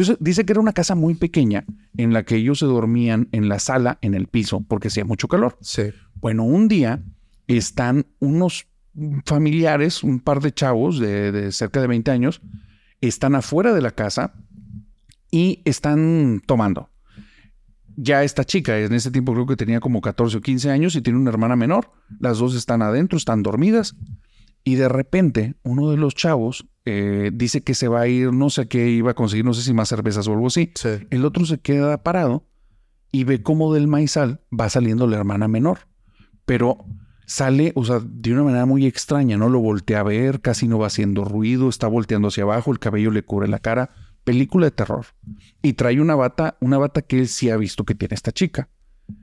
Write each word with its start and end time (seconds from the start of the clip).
Entonces 0.00 0.16
dice 0.18 0.46
que 0.46 0.54
era 0.54 0.62
una 0.62 0.72
casa 0.72 0.94
muy 0.94 1.12
pequeña 1.12 1.66
en 1.98 2.14
la 2.14 2.22
que 2.22 2.36
ellos 2.36 2.60
se 2.60 2.64
dormían 2.64 3.28
en 3.32 3.50
la 3.50 3.58
sala, 3.58 3.98
en 4.00 4.14
el 4.14 4.28
piso, 4.28 4.64
porque 4.66 4.88
hacía 4.88 5.04
mucho 5.04 5.28
calor. 5.28 5.58
Sí. 5.60 5.92
Bueno, 6.14 6.44
un 6.44 6.68
día 6.68 7.02
están 7.46 8.06
unos 8.18 8.66
familiares, 9.26 10.02
un 10.02 10.20
par 10.20 10.40
de 10.40 10.54
chavos 10.54 10.98
de, 10.98 11.32
de 11.32 11.52
cerca 11.52 11.82
de 11.82 11.86
20 11.86 12.10
años, 12.10 12.40
están 13.02 13.34
afuera 13.34 13.74
de 13.74 13.82
la 13.82 13.90
casa 13.90 14.32
y 15.30 15.60
están 15.66 16.40
tomando. 16.46 16.88
Ya 17.94 18.24
esta 18.24 18.44
chica, 18.44 18.78
en 18.78 18.94
ese 18.94 19.10
tiempo 19.10 19.34
creo 19.34 19.44
que 19.44 19.56
tenía 19.56 19.80
como 19.80 20.00
14 20.00 20.38
o 20.38 20.40
15 20.40 20.70
años 20.70 20.96
y 20.96 21.02
tiene 21.02 21.18
una 21.18 21.28
hermana 21.28 21.56
menor. 21.56 21.92
Las 22.20 22.38
dos 22.38 22.54
están 22.54 22.80
adentro, 22.80 23.18
están 23.18 23.42
dormidas. 23.42 23.96
Y 24.64 24.76
de 24.76 24.88
repente, 24.88 25.56
uno 25.62 25.90
de 25.90 25.98
los 25.98 26.14
chavos 26.14 26.66
eh, 26.84 27.30
dice 27.32 27.62
que 27.62 27.74
se 27.74 27.88
va 27.88 28.00
a 28.00 28.08
ir, 28.08 28.32
no 28.32 28.50
sé 28.50 28.66
qué 28.66 28.88
iba 28.88 29.10
a 29.10 29.14
conseguir, 29.14 29.44
no 29.44 29.54
sé 29.54 29.62
si 29.62 29.74
más 29.74 29.88
cervezas 29.88 30.26
o 30.28 30.32
algo 30.32 30.46
así. 30.46 30.72
Sí. 30.74 30.88
El 31.10 31.24
otro 31.24 31.44
se 31.44 31.58
queda 31.58 32.02
parado 32.02 32.46
y 33.12 33.24
ve 33.24 33.42
cómo 33.42 33.74
del 33.74 33.86
maizal 33.86 34.40
va 34.58 34.68
saliendo 34.68 35.06
la 35.06 35.16
hermana 35.16 35.48
menor. 35.48 35.80
Pero 36.44 36.84
sale, 37.26 37.72
o 37.76 37.84
sea, 37.84 38.00
de 38.02 38.32
una 38.32 38.44
manera 38.44 38.66
muy 38.66 38.86
extraña, 38.86 39.36
¿no? 39.36 39.48
Lo 39.48 39.60
voltea 39.60 40.00
a 40.00 40.04
ver, 40.04 40.40
casi 40.40 40.68
no 40.68 40.78
va 40.78 40.86
haciendo 40.86 41.24
ruido, 41.24 41.68
está 41.68 41.86
volteando 41.86 42.28
hacia 42.28 42.44
abajo, 42.44 42.72
el 42.72 42.78
cabello 42.78 43.10
le 43.10 43.22
cubre 43.22 43.48
la 43.48 43.58
cara. 43.58 43.90
Película 44.24 44.66
de 44.66 44.70
terror. 44.72 45.06
Y 45.62 45.74
trae 45.74 46.00
una 46.00 46.14
bata, 46.14 46.56
una 46.60 46.78
bata 46.78 47.02
que 47.02 47.20
él 47.20 47.28
sí 47.28 47.50
ha 47.50 47.56
visto 47.56 47.84
que 47.84 47.94
tiene 47.94 48.14
esta 48.14 48.32
chica. 48.32 48.68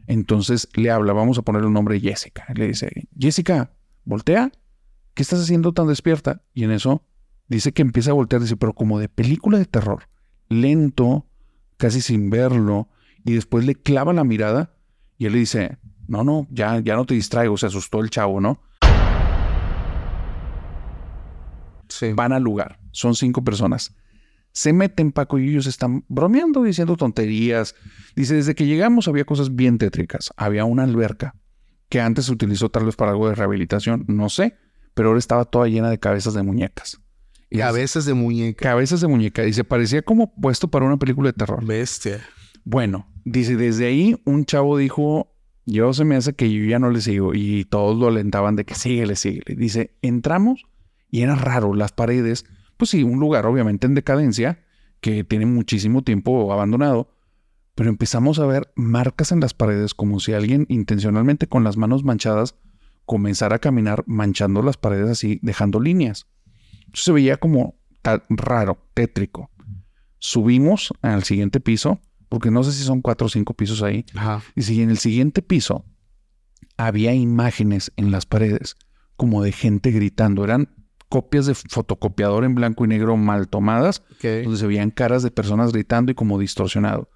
Entonces 0.07 0.67
le 0.73 0.89
habla, 0.89 1.13
vamos 1.13 1.37
a 1.37 1.43
ponerle 1.43 1.67
un 1.67 1.73
nombre 1.73 1.99
Jessica. 1.99 2.45
Le 2.55 2.67
dice, 2.67 3.07
Jessica, 3.17 3.71
voltea. 4.05 4.51
¿Qué 5.13 5.23
estás 5.23 5.41
haciendo 5.41 5.73
tan 5.73 5.87
despierta? 5.87 6.43
Y 6.53 6.63
en 6.63 6.71
eso 6.71 7.03
dice 7.47 7.71
que 7.71 7.81
empieza 7.81 8.11
a 8.11 8.13
voltear, 8.13 8.41
dice, 8.41 8.57
pero 8.57 8.73
como 8.73 8.99
de 8.99 9.09
película 9.09 9.57
de 9.57 9.65
terror. 9.65 10.03
Lento, 10.49 11.25
casi 11.77 12.01
sin 12.01 12.29
verlo. 12.29 12.89
Y 13.23 13.33
después 13.33 13.65
le 13.65 13.75
clava 13.75 14.13
la 14.13 14.23
mirada 14.23 14.73
y 15.17 15.26
él 15.26 15.34
le 15.34 15.39
dice, 15.39 15.77
no, 16.07 16.23
no, 16.23 16.48
ya, 16.49 16.79
ya 16.79 16.95
no 16.95 17.05
te 17.05 17.13
distraigo. 17.13 17.57
Se 17.57 17.65
asustó 17.65 17.99
el 18.01 18.09
chavo, 18.09 18.39
¿no? 18.39 18.62
Sí. 21.89 22.13
Van 22.13 22.34
al 22.34 22.43
lugar. 22.43 22.79
Son 22.91 23.15
cinco 23.15 23.43
personas. 23.43 23.95
Se 24.51 24.73
meten 24.73 25.11
Paco 25.11 25.37
y 25.37 25.49
ellos 25.49 25.67
están 25.67 26.04
bromeando, 26.07 26.63
diciendo 26.63 26.95
tonterías. 26.95 27.76
Dice, 28.15 28.35
desde 28.35 28.55
que 28.55 28.65
llegamos 28.65 29.07
había 29.07 29.26
cosas 29.26 29.55
bien 29.55 29.77
tétricas. 29.77 30.32
Había 30.35 30.65
una 30.65 30.84
alberca 30.84 31.35
que 31.89 32.01
antes 32.01 32.26
se 32.26 32.34
utilizó 32.34 32.70
tal 32.70 32.85
vez 32.85 32.95
para 32.95 33.11
algo 33.11 33.29
de 33.29 33.35
rehabilitación, 33.35 34.05
no 34.07 34.29
sé, 34.29 34.57
pero 34.93 35.09
ahora 35.09 35.20
estaba 35.20 35.45
toda 35.45 35.67
llena 35.67 35.89
de 35.89 35.99
cabezas 35.99 36.34
de 36.34 36.43
muñecas. 36.43 36.99
Y 37.49 37.57
dice, 37.57 37.71
veces 37.71 38.05
de 38.05 38.13
muñeca. 38.13 38.70
cabezas 38.70 39.01
de 39.01 39.07
muñeca. 39.07 39.41
Dice, 39.43 39.63
parecía 39.63 40.01
como 40.01 40.34
puesto 40.34 40.67
para 40.67 40.85
una 40.85 40.98
película 40.98 41.29
de 41.29 41.34
terror. 41.34 41.65
Bestia. 41.65 42.21
Bueno, 42.63 43.07
dice, 43.23 43.55
desde 43.55 43.87
ahí 43.87 44.21
un 44.26 44.45
chavo 44.45 44.77
dijo, 44.77 45.34
yo 45.65 45.93
se 45.93 46.04
me 46.04 46.15
hace 46.15 46.34
que 46.34 46.51
yo 46.51 46.65
ya 46.65 46.79
no 46.79 46.89
le 46.89 47.01
sigo. 47.01 47.34
Y 47.34 47.65
todos 47.65 47.98
lo 47.98 48.07
alentaban 48.07 48.55
de 48.55 48.65
que 48.65 48.76
síguele, 48.76 49.15
síguele. 49.15 49.55
Dice, 49.55 49.98
entramos 50.01 50.65
y 51.09 51.21
era 51.21 51.35
raro, 51.35 51.73
las 51.73 51.91
paredes, 51.91 52.45
pues 52.76 52.91
sí, 52.91 53.04
un 53.04 53.20
lugar 53.20 53.45
obviamente 53.45 53.87
en 53.87 53.95
decadencia, 53.95 54.63
que 54.99 55.23
tiene 55.23 55.45
muchísimo 55.45 56.04
tiempo 56.04 56.51
abandonado, 56.51 57.09
pero 57.76 57.89
empezamos 57.89 58.39
a 58.39 58.45
ver 58.45 58.71
marcas 58.76 59.32
en 59.32 59.39
las 59.39 59.54
paredes 59.54 59.93
como 59.93 60.20
si 60.20 60.34
alguien 60.34 60.65
intencionalmente 60.70 61.48
con 61.48 61.63
las 61.63 61.77
manos 61.77 62.04
manchadas 62.04 62.55
comenzara 63.05 63.57
a 63.57 63.59
caminar 63.59 64.03
manchando 64.07 64.61
las 64.61 64.78
paredes 64.78 65.09
así, 65.09 65.39
dejando 65.41 65.79
líneas. 65.79 66.28
Se 66.94 67.12
veía 67.12 67.38
como 67.38 67.75
raro, 68.30 68.78
tétrico. 68.94 69.52
Subimos 70.19 70.94
al 71.02 71.24
siguiente 71.24 71.59
piso, 71.59 72.00
porque 72.29 72.52
no 72.52 72.63
sé 72.63 72.72
si 72.72 72.84
son 72.84 73.02
cuatro 73.02 73.28
o 73.28 73.29
cinco 73.29 73.53
pisos 73.53 73.84
ahí. 73.84 74.06
Ajá. 74.16 74.41
Y 74.56 74.63
si 74.63 74.81
en 74.81 74.90
el 74.90 74.97
siguiente 74.97 75.41
piso 75.41 75.85
había 76.78 77.13
imágenes 77.13 77.91
en 77.97 78.12
las 78.12 78.25
paredes 78.25 78.75
como 79.16 79.41
de 79.44 79.51
gente 79.51 79.91
gritando. 79.91 80.44
Eran 80.44 80.69
copias 81.09 81.45
de 81.45 81.56
fotocopiador 81.56 82.44
en 82.44 82.56
blanco 82.56 82.85
y 82.85 82.88
negro 82.88 83.16
mal 83.17 83.47
tomadas, 83.47 84.03
Ok. 84.13 84.44
donde 84.44 84.57
se 84.57 84.67
veían 84.67 84.91
caras 84.91 85.23
de 85.23 85.31
personas 85.31 85.72
gritando 85.72 86.11
y 86.11 86.16
como 86.16 86.38
distorsionado. 86.40 87.09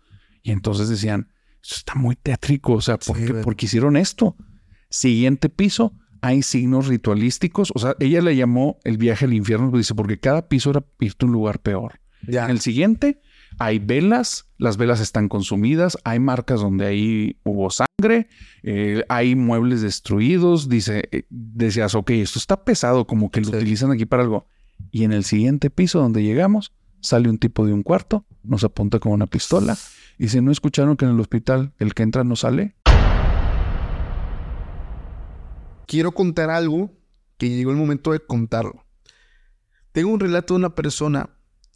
Y 0.43 0.51
entonces 0.51 0.89
decían, 0.89 1.31
eso 1.63 1.75
está 1.75 1.95
muy 1.95 2.15
tétrico, 2.15 2.73
o 2.73 2.81
sea, 2.81 2.97
¿por, 2.97 3.17
Sí, 3.17 3.25
qué, 3.25 3.31
güey. 3.33 3.43
por 3.43 3.55
qué 3.55 3.65
hicieron 3.67 3.97
esto? 3.97 4.35
Siguiente 4.89 5.49
piso, 5.49 5.93
hay 6.21 6.41
signos 6.43 6.87
ritualísticos. 6.87 7.71
O 7.75 7.79
sea, 7.79 7.95
ella 7.99 8.21
le 8.21 8.35
llamó 8.35 8.79
el 8.83 8.97
viaje 8.97 9.25
al 9.25 9.33
infierno, 9.33 9.71
dice, 9.75 9.95
porque 9.95 10.19
cada 10.19 10.47
piso 10.47 10.69
era 10.71 10.83
irte 10.99 11.25
a 11.25 11.27
un 11.27 11.33
lugar 11.33 11.59
peor. 11.59 11.99
Ya. 12.27 12.45
En 12.45 12.51
el 12.51 12.59
siguiente 12.59 13.21
hay 13.59 13.79
velas, 13.79 14.47
las 14.57 14.77
velas 14.77 14.99
están 15.01 15.27
consumidas, 15.27 15.97
hay 16.03 16.19
marcas 16.19 16.61
donde 16.61 16.85
ahí 16.85 17.37
hubo 17.43 17.69
sangre, 17.69 18.27
eh, 18.63 19.03
hay 19.09 19.35
muebles 19.35 19.81
destruidos, 19.81 20.69
dice, 20.69 21.03
eh, 21.11 21.23
decías, 21.29 21.95
ok, 21.95 22.11
esto 22.11 22.39
está 22.39 22.63
pesado, 22.63 23.05
como 23.05 23.29
que 23.29 23.41
lo 23.41 23.49
Sí. 23.49 23.55
utilizan 23.55 23.91
aquí 23.91 24.05
para 24.05 24.23
algo. 24.23 24.47
Y 24.91 25.03
en 25.03 25.11
el 25.11 25.23
siguiente 25.25 25.69
piso 25.69 25.99
donde 25.99 26.23
llegamos, 26.23 26.71
sale 27.01 27.29
un 27.29 27.39
tipo 27.39 27.65
de 27.65 27.73
un 27.73 27.83
cuarto, 27.83 28.25
nos 28.43 28.63
apunta 28.63 28.99
con 28.99 29.11
una 29.11 29.27
pistola, 29.27 29.77
y 30.17 30.27
si 30.29 30.39
no 30.41 30.51
escucharon 30.51 30.95
que 30.95 31.05
en 31.05 31.11
el 31.11 31.19
hospital 31.19 31.73
el 31.79 31.93
que 31.93 32.03
entra 32.03 32.23
no 32.23 32.35
sale, 32.35 32.75
quiero 35.91 36.13
contar 36.13 36.49
algo 36.49 36.89
que 37.37 37.49
llegó 37.49 37.71
el 37.71 37.75
momento 37.75 38.13
de 38.13 38.21
contarlo. 38.21 38.85
Tengo 39.91 40.09
un 40.09 40.21
relato 40.21 40.53
de 40.53 40.59
una 40.59 40.73
persona 40.73 41.31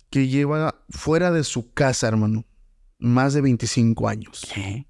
que 0.09 0.30
lleva 0.30 0.86
fuera 0.90 1.31
de 1.31 1.44
su 1.44 1.74
casa, 1.74 2.08
hermano, 2.08 2.46
más 2.98 3.34
de 3.34 3.42
25 3.42 4.08
años. 4.08 4.48
¿qué? 4.54 4.88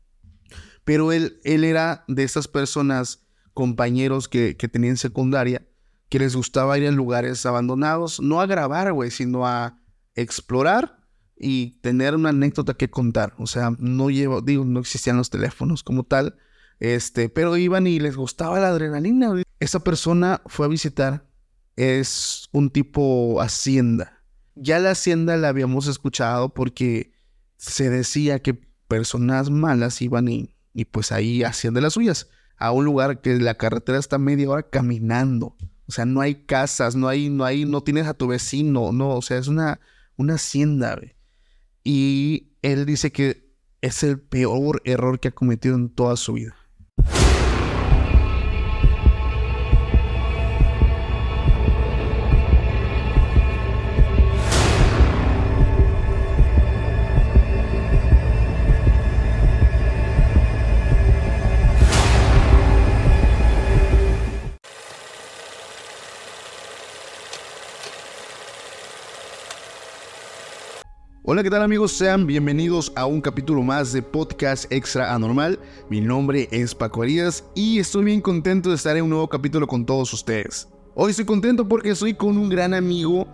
Pero 0.83 1.11
él, 1.11 1.39
él 1.43 1.63
era 1.63 2.05
de 2.07 2.21
esas 2.21 2.47
personas, 2.47 3.25
compañeros 3.55 4.29
que, 4.29 4.57
que 4.57 4.67
tenía 4.67 4.91
en 4.91 4.97
secundaria, 4.97 5.67
que 6.09 6.19
les 6.19 6.35
gustaba 6.35 6.77
ir 6.77 6.87
a 6.87 6.91
lugares 6.91 7.47
abandonados, 7.47 8.19
no 8.19 8.41
a 8.41 8.45
grabar, 8.45 8.93
güey, 8.93 9.09
sino 9.09 9.47
a 9.47 9.81
explorar 10.13 10.99
y 11.35 11.79
tener 11.81 12.13
una 12.13 12.29
anécdota 12.29 12.75
que 12.75 12.91
contar. 12.91 13.33
O 13.39 13.47
sea, 13.47 13.71
no 13.79 14.11
llevo, 14.11 14.41
digo, 14.41 14.65
no 14.65 14.81
existían 14.81 15.17
los 15.17 15.31
teléfonos 15.31 15.81
como 15.81 16.03
tal, 16.03 16.37
este, 16.79 17.29
pero 17.29 17.57
iban 17.57 17.87
y 17.87 17.99
les 17.99 18.15
gustaba 18.15 18.59
la 18.59 18.69
adrenalina. 18.69 19.33
Esa 19.59 19.79
persona 19.79 20.41
fue 20.45 20.65
a 20.65 20.69
visitar, 20.69 21.25
es 21.75 22.49
un 22.51 22.69
tipo 22.69 23.41
hacienda. 23.41 24.23
Ya 24.55 24.79
la 24.79 24.91
hacienda 24.91 25.37
la 25.37 25.49
habíamos 25.49 25.87
escuchado 25.87 26.53
porque 26.53 27.13
se 27.57 27.89
decía 27.89 28.39
que 28.41 28.53
personas 28.87 29.49
malas 29.49 30.01
iban 30.01 30.27
y, 30.27 30.55
pues 30.91 31.11
ahí 31.11 31.43
hacían 31.43 31.73
de 31.73 31.81
las 31.81 31.93
suyas. 31.93 32.29
A 32.57 32.71
un 32.71 32.85
lugar 32.85 33.21
que 33.21 33.37
la 33.37 33.55
carretera 33.55 33.97
está 33.97 34.17
media 34.17 34.49
hora 34.49 34.69
caminando. 34.69 35.57
O 35.87 35.91
sea, 35.91 36.05
no 36.05 36.21
hay 36.21 36.45
casas, 36.45 36.95
no 36.95 37.07
hay, 37.07 37.29
no 37.29 37.43
hay, 37.45 37.65
no 37.65 37.83
tienes 37.83 38.07
a 38.07 38.13
tu 38.13 38.27
vecino, 38.27 38.91
no, 38.91 39.09
o 39.09 39.21
sea, 39.21 39.37
es 39.37 39.47
una, 39.47 39.79
una 40.15 40.35
hacienda. 40.35 40.99
Y 41.83 42.53
él 42.61 42.85
dice 42.85 43.11
que 43.11 43.53
es 43.81 44.03
el 44.03 44.19
peor 44.19 44.81
error 44.85 45.19
que 45.19 45.27
ha 45.27 45.31
cometido 45.31 45.75
en 45.75 45.89
toda 45.89 46.17
su 46.17 46.33
vida. 46.33 46.55
Hola, 71.27 71.41
¿qué 71.41 71.49
tal 71.49 71.63
amigos? 71.63 71.91
Sean 71.91 72.27
bienvenidos 72.27 72.93
a 72.95 73.07
un 73.07 73.19
capítulo 73.19 73.63
más 73.63 73.91
de 73.91 74.03
Podcast 74.03 74.71
Extra 74.71 75.11
Anormal. 75.11 75.57
Mi 75.89 75.99
nombre 75.99 76.47
es 76.51 76.75
Paco 76.75 77.01
Arias 77.01 77.43
y 77.55 77.79
estoy 77.79 78.05
bien 78.05 78.21
contento 78.21 78.69
de 78.69 78.75
estar 78.75 78.95
en 78.95 79.05
un 79.05 79.09
nuevo 79.09 79.27
capítulo 79.27 79.65
con 79.65 79.87
todos 79.87 80.13
ustedes. 80.13 80.67
Hoy 80.93 81.09
estoy 81.09 81.25
contento 81.25 81.67
porque 81.67 81.89
estoy 81.89 82.13
con 82.13 82.37
un 82.37 82.47
gran 82.47 82.75
amigo, 82.75 83.25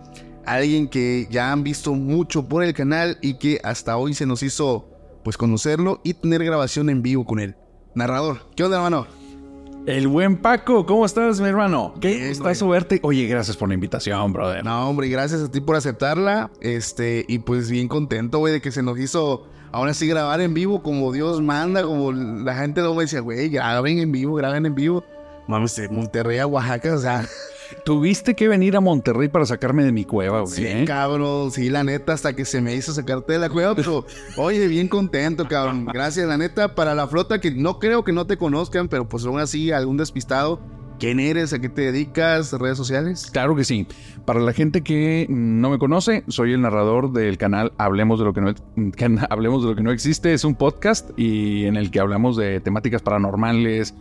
alguien 0.46 0.88
que 0.88 1.28
ya 1.30 1.52
han 1.52 1.64
visto 1.64 1.92
mucho 1.92 2.48
por 2.48 2.64
el 2.64 2.72
canal 2.72 3.18
y 3.20 3.34
que 3.34 3.60
hasta 3.62 3.98
hoy 3.98 4.14
se 4.14 4.24
nos 4.24 4.42
hizo 4.42 4.88
pues 5.22 5.36
conocerlo 5.36 6.00
y 6.02 6.14
tener 6.14 6.42
grabación 6.42 6.88
en 6.88 7.02
vivo 7.02 7.26
con 7.26 7.40
él. 7.40 7.56
Narrador, 7.94 8.48
¿qué 8.56 8.64
onda 8.64 8.78
hermano? 8.78 9.21
El 9.84 10.06
buen 10.06 10.36
Paco, 10.36 10.86
¿cómo 10.86 11.04
estás, 11.04 11.40
mi 11.40 11.48
hermano? 11.48 11.94
Qué 12.00 12.14
Bien, 12.14 12.28
gustazo 12.28 12.68
verte. 12.68 13.00
Oye, 13.02 13.26
gracias 13.26 13.56
por 13.56 13.66
la 13.66 13.74
invitación, 13.74 14.32
brother. 14.32 14.64
No, 14.64 14.88
hombre, 14.88 15.08
gracias 15.08 15.40
a 15.42 15.50
ti 15.50 15.60
por 15.60 15.74
aceptarla. 15.74 16.52
Este, 16.60 17.24
y 17.26 17.40
pues 17.40 17.68
bien 17.68 17.88
contento, 17.88 18.38
güey, 18.38 18.52
de 18.52 18.60
que 18.60 18.70
se 18.70 18.80
nos 18.84 18.96
hizo 19.00 19.44
ahora 19.72 19.92
sí 19.92 20.06
grabar 20.06 20.40
en 20.40 20.54
vivo 20.54 20.84
como 20.84 21.10
Dios 21.10 21.40
manda, 21.42 21.82
como 21.82 22.12
la 22.12 22.54
gente 22.54 22.80
luego 22.80 22.94
me 22.94 23.02
decía, 23.02 23.20
güey, 23.20 23.48
graben 23.48 23.98
en 23.98 24.12
vivo, 24.12 24.36
graben 24.36 24.66
en 24.66 24.74
vivo. 24.76 25.04
Mames, 25.48 25.74
de 25.74 25.88
Monterrey 25.88 26.38
a 26.38 26.46
Oaxaca, 26.46 26.94
o 26.94 26.98
sea, 26.98 27.28
Tuviste 27.84 28.34
que 28.34 28.48
venir 28.48 28.76
a 28.76 28.80
Monterrey 28.80 29.28
para 29.28 29.46
sacarme 29.46 29.84
de 29.84 29.92
mi 29.92 30.04
cueva, 30.04 30.40
güey. 30.40 30.52
Sí, 30.52 30.66
¿eh? 30.66 30.84
cabrón, 30.86 31.50
sí, 31.50 31.70
la 31.70 31.84
neta, 31.84 32.12
hasta 32.12 32.34
que 32.34 32.44
se 32.44 32.60
me 32.60 32.74
hizo 32.74 32.92
sacarte 32.92 33.34
de 33.34 33.38
la 33.38 33.48
cueva, 33.48 33.74
pero 33.74 34.06
oye, 34.36 34.66
bien 34.68 34.88
contento, 34.88 35.46
cabrón. 35.46 35.86
Gracias, 35.86 36.26
la 36.26 36.36
neta, 36.36 36.74
para 36.74 36.94
la 36.94 37.06
flota 37.06 37.40
que 37.40 37.50
no 37.50 37.78
creo 37.78 38.04
que 38.04 38.12
no 38.12 38.26
te 38.26 38.36
conozcan, 38.36 38.88
pero 38.88 39.08
pues 39.08 39.24
aún 39.24 39.40
así, 39.40 39.72
algún 39.72 39.96
despistado. 39.96 40.60
¿Quién 41.02 41.18
eres? 41.18 41.52
¿A 41.52 41.58
qué 41.58 41.68
te 41.68 41.82
dedicas? 41.82 42.52
¿Redes 42.52 42.76
sociales? 42.76 43.28
Claro 43.32 43.56
que 43.56 43.64
sí. 43.64 43.88
Para 44.24 44.38
la 44.38 44.52
gente 44.52 44.82
que 44.82 45.26
no 45.28 45.68
me 45.68 45.80
conoce, 45.80 46.22
soy 46.28 46.52
el 46.52 46.60
narrador 46.60 47.12
del 47.12 47.38
canal 47.38 47.72
Hablemos 47.76 48.20
de 48.20 48.24
lo 48.24 48.32
que 48.32 48.40
no, 48.40 48.54
que 48.54 49.18
Hablemos 49.30 49.64
de 49.64 49.70
lo 49.70 49.74
que 49.74 49.82
no 49.82 49.90
existe. 49.90 50.32
Es 50.32 50.44
un 50.44 50.54
podcast 50.54 51.10
y 51.18 51.64
en 51.64 51.76
el 51.76 51.90
que 51.90 51.98
hablamos 51.98 52.36
de 52.36 52.60
temáticas 52.60 53.02
paranormales, 53.02 53.96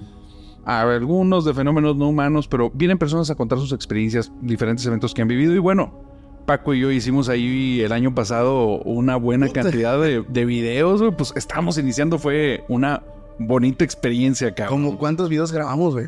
a 0.66 0.81
algunos 0.81 1.46
de 1.46 1.54
fenómenos 1.54 1.96
no 1.96 2.10
humanos, 2.10 2.48
pero 2.48 2.69
vienen 2.74 2.98
personas 2.98 3.30
a 3.30 3.36
contar 3.36 3.58
sus 3.60 3.72
experiencias, 3.74 4.31
diferentes 4.42 4.86
eventos 4.86 5.13
que 5.13 5.22
han 5.22 5.28
vivido 5.28 5.54
y 5.56 5.60
bueno. 5.60 6.10
Paco 6.46 6.74
y 6.74 6.80
yo 6.80 6.90
hicimos 6.92 7.30
ahí 7.30 7.81
el 7.81 7.92
año 7.92 8.16
pasado 8.16 8.80
una 8.81 9.16
buena 9.16 9.48
cantidad 9.50 10.02
de, 10.02 10.24
de 10.28 10.46
videos. 10.46 11.02
Pues 11.16 11.34
estábamos 11.36 11.78
iniciando, 11.78 12.18
fue 12.18 12.63
una 12.68 13.04
bonita 13.38 13.84
experiencia 13.86 14.48
acá. 14.50 14.66
¿Cómo 14.66 14.98
cuántos 14.98 15.30
videos 15.30 15.52
grabamos, 15.52 15.94
güey? 15.94 16.08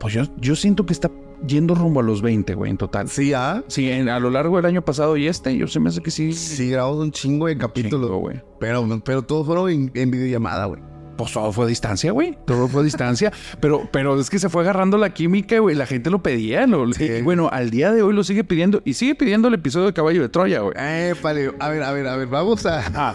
Pues 0.00 0.12
yo, 0.14 0.22
yo 0.38 0.56
siento 0.56 0.84
que 0.84 0.92
está 0.92 1.10
yendo 1.46 1.76
rumbo 1.76 2.00
a 2.00 2.02
los 2.02 2.22
20, 2.22 2.54
güey, 2.54 2.72
en 2.72 2.76
total. 2.76 3.08
Sí, 3.08 3.32
¿ah? 3.34 3.62
Sí, 3.68 3.88
en- 3.88 4.08
a 4.08 4.18
lo 4.18 4.30
largo 4.30 4.56
del 4.56 4.66
año 4.66 4.82
pasado 4.84 5.16
y 5.16 5.28
este, 5.28 5.56
yo 5.56 5.68
se 5.68 5.78
me 5.78 5.90
hace 5.90 6.02
que 6.02 6.10
sí. 6.10 6.32
Sí, 6.32 6.68
grabamos 6.70 6.98
un 6.98 7.12
chingo 7.12 7.46
de 7.46 7.56
capítulos. 7.56 8.08
Chingo, 8.08 8.18
güey. 8.18 8.42
Pero, 8.58 9.00
pero 9.04 9.22
todos 9.22 9.46
fueron 9.46 9.70
en, 9.70 9.90
en 9.94 10.10
videollamada, 10.10 10.66
güey. 10.66 10.82
Pues 11.16 11.32
todo 11.32 11.50
fue 11.52 11.64
a 11.64 11.68
distancia, 11.68 12.12
güey. 12.12 12.36
Todo 12.46 12.68
fue 12.68 12.82
a 12.82 12.84
distancia. 12.84 13.32
pero, 13.60 13.88
pero 13.90 14.20
es 14.20 14.28
que 14.28 14.38
se 14.38 14.48
fue 14.48 14.62
agarrando 14.62 14.98
la 14.98 15.10
química, 15.14 15.58
güey. 15.60 15.74
La 15.74 15.86
gente 15.86 16.10
lo 16.10 16.22
pedía. 16.22 16.66
Lo, 16.66 16.92
Sí. 16.92 17.22
bueno, 17.22 17.48
al 17.50 17.70
día 17.70 17.92
de 17.92 18.02
hoy 18.02 18.12
lo 18.14 18.22
sigue 18.24 18.44
pidiendo. 18.44 18.82
Y 18.84 18.94
sigue 18.94 19.14
pidiendo 19.14 19.48
el 19.48 19.54
episodio 19.54 19.86
de 19.86 19.92
Caballo 19.92 20.20
de 20.22 20.28
Troya, 20.28 20.60
güey. 20.60 20.74
Eh, 20.76 21.14
vale. 21.22 21.52
A 21.58 21.68
ver, 21.70 21.82
a 21.82 21.92
ver, 21.92 22.06
a 22.06 22.16
ver, 22.16 22.28
vamos 22.28 22.66
a. 22.66 22.82
Ah. 22.94 23.14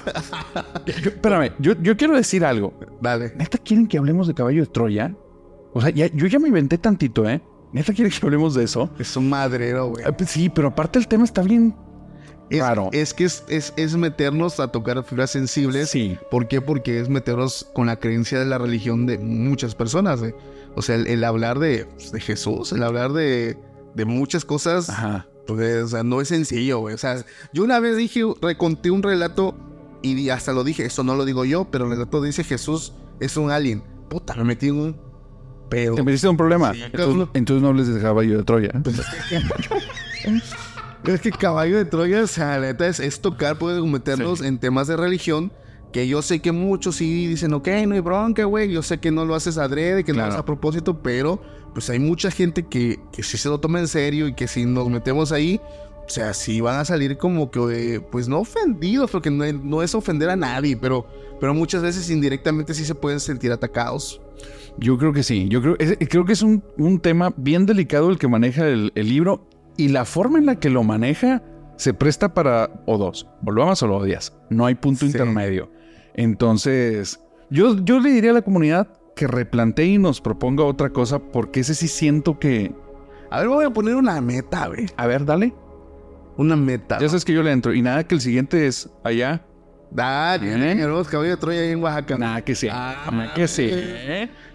Yo- 0.85 1.09
espérame, 1.09 1.51
yo, 1.59 1.73
yo 1.81 1.95
quiero 1.97 2.15
decir 2.15 2.43
algo. 2.45 2.73
Dale. 3.01 3.33
¿Neta 3.37 3.57
quieren 3.57 3.87
que 3.87 3.97
hablemos 3.97 4.27
de 4.27 4.33
Caballo 4.33 4.61
de 4.61 4.67
Troya? 4.67 5.13
O 5.73 5.81
sea, 5.81 5.89
ya- 5.91 6.07
yo 6.13 6.27
ya 6.27 6.39
me 6.39 6.47
inventé 6.47 6.77
tantito, 6.77 7.29
¿eh? 7.29 7.41
¿Neta 7.73 7.93
quieren 7.93 8.11
que 8.11 8.25
hablemos 8.25 8.53
de 8.55 8.63
eso? 8.65 8.89
Es 8.99 9.15
un 9.15 9.29
madrero, 9.29 9.87
güey. 9.89 10.03
Ah, 10.05 10.11
pues 10.11 10.29
sí, 10.29 10.49
pero 10.49 10.69
aparte 10.69 10.99
el 10.99 11.07
tema 11.07 11.23
está 11.23 11.41
bien 11.41 11.73
Es, 12.51 12.59
raro. 12.61 12.89
es 12.91 13.13
que 13.13 13.23
es, 13.23 13.43
es, 13.47 13.73
es 13.77 13.95
meternos 13.95 14.59
a 14.59 14.67
tocar 14.67 15.03
fibras 15.03 15.31
sensibles. 15.31 15.89
Sí. 15.89 16.17
¿Por 16.29 16.47
qué? 16.47 16.61
Porque 16.61 16.99
es 16.99 17.09
meternos 17.09 17.67
con 17.73 17.87
la 17.87 17.97
creencia 17.97 18.39
de 18.39 18.45
la 18.45 18.57
religión 18.57 19.05
de 19.05 19.17
muchas 19.17 19.73
personas, 19.75 20.19
güey. 20.19 20.33
O 20.75 20.81
sea, 20.81 20.95
el, 20.95 21.07
el 21.07 21.23
hablar 21.23 21.59
de, 21.59 21.85
pues, 21.85 22.11
de 22.11 22.19
Jesús, 22.19 22.71
el 22.71 22.83
hablar 22.83 23.13
de, 23.13 23.57
de 23.95 24.05
muchas 24.05 24.45
cosas, 24.45 24.89
Ajá. 24.89 25.27
pues, 25.47 25.83
o 25.83 25.87
sea, 25.87 26.03
no 26.03 26.21
es 26.21 26.27
sencillo, 26.27 26.79
güey. 26.79 26.95
O 26.95 26.97
sea, 26.97 27.23
yo 27.53 27.63
una 27.63 27.79
vez 27.79 27.97
dije, 27.97 28.21
reconté 28.41 28.91
un 28.91 29.03
relato 29.03 29.55
y 30.01 30.29
hasta 30.29 30.53
lo 30.53 30.63
dije, 30.63 30.85
esto 30.85 31.03
no 31.03 31.15
lo 31.15 31.25
digo 31.25 31.45
yo, 31.45 31.65
pero 31.69 31.85
el 31.85 31.91
relato 31.91 32.21
dice 32.21 32.43
Jesús 32.43 32.93
es 33.19 33.37
un 33.37 33.51
alien. 33.51 33.83
Puta, 34.09 34.33
me 34.35 34.43
metí 34.43 34.67
en 34.67 34.75
un 34.75 34.97
pedo. 35.69 35.95
¿Te 35.95 36.03
metiste 36.03 36.27
un 36.27 36.37
problema? 36.37 36.73
Sí, 36.73 36.83
entonces, 36.83 37.61
no 37.61 37.67
hables 37.69 37.87
de 37.87 38.01
Caballo 38.01 38.37
de 38.37 38.43
Troya. 38.43 38.71
Es 41.05 41.21
que 41.21 41.31
caballo 41.31 41.77
de 41.77 41.85
Troya, 41.85 42.23
o 42.23 42.27
sea, 42.27 42.59
la 42.59 42.67
neta 42.67 42.87
es, 42.87 42.99
es 42.99 43.19
tocar, 43.21 43.57
puede 43.57 43.81
meternos 43.81 44.39
Sí. 44.39 44.45
en 44.47 44.59
temas 44.59 44.87
de 44.87 44.97
religión. 44.97 45.51
Que 45.91 46.07
yo 46.07 46.21
sé 46.21 46.39
que 46.39 46.53
muchos 46.53 46.95
sí 46.95 47.27
dicen, 47.27 47.53
ok, 47.53 47.67
no 47.85 47.95
hay 47.95 47.99
bronca, 47.99 48.45
güey. 48.45 48.71
Yo 48.71 48.81
sé 48.81 48.99
que 48.99 49.11
no 49.11 49.25
lo 49.25 49.35
haces 49.35 49.57
adrede, 49.57 50.05
que 50.05 50.13
no 50.13 50.19
lo 50.19 50.23
Claro. 50.23 50.29
haces 50.29 50.39
a 50.39 50.45
propósito, 50.45 51.01
pero 51.01 51.41
pues 51.73 51.89
hay 51.89 51.99
mucha 51.99 52.31
gente 52.31 52.65
que, 52.67 52.97
que 53.11 53.23
sí 53.23 53.37
se 53.37 53.49
lo 53.49 53.59
toma 53.59 53.79
en 53.79 53.87
serio 53.89 54.27
y 54.27 54.33
que 54.33 54.47
si 54.47 54.63
nos 54.65 54.89
metemos 54.89 55.33
ahí, 55.33 55.59
o 56.05 56.09
sea, 56.09 56.33
sí 56.33 56.61
van 56.61 56.79
a 56.79 56.85
salir 56.85 57.17
como 57.17 57.51
que, 57.51 58.01
pues 58.09 58.29
no 58.29 58.39
ofendidos, 58.39 59.11
porque 59.11 59.29
no, 59.31 59.43
no 59.51 59.81
es 59.83 59.93
ofender 59.93 60.29
a 60.29 60.35
nadie, 60.37 60.77
pero, 60.77 61.05
pero 61.41 61.53
muchas 61.53 61.81
veces 61.81 62.09
indirectamente 62.09 62.73
sí 62.73 62.85
se 62.85 62.95
pueden 62.95 63.19
sentir 63.19 63.51
atacados. 63.51 64.21
Yo 64.77 64.97
creo 64.97 65.11
que 65.11 65.23
sí. 65.23 65.47
Yo 65.49 65.61
creo, 65.61 65.75
es- 65.79 65.97
creo 66.09 66.23
que 66.23 66.33
es 66.33 66.41
un, 66.41 66.63
un 66.77 66.99
tema 67.01 67.33
bien 67.35 67.65
delicado 67.65 68.09
el 68.09 68.17
que 68.17 68.29
maneja 68.29 68.65
el, 68.67 68.93
el 68.95 69.09
libro 69.09 69.45
y 69.77 69.89
la 69.89 70.05
forma 70.05 70.39
en 70.39 70.45
la 70.45 70.55
que 70.59 70.69
lo 70.69 70.83
maneja 70.83 71.41
se 71.77 71.93
presta 71.93 72.33
para 72.33 72.69
o 72.85 72.97
dos. 72.97 73.27
O 73.45 73.51
lo 73.51 73.63
amas 73.63 73.81
o 73.83 73.87
lo 73.87 73.97
odias. 73.97 74.33
No 74.49 74.65
hay 74.65 74.75
punto 74.75 75.01
Sí. 75.01 75.07
intermedio. 75.07 75.71
Entonces, 76.13 77.19
yo, 77.49 77.75
yo 77.83 77.99
le 77.99 78.11
diría 78.11 78.31
a 78.31 78.35
la 78.35 78.41
comunidad 78.41 78.87
que 79.15 79.27
replantee 79.27 79.85
y 79.87 79.97
nos 79.97 80.21
proponga 80.21 80.63
otra 80.63 80.89
cosa 80.91 81.19
porque 81.19 81.61
ese 81.61 81.75
sí 81.75 81.87
siento 81.87 82.39
que... 82.39 82.73
A 83.29 83.39
ver, 83.39 83.47
voy 83.47 83.65
a 83.65 83.69
poner 83.69 83.95
una 83.95 84.19
meta, 84.21 84.67
güey. 84.67 84.85
A 84.97 85.07
ver, 85.07 85.25
dale. 85.25 85.53
Una 86.37 86.55
meta. 86.55 86.99
Ya 86.99 87.07
sabes 87.07 87.25
que 87.25 87.33
yo 87.33 87.43
le 87.43 87.51
entro. 87.51 87.73
Y 87.73 87.81
nada 87.81 88.03
que 88.05 88.15
el 88.15 88.21
siguiente 88.21 88.67
es 88.67 88.89
allá. 89.03 89.45
Ah, 89.97 90.37
¿Eh? 90.41 90.77
caballo 91.09 91.29
de 91.29 91.37
Troya 91.37 91.59
ahí 91.61 91.69
en 91.71 91.83
Oaxaca. 91.83 92.17
Nada 92.17 92.41
que 92.41 92.55
sí. 92.55 92.67
Ah, 92.71 93.31
que 93.35 93.47
sí. 93.47 93.69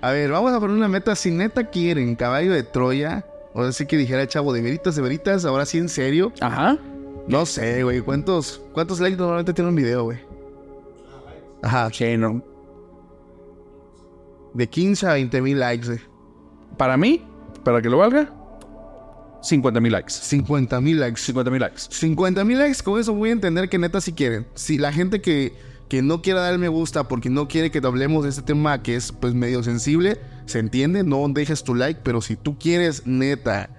A 0.01 0.11
ver, 0.13 0.31
vamos 0.31 0.53
a 0.53 0.61
poner 0.61 0.77
una 0.77 0.89
meta. 0.89 1.15
Si 1.15 1.31
neta 1.31 1.65
quieren 1.65 2.15
caballo 2.17 2.53
de 2.53 2.63
Troya, 2.63 3.25
o 3.57 3.63
así 3.63 3.87
que 3.87 3.97
dijera 3.97 4.27
chavo, 4.29 4.53
de 4.53 4.61
veritas, 4.61 4.95
de 4.97 5.03
veritas, 5.03 5.45
ahora 5.47 5.65
sí 5.65 5.79
en 5.79 5.89
serio. 5.89 6.31
Ajá. 6.41 6.77
No 7.27 7.47
sé, 7.47 7.83
güey, 7.83 8.03
¿cuántos, 8.03 8.61
cuántos 8.73 9.01
likes 9.01 9.17
normalmente 9.17 9.53
tiene 9.55 9.71
un 9.71 9.77
video, 9.77 10.05
güey? 10.05 10.19
Ajá, 11.63 11.91
Sí, 11.93 12.17
no. 12.17 12.43
de 14.55 14.69
15 14.69 15.07
a 15.07 15.13
20 15.15 15.41
mil 15.41 15.59
likes, 15.59 15.87
güey. 15.87 16.01
Para 16.77 16.97
mí, 16.97 17.25
para 17.65 17.81
que 17.81 17.89
lo 17.89 17.99
valga, 17.99 18.31
50 19.43 19.81
mil 19.81 19.93
likes. 19.93 20.13
50 20.13 20.81
mil 20.81 21.01
likes. 21.01 21.21
50 21.23 21.51
mil 21.51 21.61
likes. 21.61 21.81
50 21.91 22.45
mil 22.45 22.59
likes, 22.59 22.83
con 22.83 23.01
eso 23.01 23.15
voy 23.15 23.31
a 23.31 23.33
entender 23.33 23.69
que 23.69 23.79
neta 23.79 24.01
si 24.01 24.13
quieren. 24.13 24.47
Si 24.55 24.77
la 24.77 24.93
gente 24.93 25.21
que, 25.21 25.55
que 25.89 26.03
no 26.03 26.21
quiera 26.21 26.41
dar 26.41 26.59
me 26.59 26.69
gusta 26.69 27.09
porque 27.09 27.31
no 27.31 27.49
quiere 27.49 27.71
que 27.71 27.79
hablemos 27.79 28.25
de 28.25 28.31
este 28.31 28.43
tema 28.43 28.83
que 28.83 28.97
es 28.97 29.13
pues 29.13 29.35
medio 29.35 29.63
sensible, 29.63 30.21
se 30.47 30.59
entiende, 30.61 31.03
no 31.05 31.27
dejes 31.29 31.63
tu 31.65 31.75
like, 31.75 32.01
pero 32.03 32.21
si 32.21 32.37
tú 32.37 32.59
quieres 32.59 33.07
neta 33.07 33.71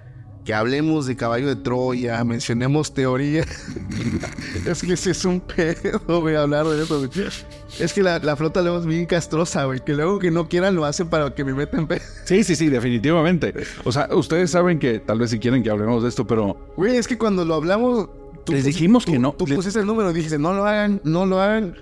que 0.44 0.54
hablemos 0.54 1.04
de 1.06 1.14
caballo 1.14 1.46
de 1.48 1.56
Troya, 1.56 2.24
mencionemos 2.24 2.94
teoría, 2.94 3.44
es 4.66 4.80
que 4.82 4.94
ese 4.94 5.10
es 5.10 5.24
un 5.26 5.40
pedo, 5.40 6.00
güey, 6.22 6.36
hablar 6.36 6.66
de 6.66 6.82
eso, 6.82 6.98
güey. 6.98 7.10
Es 7.78 7.92
que 7.92 8.02
la, 8.02 8.18
la 8.18 8.34
flota 8.34 8.62
luego 8.62 8.78
es 8.78 8.86
bien 8.86 9.04
castrosa, 9.04 9.64
güey, 9.64 9.80
que 9.84 9.92
luego 9.94 10.18
que 10.18 10.30
no 10.30 10.48
quieran 10.48 10.74
lo 10.74 10.84
hacen 10.86 11.08
para 11.08 11.34
que 11.34 11.44
me 11.44 11.52
metan 11.52 11.86
pedo. 11.86 12.00
Sí, 12.24 12.44
sí, 12.44 12.56
sí, 12.56 12.68
definitivamente. 12.68 13.52
O 13.84 13.92
sea, 13.92 14.08
ustedes 14.12 14.50
saben 14.50 14.78
que 14.78 15.00
tal 15.00 15.18
vez 15.18 15.30
si 15.30 15.38
quieren 15.38 15.62
que 15.62 15.70
hablemos 15.70 16.02
de 16.02 16.08
esto, 16.08 16.26
pero 16.26 16.72
Güey, 16.76 16.96
es 16.96 17.06
que 17.06 17.18
cuando 17.18 17.44
lo 17.44 17.54
hablamos... 17.54 18.08
tú 18.44 18.52
Les 18.52 18.64
dijimos 18.64 19.04
tú- 19.04 19.12
que 19.12 19.18
no. 19.18 19.32
Tú 19.32 19.44
pusiste 19.44 19.80
el 19.80 19.86
número 19.86 20.10
y 20.10 20.14
dijiste, 20.14 20.38
no 20.38 20.54
lo 20.54 20.64
hagan, 20.64 21.00
no 21.04 21.26
lo 21.26 21.40
hagan. 21.42 21.76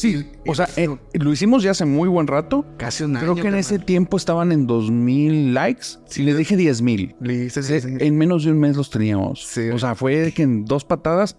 Sí, 0.00 0.26
o 0.46 0.54
sea, 0.54 0.68
eh, 0.76 0.88
lo 1.14 1.32
hicimos 1.32 1.62
ya 1.62 1.72
hace 1.72 1.84
muy 1.84 2.08
buen 2.08 2.26
rato. 2.26 2.64
Casi 2.76 3.04
un 3.04 3.16
año. 3.16 3.20
Creo 3.32 3.34
que 3.42 3.48
en 3.48 3.54
ese 3.54 3.78
tiempo 3.78 4.16
estaban 4.16 4.52
en 4.52 4.66
2000 4.66 5.54
likes. 5.54 5.86
Si 6.06 6.22
les 6.22 6.36
dije 6.36 6.56
10 6.56 6.82
mil. 6.82 7.14
Sí, 7.24 7.50
sí. 7.50 7.74
En 7.98 8.16
menos 8.18 8.44
de 8.44 8.52
un 8.52 8.58
mes 8.60 8.76
los 8.76 8.90
teníamos. 8.90 9.44
Sí. 9.46 9.68
O 9.70 9.78
sea, 9.78 9.94
fue 9.94 10.32
que 10.34 10.42
en 10.42 10.64
dos 10.64 10.84
patadas. 10.84 11.36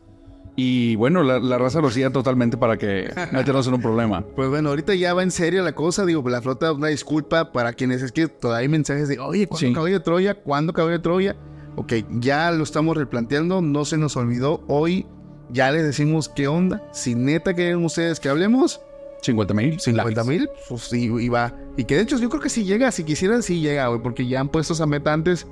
Y 0.56 0.96
bueno, 0.98 1.24
la, 1.24 1.40
la 1.40 1.58
raza 1.58 1.80
lo 1.80 1.88
hacía 1.88 2.12
totalmente 2.12 2.58
para 2.58 2.78
que 2.78 3.10
meternos 3.32 3.68
en 3.68 3.74
un 3.76 3.82
problema. 3.82 4.22
Pues 4.36 4.50
bueno, 4.50 4.70
ahorita 4.70 4.94
ya 4.96 5.14
va 5.14 5.24
en 5.24 5.32
serio 5.32 5.64
la 5.64 5.74
cosa. 5.74 6.06
Digo, 6.06 6.28
la 6.30 6.42
flota, 6.42 6.74
una 6.74 6.88
disculpa 6.88 7.52
para 7.54 7.74
quienes 7.74 8.02
es 8.02 8.12
que 8.12 8.28
todavía 8.28 8.64
hay 8.64 8.68
mensajes 8.70 9.08
de, 9.08 9.18
oye, 9.20 9.48
¿cuándo 9.48 9.68
Sí. 9.68 9.74
caballo 9.74 9.94
de 9.96 10.04
Troya? 10.04 10.36
¿Cuándo 10.36 10.74
caballo 10.74 10.98
de 10.98 11.00
Troya? 11.04 11.36
Ok, 11.78 11.94
ya 12.20 12.52
lo 12.52 12.64
estamos 12.64 12.98
replanteando, 12.98 13.62
no 13.62 13.86
se 13.86 13.98
nos 13.98 14.18
olvidó. 14.18 14.62
Hoy 14.68 15.06
ya 15.52 15.72
les 15.72 15.84
decimos 15.84 16.30
qué 16.30 16.48
onda. 16.48 16.84
Si 16.92 17.16
neta 17.16 17.54
quieren 17.54 17.84
ustedes 17.84 18.20
que 18.20 18.30
hablemos, 18.30 18.82
50 19.22 19.54
mil. 19.54 19.80
50 19.80 20.24
mil, 20.24 20.50
pues 20.68 20.84
sí, 20.84 21.12
y 21.20 21.30
va. 21.30 21.54
Y 21.78 21.84
que 21.84 21.96
de 21.96 22.02
hecho 22.02 22.18
yo 22.18 22.30
creo 22.30 22.42
que 22.42 22.50
si 22.50 22.64
llega, 22.64 22.92
si 22.92 23.04
quisieran, 23.04 23.44
sí 23.44 23.62
llega, 23.62 23.88
güey, 23.88 24.02
porque 24.02 24.28
ya 24.28 24.40
han 24.40 24.50
puesto 24.50 24.74
esa 24.74 24.86
meta 24.86 25.14
antes 25.14 25.48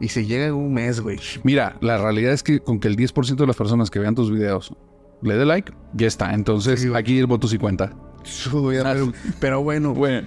y 0.00 0.08
se 0.08 0.26
llega 0.26 0.46
en 0.46 0.54
un 0.54 0.74
mes, 0.74 1.00
güey. 1.00 1.18
Mira, 1.42 1.76
la 1.80 1.98
realidad 1.98 2.32
es 2.32 2.42
que 2.42 2.60
con 2.60 2.80
que 2.80 2.88
el 2.88 2.96
10% 2.96 3.36
de 3.36 3.46
las 3.46 3.56
personas 3.56 3.90
que 3.90 3.98
vean 3.98 4.14
tus 4.14 4.30
videos 4.30 4.74
le 5.22 5.36
dé 5.36 5.46
like, 5.46 5.72
ya 5.94 6.06
está. 6.06 6.34
Entonces, 6.34 6.80
Sí, 6.80 6.90
aquí 6.94 7.18
el 7.18 7.26
voto 7.26 7.48
50. 7.48 7.92
Uy, 8.52 8.76
pero, 8.82 9.12
pero 9.40 9.62
bueno, 9.62 9.94
Bueno. 9.94 10.26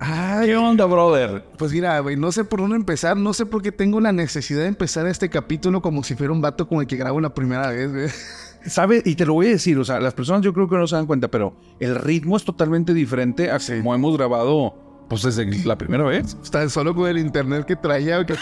¿Qué 0.00 0.56
onda, 0.56 0.84
brother? 0.84 1.44
Pues 1.56 1.72
mira, 1.72 1.98
güey, 2.00 2.16
no 2.16 2.30
sé 2.30 2.44
por 2.44 2.60
dónde 2.60 2.76
empezar, 2.76 3.16
no 3.16 3.32
sé 3.34 3.46
por 3.46 3.62
qué 3.62 3.72
tengo 3.72 4.00
la 4.00 4.12
necesidad 4.12 4.60
de 4.60 4.68
empezar 4.68 5.06
este 5.06 5.28
capítulo 5.28 5.82
como 5.82 6.04
si 6.04 6.14
fuera 6.14 6.32
un 6.32 6.40
vato 6.40 6.68
con 6.68 6.80
el 6.80 6.86
que 6.86 6.96
grabo 6.96 7.20
la 7.20 7.34
primera 7.34 7.68
vez, 7.70 7.92
güey. 7.92 8.08
¿Sabe? 8.66 9.02
Y 9.04 9.14
te 9.14 9.24
lo 9.26 9.34
voy 9.34 9.46
a 9.46 9.50
decir, 9.50 9.78
o 9.78 9.84
sea, 9.84 9.98
las 10.00 10.14
personas 10.14 10.42
yo 10.42 10.52
creo 10.52 10.68
que 10.68 10.76
no 10.76 10.86
se 10.86 10.94
dan 10.96 11.06
cuenta, 11.06 11.28
pero 11.28 11.54
el 11.80 11.94
ritmo 11.96 12.36
es 12.36 12.44
totalmente 12.44 12.92
diferente 12.94 13.50
a 13.50 13.58
como 13.58 13.94
hemos 13.94 14.16
grabado, 14.16 14.74
pues 15.08 15.22
desde 15.22 15.46
la 15.64 15.76
primera 15.78 16.04
vez. 16.04 16.36
Está 16.42 16.68
solo 16.68 16.94
con 16.94 17.08
el 17.08 17.18
internet 17.18 17.64
que 17.64 17.76
traía, 17.76 18.24
que- 18.24 18.34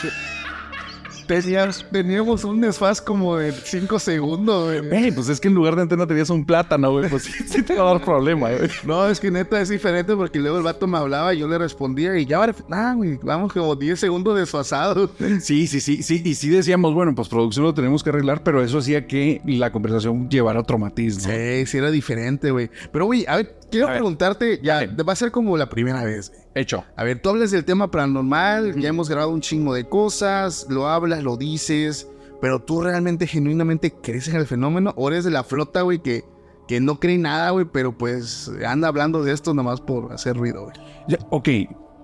Tenías, 1.27 1.85
teníamos 1.91 2.45
un 2.45 2.61
desfaz 2.61 3.01
como 3.01 3.37
de 3.37 3.53
5 3.53 3.99
segundos, 3.99 4.83
güey. 4.83 5.05
Ey, 5.05 5.11
pues 5.11 5.29
es 5.29 5.41
que 5.41 5.49
en 5.49 5.55
lugar 5.55 5.77
de 5.77 5.83
antena 5.83 6.07
tenías 6.07 6.31
un 6.31 6.45
plátano, 6.45 6.93
güey. 6.93 7.09
Pues 7.09 7.25
sí, 7.25 7.33
sí 7.47 7.63
te 7.63 7.75
va 7.75 7.91
a 7.91 7.95
dar 7.95 8.05
problema, 8.05 8.51
güey. 8.51 8.71
No, 8.85 9.09
es 9.09 9.19
que 9.21 9.31
neta 9.31 9.61
es 9.61 9.69
diferente 9.69 10.15
porque 10.15 10.39
luego 10.39 10.59
el 10.59 10.63
vato 10.63 10.87
me 10.87 10.99
hablaba 10.99 11.35
y 11.35 11.39
yo 11.39 11.49
le 11.49 11.59
respondía 11.59 12.17
y 12.17 12.27
ya, 12.27 12.41
ah, 12.71 12.95
güey, 12.97 13.19
vamos 13.23 13.53
como 13.53 13.75
10 13.75 13.99
segundos 13.99 14.39
desfasados. 14.39 15.11
Sí, 15.41 15.67
sí, 15.67 15.81
sí, 15.81 16.03
sí. 16.03 16.23
Y 16.25 16.35
sí 16.35 16.49
decíamos, 16.49 16.95
bueno, 16.95 17.15
pues 17.15 17.29
producción 17.29 17.65
lo 17.65 17.75
tenemos 17.75 18.03
que 18.03 18.11
arreglar, 18.11 18.43
pero 18.43 18.63
eso 18.63 18.79
hacía 18.79 19.07
que 19.07 19.41
la 19.45 19.73
conversación 19.73 20.29
llevara 20.29 20.61
otro 20.61 20.79
matiz, 20.79 21.27
¿no? 21.27 21.33
Sí, 21.33 21.67
sí 21.67 21.79
era 21.79 21.91
diferente, 21.91 22.51
güey. 22.51 22.71
Pero, 22.93 23.07
güey, 23.07 23.25
a 23.27 23.37
ver, 23.37 23.57
quiero 23.71 23.89
A 23.89 23.93
preguntarte, 23.93 24.61
ya, 24.63 24.87
va 25.07 25.13
a 25.13 25.17
ser 25.17 25.31
como 25.31 25.57
la 25.57 25.69
primera 25.69 26.05
vez, 26.05 26.31
güey. 26.31 26.41
Hecho. 26.55 26.85
A 26.97 27.05
ver, 27.05 27.21
tú 27.21 27.29
hablas 27.31 27.51
del 27.51 27.65
tema 27.65 27.91
paranormal, 27.91 28.75
ya 28.81 28.89
hemos 28.89 29.09
grabado 29.09 29.31
un 29.31 29.41
chingo 29.41 29.75
de 29.75 29.89
cosas, 29.89 30.67
lo 30.71 30.89
hablas, 30.89 31.23
lo 31.23 31.37
dices, 31.37 32.09
pero 32.41 32.61
tú 32.63 32.83
realmente, 32.83 33.27
genuinamente 33.27 33.93
crees 33.93 34.29
en 34.29 34.37
el 34.37 34.47
fenómeno 34.47 34.93
o 34.97 35.09
eres 35.09 35.25
de 35.25 35.31
la 35.31 35.45
flota, 35.45 35.83
güey, 35.83 35.99
que, 35.99 36.25
que 36.67 36.81
no 36.81 36.99
cree 36.99 37.19
nada, 37.19 37.51
güey, 37.51 37.67
pero 37.71 37.97
pues 37.97 38.51
anda 38.67 38.89
hablando 38.89 39.23
de 39.23 39.33
esto 39.33 39.53
nomás 39.55 39.81
por 39.81 40.13
hacer 40.13 40.37
ruido, 40.37 40.65
güey. 40.65 40.77
Ya, 41.09 41.19
ok, 41.31 41.49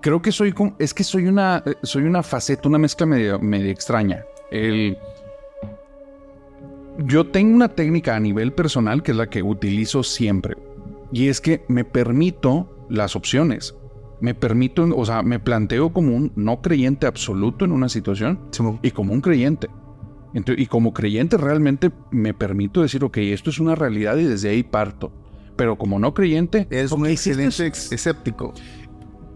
creo 0.01 0.21
que 0.21 0.31
soy 0.31 0.51
como- 0.53 0.75
es 0.79 0.93
que 0.93 1.03
soy 1.03 1.25
una 1.27 1.63
eh, 1.65 1.75
soy 1.83 2.03
una 2.03 2.21
faceta, 2.23 2.67
una 2.69 2.77
mezcla 2.77 3.05
medio, 3.05 3.39
medio 3.39 3.71
extraña. 3.71 4.23
El 4.51 4.97
yo 6.99 7.25
tengo 7.25 7.55
una 7.55 7.69
técnica 7.69 8.15
a 8.15 8.19
nivel 8.19 8.53
personal 8.53 9.01
que 9.01 9.11
es 9.11 9.17
la 9.17 9.27
que 9.27 9.41
utilizo 9.41 10.03
siempre 10.03 10.55
y 11.13 11.27
es 11.29 11.39
que 11.39 11.63
me 11.69 11.85
permito 11.85 12.85
las 12.89 13.15
opciones. 13.15 13.75
Me 14.21 14.33
permito, 14.33 14.87
o 14.95 15.05
sea, 15.05 15.21
me 15.21 15.39
planteo 15.39 15.91
como 15.93 16.15
un 16.15 16.31
no 16.35 16.61
creyente 16.61 17.07
absoluto 17.07 17.65
en 17.65 17.71
una 17.71 17.89
situación 17.89 18.39
y 18.81 18.91
como 18.91 19.13
un 19.13 19.21
creyente. 19.21 19.67
Y 20.57 20.65
como 20.65 20.93
creyente 20.93 21.37
realmente 21.37 21.91
me 22.09 22.33
permito 22.33 22.81
decir, 22.81 23.03
ok, 23.03 23.17
esto 23.17 23.49
es 23.51 23.59
una 23.59 23.75
realidad 23.75 24.17
y 24.17 24.23
desde 24.23 24.49
ahí 24.49 24.63
parto. 24.63 25.11
Pero 25.55 25.77
como 25.77 25.99
no 25.99 26.13
creyente, 26.15 26.67
Eres 26.71 26.91
un 26.91 27.05
es- 27.05 27.27
excelente 27.27 27.67
ex- 27.67 27.91
escéptico. 27.91 28.53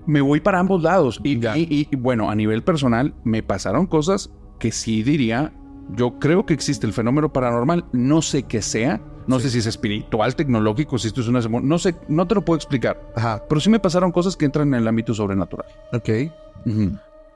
me 0.07 0.21
voy 0.21 0.39
para 0.39 0.59
ambos 0.59 0.81
lados. 0.81 1.19
Y- 1.23 1.37
y, 1.45 1.95
bueno, 1.97 2.31
a 2.31 2.35
nivel 2.35 2.63
personal, 2.63 3.13
me 3.25 3.43
pasaron 3.43 3.85
cosas 3.85 4.31
que 4.57 4.71
sí 4.71 5.03
diría. 5.03 5.53
Yo 5.95 6.17
creo 6.17 6.45
que 6.45 6.53
existe 6.53 6.87
el 6.87 6.93
fenómeno 6.93 7.31
paranormal. 7.31 7.85
No 7.93 8.21
sé 8.23 8.43
qué 8.43 8.61
sea. 8.61 9.01
No 9.27 9.39
sé 9.39 9.49
si 9.49 9.57
es 9.59 9.65
espiritual, 9.65 10.35
tecnológico, 10.35 10.97
si 10.97 11.07
esto 11.07 11.21
es 11.21 11.27
una. 11.27 11.41
No 11.41 11.77
sé, 11.77 11.95
no 12.07 12.25
te 12.27 12.33
lo 12.35 12.43
puedo 12.45 12.55
explicar. 12.55 12.99
Ajá, 13.15 13.43
Pero 13.47 13.59
sí 13.61 13.69
me 13.69 13.79
pasaron 13.79 14.11
cosas 14.11 14.35
que 14.37 14.45
entran 14.45 14.69
en 14.69 14.75
el 14.75 14.87
ámbito 14.87 15.13
sobrenatural. 15.13 15.67
ok. 15.93 16.09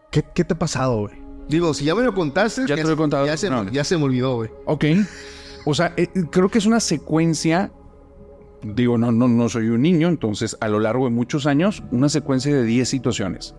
¿Qué, 0.09 0.23
qué 0.33 0.43
te 0.43 0.53
ha 0.53 0.59
pasado, 0.59 0.99
güey? 1.01 1.13
Digo, 1.47 1.73
si 1.73 1.85
ya 1.85 1.95
me 1.95 2.03
lo 2.03 2.13
contaste, 2.13 2.63
Ya 2.67 2.75
te 2.75 2.83
lo 2.83 2.91
he 2.93 2.95
contado. 2.95 3.25
Ya 3.25 3.37
se, 3.37 3.49
No. 3.49 3.69
ya 3.69 3.83
se 3.83 3.97
me 3.97 4.03
olvidó, 4.05 4.35
güey. 4.35 4.49
Ok. 4.65 4.85
O 5.65 5.73
sea, 5.73 5.93
eh, 5.97 6.07
creo 6.31 6.49
que 6.49 6.57
es 6.57 6.65
una 6.65 6.79
secuencia. 6.79 7.71
Digo, 8.63 8.97
no, 8.97 9.11
no, 9.11 9.27
no 9.27 9.49
soy 9.49 9.69
un 9.69 9.81
niño, 9.81 10.07
entonces 10.07 10.55
a 10.61 10.67
lo 10.67 10.79
largo 10.79 11.05
de 11.05 11.11
muchos 11.11 11.45
años, 11.47 11.83
una 11.91 12.09
secuencia 12.09 12.53
de 12.55 12.63
10 12.63 12.87
situaciones. 12.87 13.55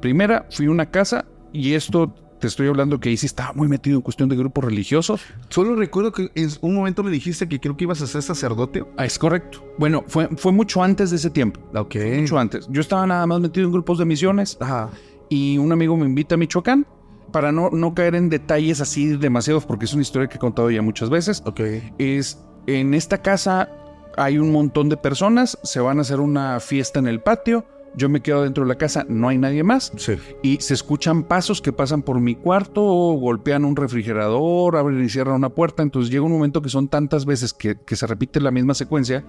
Primera, 0.00 0.46
fui 0.50 0.66
a 0.66 0.70
una 0.70 0.90
casa 0.90 1.26
y 1.52 1.74
esto 1.74 2.14
te 2.44 2.48
estoy 2.48 2.68
hablando 2.68 3.00
que 3.00 3.08
ahí 3.08 3.16
sí 3.16 3.24
estaba 3.24 3.54
muy 3.54 3.68
metido 3.68 3.96
en 3.96 4.02
cuestión 4.02 4.28
de 4.28 4.36
grupos 4.36 4.62
religiosos. 4.62 5.22
Solo 5.48 5.74
recuerdo 5.76 6.12
que 6.12 6.30
en 6.34 6.50
un 6.60 6.74
momento 6.74 7.02
me 7.02 7.10
dijiste 7.10 7.48
que 7.48 7.58
creo 7.58 7.74
que 7.74 7.84
ibas 7.84 8.02
a 8.02 8.06
ser 8.06 8.20
sacerdote. 8.20 8.84
Ah, 8.98 9.06
es 9.06 9.18
correcto. 9.18 9.64
Bueno, 9.78 10.04
fue, 10.08 10.28
fue 10.36 10.52
mucho 10.52 10.82
antes 10.82 11.08
de 11.08 11.16
ese 11.16 11.30
tiempo. 11.30 11.58
Ok. 11.74 11.96
Mucho 12.20 12.38
antes. 12.38 12.68
Yo 12.68 12.82
estaba 12.82 13.06
nada 13.06 13.26
más 13.26 13.40
metido 13.40 13.64
en 13.64 13.72
grupos 13.72 13.96
de 13.96 14.04
misiones 14.04 14.58
Ajá. 14.60 14.90
y 15.30 15.56
un 15.56 15.72
amigo 15.72 15.96
me 15.96 16.04
invita 16.04 16.34
a 16.34 16.38
Michoacán 16.38 16.86
para 17.32 17.50
no, 17.50 17.70
no 17.70 17.94
caer 17.94 18.14
en 18.14 18.28
detalles 18.28 18.82
así 18.82 19.16
demasiados 19.16 19.64
porque 19.64 19.86
es 19.86 19.94
una 19.94 20.02
historia 20.02 20.28
que 20.28 20.36
he 20.36 20.38
contado 20.38 20.70
ya 20.70 20.82
muchas 20.82 21.08
veces. 21.08 21.42
Ok. 21.46 21.60
es 21.96 22.44
en 22.66 22.92
esta 22.92 23.22
casa 23.22 23.70
hay 24.18 24.36
un 24.36 24.52
montón 24.52 24.90
de 24.90 24.98
personas, 24.98 25.58
se 25.62 25.80
van 25.80 25.96
a 25.98 26.02
hacer 26.02 26.20
una 26.20 26.60
fiesta 26.60 26.98
en 26.98 27.08
el 27.08 27.20
patio, 27.20 27.64
yo 27.96 28.08
me 28.08 28.20
quedo 28.20 28.42
dentro 28.42 28.64
de 28.64 28.68
la 28.68 28.74
casa, 28.76 29.04
no 29.08 29.28
hay 29.28 29.38
nadie 29.38 29.62
más 29.62 29.92
Sí. 29.96 30.14
y 30.42 30.56
se 30.60 30.74
escuchan 30.74 31.22
pasos 31.22 31.60
que 31.62 31.72
pasan 31.72 32.02
por 32.02 32.20
mi 32.20 32.34
cuarto, 32.34 32.82
golpean 32.82 33.64
un 33.64 33.76
refrigerador, 33.76 34.76
abren 34.76 35.04
y 35.04 35.08
cierran 35.08 35.36
una 35.36 35.50
puerta, 35.50 35.82
entonces 35.82 36.10
llega 36.10 36.24
un 36.24 36.32
momento 36.32 36.60
que 36.62 36.68
son 36.68 36.88
tantas 36.88 37.24
veces 37.26 37.52
que, 37.52 37.76
que 37.76 37.96
se 37.96 38.06
repite 38.06 38.40
la 38.40 38.50
misma 38.50 38.74
secuencia 38.74 39.24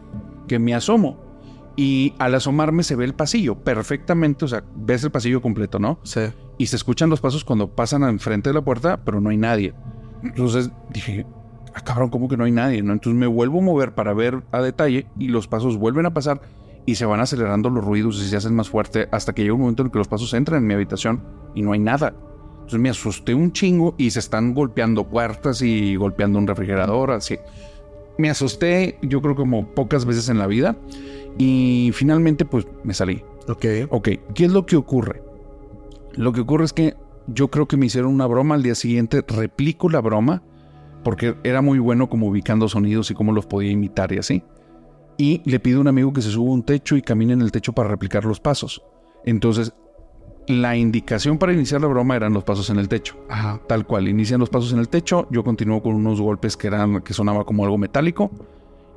que 0.47 0.59
me 0.59 0.73
asomo 0.73 1.17
y 1.77 2.13
al 2.19 2.33
asomarme 2.35 2.83
se 2.83 2.95
ve 2.95 3.05
el 3.05 3.13
pasillo 3.13 3.55
perfectamente, 3.55 4.45
o 4.45 4.47
sea, 4.47 4.63
ves 4.75 5.03
el 5.03 5.11
pasillo 5.11 5.41
completo, 5.41 5.77
¿no? 5.79 5.99
Sí. 6.03 6.21
y 6.57 6.67
se 6.67 6.75
escuchan 6.77 7.09
los 7.09 7.19
pasos 7.19 7.43
cuando 7.43 7.67
pasan 7.69 8.03
enfrente 8.03 8.49
de 8.49 8.53
la 8.53 8.61
puerta, 8.61 9.01
pero 9.03 9.19
no 9.19 9.29
hay 9.29 9.37
nadie. 9.37 9.73
Entonces 10.23 10.71
dije, 10.91 11.25
ah, 11.73 11.81
cabrón, 11.81 12.09
¿cómo 12.09 12.29
que 12.29 12.37
no 12.37 12.45
hay 12.45 12.51
nadie? 12.51 12.81
¿no? 12.81 12.93
Entonces 12.93 13.19
me 13.19 13.27
vuelvo 13.27 13.59
a 13.59 13.61
mover 13.61 13.93
para 13.93 14.13
ver 14.13 14.41
a 14.53 14.61
detalle 14.61 15.05
y 15.19 15.27
los 15.27 15.47
pasos 15.49 15.77
vuelven 15.77 16.05
a 16.05 16.13
pasar 16.13 16.39
y 16.85 16.95
se 16.95 17.05
van 17.05 17.19
acelerando 17.19 17.69
los 17.69 17.83
ruidos 17.83 18.21
y 18.21 18.27
se 18.27 18.37
hacen 18.37 18.55
más 18.55 18.69
fuerte 18.69 19.07
hasta 19.11 19.33
que 19.33 19.41
llega 19.41 19.53
un 19.53 19.61
momento 19.61 19.83
en 19.83 19.89
que 19.89 19.97
los 19.97 20.07
pasos 20.07 20.33
entran 20.33 20.61
en 20.61 20.67
mi 20.67 20.73
habitación 20.73 21.23
y 21.55 21.61
no 21.61 21.71
hay 21.71 21.79
nada. 21.79 22.13
Entonces 22.53 22.79
me 22.79 22.89
asusté 22.89 23.33
un 23.33 23.51
chingo 23.51 23.95
y 23.97 24.11
se 24.11 24.19
están 24.19 24.53
golpeando 24.53 25.07
puertas 25.07 25.61
y 25.61 25.95
golpeando 25.95 26.39
un 26.39 26.47
refrigerador, 26.47 27.11
así. 27.11 27.37
Me 28.17 28.29
asusté, 28.29 28.97
yo 29.01 29.21
creo 29.21 29.35
como 29.35 29.67
pocas 29.67 30.05
veces 30.05 30.29
en 30.29 30.39
la 30.39 30.47
vida 30.47 30.75
y 31.37 31.91
finalmente 31.93 32.45
pues 32.45 32.67
me 32.83 32.93
salí. 32.93 33.23
Ok. 33.47 33.65
Ok, 33.89 34.09
¿qué 34.33 34.45
es 34.45 34.51
lo 34.51 34.65
que 34.65 34.75
ocurre? 34.75 35.21
Lo 36.13 36.31
que 36.33 36.41
ocurre 36.41 36.65
es 36.65 36.73
que 36.73 36.95
yo 37.27 37.49
creo 37.49 37.67
que 37.67 37.77
me 37.77 37.87
hicieron 37.87 38.13
una 38.13 38.27
broma 38.27 38.55
al 38.55 38.63
día 38.63 38.75
siguiente, 38.75 39.23
replico 39.27 39.89
la 39.89 40.01
broma, 40.01 40.43
porque 41.03 41.35
era 41.43 41.61
muy 41.61 41.79
bueno 41.79 42.09
como 42.09 42.27
ubicando 42.27 42.67
sonidos 42.69 43.11
y 43.11 43.13
cómo 43.13 43.31
los 43.31 43.45
podía 43.45 43.71
imitar 43.71 44.11
y 44.11 44.17
así. 44.17 44.43
Y 45.17 45.41
le 45.45 45.59
pido 45.59 45.77
a 45.77 45.81
un 45.81 45.87
amigo 45.87 46.11
que 46.11 46.21
se 46.21 46.29
suba 46.29 46.49
a 46.49 46.53
un 46.53 46.63
techo 46.63 46.97
y 46.97 47.01
camine 47.01 47.33
en 47.33 47.41
el 47.41 47.51
techo 47.51 47.73
para 47.73 47.89
replicar 47.89 48.25
los 48.25 48.39
pasos. 48.39 48.83
Entonces, 49.23 49.73
la 50.47 50.75
indicación 50.75 51.37
para 51.37 51.53
iniciar 51.53 51.81
la 51.81 51.87
broma 51.87 52.15
eran 52.15 52.33
los 52.33 52.43
pasos 52.43 52.69
en 52.69 52.77
el 52.77 52.87
techo. 52.87 53.15
Ajá. 53.29 53.59
Tal 53.67 53.85
cual, 53.87 54.07
inician 54.07 54.39
los 54.39 54.49
pasos 54.49 54.73
en 54.73 54.79
el 54.79 54.89
techo, 54.89 55.27
yo 55.31 55.43
continúo 55.43 55.81
con 55.81 55.95
unos 55.95 56.21
golpes 56.21 56.57
que 56.57 56.67
eran 56.67 57.01
que 57.01 57.13
sonaba 57.13 57.45
como 57.45 57.63
algo 57.63 57.77
metálico 57.77 58.29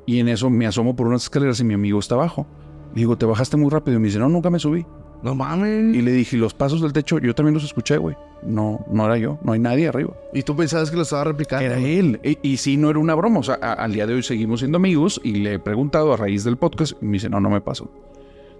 y 0.05 0.19
en 0.19 0.27
eso 0.27 0.49
me 0.49 0.67
asomo 0.67 0.95
por 0.95 1.07
unas 1.07 1.23
escaleras 1.23 1.59
y 1.59 1.63
mi 1.63 1.73
amigo 1.73 1.99
está 1.99 2.15
abajo. 2.15 2.45
Digo, 2.93 3.17
"¿Te 3.17 3.25
bajaste 3.25 3.57
muy 3.57 3.69
rápido?" 3.69 3.97
Y 3.97 3.99
me 3.99 4.07
dice, 4.07 4.19
"No, 4.19 4.29
nunca 4.29 4.49
me 4.49 4.59
subí." 4.59 4.85
No 5.23 5.35
mames. 5.35 5.95
Y 5.95 6.01
le 6.01 6.11
dije, 6.11 6.37
"¿Y 6.37 6.39
los 6.39 6.53
pasos 6.53 6.81
del 6.81 6.93
techo, 6.93 7.19
yo 7.19 7.35
también 7.35 7.53
los 7.53 7.63
escuché, 7.63 7.97
güey." 7.97 8.15
No, 8.41 8.85
no 8.89 9.05
era 9.05 9.17
yo, 9.17 9.37
no 9.43 9.51
hay 9.51 9.59
nadie 9.59 9.87
arriba. 9.89 10.13
¿Y 10.33 10.43
tú 10.43 10.55
pensabas 10.55 10.89
que 10.89 10.95
lo 10.95 11.01
estaba 11.01 11.25
replicando? 11.25 11.65
Era 11.65 11.77
él. 11.77 12.21
Y, 12.23 12.37
y 12.41 12.57
sí, 12.57 12.77
no 12.77 12.89
era 12.89 12.99
una 12.99 13.15
broma. 13.15 13.39
O 13.39 13.43
sea, 13.43 13.59
a- 13.61 13.73
al 13.73 13.91
día 13.91 14.07
de 14.07 14.13
hoy 14.13 14.23
seguimos 14.23 14.59
siendo 14.61 14.77
amigos 14.77 15.19
y 15.23 15.33
le 15.33 15.55
he 15.55 15.59
preguntado 15.59 16.13
a 16.13 16.17
raíz 16.17 16.45
del 16.45 16.55
podcast 16.55 16.93
y 17.01 17.05
me 17.05 17.13
dice, 17.13 17.29
no, 17.29 17.41
no 17.41 17.49
me 17.49 17.59
pasó. 17.59 17.91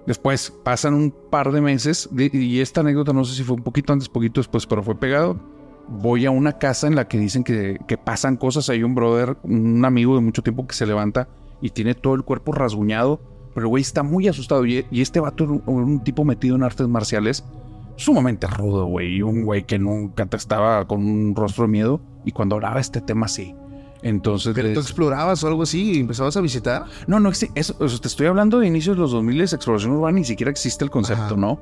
Después 0.06 0.52
pasan 0.64 0.94
un 0.96 1.12
par 1.30 1.52
de 1.52 1.62
meses 1.62 2.10
de- 2.12 2.30
y 2.34 2.60
esta 2.62 2.82
anécdota 2.82 3.14
no 3.14 3.24
sé 3.24 3.36
si 3.36 3.44
fue 3.44 3.56
un 3.56 3.64
poquito 3.64 3.94
antes, 3.94 4.10
poquito 4.10 4.40
después, 4.42 4.66
pero 4.66 4.84
fue 4.84 4.96
pegado. 4.96 5.38
Voy 5.88 6.26
a 6.26 6.32
una 6.32 6.58
casa 6.58 6.88
en 6.88 6.96
la 6.96 7.08
que 7.08 7.18
dicen 7.18 7.44
que, 7.44 7.78
que 7.88 7.98
pasan 7.98 8.36
cosas. 8.38 8.70
Hay 8.70 8.84
un 8.84 8.96
brother, 8.96 9.38
un 9.44 9.84
amigo 9.86 10.16
de 10.16 10.22
mucho 10.22 10.42
tiempo 10.44 10.68
que 10.68 10.76
se 10.76 10.86
levanta 10.86 11.30
y 11.62 11.70
tiene 11.72 11.96
todo 11.96 12.16
el 12.16 12.24
cuerpo 12.24 12.52
rasguñado, 12.52 13.20
pero 13.54 13.66
el 13.66 13.70
güey 13.70 13.82
está 13.82 14.04
muy 14.04 14.28
asustado. 14.28 14.66
Y, 14.66 14.86
y 14.92 15.02
este 15.02 15.20
vato 15.20 15.44
era 15.44 15.54
un, 15.54 15.64
un 15.66 16.04
tipo 16.04 16.24
metido 16.26 16.56
en 16.56 16.64
artes 16.64 16.88
marciales 16.88 17.44
sumamente 17.96 18.48
rudo, 18.48 18.86
güey. 18.86 19.16
Y 19.18 19.22
un 19.22 19.44
güey 19.44 19.64
que 19.64 19.78
nunca 19.80 20.26
te 20.26 20.38
estaba 20.38 20.88
con 20.88 21.06
un 21.06 21.36
rostro 21.36 21.64
de 21.66 21.70
miedo. 21.70 22.02
Y 22.26 22.32
cuando 22.32 22.56
hablaba 22.56 22.80
este 22.80 23.02
tema, 23.02 23.28
sí. 23.28 23.56
Entonces, 24.02 24.54
Pero 24.56 24.68
les- 24.70 24.76
tú 24.76 24.80
explorabas 24.82 25.44
o 25.44 25.48
algo 25.48 25.64
así 25.64 25.92
y 25.96 26.00
empezabas 26.00 26.38
a 26.38 26.42
visitar. 26.42 26.86
no, 27.08 27.20
no, 27.20 27.30
exi- 27.30 27.52
eso, 27.56 27.76
eso, 27.84 28.00
te 28.00 28.08
estoy 28.08 28.28
hablando 28.28 28.60
de 28.60 28.68
inicios 28.68 28.96
de 28.96 29.02
los 29.02 29.12
2000, 29.12 29.42
exploración 29.42 29.92
urbana, 29.92 30.20
ni 30.20 30.24
siquiera 30.26 30.50
existe 30.52 30.86
el 30.86 30.90
concepto, 30.90 31.24
Ajá. 31.24 31.36
¿no? 31.36 31.60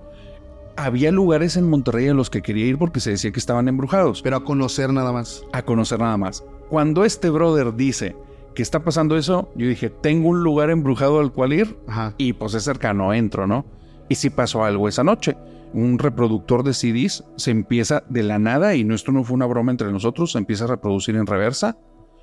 Había 0.76 1.12
lugares 1.12 1.58
en 1.58 1.68
Monterrey 1.68 2.08
a 2.10 2.14
los 2.14 2.30
que 2.30 2.44
quería 2.44 2.68
ir 2.68 2.78
porque 2.78 3.00
se 3.00 3.10
decía 3.10 3.32
que 3.32 3.40
estaban 3.40 3.68
embrujados, 3.68 4.22
Pero 4.22 4.36
a 4.38 4.44
conocer 4.44 4.94
nada 4.94 5.12
más. 5.12 5.44
a 5.52 5.64
conocer 5.64 5.98
nada 6.00 6.18
más. 6.18 6.44
Cuando 6.70 7.04
este 7.06 7.32
brother 7.32 7.76
dice 7.76 8.16
que 8.58 8.64
está 8.64 8.84
pasando 8.84 9.16
eso, 9.18 9.52
yo 9.56 9.68
dije, 9.68 9.92
tengo 9.92 10.30
un 10.30 10.44
lugar 10.44 10.72
embrujado 10.72 11.20
al 11.20 11.32
cual 11.32 11.54
ir 11.54 11.78
Ajá. 11.86 12.16
y 12.18 12.34
pues 12.34 12.56
es 12.56 12.64
cercano, 12.64 13.14
entro, 13.14 13.46
¿no? 13.46 13.68
Y 14.10 14.16
si 14.16 14.32
pasó 14.32 14.64
algo 14.64 14.88
esa 14.88 15.04
noche. 15.04 15.38
Un 15.74 16.00
reproductor 16.00 16.64
de 16.64 16.74
CDs 16.74 17.24
se 17.36 17.52
empieza 17.52 18.02
de 18.10 18.24
la 18.24 18.40
nada, 18.40 18.74
y 18.74 18.84
no, 18.84 18.96
esto 18.96 19.12
no 19.12 19.24
fue 19.24 19.36
una 19.36 19.46
broma 19.46 19.70
entre 19.70 19.92
nosotros, 19.92 20.32
se 20.32 20.40
empieza 20.40 20.64
a 20.64 20.68
reproducir 20.70 21.16
en 21.18 21.28
reversa. 21.28 21.78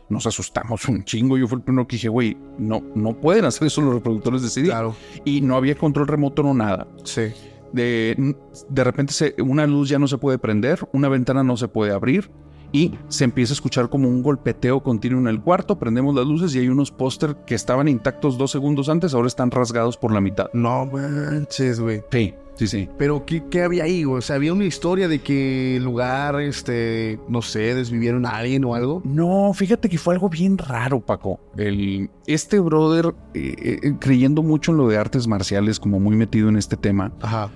Nos 0.09 0.27
asustamos 0.27 0.89
un 0.89 1.05
chingo. 1.05 1.39
Yo 1.39 1.47
fui 1.47 1.59
el 1.59 1.63
primero 1.63 1.87
que 1.87 1.95
dije, 1.95 2.09
güey, 2.09 2.37
no, 2.59 2.83
no 2.97 3.13
pueden 3.21 3.45
hacer 3.45 3.69
eso 3.69 3.81
los 3.81 3.95
reproductores 3.95 4.43
de 4.43 4.49
CD. 4.49 4.67
Claro. 4.71 4.97
Y 5.25 5.41
no 5.41 5.55
había 5.57 5.77
control 5.77 6.09
remoto, 6.09 6.43
no 6.43 6.53
nada. 6.53 6.89
Sí. 7.05 7.29
De, 7.73 8.35
de 8.69 8.85
repente 8.85 9.13
se- 9.13 9.35
una 9.41 9.69
luz 9.69 9.89
ya 9.89 10.01
no 10.01 10.09
se 10.09 10.19
puede 10.19 10.39
prender, 10.39 10.81
una 10.93 11.09
ventana 11.09 11.45
no 11.45 11.57
se 11.57 11.69
puede 11.69 11.93
abrir 11.93 12.31
y 12.75 12.93
se 13.09 13.23
empieza 13.23 13.53
a 13.53 13.55
escuchar 13.55 13.89
como 13.89 14.09
un 14.09 14.21
golpeteo 14.21 14.83
continuo 14.83 15.21
en 15.21 15.29
el 15.29 15.41
cuarto. 15.41 15.79
Prendemos 15.79 16.13
las 16.15 16.27
luces 16.27 16.53
y 16.57 16.59
hay 16.59 16.69
unos 16.69 16.91
póster 16.91 17.37
que 17.47 17.55
estaban 17.55 17.87
intactos 17.87 18.37
dos 18.37 18.51
segundos 18.51 18.89
antes, 18.89 19.15
ahora 19.15 19.29
están 19.29 19.53
rasgados 19.53 19.97
por 19.97 20.13
la 20.13 20.21
mitad. 20.21 20.51
No 20.53 20.85
manches, 20.85 21.81
güey. 21.81 22.03
Sí. 22.11 22.35
Sí, 22.57 22.69
sí. 22.69 22.89
Pero, 22.99 23.25
¿qué, 23.27 23.43
qué 23.51 23.63
había 23.63 23.83
ahí? 23.83 24.05
O 24.05 24.21
sea, 24.21 24.37
había 24.37 24.53
una 24.53 24.65
historia 24.65 25.09
de 25.09 25.21
que 25.21 25.77
el 25.77 25.83
lugar, 25.83 26.41
este, 26.41 27.19
no 27.29 27.43
sé, 27.43 27.75
desvivieron 27.75 28.27
a 28.27 28.31
alguien 28.31 28.65
o 28.65 28.77
algo. 28.77 29.03
No, 29.05 29.53
fíjate 29.53 29.89
que 29.89 29.99
fue 29.99 30.15
algo 30.15 30.29
bien 30.29 30.57
raro, 30.57 31.01
Paco. 31.01 31.41
El, 31.57 32.11
este 32.29 32.61
brother, 32.61 33.13
eh, 33.35 33.81
eh, 33.83 33.95
creyendo 33.99 34.45
mucho 34.45 34.71
en 34.71 34.79
lo 34.79 34.87
de 34.87 34.99
artes 34.99 35.27
marciales, 35.27 35.81
como 35.81 35.99
muy 35.99 36.15
metido 36.15 36.49
en 36.49 36.57
este 36.57 36.77
tema, 36.77 37.13
Ajá. 37.21 37.51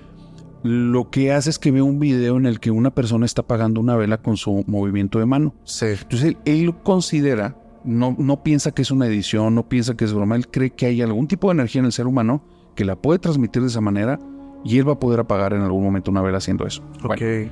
Lo 0.63 1.09
que 1.09 1.31
hace 1.31 1.49
es 1.49 1.59
que 1.59 1.71
ve 1.71 1.81
un 1.81 1.99
video 1.99 2.37
en 2.37 2.45
el 2.45 2.59
que 2.59 2.71
una 2.71 2.89
persona 2.93 3.25
está 3.25 3.41
apagando 3.43 3.79
una 3.79 3.95
vela 3.95 4.17
con 4.21 4.37
su 4.37 4.63
movimiento 4.67 5.19
de 5.19 5.25
mano. 5.25 5.53
Sí. 5.63 5.85
Entonces 5.87 6.23
él, 6.23 6.37
él 6.45 6.75
considera, 6.83 7.55
no, 7.83 8.15
no 8.17 8.43
piensa 8.43 8.71
que 8.71 8.81
es 8.81 8.91
una 8.91 9.07
edición, 9.07 9.55
no 9.55 9.67
piensa 9.69 9.95
que 9.95 10.05
es 10.05 10.13
broma, 10.13 10.35
él 10.35 10.47
cree 10.49 10.71
que 10.71 10.85
hay 10.87 11.01
algún 11.01 11.27
tipo 11.27 11.47
de 11.47 11.53
energía 11.53 11.79
en 11.79 11.85
el 11.85 11.91
ser 11.93 12.07
humano 12.07 12.43
que 12.75 12.85
la 12.85 12.95
puede 12.95 13.19
transmitir 13.19 13.61
de 13.61 13.67
esa 13.69 13.81
manera 13.81 14.19
y 14.63 14.77
él 14.77 14.87
va 14.87 14.93
a 14.93 14.99
poder 14.99 15.21
apagar 15.21 15.53
en 15.53 15.61
algún 15.61 15.83
momento 15.83 16.11
una 16.11 16.21
vela 16.21 16.37
haciendo 16.39 16.65
eso. 16.67 16.83
Bueno, 17.03 17.51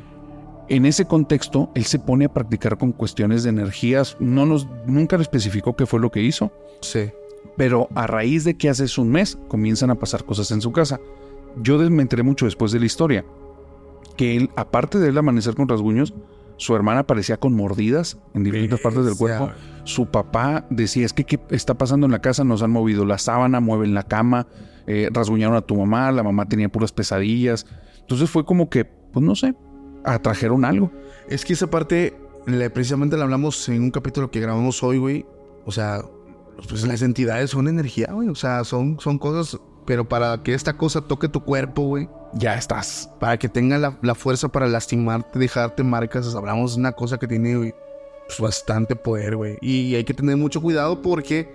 en 0.70 0.86
ese 0.86 1.06
contexto, 1.06 1.70
él 1.76 1.86
se 1.86 1.98
pone 2.00 2.26
a 2.26 2.34
practicar 2.34 2.78
con 2.78 2.92
cuestiones 2.92 3.44
de 3.44 3.50
energías. 3.52 4.18
No 4.20 4.46
nos, 4.46 4.68
nunca 4.86 5.16
le 5.16 5.22
especificó 5.24 5.78
qué 5.78 5.86
fue 5.86 6.02
lo 6.02 6.12
que 6.12 6.22
hizo, 6.22 6.52
Sí. 6.82 7.10
pero 7.56 7.88
a 7.96 8.06
raíz 8.06 8.44
de 8.44 8.58
que 8.58 8.68
hace 8.68 8.86
un 9.00 9.10
mes 9.10 9.38
comienzan 9.48 9.92
a 9.92 9.96
pasar 9.96 10.26
cosas 10.26 10.52
en 10.52 10.60
su 10.60 10.74
casa. 10.74 11.00
Yo 11.62 11.78
me 11.90 12.02
enteré 12.02 12.24
mucho 12.24 12.46
después 12.46 12.72
de 12.72 12.80
la 12.80 12.86
historia 12.86 13.26
que 14.16 14.36
él, 14.36 14.50
aparte 14.56 14.98
de 15.00 15.10
él 15.10 15.18
amanecer 15.18 15.56
con 15.56 15.68
rasguños, 15.68 16.14
su 16.58 16.76
hermana 16.76 17.02
aparecía 17.02 17.38
con 17.38 17.54
mordidas 17.54 18.18
en 18.34 18.44
diferentes 18.44 18.80
partes 18.80 19.06
del 19.06 19.16
cuerpo. 19.16 19.52
Su 19.84 20.08
papá 20.08 20.66
decía, 20.72 21.06
es 21.06 21.14
que 21.14 21.24
¿qué 21.24 21.40
está 21.52 21.78
pasando 21.78 22.06
en 22.08 22.12
la 22.12 22.20
casa? 22.20 22.44
Nos 22.44 22.64
han 22.64 22.72
movido 22.72 23.06
la 23.06 23.20
sábana, 23.20 23.60
mueven 23.60 23.94
la 23.94 24.04
cama, 24.04 24.48
eh, 24.88 25.10
rasguñaron 25.14 25.56
a 25.56 25.62
tu 25.62 25.76
mamá, 25.76 26.12
la 26.12 26.24
mamá 26.24 26.48
tenía 26.48 26.68
puras 26.70 26.92
pesadillas. 26.92 27.68
Entonces 28.00 28.30
fue 28.30 28.44
como 28.44 28.70
que, 28.72 28.86
pues 28.86 29.24
no 29.24 29.36
sé, 29.36 29.54
atrajeron 30.04 30.66
algo. 30.66 30.92
Es 31.30 31.46
que 31.46 31.54
esa 31.54 31.68
parte, 31.70 32.18
le- 32.48 32.70
precisamente 32.72 33.18
la 33.18 33.26
hablamos 33.26 33.70
en 33.70 33.84
un 33.84 33.92
capítulo 33.92 34.32
que 34.32 34.40
grabamos 34.40 34.82
hoy, 34.82 34.98
güey. 34.98 35.26
O 35.66 35.72
sea, 35.72 36.02
pues 36.70 36.88
las 36.88 37.04
entidades 37.04 37.52
son 37.52 37.68
energía, 37.68 38.08
güey. 38.12 38.30
O 38.30 38.36
sea, 38.36 38.64
son, 38.64 39.00
son 39.00 39.20
cosas, 39.20 39.60
pero 39.88 40.04
para 40.04 40.44
que 40.44 40.54
esta 40.54 40.74
cosa 40.74 41.00
toque 41.00 41.30
tu 41.30 41.40
cuerpo, 41.46 41.84
güey. 41.84 42.10
Ya 42.34 42.56
estás. 42.56 43.10
Para 43.22 43.40
que 43.40 43.48
tenga 43.48 43.78
la, 43.78 43.98
la 44.02 44.16
fuerza 44.16 44.50
para 44.50 44.68
lastimarte, 44.68 45.40
dejarte 45.40 45.82
marcas. 45.82 46.36
Hablamos 46.36 46.76
de 46.76 46.82
una 46.82 46.92
cosa 46.92 47.18
que 47.18 47.26
tiene, 47.26 47.74
pues, 48.28 48.38
bastante 48.38 48.98
poder, 48.98 49.38
güey. 49.38 49.58
Y 49.62 49.96
hay 49.96 50.04
que 50.04 50.14
tener 50.14 50.36
mucho 50.36 50.62
cuidado 50.62 51.02
porque 51.02 51.50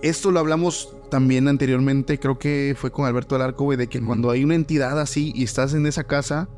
esto 0.00 0.30
lo 0.30 0.40
hablamos 0.40 0.96
también 1.10 1.46
anteriormente, 1.46 2.18
creo 2.18 2.38
que 2.38 2.74
fue 2.76 2.90
con 2.90 3.04
Alberto 3.04 3.36
Alarco, 3.36 3.64
güey, 3.64 3.76
de 3.76 3.86
que 3.86 4.00
cuando 4.00 4.30
hay 4.30 4.42
una 4.42 4.54
entidad 4.54 4.98
así 4.98 5.32
y 5.34 5.44
estás 5.44 5.74
en 5.74 5.86
esa 5.86 6.04
casa, 6.04 6.48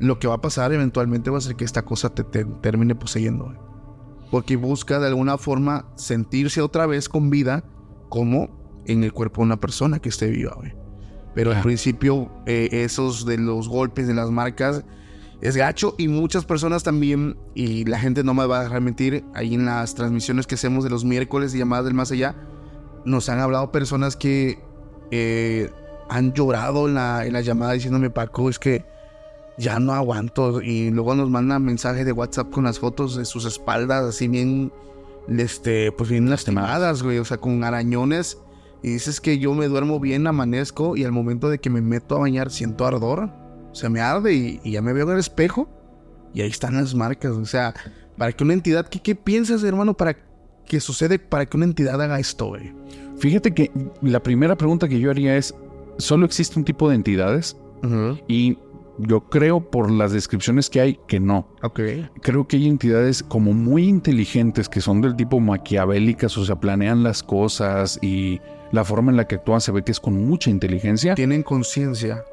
lo 0.00 0.18
que 0.18 0.26
va 0.26 0.34
a 0.34 0.40
pasar 0.40 0.72
eventualmente 0.72 1.30
va 1.30 1.38
a 1.38 1.40
ser 1.40 1.54
que 1.54 1.64
esta 1.64 1.82
cosa 1.82 2.12
te, 2.12 2.24
te 2.24 2.44
termine 2.44 2.96
poseyendo, 2.96 3.44
güey. 3.44 3.56
Porque 4.32 4.56
busca 4.56 4.98
de 4.98 5.06
alguna 5.06 5.38
forma 5.38 5.86
sentirse 5.94 6.62
otra 6.62 6.86
vez 6.86 7.08
con 7.08 7.30
vida 7.30 7.62
como 8.08 8.59
en 8.90 9.04
el 9.04 9.12
cuerpo 9.12 9.40
de 9.42 9.46
una 9.46 9.60
persona 9.60 9.98
que 9.98 10.08
esté 10.08 10.28
viva, 10.28 10.54
güey. 10.56 10.72
Pero 11.34 11.50
al 11.50 11.56
Claro. 11.56 11.64
principio, 11.66 12.30
eh, 12.46 12.68
esos 12.72 13.24
de 13.24 13.38
los 13.38 13.68
golpes, 13.68 14.06
de 14.06 14.14
las 14.14 14.30
marcas, 14.30 14.84
es 15.40 15.56
gacho 15.56 15.94
y 15.96 16.08
muchas 16.08 16.44
personas 16.44 16.82
también, 16.82 17.36
y 17.54 17.84
la 17.84 17.98
gente 17.98 18.22
no 18.24 18.34
me 18.34 18.44
va 18.46 18.60
a 18.60 18.64
dejar 18.64 18.80
mentir, 18.80 19.24
ahí 19.34 19.54
en 19.54 19.64
las 19.64 19.94
transmisiones 19.94 20.46
que 20.46 20.56
hacemos 20.56 20.84
de 20.84 20.90
los 20.90 21.04
miércoles 21.04 21.52
de 21.52 21.58
llamadas 21.58 21.84
del 21.86 21.94
más 21.94 22.10
allá, 22.10 22.34
nos 23.04 23.28
han 23.28 23.38
hablado 23.38 23.72
personas 23.72 24.16
que 24.16 24.58
eh, 25.10 25.70
han 26.10 26.32
llorado 26.34 26.88
en 26.88 26.94
la, 26.94 27.24
en 27.24 27.32
la 27.32 27.40
llamada 27.40 27.72
diciéndome, 27.72 28.10
Paco, 28.10 28.50
es 28.50 28.58
que 28.58 28.84
ya 29.56 29.78
no 29.78 29.92
aguanto. 29.94 30.60
Y 30.60 30.90
luego 30.90 31.14
nos 31.14 31.30
mandan 31.30 31.64
mensajes 31.64 32.04
de 32.04 32.12
WhatsApp 32.12 32.50
con 32.50 32.64
las 32.64 32.78
fotos 32.78 33.16
de 33.16 33.24
sus 33.24 33.44
espaldas, 33.44 34.04
así 34.04 34.28
bien, 34.28 34.72
este, 35.28 35.92
pues 35.92 36.10
bien 36.10 36.28
lastimadas, 36.28 37.02
güey, 37.02 37.18
o 37.18 37.24
sea, 37.24 37.38
con 37.38 37.62
arañones. 37.64 38.38
Y 38.82 38.92
dices 38.92 39.20
que 39.20 39.38
yo 39.38 39.54
me 39.54 39.68
duermo 39.68 40.00
bien, 40.00 40.26
amanezco 40.26 40.96
y 40.96 41.04
al 41.04 41.12
momento 41.12 41.48
de 41.48 41.58
que 41.58 41.70
me 41.70 41.80
meto 41.80 42.16
a 42.16 42.20
bañar 42.20 42.50
siento 42.50 42.86
ardor. 42.86 43.30
Se 43.72 43.88
me 43.88 44.00
arde 44.00 44.34
y, 44.34 44.60
y 44.64 44.72
ya 44.72 44.82
me 44.82 44.92
veo 44.92 45.06
en 45.06 45.14
el 45.14 45.20
espejo 45.20 45.68
y 46.34 46.42
ahí 46.42 46.48
están 46.48 46.74
las 46.74 46.94
marcas. 46.94 47.32
O 47.32 47.44
sea, 47.44 47.74
para 48.16 48.32
que 48.32 48.44
una 48.44 48.54
entidad, 48.54 48.88
¿qué, 48.88 49.00
qué 49.00 49.14
piensas, 49.14 49.62
hermano, 49.64 49.94
para 49.94 50.16
que 50.66 50.80
sucede 50.80 51.18
para 51.18 51.46
que 51.46 51.56
una 51.56 51.66
entidad 51.66 52.00
haga 52.00 52.18
esto, 52.18 52.48
güey? 52.48 52.72
Fíjate 53.18 53.52
que 53.52 53.70
la 54.02 54.22
primera 54.22 54.56
pregunta 54.56 54.88
que 54.88 54.98
yo 54.98 55.10
haría 55.10 55.36
es, 55.36 55.54
¿solo 55.98 56.24
existe 56.24 56.58
un 56.58 56.64
tipo 56.64 56.88
de 56.88 56.94
entidades? 56.94 57.56
Y 58.28 58.58
yo 58.98 59.20
creo 59.20 59.70
por 59.70 59.90
las 59.90 60.12
descripciones 60.12 60.68
que 60.68 60.80
hay 60.80 60.98
que 61.06 61.18
no. 61.18 61.48
Ok. 61.62 61.80
Creo 62.22 62.46
que 62.46 62.56
hay 62.56 62.68
entidades 62.68 63.22
como 63.22 63.52
muy 63.52 63.88
inteligentes 63.88 64.68
que 64.68 64.80
son 64.80 65.00
del 65.00 65.16
tipo 65.16 65.40
maquiavélicas, 65.40 66.36
o 66.36 66.44
sea, 66.44 66.60
planean 66.60 67.02
las 67.02 67.22
cosas 67.22 67.98
y 68.02 68.40
la 68.72 68.84
forma 68.84 69.10
en 69.10 69.16
la 69.16 69.26
que 69.26 69.36
actúan 69.36 69.60
se 69.60 69.72
ve 69.72 69.82
que 69.82 69.92
es 69.92 70.00
con 70.00 70.26
mucha 70.26 70.50
inteligencia. 70.50 71.14
Tienen 71.14 71.42
conciencia. 71.42 72.24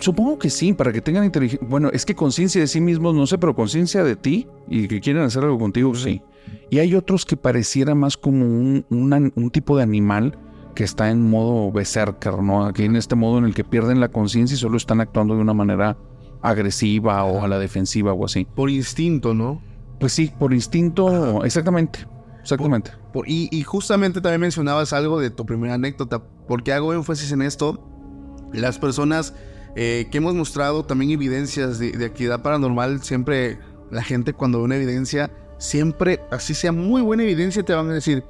Supongo 0.00 0.38
que 0.38 0.48
sí, 0.48 0.72
para 0.72 0.92
que 0.92 1.00
tengan 1.00 1.24
inteligencia. 1.24 1.66
Bueno, 1.68 1.90
es 1.92 2.06
que 2.06 2.14
conciencia 2.14 2.60
de 2.60 2.66
sí 2.66 2.80
mismos, 2.80 3.14
no 3.14 3.26
sé, 3.26 3.38
pero 3.38 3.54
conciencia 3.54 4.02
de 4.04 4.16
ti 4.16 4.48
y 4.68 4.88
que 4.88 5.00
quieren 5.00 5.22
hacer 5.22 5.44
algo 5.44 5.58
contigo, 5.58 5.94
sí. 5.94 6.22
Y 6.70 6.78
hay 6.78 6.94
otros 6.94 7.26
que 7.26 7.36
pareciera 7.36 7.94
más 7.94 8.16
como 8.16 8.44
un, 8.44 9.50
tipo 9.52 9.76
de 9.76 9.82
animal 9.82 10.38
que 10.74 10.84
está 10.84 11.10
en 11.10 11.28
modo 11.28 11.70
berserker, 11.70 12.38
¿no? 12.38 12.64
Aquí 12.64 12.84
en 12.84 12.96
este 12.96 13.14
modo 13.14 13.38
en 13.38 13.44
el 13.44 13.54
que 13.54 13.64
pierden 13.64 14.00
la 14.00 14.08
conciencia 14.08 14.54
y 14.54 14.58
solo 14.58 14.78
están 14.78 15.00
actuando 15.00 15.34
de 15.34 15.42
una 15.42 15.52
manera 15.52 15.98
agresiva 16.40 17.22
o 17.24 17.44
a 17.44 17.48
la 17.48 17.58
defensiva 17.58 18.14
o 18.14 18.24
así. 18.24 18.46
Por 18.46 18.70
instinto, 18.70 19.34
¿no? 19.34 19.60
Pues 20.00 20.14
sí, 20.14 20.32
por 20.38 20.54
instinto, 20.54 21.44
exactamente. 21.44 22.06
Exactamente. 22.40 22.90
Por- 22.92 23.01
y, 23.26 23.48
y 23.50 23.62
justamente 23.62 24.20
también 24.20 24.40
mencionabas 24.40 24.92
algo 24.92 25.20
de 25.20 25.30
tu 25.30 25.44
primera 25.46 25.74
anécdota. 25.74 26.22
Porque 26.48 26.72
hago 26.72 26.92
énfasis 26.94 27.32
en 27.32 27.42
esto. 27.42 27.88
Las 28.52 28.78
personas 28.78 29.34
eh, 29.76 30.08
que 30.10 30.18
hemos 30.18 30.34
mostrado 30.34 30.84
también 30.84 31.10
evidencias 31.10 31.78
de, 31.78 31.92
de 31.92 32.04
actividad 32.04 32.42
paranormal, 32.42 33.02
siempre 33.02 33.58
la 33.90 34.02
gente 34.02 34.32
cuando 34.32 34.58
ve 34.58 34.64
una 34.64 34.76
evidencia, 34.76 35.30
siempre, 35.58 36.20
así 36.30 36.54
sea 36.54 36.72
muy 36.72 37.02
buena 37.02 37.22
evidencia, 37.22 37.62
te 37.62 37.74
van 37.74 37.88
a 37.90 37.94
decir, 37.94 38.24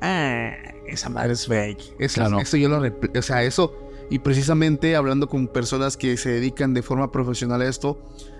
ah, 0.00 0.52
esa 0.86 1.08
madre 1.08 1.32
es 1.32 1.46
fake. 1.46 1.96
Eso, 1.98 2.20
Claro. 2.20 2.38
eso 2.38 2.56
yo 2.56 2.68
lo 2.68 2.80
O 3.18 3.22
sea, 3.22 3.42
eso. 3.42 3.74
Y 4.10 4.18
precisamente 4.18 4.96
hablando 4.96 5.28
con 5.28 5.48
personas 5.48 5.96
que 5.96 6.16
se 6.16 6.30
dedican 6.30 6.74
de 6.74 6.82
forma 6.82 7.10
profesional 7.10 7.62
a 7.62 7.68
esto, 7.68 7.98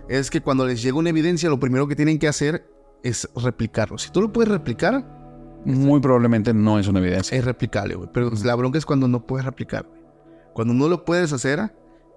es 0.08 0.30
que 0.30 0.40
cuando 0.42 0.66
les 0.66 0.82
llega 0.82 0.98
una 0.98 1.08
evidencia, 1.08 1.48
lo 1.48 1.58
primero 1.58 1.88
que 1.88 1.96
tienen 1.96 2.18
que 2.18 2.28
hacer 2.28 2.66
es 3.02 3.28
replicarlo. 3.34 3.98
Si 3.98 4.10
tú 4.10 4.20
lo 4.20 4.32
puedes 4.32 4.50
replicar, 4.50 5.13
Muy 5.64 6.00
probablemente 6.00 6.52
no 6.54 6.78
es 6.78 6.86
una 6.88 7.00
evidencia. 7.00 7.36
es 7.36 7.44
replicable, 7.44 7.94
güey. 7.94 8.08
Pero 8.12 8.30
la 8.44 8.54
bronca 8.54 8.78
es 8.78 8.86
cuando 8.86 9.08
no 9.08 9.26
puedes 9.26 9.44
replicar, 9.46 9.86
güey. 9.88 10.00
Cuando 10.52 10.74
no 10.74 10.88
lo 10.88 11.04
puedes 11.04 11.32
hacer, 11.32 11.72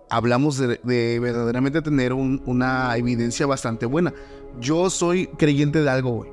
hablamos 0.09 0.57
de, 0.57 0.79
de 0.83 1.19
verdaderamente 1.19 1.81
tener 1.81 2.13
un- 2.13 2.41
una 2.45 2.95
evidencia 2.97 3.45
bastante 3.45 3.85
buena. 3.85 4.13
Yo 4.59 4.89
soy 4.89 5.27
creyente 5.27 5.81
de 5.81 5.89
algo, 5.89 6.11
güey. 6.11 6.29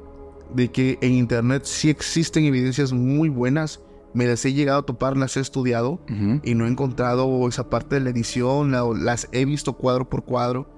De 0.54 0.70
que 0.70 0.98
en 1.00 1.12
internet 1.12 1.62
sí 1.64 1.90
existen 1.90 2.44
evidencias 2.44 2.92
muy 2.92 3.28
buenas. 3.28 3.80
Me 4.12 4.26
las 4.26 4.44
he 4.44 4.52
llegado 4.52 4.80
a 4.80 4.86
topar, 4.86 5.16
las 5.16 5.36
he 5.36 5.40
estudiado 5.40 5.98
Ujú. 6.08 6.40
y 6.44 6.54
no 6.54 6.66
he 6.66 6.68
encontrado 6.68 7.48
esa 7.48 7.68
parte 7.68 7.96
de 7.96 8.00
la 8.02 8.10
edición, 8.10 8.70
la- 8.70 8.84
las 8.96 9.28
he 9.32 9.44
visto 9.44 9.72
cuadro 9.72 10.08
por 10.08 10.24
cuadro, 10.24 10.68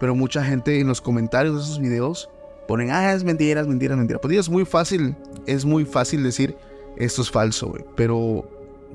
pero 0.00 0.16
mucha 0.16 0.42
gente 0.44 0.80
en 0.80 0.88
los 0.88 1.00
comentarios 1.00 1.54
de 1.54 1.62
esos 1.62 1.78
videos 1.80 2.28
ponen, 2.66 2.90
ah, 2.90 3.12
es 3.12 3.22
mentira, 3.22 3.60
es 3.60 3.68
mentira, 3.68 3.94
es 3.94 3.98
mentira. 3.98 4.20
Pues 4.20 4.36
es 4.36 4.48
muy 4.50 4.64
fácil, 4.64 5.14
es 5.46 5.64
muy 5.64 5.84
fácil 5.84 6.22
decir, 6.22 6.56
esto 6.96 7.22
es 7.22 7.30
falso, 7.30 7.68
güey, 7.68 7.84
pero 7.96 8.48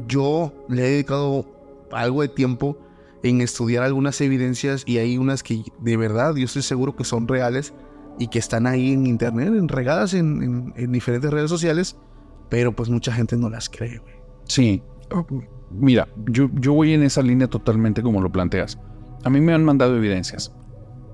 yo 0.08 0.54
le 0.70 0.86
he 0.88 0.92
dedicado 0.92 1.46
algo 1.92 2.22
de 2.22 2.28
tiempo 2.28 2.78
en 3.24 3.42
estudiar 3.42 3.84
algunas 3.84 4.20
evidencias 4.22 4.84
y 4.86 5.00
hay 5.00 5.18
unas 5.18 5.42
que 5.44 5.64
de 5.80 5.98
verdad 5.98 6.36
yo 6.36 6.46
estoy 6.46 6.62
seguro 6.62 6.96
que 6.96 7.04
son 7.04 7.28
reales 7.28 7.74
y 8.20 8.28
que 8.28 8.40
están 8.40 8.68
ahí 8.68 8.94
en 8.94 9.08
internet, 9.08 9.48
en 9.48 9.68
regadas 9.68 10.14
en, 10.14 10.44
en- 10.44 10.74
en 10.76 10.92
diferentes 10.92 11.32
redes 11.32 11.50
sociales, 11.50 11.98
pero 12.50 12.72
pues 12.76 12.90
mucha 12.90 13.12
gente 13.12 13.36
no 13.38 13.50
las 13.50 13.70
cree, 13.70 13.98
güey. 14.00 14.14
Sí. 14.46 14.82
Mira, 15.72 16.08
yo, 16.28 16.50
yo 16.54 16.74
voy 16.74 16.94
en 16.94 17.04
esa 17.04 17.22
línea 17.22 17.48
totalmente 17.48 18.02
como 18.02 18.22
lo 18.22 18.32
planteas. 18.32 18.78
A 19.24 19.30
mí 19.30 19.42
me 19.42 19.54
han 19.54 19.64
mandado 19.66 19.98
evidencias. 19.98 20.54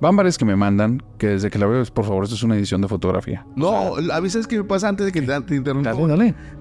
Van 0.02 0.16
varias 0.16 0.38
que 0.38 0.44
me 0.44 0.56
mandan 0.56 1.02
que 1.18 1.28
desde 1.28 1.50
que 1.50 1.58
la 1.58 1.66
veo 1.66 1.82
es, 1.82 1.90
por 1.92 2.04
favor, 2.06 2.24
esto 2.26 2.36
es 2.36 2.44
una 2.44 2.56
edición 2.58 2.82
de 2.82 2.88
fotografía. 2.90 3.46
No, 3.56 3.96
a 4.12 4.20
veces 4.20 4.48
que 4.48 4.58
me 4.58 4.64
pasa 4.66 4.90
antes 4.90 5.06
de 5.06 5.12
que 5.14 5.22
te, 5.22 5.42
te 5.42 5.56
interrumpa. 5.56 5.94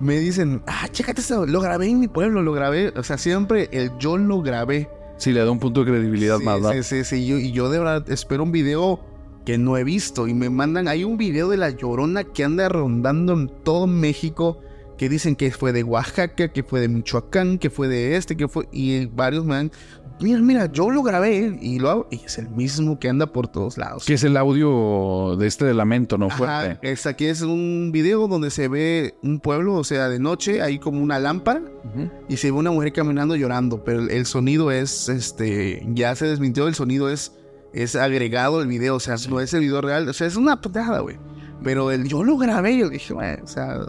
Me 0.01 0.19
dicen, 0.19 0.63
ah, 0.67 0.87
chécate 0.91 1.21
esto, 1.21 1.45
lo 1.47 1.61
grabé 1.61 1.89
en 1.89 1.99
mi 1.99 2.09
pueblo, 2.09 2.43
lo 2.43 2.53
grabé. 2.53 2.93
O 2.97 3.03
sea, 3.03 3.19
siempre 3.19 3.69
el 3.73 3.91
yo 3.99 4.17
lo 4.17 4.43
grabé. 4.43 4.89
Sí, 5.17 5.33
le 5.33 5.41
da 5.45 5.51
un 5.51 5.59
punto 5.59 5.85
de 5.85 5.91
credibilidad 5.91 6.39
sí, 6.39 6.45
más, 6.45 6.61
¿verdad? 6.63 6.73
sí, 6.83 6.83
sí, 6.83 7.05
sí, 7.05 7.27
yo- 7.27 7.39
y 7.39 7.53
yo 7.53 7.69
de 7.71 7.79
verdad 7.79 8.09
espero 8.11 8.43
un 8.45 8.53
video 8.53 9.01
que 9.45 9.59
no 9.59 9.77
he 9.77 9.83
visto. 9.85 10.29
Y 10.29 10.35
me 10.35 10.49
mandan, 10.51 10.87
hay 10.87 11.03
un 11.05 11.17
video 11.17 11.49
de 11.49 11.57
la 11.57 11.71
llorona 11.71 12.23
que 12.25 12.45
anda 12.45 12.69
rondando 12.69 13.33
en 13.33 13.49
todo 13.65 13.87
México. 13.87 14.61
que 14.99 15.09
dicen 15.09 15.35
que 15.35 15.51
fue 15.51 15.73
de 15.73 15.83
Oaxaca, 15.83 16.53
que 16.53 16.63
fue 16.63 16.79
de 16.81 16.87
Michoacán, 16.87 17.59
que 17.59 17.71
fue 17.71 17.89
de 17.89 18.15
este, 18.15 18.37
que 18.37 18.47
fue... 18.47 18.69
Y 18.71 19.07
varios 19.07 19.45
me 19.45 19.57
han... 19.57 19.73
Mira, 20.23 20.41
mira, 20.41 20.67
yo 20.71 20.91
lo 20.91 21.03
grabé 21.03 21.59
y 21.61 21.79
lo 21.79 21.91
hago, 21.91 22.09
y 22.11 22.17
es 22.25 22.39
el 22.39 22.49
mismo 22.49 22.99
que 22.99 23.09
anda 23.09 23.27
por 23.27 23.49
todos 23.49 23.77
lados. 23.77 24.05
Que 24.05 24.15
es 24.15 24.25
el 24.25 24.37
audio 24.37 25.37
de 25.37 25.47
este 25.47 25.65
de 25.65 25.75
lamento, 25.75 26.17
¿no? 26.19 26.27
Ajá, 26.27 26.37
Fuerte. 26.37 26.79
es, 26.91 27.07
aquí 27.07 27.27
es 27.27 27.43
un 27.43 27.91
video 27.93 28.29
donde 28.29 28.51
se 28.51 28.69
ve 28.69 29.15
un 29.23 29.41
pueblo, 29.41 29.75
o 29.75 29.85
sea, 29.85 30.09
de 30.09 30.19
noche, 30.19 30.63
hay 30.63 30.79
como 30.79 31.03
una 31.03 31.19
lámpara 31.19 31.63
y 32.29 32.37
se 32.37 32.51
ve 32.51 32.57
una 32.59 32.71
mujer 32.71 32.93
caminando 32.93 33.35
llorando, 33.37 33.83
pero 33.85 34.01
el, 34.01 34.11
el 34.11 34.27
sonido 34.27 34.71
es, 34.71 35.09
este, 35.09 35.85
ya 35.93 36.15
se 36.15 36.27
desmintió, 36.27 36.69
el 36.69 36.75
sonido 36.75 37.11
es, 37.11 37.33
es 37.73 37.97
agregado 37.97 38.61
al 38.61 38.67
video, 38.67 38.97
o 38.97 39.01
sea, 39.01 39.17
no 39.29 39.41
es 39.41 39.53
el 39.55 39.61
video 39.61 39.81
real, 39.81 40.09
o 40.09 40.13
sea, 40.13 40.27
es 40.27 40.37
una 40.37 40.61
putada, 40.61 41.01
güey. 41.01 41.17
Pero 41.65 41.91
el, 41.91 42.09
yo 42.09 42.25
lo 42.25 42.37
grabé, 42.37 42.77
yo 42.77 42.89
dije, 42.89 43.15
güey, 43.15 43.41
o 43.41 43.47
sea, 43.47 43.81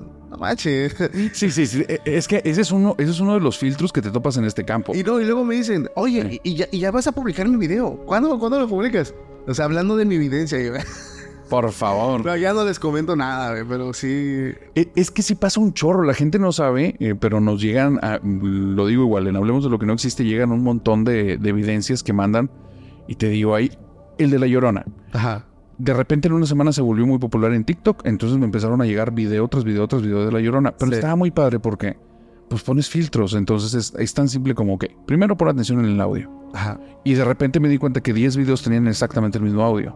no 0.43 0.49
manches. 0.49 0.95
Sí, 1.33 1.51
sí, 1.51 1.65
sí. 1.65 1.83
E- 1.87 2.01
Es 2.05 2.27
que 2.27 2.41
ese 2.43 2.61
es 2.61 2.71
uno, 2.71 2.95
ese 2.97 3.11
es 3.11 3.19
uno 3.19 3.33
de 3.33 3.39
los 3.39 3.57
filtros 3.57 3.91
que 3.93 4.01
te 4.01 4.11
topas 4.11 4.37
en 4.37 4.45
este 4.45 4.63
campo. 4.65 4.93
Y, 4.95 5.03
no, 5.03 5.19
y 5.19 5.25
luego 5.25 5.43
me 5.45 5.55
dicen, 5.55 5.89
oye, 5.95 6.39
y, 6.43 6.49
y 6.51 6.55
ya, 6.55 6.67
y 6.71 6.79
ya 6.79 6.91
vas 6.91 7.07
a 7.07 7.11
publicar 7.11 7.47
mi 7.47 7.57
video, 7.57 7.97
¿cuándo, 8.05 8.37
¿cuándo 8.39 8.59
lo 8.59 8.67
publicas? 8.67 9.13
O 9.47 9.53
sea, 9.53 9.65
hablando 9.65 9.95
de 9.95 10.05
mi 10.05 10.15
evidencia, 10.15 10.59
yo, 10.61 10.73
Por 11.49 11.71
favor. 11.71 12.23
pero 12.23 12.35
ya 12.37 12.53
no 12.53 12.65
les 12.65 12.79
comento 12.79 13.15
nada, 13.15 13.63
pero 13.67 13.93
sí, 13.93 14.51
E- 14.75 14.91
Es 14.95 15.11
que 15.11 15.21
sí 15.21 15.35
pasa 15.35 15.59
un 15.59 15.73
chorro, 15.73 16.03
la 16.03 16.13
gente 16.13 16.39
no 16.39 16.51
sabe, 16.51 16.95
eh, 16.99 17.15
pero 17.19 17.39
nos 17.41 17.61
llegan, 17.61 17.99
a- 18.01 18.19
lo 18.23 18.87
digo 18.87 19.03
igual, 19.03 19.27
en 19.27 19.35
Hablemos 19.35 19.63
de 19.63 19.69
lo 19.69 19.77
que 19.77 19.85
no 19.85 19.93
existe, 19.93 20.23
llegan 20.23 20.51
un 20.51 20.63
montón 20.63 21.03
de, 21.03 21.37
de 21.37 21.49
evidencias 21.49 22.01
que 22.01 22.13
mandan 22.13 22.49
y 23.07 23.15
te 23.15 23.27
digo 23.29 23.53
ahí, 23.55 23.71
el 24.17 24.29
de 24.31 24.39
la 24.39 24.47
llorona. 24.47 24.85
ajá. 25.11 25.45
De 25.77 25.93
repente 25.93 26.27
en 26.27 26.33
una 26.35 26.45
semana 26.45 26.71
se 26.71 26.81
volvió 26.81 27.05
muy 27.07 27.17
popular 27.19 27.51
en 27.53 27.63
TikTok, 27.63 28.05
entonces 28.05 28.37
me 28.37 28.45
empezaron 28.45 28.81
a 28.81 28.85
llegar 28.85 29.11
video 29.11 29.47
tras 29.47 29.63
video 29.63 29.87
tras 29.87 30.01
video 30.01 30.25
de 30.25 30.31
la 30.31 30.39
llorona, 30.39 30.71
pero 30.77 30.91
Sí. 30.91 30.95
estaba 30.95 31.15
muy 31.15 31.31
padre 31.31 31.59
porque 31.59 31.97
pues 32.49 32.61
pones 32.61 32.87
filtros, 32.89 33.33
entonces 33.33 33.73
es, 33.73 33.93
es 33.99 34.13
tan 34.13 34.29
simple 34.29 34.53
como 34.53 34.77
que 34.77 34.95
primero 35.07 35.35
pon 35.35 35.47
atención 35.47 35.79
en 35.79 35.91
el 35.91 35.99
audio 36.01 36.29
Ajá. 36.53 36.79
y 37.03 37.15
de 37.15 37.25
repente 37.25 37.59
me 37.59 37.67
di 37.69 37.79
cuenta 37.79 38.01
que 38.01 38.13
10 38.13 38.37
videos 38.37 38.61
tenían 38.61 38.87
exactamente 38.87 39.39
el 39.39 39.43
mismo 39.43 39.63
audio, 39.63 39.95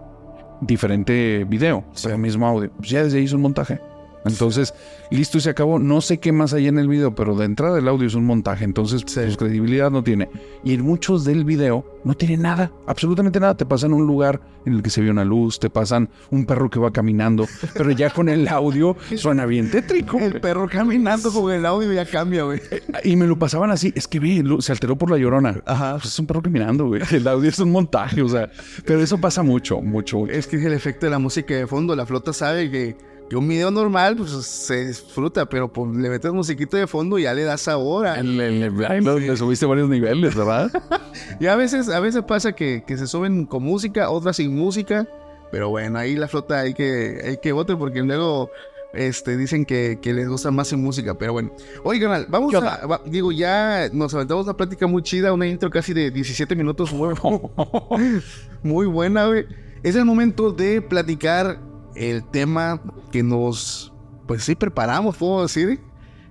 diferente 0.61 1.45
video, 1.47 1.83
pero 2.03 2.17
mismo 2.17 2.47
audio. 2.47 2.71
Pues 2.77 2.89
ya 2.89 3.03
desde 3.03 3.19
ahí 3.19 3.25
hizo 3.25 3.35
un 3.35 3.43
montaje. 3.43 3.79
Entonces, 4.27 4.73
listo 5.11 5.37
y 5.37 5.41
se 5.41 5.49
acabó. 5.49 5.79
No 5.79 6.01
sé 6.01 6.19
qué 6.19 6.31
más 6.31 6.53
hay 6.53 6.67
en 6.67 6.79
el 6.79 6.87
video, 6.87 7.15
pero 7.15 7.35
de 7.35 7.45
entrada 7.45 7.79
el 7.79 7.87
audio 7.87 8.07
es 8.07 8.15
un 8.15 8.25
montaje. 8.25 8.63
Entonces, 8.65 9.01
Sí. 9.05 9.19
pues 9.21 9.37
credibilidad 9.37 9.89
no 9.91 10.03
tiene. 10.03 10.29
Y 10.63 10.73
en 10.73 10.81
muchos 10.81 11.23
del 11.25 11.45
video 11.45 11.85
no 12.03 12.13
tiene 12.15 12.37
nada, 12.37 12.71
absolutamente 12.85 13.39
nada. 13.39 13.55
Te 13.55 13.65
pasan 13.65 13.93
un 13.93 14.05
lugar 14.07 14.39
en 14.65 14.73
el 14.73 14.83
que 14.83 14.89
se 14.89 15.01
vio 15.01 15.11
una 15.11 15.23
luz, 15.25 15.59
te 15.59 15.69
pasan 15.69 16.09
un 16.31 16.45
perro 16.45 16.69
que 16.69 16.79
va 16.79 16.91
caminando, 16.91 17.45
pero 17.73 17.91
ya 17.91 18.09
con 18.09 18.27
el 18.29 18.47
audio 18.47 18.95
suena 19.15 19.45
bien 19.45 19.71
tétrico. 19.71 20.17
El 20.19 20.39
perro 20.41 20.67
caminando 20.69 21.31
con 21.31 21.51
el 21.53 21.65
audio 21.65 21.91
ya 21.93 22.05
cambia, 22.05 22.43
güey. 22.43 22.59
Y 23.03 23.15
me 23.15 23.27
lo 23.27 23.37
pasaban 23.39 23.71
así. 23.71 23.91
Es 23.95 24.07
que 24.07 24.19
ve, 24.19 24.43
se 24.59 24.71
alteró 24.71 24.97
por 24.97 25.09
la 25.11 25.17
llorona. 25.17 25.61
Ajá. 25.65 25.93
Pues 25.93 26.05
es 26.13 26.19
un 26.19 26.27
perro 26.27 26.41
caminando, 26.41 26.87
güey. 26.87 27.01
El 27.11 27.27
audio 27.27 27.49
es 27.49 27.59
un 27.59 27.71
montaje, 27.71 28.21
o 28.21 28.27
sea. 28.29 28.49
Pero 28.85 29.01
eso 29.01 29.17
pasa 29.19 29.43
mucho, 29.43 29.81
mucho. 29.81 30.27
Es 30.27 30.47
que 30.47 30.57
es 30.57 30.65
el 30.65 30.73
efecto 30.73 31.05
de 31.05 31.11
la 31.11 31.19
música 31.19 31.53
de 31.55 31.65
fondo. 31.67 31.95
La 31.95 32.05
flota 32.05 32.33
sabe 32.33 32.69
que, 32.69 32.97
que 33.29 33.35
un 33.35 33.47
video 33.47 33.69
normal 33.71 34.15
pues, 34.15 34.31
se 34.31 34.87
disfruta, 34.87 35.45
pero 35.47 35.67
pues, 35.71 35.95
le 35.95 36.09
metes 36.09 36.31
musiquita 36.31 36.77
de 36.77 36.87
fondo 36.87 37.17
y 37.19 37.23
ya 37.23 37.33
le 37.33 37.43
das 37.43 37.61
sabor. 37.61 38.07
a- 38.07 38.19
El- 38.19 38.39
el- 38.39 38.63
el- 38.63 38.85
ahí 38.85 39.01
lo- 39.01 39.19
le 39.19 39.35
subiste 39.35 39.65
varios 39.65 39.89
niveles, 39.89 40.35
¿verdad? 40.35 40.71
Y 41.39 41.47
a 41.47 41.55
veces, 41.55 41.89
a 41.89 41.99
veces 41.99 42.23
pasa 42.23 42.53
que, 42.53 42.83
que 42.87 42.97
se 42.97 43.05
suben 43.07 43.45
con 43.45 43.63
música, 43.63 44.09
otras 44.09 44.37
sin 44.37 44.55
música. 44.55 45.07
Pero 45.51 45.69
bueno, 45.69 45.97
ahí 45.99 46.15
la 46.15 46.27
flota 46.27 46.59
hay 46.59 46.73
que, 46.73 47.21
hay 47.23 47.37
que 47.37 47.51
votar 47.53 47.77
porque 47.77 48.01
luego 48.01 48.49
este, 48.93 49.37
dicen 49.37 49.65
que, 49.65 49.99
que 50.01 50.13
les 50.13 50.27
gusta 50.27 50.51
más 50.51 50.67
sin 50.69 50.81
música. 50.83 51.13
Pero 51.17 51.33
bueno. 51.33 51.51
Oye, 51.83 51.99
canal, 52.01 52.25
vamos 52.29 52.51
¿Qué 52.51 52.57
a. 52.57 52.85
va- 52.85 53.01
digo, 53.05 53.31
ya 53.31 53.89
nos 53.93 54.13
aventamos 54.13 54.45
una 54.45 54.55
plática 54.57 54.87
muy 54.87 55.03
chida, 55.03 55.31
una 55.33 55.47
intro 55.47 55.69
casi 55.69 55.93
de 55.93 56.11
17 56.11 56.55
minutos. 56.55 56.91
Muy, 56.93 57.13
muy 58.63 58.85
buena, 58.87 59.27
güey. 59.27 59.45
Es 59.83 59.95
el 59.95 60.05
momento 60.05 60.51
de 60.51 60.81
platicar 60.81 61.59
el 61.97 62.23
tema 62.23 62.81
que 63.11 63.23
nos. 63.23 63.93
Pues 64.27 64.43
sí, 64.43 64.55
preparamos, 64.55 65.17
puedo 65.17 65.41
decir. 65.43 65.79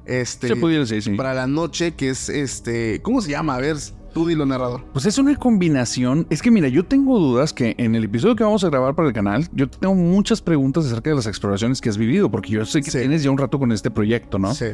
Este. 0.04 0.48
Se 0.48 0.56
pudiera 0.56 0.82
decir, 0.82 1.02
sí. 1.02 1.10
Para 1.14 1.34
la 1.34 1.46
noche, 1.46 1.94
que 1.94 2.10
es 2.10 2.28
este. 2.28 3.00
¿Cómo 3.02 3.20
se 3.20 3.30
llama? 3.30 3.56
A 3.56 3.58
ver, 3.58 3.76
tú 4.14 4.26
dilo, 4.26 4.46
narrador. 4.46 4.84
Pues 4.92 5.04
es 5.06 5.18
una 5.18 5.34
combinación. 5.36 6.26
Es 6.30 6.42
que 6.42 6.50
mira, 6.50 6.68
yo 6.68 6.84
tengo 6.84 7.18
dudas 7.18 7.52
que 7.52 7.74
en 7.78 7.94
el 7.94 8.04
episodio 8.04 8.36
que 8.36 8.44
vamos 8.44 8.62
a 8.64 8.68
grabar 8.68 8.94
para 8.94 9.08
el 9.08 9.14
canal, 9.14 9.48
yo 9.52 9.68
tengo 9.68 9.94
muchas 9.94 10.40
preguntas 10.40 10.86
acerca 10.86 11.10
de 11.10 11.16
las 11.16 11.26
exploraciones 11.26 11.80
que 11.80 11.88
has 11.88 11.98
vivido, 11.98 12.30
porque 12.30 12.50
yo 12.50 12.64
sé 12.64 12.82
que 12.82 12.90
Sí. 12.90 12.98
tienes 12.98 13.22
ya 13.22 13.30
un 13.30 13.38
rato 13.38 13.58
con 13.58 13.72
este 13.72 13.90
proyecto, 13.90 14.38
¿no? 14.38 14.54
Sí. 14.54 14.66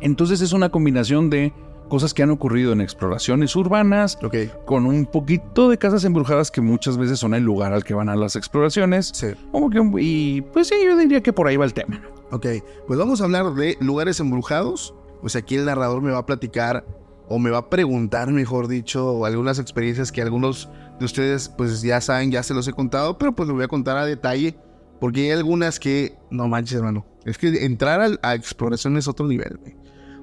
Entonces 0.00 0.40
es 0.40 0.52
una 0.52 0.68
combinación 0.70 1.28
de 1.30 1.52
cosas 1.90 2.14
que 2.14 2.22
han 2.22 2.30
ocurrido 2.30 2.72
en 2.72 2.80
exploraciones 2.80 3.54
urbanas, 3.54 4.18
con 4.64 4.86
un 4.86 5.04
poquito 5.04 5.68
de 5.68 5.76
casas 5.76 6.04
embrujadas 6.04 6.50
que 6.50 6.62
muchas 6.62 6.96
veces 6.96 7.18
son 7.18 7.34
el 7.34 7.42
lugar 7.42 7.74
al 7.74 7.84
que 7.84 7.92
van 7.92 8.08
a 8.08 8.16
las 8.16 8.36
exploraciones. 8.36 9.10
Sí. 9.12 9.26
Como 9.52 9.68
que, 9.68 9.82
y 10.00 10.40
pues 10.40 10.68
sí, 10.68 10.76
yo 10.82 10.96
diría 10.96 11.22
que 11.22 11.34
por 11.34 11.46
ahí 11.48 11.58
va 11.58 11.66
el 11.66 11.74
tema. 11.74 12.00
Ok. 12.30 12.46
Pues 12.86 12.98
vamos 12.98 13.20
a 13.20 13.24
hablar 13.24 13.52
de 13.54 13.76
lugares 13.80 14.18
embrujados. 14.20 14.94
Pues 15.20 15.36
aquí 15.36 15.56
el 15.56 15.66
narrador 15.66 16.00
me 16.00 16.12
va 16.12 16.18
a 16.18 16.26
platicar 16.26 16.86
o 17.28 17.38
me 17.38 17.50
va 17.50 17.58
a 17.58 17.68
preguntar, 17.70 18.30
mejor 18.32 18.66
dicho, 18.68 19.24
algunas 19.26 19.58
experiencias 19.58 20.10
que 20.10 20.22
algunos 20.22 20.68
de 20.98 21.04
ustedes 21.04 21.48
pues 21.50 21.82
ya 21.82 22.00
saben, 22.00 22.30
ya 22.30 22.42
se 22.42 22.54
los 22.54 22.66
he 22.66 22.72
contado, 22.72 23.18
pero 23.18 23.34
pues 23.34 23.48
lo 23.48 23.54
voy 23.54 23.64
a 23.64 23.68
contar 23.68 23.96
a 23.98 24.06
detalle 24.06 24.56
porque 25.00 25.24
hay 25.24 25.30
algunas 25.30 25.78
que 25.78 26.16
no 26.30 26.48
manches, 26.48 26.78
hermano. 26.78 27.06
Es 27.24 27.36
que 27.38 27.64
entrar 27.64 28.00
al- 28.00 28.18
a, 28.22 28.34
exploración 28.34 28.96
es 28.96 29.06
otro 29.08 29.26
nivel, 29.26 29.58
güey. 29.60 29.76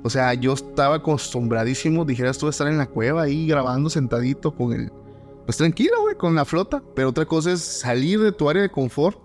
O 0.03 0.09
sea, 0.09 0.33
yo 0.33 0.53
estaba 0.53 0.95
acostumbradísimo, 0.95 2.05
dijeras 2.05 2.37
tú, 2.37 2.47
a 2.47 2.49
estar 2.49 2.67
en 2.67 2.77
la 2.77 2.87
cueva 2.87 3.23
ahí 3.23 3.47
grabando 3.47 3.89
sentadito 3.89 4.55
con 4.55 4.73
el... 4.73 4.91
Pues 5.45 5.57
tranquilo, 5.57 6.01
güey, 6.01 6.15
con 6.15 6.35
la 6.35 6.45
flota. 6.45 6.81
Pero 6.95 7.09
otra 7.09 7.25
cosa 7.25 7.51
es 7.51 7.61
salir 7.61 8.19
de 8.19 8.31
tu 8.31 8.49
área 8.49 8.61
de 8.61 8.69
confort, 8.69 9.17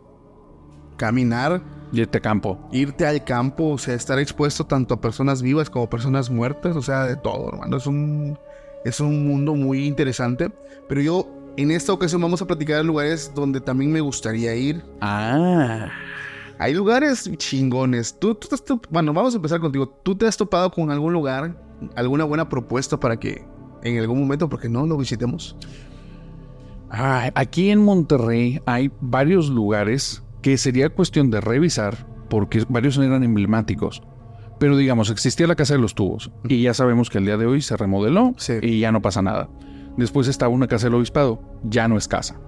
caminar, 0.96 1.62
Y 1.92 2.00
este 2.00 2.20
campo. 2.20 2.58
irte 2.72 3.06
al 3.06 3.24
campo, 3.24 3.70
o 3.70 3.78
sea, 3.78 3.94
estar 3.94 4.18
expuesto 4.18 4.64
tanto 4.64 4.94
a 4.94 5.00
personas 5.00 5.42
vivas 5.42 5.68
como 5.68 5.90
personas 5.90 6.30
muertas, 6.30 6.76
o 6.76 6.82
sea, 6.82 7.04
de 7.04 7.16
todo, 7.16 7.48
hermano. 7.48 7.76
Es 7.76 7.86
un, 7.86 8.38
es 8.84 9.00
un 9.00 9.26
mundo 9.26 9.54
muy 9.54 9.86
interesante. 9.86 10.50
Pero 10.88 11.00
yo, 11.00 11.28
en 11.56 11.70
esta 11.70 11.92
ocasión, 11.92 12.20
vamos 12.20 12.40
a 12.40 12.46
platicar 12.46 12.78
de 12.78 12.84
lugares 12.84 13.32
donde 13.34 13.60
también 13.60 13.92
me 13.92 14.00
gustaría 14.00 14.54
ir. 14.54 14.82
Ah. 15.00 15.90
Hay 16.62 16.74
lugares 16.74 17.30
chingones. 17.38 18.18
Tú, 18.18 18.34
tú 18.36 18.48
top- 18.56 18.86
bueno, 18.90 19.12
vamos 19.12 19.34
a 19.34 19.36
empezar 19.36 19.58
contigo. 19.60 19.88
¿Tú 20.04 20.14
te 20.14 20.26
has 20.26 20.36
topado 20.36 20.70
con 20.70 20.90
algún 20.90 21.12
lugar, 21.12 21.56
alguna 21.96 22.24
buena 22.24 22.48
propuesta 22.48 22.98
para 23.00 23.18
que 23.18 23.44
en 23.82 23.98
algún 23.98 24.20
momento, 24.20 24.48
porque 24.48 24.68
no 24.68 24.86
lo 24.86 24.96
visitemos? 24.96 25.56
Ay, 26.88 27.30
aquí 27.34 27.70
en 27.70 27.80
Monterrey 27.84 28.60
hay 28.66 28.90
varios 29.00 29.48
lugares 29.48 30.22
que 30.42 30.56
sería 30.58 30.90
cuestión 30.90 31.30
de 31.30 31.40
revisar 31.40 32.06
porque 32.28 32.64
varios 32.68 32.96
eran 32.98 33.22
emblemáticos. 33.24 34.02
Pero 34.58 34.76
digamos, 34.76 35.10
existía 35.10 35.46
la 35.46 35.56
Casa 35.56 35.74
de 35.74 35.80
los 35.80 35.94
Tubos 35.94 36.30
y 36.48 36.62
ya 36.62 36.74
sabemos 36.74 37.10
que 37.10 37.18
el 37.18 37.24
día 37.24 37.36
de 37.36 37.46
hoy 37.46 37.60
se 37.62 37.76
remodeló 37.76 38.34
Sí. 38.36 38.54
y 38.62 38.78
ya 38.80 38.92
no 38.92 39.02
pasa 39.02 39.20
nada. 39.22 39.48
Después 39.96 40.28
estaba 40.28 40.52
una 40.54 40.68
Casa 40.68 40.86
del 40.86 40.94
Obispado, 40.94 41.42
ya 41.64 41.88
no 41.88 41.96
es 41.96 42.06
casa. 42.08 42.38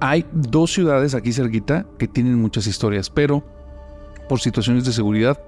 Hay 0.00 0.26
dos 0.32 0.72
ciudades 0.72 1.14
aquí 1.14 1.32
cerquita 1.32 1.86
que 1.98 2.06
tienen 2.08 2.34
muchas 2.36 2.66
historias, 2.66 3.08
pero 3.10 3.42
por 4.28 4.40
situaciones 4.40 4.84
de 4.84 4.92
seguridad, 4.92 5.40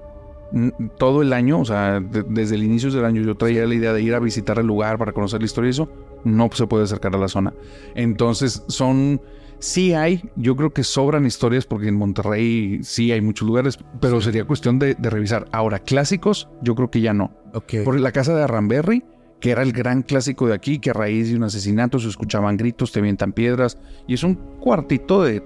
todo 0.97 1.21
el 1.21 1.33
año, 1.33 1.59
o 1.59 1.65
sea, 1.65 1.99
de- 1.99 2.23
desde 2.23 2.55
el 2.55 2.63
inicio 2.63 2.89
del 2.91 3.05
año 3.05 3.21
yo 3.21 3.35
traía 3.35 3.65
la 3.67 3.75
idea 3.75 3.93
de 3.93 4.01
ir 4.01 4.15
a 4.15 4.19
visitar 4.19 4.57
el 4.57 4.65
lugar 4.65 4.97
para 4.97 5.11
conocer 5.11 5.39
la 5.41 5.45
historia 5.45 5.67
y 5.67 5.71
eso, 5.71 5.89
no 6.23 6.49
se 6.51 6.65
puede 6.65 6.85
acercar 6.85 7.13
a 7.15 7.19
la 7.19 7.27
zona. 7.27 7.53
Entonces 7.93 8.63
son, 8.67 9.21
sí 9.59 9.93
hay, 9.93 10.23
yo 10.35 10.55
creo 10.55 10.71
que 10.71 10.83
sobran 10.83 11.25
historias 11.25 11.65
porque 11.65 11.87
en 11.89 11.95
Monterrey 11.95 12.79
sí 12.83 13.11
hay 13.11 13.21
muchos 13.21 13.47
lugares, 13.47 13.77
pero 14.01 14.19
sería 14.21 14.45
cuestión 14.45 14.79
de, 14.79 14.95
de 14.95 15.09
revisar. 15.11 15.47
Ahora, 15.51 15.79
clásicos, 15.79 16.49
yo 16.63 16.73
creo 16.73 16.89
que 16.89 17.01
ya 17.01 17.13
no. 17.13 17.31
Ok. 17.53 17.75
Por 17.85 17.99
la 17.99 18.11
casa 18.11 18.33
de 18.35 18.41
Arramberry, 18.43 19.03
que 19.39 19.51
era 19.51 19.61
el 19.63 19.71
gran 19.71 20.01
clásico 20.03 20.47
de 20.47 20.53
aquí, 20.53 20.79
que 20.79 20.89
a 20.89 20.93
raíz 20.93 21.29
de 21.29 21.35
un 21.35 21.43
asesinato 21.43 21.99
se 21.99 22.09
escuchaban 22.09 22.57
gritos, 22.57 22.91
te 22.91 22.99
avientan 22.99 23.31
piedras, 23.33 23.77
y 24.07 24.13
es 24.13 24.23
un 24.23 24.35
cuartito 24.59 25.23
de 25.23 25.43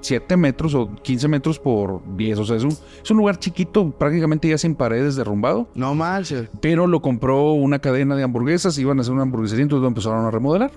7 0.00 0.36
metros 0.36 0.74
o 0.74 0.94
15 0.96 1.28
metros 1.28 1.58
por 1.58 2.02
10, 2.16 2.38
o 2.38 2.44
sea, 2.44 2.56
es 2.56 2.64
un, 2.64 2.70
es 3.02 3.10
un 3.10 3.16
lugar 3.16 3.38
chiquito, 3.38 3.90
prácticamente 3.90 4.48
ya 4.48 4.58
sin 4.58 4.74
paredes, 4.74 5.16
derrumbado, 5.16 5.68
No 5.74 5.94
manches. 5.94 6.48
pero 6.60 6.86
lo 6.86 7.00
compró 7.00 7.52
una 7.52 7.78
cadena 7.78 8.14
de 8.16 8.22
hamburguesas, 8.22 8.78
iban 8.78 8.98
a 8.98 9.00
hacer 9.02 9.12
una 9.14 9.22
hamburguesería, 9.22 9.62
entonces 9.62 9.82
lo 9.82 9.88
empezaron 9.88 10.24
a 10.26 10.30
remodelar. 10.30 10.70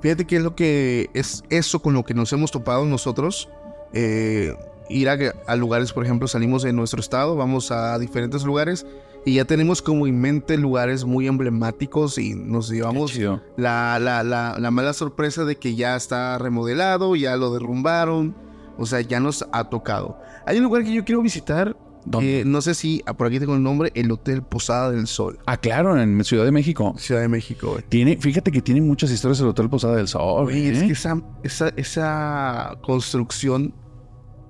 Fíjate 0.00 0.24
que 0.24 0.36
es 0.36 0.42
lo 0.42 0.56
que 0.56 1.10
es 1.14 1.44
eso 1.48 1.80
con 1.80 1.94
lo 1.94 2.02
que 2.04 2.12
nos 2.14 2.32
hemos 2.32 2.50
topado 2.50 2.84
nosotros. 2.84 3.48
eh, 3.92 4.54
ir 4.88 5.08
a, 5.08 5.16
a 5.46 5.54
lugares, 5.56 5.92
por 5.92 6.04
ejemplo, 6.04 6.26
salimos 6.26 6.62
de 6.64 6.72
nuestro 6.72 6.98
estado, 7.00 7.36
vamos 7.36 7.70
a 7.70 7.98
diferentes 7.98 8.42
lugares 8.44 8.84
y 9.24 9.34
ya 9.34 9.44
tenemos 9.44 9.82
como 9.82 10.06
en 10.06 10.20
mente 10.20 10.56
lugares 10.58 11.04
muy 11.04 11.26
emblemáticos 11.26 12.18
y 12.18 12.34
nos 12.34 12.68
llevamos 12.68 13.16
la, 13.56 13.98
la, 14.00 14.22
la, 14.22 14.56
la 14.58 14.70
mala 14.70 14.92
sorpresa 14.92 15.44
de 15.44 15.56
que 15.56 15.74
ya 15.74 15.96
está 15.96 16.38
remodelado, 16.38 17.14
ya 17.16 17.36
lo 17.36 17.52
derrumbaron, 17.52 18.34
o 18.78 18.86
sea, 18.86 19.00
ya 19.00 19.20
nos 19.20 19.46
ha 19.52 19.68
tocado. 19.68 20.18
Hay 20.46 20.58
un 20.58 20.64
lugar 20.64 20.84
que 20.84 20.92
yo 20.92 21.04
quiero 21.04 21.22
visitar 21.22 21.76
¿Dónde? 22.04 22.40
Eh, 22.40 22.44
no 22.44 22.60
sé 22.60 22.74
si 22.74 23.02
ah, 23.06 23.14
por 23.14 23.26
aquí 23.28 23.38
tengo 23.38 23.54
el 23.54 23.62
nombre, 23.62 23.92
el 23.94 24.10
Hotel 24.10 24.42
Posada 24.42 24.90
del 24.90 25.06
Sol. 25.06 25.38
Ah, 25.46 25.56
claro, 25.56 26.00
en 26.00 26.24
Ciudad 26.24 26.44
de 26.44 26.50
México. 26.50 26.94
Ciudad 26.98 27.20
de 27.20 27.28
México, 27.28 27.70
güey. 27.72 27.84
Tiene, 27.88 28.16
fíjate 28.16 28.50
que 28.50 28.60
tiene 28.60 28.80
muchas 28.80 29.10
historias 29.10 29.40
el 29.40 29.48
Hotel 29.48 29.68
Posada 29.68 29.96
del 29.96 30.08
Sol. 30.08 30.44
Güey, 30.44 30.68
es 30.68 30.82
¿eh? 30.82 30.86
que 30.86 30.92
esa, 30.92 31.20
esa, 31.42 31.68
esa 31.76 32.76
construcción, 32.82 33.74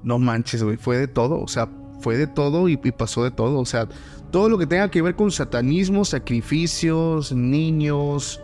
no 0.03 0.19
manches, 0.19 0.63
güey, 0.63 0.77
fue 0.77 0.97
de 0.97 1.09
todo. 1.09 1.41
O 1.41 1.49
sea, 1.49 1.69
fue 2.01 2.17
de 2.17 2.27
todo 2.27 2.69
y, 2.69 2.81
y 2.83 2.93
pasó 2.93 3.23
de 3.23 3.31
todo. 3.31 3.59
O 3.59 3.67
sea, 3.67 3.87
todo 4.33 4.49
lo 4.49 4.59
que 4.59 4.67
tenga 4.67 4.91
que 4.91 5.01
ver 5.03 5.15
con 5.15 5.31
satanismo, 5.31 6.05
sacrificios, 6.05 7.33
niños, 7.33 8.41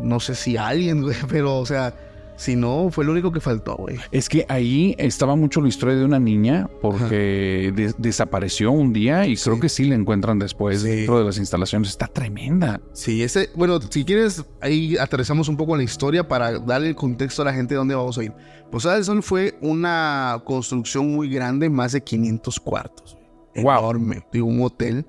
no 0.00 0.20
sé 0.20 0.34
si 0.34 0.56
alguien, 0.56 1.02
güey, 1.02 1.16
pero, 1.28 1.58
o 1.58 1.66
sea, 1.66 1.94
si 2.36 2.56
no, 2.56 2.88
fue 2.90 3.04
lo 3.04 3.12
único 3.12 3.30
que 3.32 3.40
faltó, 3.40 3.76
güey. 3.76 3.96
Es 4.12 4.26
que 4.30 4.46
ahí 4.48 4.94
estaba 4.96 5.36
mucho 5.36 5.60
la 5.60 5.68
historia 5.68 5.94
de 5.96 6.06
una 6.06 6.18
niña 6.18 6.70
porque 6.80 7.70
de- 7.76 7.94
desapareció 7.98 8.70
un 8.72 8.94
día 8.94 9.26
y 9.26 9.36
creo 9.36 9.60
que 9.60 9.68
sí 9.68 9.84
la 9.84 9.94
encuentran 9.94 10.38
después 10.38 10.80
Sí. 10.80 10.88
dentro 10.88 11.18
de 11.18 11.24
las 11.26 11.36
instalaciones. 11.36 11.90
Está 11.90 12.06
tremenda. 12.06 12.80
Sí, 12.94 13.22
ese, 13.22 13.50
bueno, 13.56 13.78
si 13.82 14.06
quieres, 14.06 14.42
ahí 14.62 14.96
aterrizamos 14.96 15.48
un 15.48 15.58
poco 15.58 15.72
en 15.74 15.78
la 15.78 15.84
historia 15.84 16.26
para 16.26 16.58
darle 16.60 16.88
el 16.88 16.94
contexto 16.96 17.42
a 17.42 17.44
la 17.44 17.52
gente 17.52 17.74
de 17.74 17.78
dónde 17.78 17.94
vamos 17.94 18.16
a 18.16 18.24
ir. 18.24 18.32
Posada 18.70 18.94
del 18.94 19.04
Sol 19.04 19.22
fue 19.22 19.58
una 19.60 20.40
construcción 20.46 21.12
muy 21.12 21.28
grande, 21.28 21.68
más 21.68 21.92
de 21.92 22.02
500 22.02 22.58
cuartos. 22.58 23.18
Enorme. 23.54 24.24
Digo, 24.32 24.46
un 24.46 24.62
hotel 24.62 25.06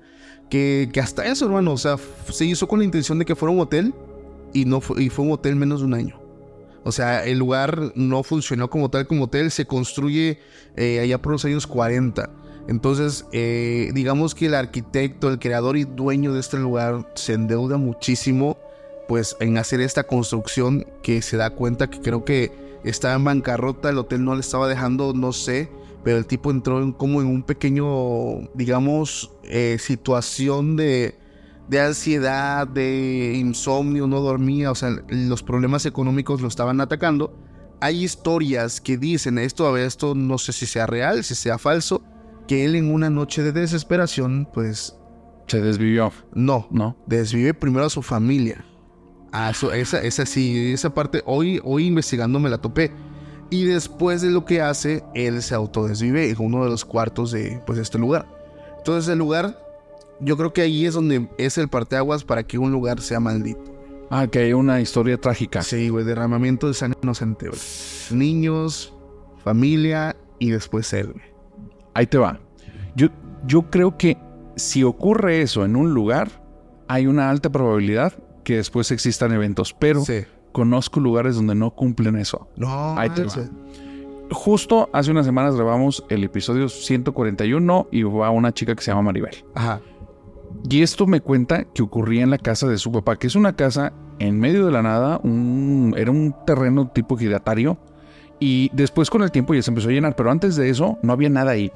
que, 0.50 0.90
que 0.92 1.00
hasta 1.00 1.26
eso, 1.26 1.46
hermano, 1.46 1.72
o 1.72 1.78
sea, 1.78 1.96
se 2.30 2.44
hizo 2.44 2.68
con 2.68 2.80
la 2.80 2.84
intención 2.84 3.18
de 3.18 3.24
que 3.24 3.34
fuera 3.34 3.52
un 3.52 3.60
hotel 3.60 3.94
y, 4.52 4.64
no 4.64 4.80
fue, 4.80 5.02
y 5.02 5.08
fue 5.08 5.24
un 5.24 5.32
hotel 5.32 5.56
menos 5.56 5.80
de 5.80 5.86
un 5.86 5.94
año. 5.94 6.20
O 6.84 6.92
sea, 6.92 7.24
el 7.24 7.38
lugar 7.38 7.92
no 7.94 8.22
funcionó 8.22 8.68
como 8.68 8.90
tal 8.90 9.06
como 9.06 9.24
hotel, 9.24 9.50
se 9.50 9.66
construye 9.66 10.40
eh, 10.76 11.00
allá 11.00 11.20
por 11.20 11.32
los 11.32 11.44
años 11.44 11.66
40. 11.66 12.28
Entonces, 12.68 13.26
eh, 13.32 13.90
digamos 13.94 14.34
que 14.34 14.46
el 14.46 14.54
arquitecto, 14.54 15.28
el 15.28 15.38
creador 15.38 15.76
y 15.76 15.84
dueño 15.84 16.32
de 16.32 16.40
este 16.40 16.58
lugar 16.58 17.10
se 17.14 17.34
endeuda 17.34 17.76
muchísimo, 17.76 18.58
pues, 19.08 19.36
en 19.40 19.58
hacer 19.58 19.80
esta 19.80 20.04
construcción 20.04 20.86
que 21.02 21.22
se 21.22 21.36
da 21.36 21.50
cuenta 21.50 21.88
que 21.88 22.00
creo 22.00 22.24
que 22.24 22.52
estaba 22.84 23.14
en 23.14 23.24
bancarrota, 23.24 23.90
el 23.90 23.98
hotel 23.98 24.24
no 24.24 24.34
le 24.34 24.40
estaba 24.40 24.68
dejando, 24.68 25.12
no 25.12 25.32
sé, 25.32 25.70
pero 26.04 26.18
el 26.18 26.26
tipo 26.26 26.50
entró 26.50 26.82
en, 26.82 26.92
como 26.92 27.20
en 27.20 27.28
un 27.28 27.42
pequeño, 27.42 28.48
digamos, 28.54 29.30
eh, 29.44 29.76
situación 29.78 30.76
de, 30.76 31.18
de 31.68 31.80
ansiedad, 31.80 32.66
de 32.66 33.34
insomnio, 33.36 34.06
no 34.06 34.20
dormía, 34.20 34.70
o 34.70 34.74
sea, 34.74 34.90
los 35.08 35.42
problemas 35.42 35.86
económicos 35.86 36.40
lo 36.40 36.48
estaban 36.48 36.80
atacando. 36.80 37.36
Hay 37.80 38.04
historias 38.04 38.80
que 38.80 38.96
dicen 38.96 39.38
esto, 39.38 39.66
a 39.66 39.72
ver, 39.72 39.86
esto 39.86 40.14
no 40.14 40.38
sé 40.38 40.52
si 40.52 40.66
sea 40.66 40.86
real, 40.86 41.24
si 41.24 41.34
sea 41.34 41.58
falso, 41.58 42.02
que 42.46 42.64
él 42.64 42.74
en 42.76 42.92
una 42.92 43.10
noche 43.10 43.42
de 43.42 43.52
desesperación, 43.52 44.48
pues 44.52 44.96
Se 45.48 45.60
desvivió, 45.60 46.12
no, 46.34 46.66
¿no? 46.70 46.96
desvive 47.06 47.54
primero 47.54 47.86
a 47.86 47.90
su 47.90 48.02
familia. 48.02 48.64
A 49.32 49.54
su- 49.54 49.70
esa, 49.70 50.00
esa 50.02 50.26
sí, 50.26 50.72
esa 50.72 50.92
parte, 50.94 51.22
hoy, 51.26 51.60
hoy 51.64 51.86
investigando 51.86 52.38
me 52.38 52.50
la 52.50 52.58
topé. 52.58 52.92
Y 53.52 53.66
después 53.66 54.22
de 54.22 54.30
lo 54.30 54.46
que 54.46 54.62
hace, 54.62 55.04
él 55.12 55.42
se 55.42 55.54
autodesvive 55.54 56.30
en 56.30 56.36
uno 56.38 56.64
de 56.64 56.70
los 56.70 56.86
cuartos 56.86 57.32
de 57.32 57.60
pues, 57.66 57.78
este 57.78 57.98
lugar. 57.98 58.24
Entonces 58.78 59.12
el 59.12 59.18
lugar, 59.18 59.58
yo 60.20 60.38
creo 60.38 60.54
que 60.54 60.62
ahí 60.62 60.86
es 60.86 60.94
donde 60.94 61.28
es 61.36 61.58
el 61.58 61.68
parteaguas 61.68 62.24
para 62.24 62.44
que 62.44 62.56
un 62.56 62.72
lugar 62.72 63.02
sea 63.02 63.20
maldito. 63.20 63.60
Ah, 64.08 64.26
que 64.26 64.38
hay 64.38 64.54
una 64.54 64.80
historia 64.80 65.18
trágica. 65.18 65.60
Sí, 65.60 65.90
güey, 65.90 66.02
derramamiento 66.02 66.66
de 66.66 66.72
sangre 66.72 66.98
inocente, 67.02 67.48
güey. 67.48 67.60
Niños, 68.10 68.94
familia 69.44 70.16
y 70.38 70.48
después 70.50 70.90
él. 70.94 71.12
Ahí 71.92 72.06
te 72.06 72.16
va. 72.16 72.40
Yo, 72.96 73.08
yo 73.46 73.70
creo 73.70 73.98
que 73.98 74.16
si 74.56 74.82
ocurre 74.82 75.42
eso 75.42 75.66
en 75.66 75.76
un 75.76 75.92
lugar, 75.92 76.30
hay 76.88 77.06
una 77.06 77.28
alta 77.28 77.52
probabilidad 77.52 78.14
que 78.44 78.56
después 78.56 78.90
existan 78.92 79.30
eventos, 79.32 79.74
pero 79.78 80.02
Sí. 80.06 80.24
Conozco 80.52 81.00
lugares 81.00 81.36
donde 81.36 81.54
no 81.54 81.70
cumplen 81.72 82.16
eso. 82.16 82.48
No, 82.56 82.98
Ahí 82.98 83.10
te 83.10 83.24
va. 83.24 83.32
Justo 84.30 84.88
hace 84.92 85.10
unas 85.10 85.26
semanas 85.26 85.54
grabamos 85.56 86.04
el 86.08 86.24
episodio 86.24 86.68
141 86.68 87.88
y 87.90 88.02
va 88.04 88.30
una 88.30 88.52
chica 88.52 88.74
que 88.74 88.82
se 88.82 88.90
llama 88.90 89.02
Maribel. 89.02 89.44
Ajá. 89.54 89.80
Y 90.70 90.82
esto 90.82 91.06
me 91.06 91.20
cuenta 91.20 91.64
que 91.64 91.82
ocurría 91.82 92.22
en 92.22 92.30
la 92.30 92.38
casa 92.38 92.66
de 92.66 92.78
su 92.78 92.90
papá, 92.92 93.16
que 93.16 93.26
es 93.26 93.34
una 93.34 93.54
casa 93.56 93.92
en 94.18 94.38
medio 94.38 94.64
de 94.64 94.72
la 94.72 94.82
nada, 94.82 95.20
un- 95.22 95.94
era 95.98 96.10
un 96.10 96.34
terreno 96.46 96.88
tipo 96.88 97.16
giratario. 97.16 97.76
Y 98.38 98.70
después 98.72 99.08
con 99.10 99.22
el 99.22 99.30
tiempo 99.30 99.54
ya 99.54 99.62
se 99.62 99.70
empezó 99.70 99.88
a 99.88 99.92
llenar, 99.92 100.16
pero 100.16 100.30
antes 100.30 100.56
de 100.56 100.68
eso 100.70 100.98
no 101.02 101.12
había 101.12 101.28
nada 101.28 101.52
ahí. 101.52 101.70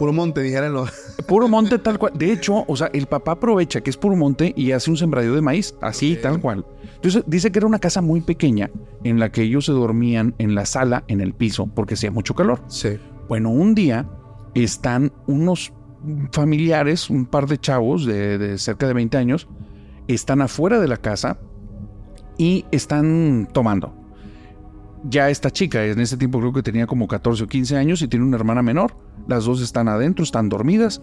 Puro 0.00 0.14
monte, 0.14 0.40
dijeronlo. 0.40 0.86
Puro 1.28 1.46
monte 1.46 1.78
tal 1.78 1.98
cual. 1.98 2.14
De 2.14 2.32
hecho, 2.32 2.64
o 2.66 2.74
sea, 2.74 2.88
el 2.94 3.06
papá 3.06 3.32
aprovecha 3.32 3.82
que 3.82 3.90
es 3.90 3.98
puro 3.98 4.16
monte 4.16 4.54
y 4.56 4.72
hace 4.72 4.88
un 4.88 4.96
sembradío 4.96 5.34
de 5.34 5.42
maíz, 5.42 5.74
así, 5.82 6.16
tal 6.16 6.40
cual. 6.40 6.64
Entonces 6.94 7.22
dice 7.26 7.52
que 7.52 7.58
era 7.58 7.66
una 7.66 7.80
casa 7.80 8.00
muy 8.00 8.22
pequeña 8.22 8.70
en 9.04 9.18
la 9.18 9.30
que 9.30 9.42
ellos 9.42 9.66
se 9.66 9.72
dormían 9.72 10.34
en 10.38 10.54
la 10.54 10.64
sala, 10.64 11.04
en 11.06 11.20
el 11.20 11.34
piso, 11.34 11.66
porque 11.66 11.94
hacía 11.94 12.10
mucho 12.10 12.34
calor. 12.34 12.62
Sí. 12.68 12.98
Bueno, 13.28 13.50
un 13.50 13.74
día 13.74 14.08
están 14.54 15.12
unos 15.26 15.70
familiares, 16.32 17.10
un 17.10 17.26
par 17.26 17.46
de 17.46 17.58
chavos 17.58 18.06
de, 18.06 18.38
de 18.38 18.56
cerca 18.56 18.86
de 18.86 18.94
20 18.94 19.18
años, 19.18 19.48
están 20.08 20.40
afuera 20.40 20.80
de 20.80 20.88
la 20.88 20.96
casa 20.96 21.36
y 22.38 22.64
están 22.70 23.50
tomando. 23.52 23.99
Ya 25.04 25.30
esta 25.30 25.50
chica, 25.50 25.84
en 25.84 25.98
ese 26.00 26.16
tiempo 26.16 26.40
creo 26.40 26.52
que 26.52 26.62
tenía 26.62 26.86
como 26.86 27.08
14 27.08 27.44
o 27.44 27.46
15 27.46 27.76
años 27.76 28.02
y 28.02 28.08
tiene 28.08 28.24
una 28.24 28.36
hermana 28.36 28.62
menor. 28.62 28.94
Las 29.28 29.44
dos 29.44 29.62
están 29.62 29.88
adentro, 29.88 30.22
están 30.22 30.48
dormidas. 30.48 31.02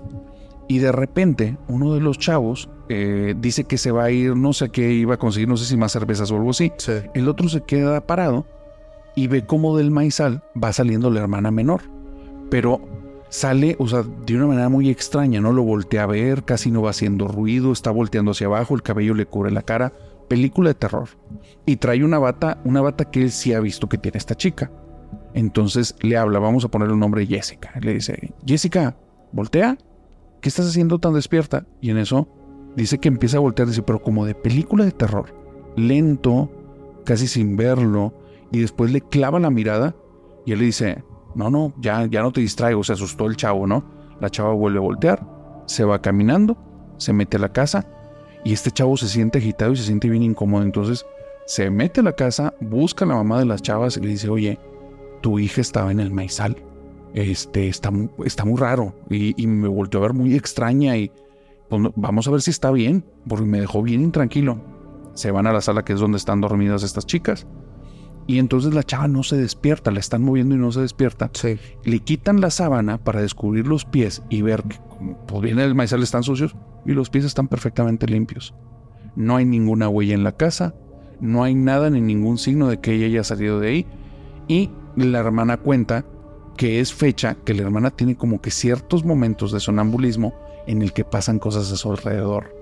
Y 0.67 0.79
de 0.79 0.91
repente, 0.91 1.57
uno 1.67 1.93
de 1.93 2.01
los 2.01 2.19
chavos 2.19 2.69
eh, 2.89 3.33
dice 3.38 3.63
que 3.63 3.77
se 3.77 3.91
va 3.91 4.05
a 4.05 4.12
ir, 4.12 4.36
no 4.36 4.53
sé 4.53 4.65
a 4.65 4.67
qué 4.67 4.91
iba 4.91 5.15
a 5.15 5.17
conseguir, 5.17 5.47
no 5.47 5.57
sé 5.57 5.65
si 5.65 5.77
más 5.77 5.93
cervezas 5.93 6.29
o 6.31 6.36
algo 6.36 6.51
así. 6.51 6.71
Sí. 6.77 6.93
El 7.13 7.27
otro 7.29 7.47
se 7.47 7.62
queda 7.62 8.05
parado 8.05 8.45
y 9.15 9.27
ve 9.27 9.45
cómo 9.45 9.77
del 9.77 9.91
maizal 9.91 10.43
va 10.62 10.73
saliendo 10.73 11.10
la 11.10 11.21
hermana 11.21 11.51
menor. 11.51 11.81
Pero 12.49 12.81
sale, 13.29 13.75
o 13.79 13.88
sea, 13.88 14.03
de 14.25 14.36
una 14.36 14.47
manera 14.47 14.69
muy 14.69 14.89
extraña, 14.89 15.41
no 15.41 15.53
lo 15.53 15.63
voltea 15.63 16.03
a 16.03 16.07
ver, 16.07 16.43
casi 16.43 16.69
no 16.69 16.81
va 16.81 16.91
haciendo 16.91 17.27
ruido, 17.27 17.71
está 17.71 17.91
volteando 17.91 18.31
hacia 18.31 18.47
abajo, 18.47 18.75
el 18.75 18.83
cabello 18.83 19.13
le 19.13 19.25
cubre 19.25 19.51
la 19.51 19.63
cara. 19.63 19.93
Película 20.28 20.70
de 20.70 20.76
terror. 20.76 21.10
Y 21.66 21.78
trae 21.78 22.04
una 22.04 22.20
bata, 22.20 22.60
una 22.63 22.82
bata 22.82 23.06
que 23.06 23.22
él 23.22 23.32
sí 23.32 23.54
ha 23.54 23.60
visto 23.60 23.88
que 23.88 23.98
tiene 23.98 24.18
esta 24.18 24.36
chica. 24.36 24.72
Entonces 25.34 25.96
le 26.02 26.18
habla, 26.18 26.40
vamos 26.40 26.66
a 26.66 26.70
ponerle 26.70 26.94
el 26.94 27.00
nombre 27.00 27.26
Jessica. 27.26 27.72
Le 27.82 27.94
dice, 27.94 28.34
Jessica, 28.46 28.98
voltea. 29.32 29.78
¿Qué 30.42 30.50
estás 30.50 30.68
haciendo 30.68 31.00
tan 31.00 31.13
despierta? 31.13 31.66
Y 31.82 31.90
en 31.90 31.98
eso 31.98 32.28
dice 32.76 33.00
que 33.00 33.08
empieza 33.08 33.38
a 33.38 33.42
voltear, 33.42 33.68
dice, 33.68 33.82
pero 33.82 34.02
como 34.02 34.26
de 34.26 34.36
película 34.36 34.86
de 34.86 34.92
terror. 34.92 35.34
Lento, 35.76 36.52
casi 37.06 37.28
sin 37.28 37.56
verlo. 37.56 38.13
Y 38.52 38.60
después 38.60 38.92
le 38.92 39.02
clava 39.02 39.40
la 39.40 39.50
mirada 39.50 39.96
y 40.46 40.54
él 40.54 40.60
le 40.60 40.66
dice, 40.66 41.04
no, 41.36 41.50
no, 41.50 41.74
ya, 41.80 42.06
ya 42.06 42.22
no 42.22 42.32
te 42.32 42.42
distraigo. 42.42 42.84
Se 42.84 42.94
asustó 42.94 43.26
el 43.26 43.36
chavo, 43.36 43.68
¿no? 43.68 43.84
La 44.20 44.30
chava 44.30 44.54
vuelve 44.54 44.80
a 44.80 44.82
voltear, 44.82 45.26
se 45.68 45.84
va 45.84 46.02
caminando, 46.02 46.58
se 46.98 47.13
mete 47.13 47.38
a 47.38 47.42
la 47.42 47.52
casa 47.52 47.96
y 48.47 48.53
este 48.53 48.71
chavo 48.71 48.95
se 48.95 49.10
siente 49.10 49.39
agitado 49.39 49.73
y 49.73 49.75
se 49.75 49.83
siente 49.83 50.10
bien 50.10 50.23
incómodo. 50.23 50.63
Entonces 50.63 51.05
se 51.45 51.69
mete 51.69 51.99
a 51.99 52.03
la 52.03 52.13
casa, 52.13 52.53
busca 52.62 53.03
a 53.03 53.07
la 53.10 53.15
mamá 53.15 53.39
de 53.39 53.45
las 53.45 53.62
chavas 53.62 53.97
y 53.97 53.99
le 53.99 54.07
dice, 54.07 54.29
oye, 54.29 54.57
tu 55.19 55.38
hija 55.38 55.60
estaba 55.60 55.91
en 55.91 55.99
el 55.99 56.12
maizal. 56.12 56.55
Este, 57.13 57.67
está, 57.67 57.91
está 58.23 58.45
muy 58.45 58.57
raro. 58.57 58.95
Y, 59.10 59.33
y 59.36 59.47
me 59.47 59.67
volteó 59.67 59.99
a 59.99 60.03
ver 60.03 60.13
muy 60.13 60.33
extraña 60.33 60.95
y 60.95 61.12
pues, 61.67 61.91
vamos 61.97 62.25
a 62.25 62.31
ver 62.31 62.41
si 62.41 62.51
está 62.51 62.71
bien, 62.71 63.03
porque 63.27 63.43
me 63.43 63.60
dejó 63.60 63.83
bien 63.83 63.99
intranquilo. 63.99 64.62
Se 65.13 65.29
van 65.29 65.45
a 65.45 65.51
la 65.51 65.60
sala 65.60 65.83
que 65.83 65.91
es 65.91 65.99
donde 65.99 66.17
están 66.17 66.39
dormidas 66.39 66.83
estas 66.83 67.05
chicas. 67.05 67.45
Y 68.27 68.39
entonces 68.39 68.73
la 68.73 68.83
chava 68.83 69.10
no 69.10 69.23
se 69.23 69.36
despierta, 69.36 69.91
la 69.91 69.99
están 69.99 70.23
moviendo 70.23 70.55
y 70.55 70.57
no 70.57 70.71
se 70.71 70.79
despierta. 70.79 71.29
Sí. 71.33 71.60
Le 71.83 71.99
quitan 71.99 72.39
la 72.39 72.49
sábana 72.49 72.97
para 72.97 73.21
descubrir 73.21 73.67
los 73.67 73.83
pies 73.83 74.23
y 74.29 74.41
ver 74.41 74.63
que 74.63 74.77
como 74.88 75.17
pues 75.27 75.41
viene 75.41 75.65
el 75.65 75.75
maizal 75.75 76.01
están 76.01 76.23
sucios 76.23 76.55
y 76.88 76.93
los 76.93 77.10
pies 77.12 77.26
están 77.26 77.47
perfectamente 77.47 78.08
limpios. 78.08 78.56
No 79.15 79.36
hay 79.36 79.45
ninguna 79.45 79.89
huella 79.89 80.15
en 80.15 80.23
la 80.23 80.32
casa, 80.32 80.73
no 81.19 81.43
hay 81.43 81.54
nada 81.54 81.89
ni 81.89 82.02
ningún 82.02 82.38
signo 82.38 82.67
de 82.67 82.80
que 82.80 82.93
ella 82.93 83.06
haya 83.06 83.23
salido 83.23 83.60
de 83.60 83.67
ahí. 83.67 83.88
Y 84.47 84.71
la 84.95 85.19
hermana 85.19 85.58
cuenta 85.58 86.06
que 86.56 86.80
es 86.80 86.93
fecha 86.93 87.36
que 87.45 87.54
la 87.54 87.63
hermana 87.63 87.91
tiene 87.91 88.15
como 88.15 88.41
que 88.41 88.50
ciertos 88.50 89.06
momentos 89.06 89.52
de 89.52 89.60
sonambulismo 89.60 90.34
en 90.65 90.82
el 90.82 90.93
que 90.93 91.04
pasan 91.04 91.39
cosas 91.39 91.71
a 91.71 91.78
su 91.78 91.91
alrededor. 91.91 92.56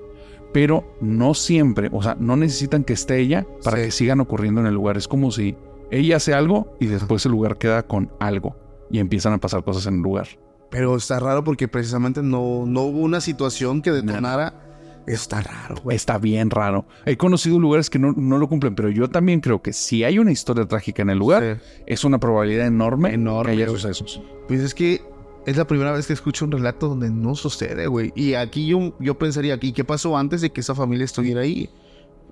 Pero 0.53 0.95
no 1.01 1.33
siempre, 1.33 1.89
o 1.91 2.01
sea, 2.01 2.15
no 2.19 2.35
necesitan 2.35 2.83
que 2.83 2.93
esté 2.93 3.19
ella 3.19 3.45
para 3.63 3.77
Sí. 3.77 3.83
que 3.83 3.91
sigan 3.91 4.19
ocurriendo 4.21 4.61
en 4.61 4.67
el 4.67 4.73
lugar. 4.73 4.97
Es 4.97 5.07
como 5.07 5.31
si 5.31 5.55
ella 5.91 6.17
hace 6.17 6.33
algo 6.33 6.75
y 6.79 6.87
después 6.87 7.25
el 7.25 7.33
lugar 7.33 7.57
queda 7.57 7.83
con 7.83 8.11
algo 8.19 8.55
y 8.89 8.99
empiezan 8.99 9.33
a 9.33 9.37
pasar 9.39 9.63
cosas 9.63 9.85
en 9.87 9.95
el 9.95 10.01
lugar. 10.01 10.27
Pero 10.69 10.95
está 10.95 11.19
raro 11.19 11.43
porque 11.43 11.67
precisamente 11.67 12.21
no, 12.21 12.65
no 12.65 12.81
hubo 12.81 12.99
una 12.99 13.21
situación 13.21 13.81
que 13.81 13.91
detonara. 13.91 14.61
Está 15.07 15.41
raro, 15.41 15.75
güey. 15.83 15.95
Está 15.95 16.17
bien 16.17 16.49
raro. 16.49 16.85
He 17.05 17.15
conocido 17.15 17.59
lugares 17.59 17.91
que 17.91 17.99
no, 17.99 18.13
no 18.13 18.39
lo 18.39 18.49
cumplen, 18.49 18.73
pero 18.73 18.89
yo 18.89 19.07
también 19.07 19.39
creo 19.39 19.61
que 19.61 19.71
si 19.71 20.03
hay 20.03 20.17
una 20.17 20.31
historia 20.31 20.65
trágica 20.67 21.03
en 21.03 21.11
el 21.11 21.19
lugar, 21.19 21.59
Sí. 21.63 21.81
es 21.85 22.03
una 22.03 22.19
probabilidad 22.19 22.65
enorme, 22.65 23.13
Enorme, 23.13 23.55
que 23.55 23.63
haya 23.63 23.71
sucesos. 23.71 24.19
Pues 24.47 24.61
es 24.61 24.73
que 24.73 25.03
es 25.45 25.57
la 25.57 25.67
primera 25.67 25.91
vez 25.91 26.07
que 26.07 26.13
escucho 26.13 26.43
un 26.45 26.51
relato 26.51 26.87
donde 26.89 27.11
no 27.11 27.35
sucede, 27.35 27.85
güey. 27.85 28.11
Y 28.15 28.33
aquí 28.33 28.65
yo, 28.65 28.95
yo 28.99 29.15
pensaría, 29.15 29.53
aquí, 29.53 29.73
¿qué 29.73 29.83
pasó 29.83 30.17
antes 30.17 30.41
de 30.41 30.49
que 30.51 30.61
esa 30.61 30.73
familia 30.73 31.05
estuviera 31.05 31.41
ahí? 31.41 31.69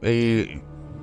Eh, 0.01 0.59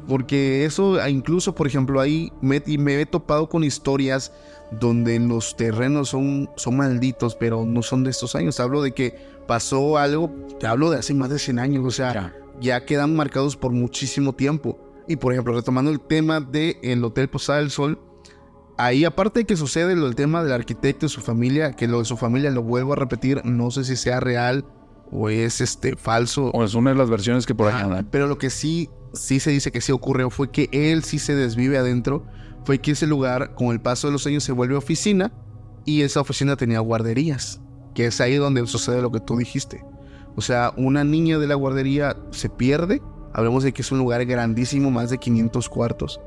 porque 0.08 0.64
eso, 0.64 1.06
incluso, 1.08 1.54
por 1.54 1.68
ejemplo, 1.68 2.00
ahí 2.00 2.32
me, 2.40 2.60
me 2.78 3.00
he 3.00 3.06
topado 3.06 3.48
con 3.48 3.62
historias 3.62 4.32
donde 4.70 5.18
los 5.18 5.56
terrenos 5.56 6.10
son, 6.10 6.50
son 6.56 6.76
malditos, 6.76 7.34
pero 7.34 7.64
no 7.64 7.82
son 7.82 8.04
de 8.04 8.10
estos 8.10 8.34
años. 8.34 8.60
Hablo 8.60 8.82
de 8.82 8.92
que 8.92 9.16
pasó 9.46 9.98
algo, 9.98 10.30
te 10.58 10.66
hablo 10.66 10.90
de 10.90 10.98
hace 10.98 11.14
más 11.14 11.30
de 11.30 11.38
100 11.38 11.58
años, 11.58 11.84
o 11.84 11.90
sea, 11.90 12.12
ya, 12.12 12.34
ya 12.60 12.84
quedan 12.84 13.16
marcados 13.16 13.56
por 13.56 13.72
muchísimo 13.72 14.32
tiempo. 14.34 14.78
Y 15.08 15.16
por 15.16 15.32
ejemplo, 15.32 15.54
retomando 15.54 15.90
el 15.90 16.00
tema 16.00 16.40
del 16.40 16.76
el 16.82 17.02
Hotel 17.02 17.28
Posada 17.28 17.58
del 17.58 17.70
Sol, 17.70 17.98
ahí 18.76 19.04
aparte 19.04 19.40
de 19.40 19.44
que 19.44 19.56
sucede 19.56 19.96
lo 19.96 20.06
del 20.06 20.14
tema 20.14 20.42
del 20.42 20.52
arquitecto 20.52 21.06
y 21.06 21.08
su 21.08 21.20
familia, 21.20 21.72
que 21.72 21.88
lo 21.88 21.98
de 21.98 22.04
su 22.04 22.16
familia 22.16 22.50
lo 22.50 22.62
vuelvo 22.62 22.92
a 22.92 22.96
repetir, 22.96 23.44
no 23.44 23.70
sé 23.70 23.84
si 23.84 23.96
sea 23.96 24.20
real 24.20 24.64
o 25.12 25.28
es 25.28 25.60
este 25.60 25.96
falso. 25.96 26.50
O 26.54 26.64
es 26.64 26.74
una 26.74 26.90
de 26.90 26.96
las 26.96 27.10
versiones 27.10 27.46
que 27.46 27.54
por 27.54 27.72
ahí 27.72 27.82
andan. 27.82 28.08
Pero 28.10 28.26
lo 28.26 28.38
que 28.38 28.50
sí, 28.50 28.88
sí 29.12 29.40
se 29.40 29.50
dice 29.50 29.72
que 29.72 29.80
sí 29.80 29.92
ocurrió 29.92 30.30
fue 30.30 30.50
que 30.50 30.68
él 30.72 31.02
sí 31.04 31.18
se 31.18 31.34
desvive 31.34 31.78
adentro, 31.78 32.24
fue 32.64 32.78
que 32.78 32.92
ese 32.92 33.06
lugar 33.06 33.54
con 33.54 33.68
el 33.68 33.80
paso 33.80 34.06
de 34.06 34.12
los 34.12 34.26
años 34.26 34.44
se 34.44 34.52
vuelve 34.52 34.76
oficina 34.76 35.32
y 35.84 36.02
esa 36.02 36.20
oficina 36.20 36.56
tenía 36.56 36.80
guarderías, 36.80 37.60
que 37.94 38.06
es 38.06 38.20
ahí 38.20 38.36
donde 38.36 38.66
sucede 38.66 39.02
lo 39.02 39.10
que 39.10 39.20
tú 39.20 39.36
dijiste. 39.36 39.84
O 40.36 40.40
sea, 40.40 40.72
una 40.76 41.04
niña 41.04 41.38
de 41.38 41.46
la 41.46 41.54
guardería 41.54 42.16
se 42.30 42.48
pierde, 42.48 43.02
hablamos 43.32 43.62
de 43.62 43.72
que 43.72 43.82
es 43.82 43.92
un 43.92 43.98
lugar 43.98 44.24
grandísimo, 44.24 44.90
más 44.90 45.10
de 45.10 45.18
500 45.18 45.68
cuartos 45.68 46.20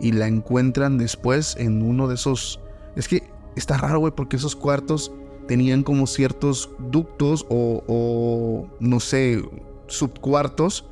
y 0.00 0.12
la 0.12 0.26
encuentran 0.26 0.98
después 0.98 1.56
en 1.58 1.82
uno 1.82 2.08
de 2.08 2.14
esos... 2.14 2.60
Es 2.96 3.06
que 3.06 3.22
está 3.54 3.76
raro, 3.76 4.00
güey, 4.00 4.12
porque 4.14 4.36
esos 4.36 4.56
cuartos 4.56 5.12
tenían 5.46 5.82
como 5.82 6.06
ciertos 6.06 6.70
ductos 6.78 7.46
o, 7.50 8.66
no 8.80 9.00
sé, 9.00 9.42
subcuartos 9.86 10.86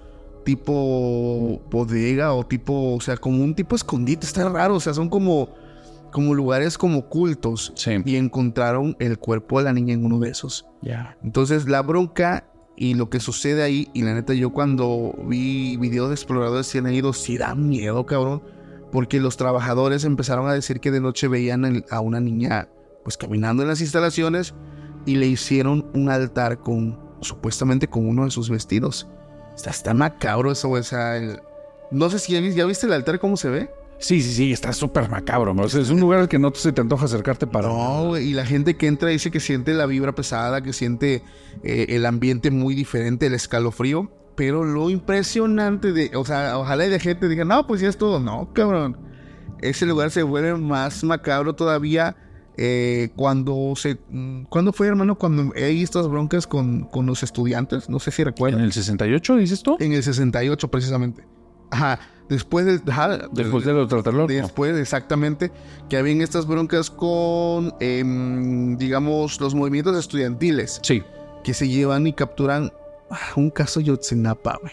tipo 0.48 1.61
bodega 1.70 2.32
o 2.32 2.46
tipo, 2.46 2.94
o 2.94 3.00
sea, 3.02 3.18
como 3.18 3.44
un 3.44 3.54
tipo 3.54 3.76
escondite, 3.76 4.24
está 4.24 4.48
raro, 4.48 4.76
o 4.76 4.80
sea, 4.80 4.94
son 4.94 5.11
como, 5.11 5.50
como 6.11 6.32
lugares 6.32 6.78
como 6.78 7.00
ocultos. 7.00 7.74
Sí. 7.76 7.90
Y 8.06 8.16
encontraron 8.16 8.96
el 8.98 9.18
cuerpo 9.18 9.58
de 9.58 9.64
la 9.64 9.74
niña 9.74 9.92
en 9.92 10.06
uno 10.06 10.18
de 10.20 10.30
esos. 10.30 10.64
Ya. 10.80 11.18
Entonces 11.22 11.68
la 11.68 11.82
bronca 11.82 12.50
y 12.78 12.94
lo 12.94 13.11
que 13.11 13.20
sucede 13.20 13.62
ahí, 13.62 13.90
y 13.92 14.04
la 14.04 14.14
neta 14.14 14.32
yo 14.32 14.50
cuando 14.50 15.14
vi 15.26 15.76
videos 15.76 16.08
de 16.08 16.14
exploradores 16.14 16.72
que 16.72 16.78
han 16.78 16.94
ido, 16.94 17.12
sí 17.12 17.37
da 17.37 17.54
miedo, 17.54 18.06
cabrón 18.06 18.40
porque 18.90 19.20
los 19.20 19.37
trabajadores 19.37 20.04
empezaron 20.04 20.48
a 20.48 20.54
decir 20.54 20.80
que 20.80 20.90
de 20.90 21.00
noche 21.00 21.28
veían 21.28 21.84
a 21.90 22.00
una 22.00 22.20
niña 22.20 22.70
pues 23.04 23.18
caminando 23.18 23.62
en 23.62 23.68
las 23.68 23.82
instalaciones 23.82 24.54
y 25.04 25.16
le 25.16 25.26
hicieron 25.26 25.87
un 25.92 26.08
altar 26.08 26.61
con 26.61 26.98
supuestamente 27.20 27.87
con 27.87 28.08
uno 28.08 28.24
de 28.24 28.30
sus 28.30 28.48
vestidos. 28.48 29.08
Está, 29.59 29.71
está 29.71 29.92
macabro 29.92 30.53
eso, 30.53 30.71
o 30.71 30.83
sea, 30.85 31.21
no 31.90 32.09
sé 32.11 32.21
si 32.21 32.33
ya, 32.55 32.64
viste 32.64 32.87
el 32.87 32.92
altar 32.92 33.18
cómo 33.18 33.37
se 33.37 33.51
ve. 33.51 33.71
Sí, 33.99 34.23
sí, 34.23 34.33
sí, 34.33 34.53
está 34.53 34.73
súper 34.73 35.11
macabro. 35.11 35.53
es 35.64 35.90
un 35.90 35.99
lugar 35.99 36.21
al 36.21 36.29
que 36.29 36.38
no 36.38 36.55
se 36.55 36.71
te 36.71 36.81
antoja 36.81 37.07
acercarte 37.07 37.49
para. 37.49 37.66
No, 37.66 38.16
y 38.16 38.35
la 38.35 38.47
gente 38.47 38.77
que 38.77 38.87
entra 38.87 39.09
dice 39.09 39.33
que 39.33 39.40
siente 39.40 39.75
la 39.75 39.87
vibra 39.87 40.14
pesada, 40.14 40.62
que 40.62 40.73
siente 40.73 41.25
eh, 41.64 41.87
el 41.88 42.07
ambiente 42.07 42.53
muy 42.53 42.77
diferente, 42.77 43.27
el 43.27 43.35
escalofrío. 43.35 44.12
Pero 44.37 44.62
lo 44.62 44.90
impresionante 44.90 45.90
de, 45.92 46.12
o 46.14 46.25
sea, 46.25 46.57
ojalá 46.57 46.87
y 46.87 46.90
de 46.90 47.01
gente 47.01 47.27
diga, 47.27 47.44
no, 47.44 47.66
pues 47.66 47.81
ya 47.81 47.88
es 47.88 47.99
todo. 47.99 48.21
No, 48.21 48.53
cabrón. 48.53 48.97
Ese 49.61 49.87
lugar 49.87 50.12
se 50.12 50.23
vuelve 50.23 50.55
más 50.55 51.03
macabro 51.03 51.57
todavía 51.57 52.16
eh, 52.61 53.11
cuando 53.14 53.75
se... 53.77 53.99
Mm, 54.11 54.42
¿Cuándo 54.49 54.73
fue, 54.73 54.88
hermano? 54.88 55.14
Cuando 55.14 55.53
hay 55.55 55.81
estas 55.81 56.09
broncas 56.09 56.49
con, 56.49 56.87
con 56.87 57.07
los 57.07 57.23
estudiantes. 57.23 57.88
No 57.88 58.01
sé 58.01 58.11
si 58.11 58.25
recuerdan. 58.25 58.59
¿En 58.59 58.66
el 58.66 58.73
68 58.73 59.37
dices 59.37 59.62
tú? 59.62 59.77
En 59.79 59.92
el 59.92 60.03
68 60.03 60.68
precisamente. 60.68 61.25
Ajá. 61.71 62.01
Después 62.29 62.66
del... 62.66 62.83
después 63.33 63.64
de 63.64 63.73
lo 63.73 63.87
tratarlo. 63.87 64.27
Después, 64.27 64.77
exactamente. 64.77 65.53
Que 65.88 65.97
habían 65.97 66.21
estas 66.21 66.47
broncas 66.47 66.90
con, 66.90 67.73
em, 67.79 68.77
digamos, 68.77 69.40
los 69.40 69.55
movimientos 69.55 69.97
estudiantiles. 69.97 70.81
Sí. 70.83 71.05
Que 71.44 71.55
se 71.55 71.68
llevan 71.68 72.09
y 72.09 72.12
capturan 72.12 72.73
un 73.37 73.51
caso 73.51 73.79
Yotzinapa, 73.81 74.59
güey. 74.61 74.73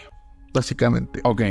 Básicamente. 0.52 1.20
Ok. 1.22 1.42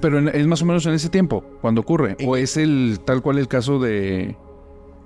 pero 0.00 0.18
es 0.28 0.46
más 0.46 0.60
o 0.60 0.66
menos 0.66 0.84
en 0.84 0.92
ese 0.92 1.08
tiempo, 1.08 1.42
cuando 1.62 1.80
ocurre. 1.80 2.16
¿O 2.26 2.36
es 2.36 2.58
el 2.58 3.00
tal 3.06 3.22
cual 3.22 3.38
el 3.38 3.48
caso 3.48 3.78
de, 3.78 4.36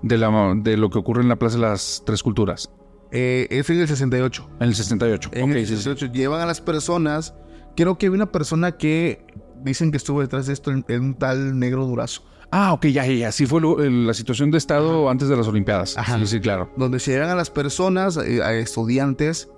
de, 0.03 0.19
la, 0.19 0.55
de 0.57 0.77
lo 0.77 0.91
que 0.91 0.99
ocurre 0.99 1.23
en 1.23 1.29
la 1.29 1.37
Plaza 1.37 1.57
de 1.57 1.63
las 1.63 2.03
Tres 2.05 2.23
Culturas? 2.23 2.71
Eh, 3.13 3.47
es 3.51 3.71
en 3.71 3.81
el 3.81 3.89
68. 3.89 4.49
En 4.61 4.69
el 4.69 4.75
68. 4.75 5.31
En 5.33 5.53
el 5.53 5.67
68. 5.67 6.13
Llevan 6.13 6.41
a 6.41 6.47
las 6.47 6.61
personas. 6.61 7.35
Creo 7.77 7.99
que 7.99 8.07
hay 8.07 8.11
una 8.11 8.31
persona 8.33 8.73
que 8.73 9.25
dicen 9.63 9.91
que 9.91 9.97
estuvo 9.97 10.21
detrás 10.21 10.47
de 10.47 10.53
esto 10.53 10.71
en, 10.71 10.85
un 10.89 11.15
tal 11.15 11.59
negro 11.59 11.87
durazo. 11.87 12.23
Ah, 12.51 12.73
ok, 12.73 12.87
ya, 12.87 13.07
ya. 13.07 13.29
Así 13.29 13.47
fue 13.47 13.61
la 13.61 14.15
situación 14.15 14.51
de 14.51 14.59
Estado 14.59 15.11
antes 15.11 15.29
de 15.29 15.37
las 15.37 15.49
Olimpiadas. 15.49 15.97
Ajá. 15.99 16.19
Sí, 16.21 16.27
sí, 16.27 16.41
claro. 16.41 16.71
Donde 16.77 17.01
se 17.01 17.13
llevan 17.13 17.31
a 17.31 17.35
las 17.35 17.51
personas, 17.51 18.17
eh, 18.17 18.43
a 18.43 18.55
estudiantes, 18.55 19.51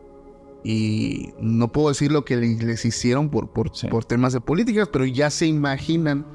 y 0.64 1.30
no 1.40 1.70
puedo 1.70 1.88
decir 1.88 2.10
lo 2.10 2.24
que 2.24 2.36
les 2.36 2.84
hicieron 2.84 3.30
por, 3.30 3.52
por, 3.52 3.70
por, 3.90 4.04
temas 4.04 4.32
de 4.32 4.40
políticas, 4.40 4.88
pero 4.92 5.04
ya 5.04 5.30
se 5.30 5.46
imaginan 5.46 6.26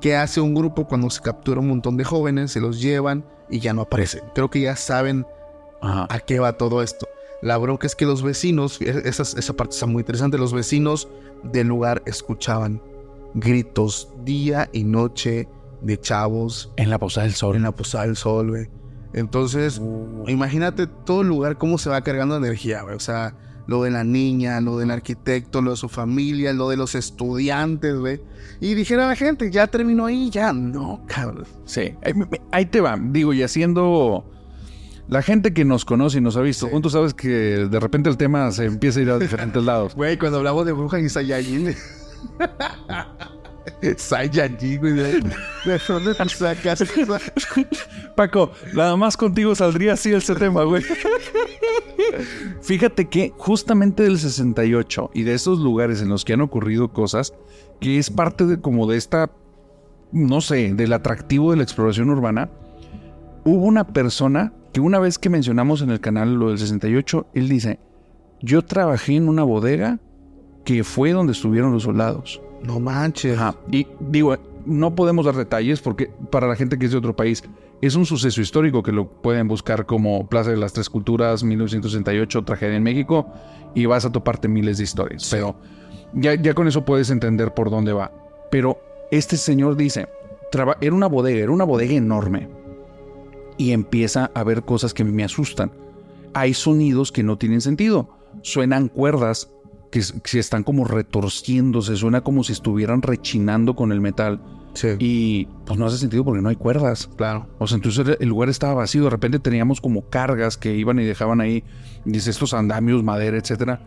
qué 0.00 0.16
hace 0.16 0.40
un 0.40 0.54
grupo 0.54 0.86
cuando 0.86 1.10
se 1.10 1.20
captura 1.20 1.60
un 1.60 1.68
montón 1.68 1.96
de 1.96 2.04
jóvenes, 2.04 2.52
se 2.52 2.60
los 2.60 2.80
llevan 2.80 3.24
y 3.50 3.60
ya 3.60 3.72
no 3.72 3.82
aparecen. 3.82 4.22
Creo 4.34 4.50
que 4.50 4.60
ya 4.60 4.76
saben 4.76 5.26
a 5.80 6.20
qué 6.20 6.38
va 6.38 6.56
todo 6.56 6.82
esto. 6.82 7.06
La 7.40 7.56
bronca 7.56 7.86
es 7.86 7.94
que 7.94 8.04
los 8.04 8.22
vecinos, 8.22 8.80
e, 8.80 9.08
esa, 9.08 9.22
esa 9.22 9.52
parte 9.52 9.74
está 9.74 9.86
muy 9.86 10.00
interesante, 10.00 10.38
los 10.38 10.52
vecinos 10.52 11.08
del 11.44 11.68
lugar 11.68 12.02
escuchaban 12.04 12.82
gritos 13.34 14.08
día 14.24 14.68
y 14.72 14.84
noche 14.84 15.48
de 15.82 16.00
chavos. 16.00 16.72
En 16.76 16.90
la 16.90 16.98
Posada 16.98 17.26
del 17.26 17.34
Sol. 17.34 17.56
En 17.56 17.62
la 17.62 17.72
Posada 17.72 18.06
del 18.06 18.16
Sol, 18.16 18.50
güey. 18.50 18.68
Entonces, 19.12 19.78
uh. 19.78 20.24
imagínate 20.26 20.86
todo 20.86 21.22
el 21.22 21.28
lugar 21.28 21.58
cómo 21.58 21.78
se 21.78 21.90
va 21.90 22.00
cargando 22.02 22.36
energía, 22.36 22.82
güey. 22.82 22.96
O 22.96 23.00
sea, 23.00 23.34
lo 23.68 23.82
de 23.82 23.90
la 23.90 24.02
niña, 24.02 24.60
lo 24.62 24.78
del 24.78 24.90
arquitecto, 24.90 25.60
lo 25.60 25.72
de 25.72 25.76
su 25.76 25.90
familia, 25.90 26.54
lo 26.54 26.70
de 26.70 26.78
los 26.78 26.94
estudiantes, 26.94 27.96
güey. 27.96 28.20
Y 28.60 28.72
dijera 28.72 29.06
la 29.06 29.14
gente, 29.14 29.50
ya 29.50 29.66
terminó 29.66 30.06
ahí, 30.06 30.30
ya. 30.30 30.54
No, 30.54 31.04
cabrón. 31.06 31.46
Sí, 31.66 31.94
ahí 32.50 32.64
te 32.64 32.80
va. 32.80 32.98
Digo, 33.00 33.32
y 33.34 33.42
haciendo... 33.42 34.24
La 35.06 35.22
gente 35.22 35.54
que 35.54 35.64
nos 35.64 35.84
conoce 35.86 36.18
y 36.18 36.20
nos 36.20 36.36
ha 36.36 36.42
visto 36.42 36.68
juntos 36.68 36.92
sabes 36.92 37.14
que 37.14 37.28
de 37.28 37.80
repente 37.80 38.10
el 38.10 38.18
tema 38.18 38.52
se 38.52 38.66
empieza 38.66 39.00
a 39.00 39.02
ir 39.02 39.10
a 39.10 39.18
diferentes 39.18 39.62
lados. 39.64 39.94
Güey, 39.94 40.18
cuando 40.18 40.38
hablamos 40.38 40.66
de 40.66 40.72
brujas 40.72 41.00
y 41.00 41.08
Saiyajin. 41.08 41.74
Saiyajin, 43.96 44.80
güey. 44.80 44.92
¿De 44.94 45.22
dónde 45.86 46.14
te 46.14 46.28
sacas? 46.28 46.84
Paco, 48.16 48.50
nada 48.74 48.96
más 48.96 49.16
contigo 49.16 49.54
saldría 49.54 49.94
así 49.94 50.12
ese 50.12 50.34
tema, 50.34 50.64
güey. 50.64 50.82
Fíjate 52.62 53.08
que 53.08 53.32
justamente 53.36 54.02
del 54.02 54.18
68 54.18 55.10
y 55.14 55.22
de 55.22 55.34
esos 55.34 55.60
lugares 55.60 56.02
en 56.02 56.08
los 56.08 56.24
que 56.24 56.32
han 56.32 56.40
ocurrido 56.40 56.92
cosas, 56.92 57.34
que 57.80 57.98
es 57.98 58.10
parte 58.10 58.46
de 58.46 58.60
como 58.60 58.86
de 58.86 58.96
esta, 58.96 59.30
no 60.12 60.40
sé, 60.40 60.74
del 60.74 60.92
atractivo 60.92 61.50
de 61.50 61.58
la 61.58 61.62
exploración 61.62 62.10
urbana, 62.10 62.50
hubo 63.44 63.64
una 63.64 63.86
persona 63.86 64.52
que 64.72 64.80
una 64.80 64.98
vez 64.98 65.18
que 65.18 65.30
mencionamos 65.30 65.82
en 65.82 65.90
el 65.90 66.00
canal 66.00 66.34
lo 66.34 66.48
del 66.48 66.58
68, 66.58 67.26
él 67.34 67.48
dice, 67.48 67.78
yo 68.40 68.62
trabajé 68.62 69.16
en 69.16 69.28
una 69.28 69.42
bodega 69.42 69.98
que 70.64 70.84
fue 70.84 71.12
donde 71.12 71.32
estuvieron 71.32 71.72
los 71.72 71.84
soldados. 71.84 72.42
No 72.62 72.80
manches. 72.80 73.38
Y 73.70 73.86
digo, 74.00 74.36
no 74.66 74.94
podemos 74.94 75.24
dar 75.26 75.36
detalles 75.36 75.80
porque 75.80 76.10
para 76.30 76.46
la 76.46 76.56
gente 76.56 76.78
que 76.78 76.86
es 76.86 76.92
de 76.92 76.98
otro 76.98 77.16
país 77.16 77.42
es 77.80 77.94
un 77.94 78.06
suceso 78.06 78.40
histórico 78.40 78.82
que 78.82 78.92
lo 78.92 79.08
pueden 79.08 79.48
buscar 79.48 79.86
como 79.86 80.26
Plaza 80.28 80.50
de 80.50 80.56
las 80.56 80.72
Tres 80.72 80.90
Culturas, 80.90 81.44
1968, 81.44 82.44
tragedia 82.44 82.76
en 82.76 82.82
México 82.82 83.26
y 83.74 83.86
vas 83.86 84.04
a 84.04 84.12
toparte 84.12 84.48
miles 84.48 84.78
de 84.78 84.84
historias. 84.84 85.28
Pero 85.30 85.56
ya, 86.12 86.34
ya 86.34 86.54
con 86.54 86.66
eso 86.66 86.84
puedes 86.84 87.10
entender 87.10 87.54
por 87.54 87.70
dónde 87.70 87.92
va. 87.92 88.12
Pero 88.50 88.78
este 89.10 89.36
señor 89.36 89.76
dice, 89.76 90.08
era 90.80 90.94
una 90.94 91.06
bodega, 91.06 91.40
era 91.40 91.52
una 91.52 91.64
bodega 91.64 91.94
enorme. 91.94 92.48
Y 93.56 93.72
empieza 93.72 94.30
a 94.34 94.44
ver 94.44 94.62
cosas 94.62 94.94
que 94.94 95.04
me 95.04 95.24
asustan. 95.24 95.72
Hay 96.34 96.54
sonidos 96.54 97.10
que 97.12 97.22
no 97.22 97.38
tienen 97.38 97.60
sentido. 97.60 98.08
Suenan 98.42 98.88
cuerdas 98.88 99.50
que, 99.90 100.02
que 100.22 100.38
están 100.38 100.64
como 100.64 100.84
retorciéndose, 100.84 101.96
suena 101.96 102.22
como 102.22 102.44
si 102.44 102.52
estuvieran 102.52 103.02
rechinando 103.02 103.74
con 103.74 103.92
el 103.92 104.00
metal 104.00 104.40
y 104.98 105.46
pues 105.66 105.78
no 105.78 105.86
hace 105.86 105.98
sentido 105.98 106.24
porque 106.24 106.42
no 106.42 106.48
hay 106.48 106.56
cuerdas. 106.56 107.08
Claro. 107.16 107.46
O 107.58 107.66
sea, 107.66 107.76
entonces 107.76 108.16
el 108.20 108.28
lugar 108.28 108.48
estaba 108.48 108.74
vacío. 108.74 109.04
De 109.04 109.10
repente 109.10 109.38
teníamos 109.38 109.80
como 109.80 110.08
cargas 110.08 110.56
que 110.56 110.74
iban 110.74 110.98
y 110.98 111.04
dejaban 111.04 111.40
ahí, 111.40 111.64
dice, 112.04 112.30
estos 112.30 112.54
andamios, 112.54 113.02
madera, 113.02 113.36
etcétera. 113.36 113.80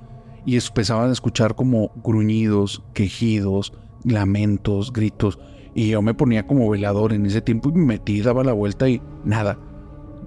Y 0.45 0.55
empezaban 0.55 1.09
a 1.09 1.13
escuchar 1.13 1.55
como 1.55 1.91
gruñidos, 2.03 2.83
quejidos, 2.93 3.73
lamentos, 4.03 4.91
gritos. 4.91 5.39
Y 5.73 5.89
yo 5.89 6.01
me 6.01 6.13
ponía 6.13 6.47
como 6.47 6.69
velador 6.69 7.13
en 7.13 7.25
ese 7.25 7.41
tiempo 7.41 7.69
y 7.69 7.73
me 7.73 7.85
metí, 7.85 8.21
daba 8.21 8.43
la 8.43 8.53
vuelta 8.53 8.89
y 8.89 9.01
nada. 9.23 9.57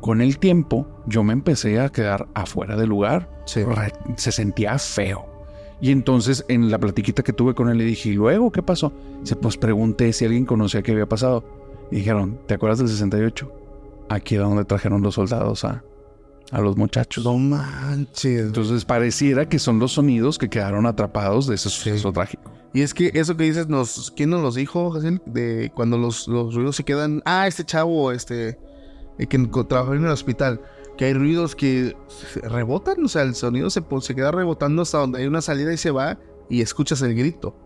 Con 0.01 0.20
el 0.20 0.39
tiempo, 0.39 0.87
yo 1.07 1.25
me 1.25 1.33
empecé 1.33 1.81
a 1.81 1.89
quedar 1.89 2.29
afuera 2.35 2.77
del 2.77 2.89
lugar. 2.89 3.43
Sí. 3.47 3.61
Se 4.16 4.33
sentía 4.33 4.79
feo. 4.79 5.34
Y 5.85 5.91
entonces, 5.91 6.47
en 6.49 6.70
la 6.70 6.78
platiquita 6.78 7.22
que 7.22 7.35
tuve 7.35 7.55
con 7.55 7.68
él, 7.68 7.76
le 7.76 7.85
dije, 7.85 8.09
¿y 8.09 8.14
luego 8.14 8.51
qué 8.51 8.62
pasó? 8.62 8.91
Dice, 9.20 9.37
pues 9.37 9.59
pregunté 9.59 10.14
si 10.14 10.24
alguien 10.24 10.47
conocía 10.47 10.82
qué 10.82 10.93
había 10.93 11.05
pasado. 11.05 11.45
Y 11.91 11.97
dijeron, 11.97 12.39
¿te 12.47 12.55
acuerdas 12.55 12.78
del 12.78 12.89
68? 12.89 13.53
Aquí 14.09 14.37
era 14.37 14.45
donde 14.45 14.64
trajeron 14.64 15.03
los 15.03 15.16
soldados 15.16 15.62
a, 15.66 15.85
a 16.51 16.61
los 16.62 16.78
muchachos. 16.78 17.22
No 17.22 17.37
manches. 17.37 18.47
Entonces 18.47 18.87
pareciera 18.87 19.47
que 19.47 19.59
son 19.59 19.78
los 19.78 19.93
sonidos 19.93 20.39
que 20.39 20.49
quedaron 20.49 20.87
atrapados 20.87 21.47
de 21.49 21.57
ese 21.57 21.68
suceso 21.68 22.11
trágico. 22.12 22.51
Y 22.72 22.80
es 22.80 22.95
que 22.95 23.11
eso 23.12 23.37
que 23.37 23.45
dices, 23.45 23.68
nos, 23.68 24.11
¿quién 24.16 24.30
nos 24.30 24.41
los 24.41 24.55
dijo, 24.55 24.91
Jaciel? 24.91 25.20
De 25.26 25.70
cuando 25.74 25.99
los, 25.99 26.28
los 26.28 26.55
ruidos 26.55 26.76
se 26.76 26.85
quedan. 26.85 27.20
Ah, 27.26 27.47
este 27.47 27.62
chavo, 27.62 28.11
este. 28.11 28.59
el 29.18 29.28
que 29.28 29.39
trabajó 29.68 29.93
en 29.93 30.07
el 30.07 30.11
hospital. 30.11 30.62
Que 30.97 31.07
hay 31.07 31.14
ruidos 31.14 31.57
que 31.57 31.97
rebotan, 32.42 33.05
o 33.05 33.09
sea, 33.09 33.22
el 33.22 33.34
sonido 33.34 33.70
se, 33.70 33.82
se 34.01 34.14
queda 34.14 34.30
rebotando 34.30 34.82
hasta 34.82 34.99
donde 34.99 35.20
hay 35.20 35.26
una 35.26 35.40
salida 35.40 35.72
y 35.72 35.76
se 35.76 35.90
va 35.90 36.18
y 36.49 36.61
escuchas 36.61 37.03
el 37.03 37.14
grito. 37.14 37.57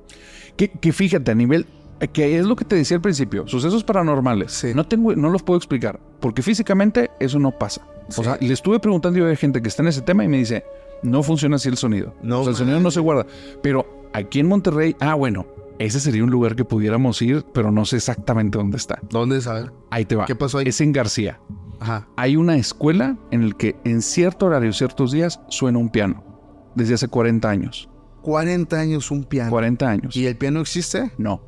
Que, 0.56 0.70
que 0.70 0.92
fíjate, 0.92 1.30
a 1.30 1.34
nivel. 1.34 1.66
Que 2.12 2.38
es 2.38 2.46
lo 2.46 2.54
que 2.54 2.64
te 2.64 2.76
decía 2.76 2.96
al 2.96 3.00
principio, 3.00 3.48
sucesos 3.48 3.82
paranormales. 3.82 4.52
Sí. 4.52 4.72
No, 4.72 4.86
tengo, 4.86 5.16
no 5.16 5.30
los 5.30 5.42
puedo 5.42 5.58
explicar, 5.58 5.98
porque 6.20 6.42
físicamente 6.42 7.10
eso 7.18 7.40
no 7.40 7.50
pasa. 7.50 7.84
Sí. 8.08 8.20
O 8.20 8.24
sea, 8.24 8.38
le 8.40 8.52
estuve 8.52 8.78
preguntando 8.78 9.18
yo 9.18 9.28
a 9.28 9.34
gente 9.34 9.60
que 9.60 9.68
está 9.68 9.82
en 9.82 9.88
ese 9.88 10.02
tema 10.02 10.24
y 10.24 10.28
me 10.28 10.38
dice, 10.38 10.64
no 11.02 11.24
funciona 11.24 11.56
así 11.56 11.68
el 11.68 11.76
sonido. 11.76 12.14
No 12.22 12.40
o 12.40 12.44
sea, 12.44 12.50
el 12.52 12.56
sonido 12.56 12.78
no 12.78 12.92
se 12.92 13.00
guarda. 13.00 13.26
Pero 13.62 14.08
aquí 14.12 14.38
en 14.38 14.46
Monterrey, 14.46 14.94
ah, 15.00 15.14
bueno, 15.14 15.46
ese 15.78 16.00
sería 16.00 16.24
un 16.24 16.30
lugar 16.30 16.56
que 16.56 16.64
pudiéramos 16.64 17.20
ir, 17.22 17.44
pero 17.52 17.70
no 17.70 17.84
sé 17.84 17.96
exactamente 17.96 18.58
dónde 18.58 18.76
está. 18.76 19.00
¿Dónde 19.10 19.40
saber? 19.40 19.72
Ahí 19.90 20.04
te 20.04 20.16
va. 20.16 20.26
¿Qué 20.26 20.34
pasó 20.34 20.58
ahí? 20.58 20.68
Es 20.68 20.80
en 20.80 20.92
García. 20.92 21.40
Ajá. 21.80 22.08
Hay 22.16 22.36
una 22.36 22.56
escuela 22.56 23.16
en 23.30 23.48
la 23.48 23.54
que 23.56 23.76
en 23.84 24.02
cierto 24.02 24.46
horario, 24.46 24.72
ciertos 24.72 25.12
días, 25.12 25.40
suena 25.48 25.78
un 25.78 25.88
piano. 25.88 26.24
Desde 26.74 26.94
hace 26.94 27.08
40 27.08 27.48
años. 27.48 27.88
40 28.22 28.78
años 28.78 29.10
un 29.10 29.24
piano. 29.24 29.50
40 29.50 29.88
años. 29.88 30.16
¿Y 30.16 30.26
el 30.26 30.36
piano 30.36 30.60
existe? 30.60 31.12
No. 31.18 31.42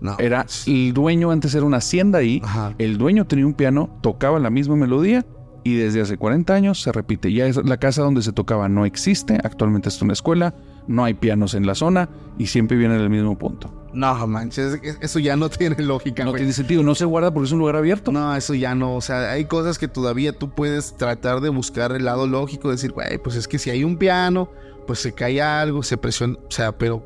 No. 0.00 0.16
Era 0.18 0.46
el 0.66 0.92
dueño, 0.92 1.30
antes 1.30 1.54
era 1.54 1.64
una 1.64 1.76
hacienda 1.76 2.18
ahí. 2.18 2.40
Ajá. 2.44 2.74
El 2.78 2.98
dueño 2.98 3.26
tenía 3.26 3.46
un 3.46 3.54
piano, 3.54 3.98
tocaba 4.02 4.40
la 4.40 4.50
misma 4.50 4.74
melodía 4.74 5.24
y 5.64 5.74
desde 5.74 6.00
hace 6.00 6.16
40 6.16 6.52
años 6.54 6.82
se 6.82 6.92
repite. 6.92 7.32
Ya 7.32 7.46
es 7.46 7.56
la 7.56 7.76
casa 7.76 8.02
donde 8.02 8.22
se 8.22 8.32
tocaba 8.32 8.68
no 8.68 8.84
existe, 8.84 9.38
actualmente 9.42 9.88
es 9.88 10.02
una 10.02 10.12
escuela, 10.12 10.54
no 10.86 11.04
hay 11.04 11.14
pianos 11.14 11.54
en 11.54 11.66
la 11.66 11.74
zona 11.74 12.08
y 12.38 12.46
siempre 12.46 12.76
viene 12.76 12.96
del 12.98 13.10
mismo 13.10 13.36
punto. 13.38 13.72
No, 13.94 14.26
manches, 14.26 14.80
es- 14.82 14.98
eso 15.00 15.18
ya 15.18 15.36
no 15.36 15.48
tiene 15.50 15.76
lógica, 15.82 16.24
No 16.24 16.30
güey. 16.30 16.40
tiene 16.40 16.52
sentido, 16.52 16.82
no 16.82 16.94
se 16.94 17.04
guarda 17.04 17.32
porque 17.32 17.46
es 17.46 17.52
un 17.52 17.58
lugar 17.58 17.76
abierto. 17.76 18.10
No, 18.12 18.34
eso 18.34 18.54
ya 18.54 18.74
no. 18.74 18.96
O 18.96 19.00
sea, 19.00 19.30
hay 19.32 19.44
cosas 19.44 19.78
que 19.78 19.86
todavía 19.88 20.32
tú 20.36 20.50
puedes 20.50 20.96
tratar 20.96 21.40
de 21.40 21.50
buscar 21.50 21.92
el 21.92 22.04
lado 22.06 22.26
lógico, 22.26 22.70
decir, 22.70 22.92
güey, 22.92 23.18
pues 23.18 23.36
es 23.36 23.46
que 23.48 23.58
si 23.58 23.70
hay 23.70 23.84
un 23.84 23.96
piano, 23.98 24.50
pues 24.86 24.98
se 25.00 25.12
cae 25.12 25.40
algo, 25.42 25.82
se 25.82 25.96
presiona. 25.98 26.34
O 26.46 26.50
sea, 26.50 26.72
pero 26.76 27.04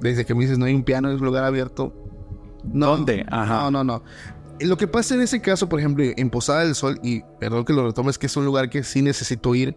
desde 0.00 0.24
que 0.26 0.34
me 0.34 0.40
dices 0.42 0.58
no 0.58 0.64
hay 0.66 0.74
un 0.74 0.82
piano, 0.82 1.10
es 1.10 1.20
un 1.20 1.26
lugar 1.26 1.44
abierto. 1.44 1.94
No, 2.64 2.86
¿Dónde? 2.88 3.24
Ajá. 3.30 3.62
No, 3.62 3.70
no, 3.70 3.84
no. 3.84 4.02
Lo 4.58 4.76
que 4.76 4.88
pasa 4.88 5.14
en 5.14 5.20
ese 5.20 5.40
caso, 5.40 5.68
por 5.68 5.78
ejemplo, 5.78 6.04
en 6.16 6.30
Posada 6.30 6.60
del 6.64 6.74
Sol, 6.74 6.98
y 7.02 7.22
perdón 7.38 7.64
que 7.64 7.72
lo 7.72 7.86
retome, 7.86 8.10
es 8.10 8.18
que 8.18 8.26
es 8.26 8.36
un 8.36 8.44
lugar 8.46 8.70
que 8.70 8.82
sí 8.82 9.02
necesito 9.02 9.54
ir, 9.54 9.76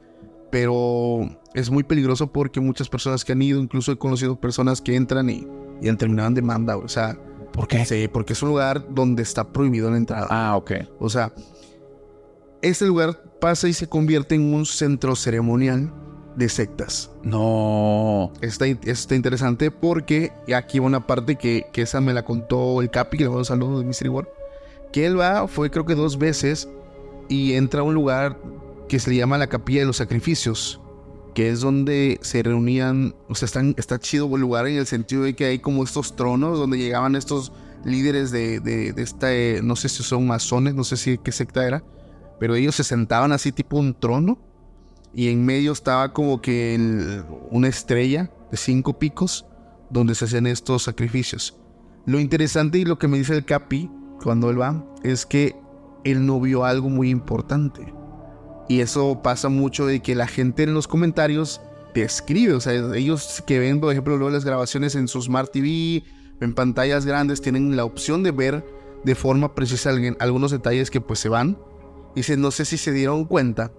pero 0.52 1.30
es 1.54 1.70
muy 1.70 1.84
peligroso 1.84 2.32
porque 2.32 2.60
muchas 2.60 2.90
personas 2.90 3.26
que 3.26 3.34
han 3.34 3.42
ido, 3.42 3.60
incluso 3.60 3.92
he 3.92 3.98
conocido 3.98 4.40
personas 4.40 4.82
que 4.82 4.96
entran 4.96 5.30
y, 5.30 5.48
y 5.82 5.90
han 5.90 5.98
terminado 5.98 6.30
en 6.30 6.36
demanda, 6.36 6.78
o 6.78 6.88
sea, 6.88 7.18
¿Por 7.52 7.68
qué? 7.68 7.86
sí, 7.86 8.08
porque 8.08 8.34
es 8.34 8.42
un 8.42 8.50
lugar 8.50 8.86
donde 8.94 9.24
está 9.24 9.52
prohibido 9.52 9.90
la 9.90 9.98
entrada. 9.98 10.28
Ah, 10.30 10.56
ok. 10.56 10.72
O 11.00 11.10
sea, 11.10 11.34
este 12.62 12.86
lugar 12.86 13.22
pasa 13.40 13.68
y 13.68 13.74
se 13.74 13.88
convierte 13.88 14.36
en 14.36 14.54
un 14.54 14.66
centro 14.66 15.16
ceremonial 15.16 15.92
de 16.36 16.48
sectas. 16.48 17.12
No. 17.24 18.32
Está, 18.42 18.66
está 18.66 19.16
interesante 19.16 19.72
porque 19.72 20.32
aquí 20.56 20.80
va 20.80 20.86
una 20.86 21.06
parte 21.06 21.36
que, 21.36 21.66
que 21.74 21.82
esa 21.82 22.02
me 22.02 22.14
la 22.14 22.24
contó 22.24 22.82
el 22.82 22.90
Capi, 22.90 23.18
que 23.18 23.24
le 23.24 23.30
mando 23.30 23.40
un 23.40 23.46
saludo 23.46 23.80
de 23.80 23.86
Mystery 23.86 24.10
World. 24.10 24.30
Que 24.92 25.06
él 25.06 25.20
va, 25.20 25.48
fue 25.48 25.70
creo 25.70 25.86
que 25.86 25.96
dos 25.96 26.18
veces 26.18 26.70
y 27.28 27.54
entra 27.54 27.82
a 27.82 27.84
un 27.84 27.94
lugar 27.94 28.40
que 28.90 29.00
se 29.00 29.10
le 29.10 29.16
llama 29.16 29.38
la 29.38 29.48
Capilla 29.48 29.82
de 29.82 29.86
los 29.86 29.98
Sacrificios. 29.98 30.82
Que 31.34 31.50
es 31.50 31.62
donde 31.62 32.20
se 32.22 32.44
reunían, 32.44 33.16
o 33.30 33.36
sea, 33.36 33.46
están, 33.46 33.76
está 33.78 34.00
chido 34.00 34.36
el 34.36 34.42
lugar 34.42 34.68
en 34.68 34.78
el 34.78 34.88
sentido 34.88 35.24
de 35.24 35.36
que 35.36 35.46
hay 35.46 35.60
como 35.60 35.84
estos 35.84 36.16
tronos 36.16 36.58
donde 36.58 36.78
llegaban 36.78 37.16
estos 37.16 37.54
líderes 37.86 38.32
de, 38.32 38.60
de, 38.60 38.94
esta, 38.98 39.34
eh, 39.34 39.62
no 39.64 39.76
sé 39.76 39.88
si 39.90 40.04
son 40.04 40.28
masones, 40.28 40.74
no 40.74 40.84
sé 40.84 40.98
si 40.98 41.18
qué 41.18 41.32
secta 41.32 41.66
era, 41.66 41.84
pero 42.40 42.56
ellos 42.56 42.76
se 42.76 42.84
sentaban 42.84 43.32
así 43.32 43.52
tipo 43.52 43.78
un 43.78 43.94
trono 43.94 44.38
y 45.14 45.30
en 45.30 45.46
medio 45.46 45.72
estaba 45.72 46.14
como 46.14 46.42
que 46.42 47.24
una 47.52 47.68
estrella 47.68 48.32
de 48.52 48.58
cinco 48.58 48.98
picos 48.98 49.46
donde 49.90 50.16
se 50.16 50.26
hacían 50.26 50.48
estos 50.48 50.84
sacrificios. 50.84 51.58
Lo 52.06 52.20
interesante 52.20 52.80
y 52.80 52.86
lo 52.86 52.98
que 52.98 53.08
me 53.08 53.18
dice 53.18 53.36
el 53.36 53.46
Capi 53.46 53.90
cuando 54.22 54.50
él 54.50 54.60
va 54.60 54.84
es 55.04 55.26
que 55.26 55.56
él 56.04 56.26
no 56.26 56.40
vio 56.40 56.66
algo 56.66 56.90
muy 56.90 57.10
importante. 57.10 57.94
Y 58.70 58.82
eso 58.82 59.22
pasa 59.22 59.50
mucho 59.50 59.86
de 59.88 60.00
que 60.00 60.16
la 60.16 60.28
gente 60.28 60.64
en 60.64 60.76
los 60.76 60.88
comentarios 60.88 61.60
te 61.94 62.04
escribe. 62.04 62.54
O 62.54 62.62
sea, 62.62 62.74
ellos 62.96 63.44
que 63.46 63.60
ven, 63.60 63.82
por 63.82 63.92
ejemplo, 63.92 64.16
luego 64.16 64.32
las 64.32 64.46
grabaciones 64.46 64.96
en 64.96 65.08
su 65.08 65.22
Smart 65.22 65.52
TV, 65.52 66.04
en 66.40 66.54
pantallas 66.54 67.06
grandes, 67.06 67.42
tienen 67.42 67.76
la 67.76 67.84
opción 67.84 68.24
de 68.24 68.32
ver 68.32 68.64
de 69.04 69.16
forma 69.16 69.56
precisa 69.56 69.92
algunos 70.20 70.52
detalles 70.52 70.92
que 70.92 71.02
pues 71.02 71.20
se 71.20 71.30
van. 71.30 71.58
Dice, 72.16 72.38
no 72.38 72.52
sé 72.52 72.64
si 72.64 72.78
se 72.78 72.92
dieron 72.92 73.26
cuenta 73.26 73.72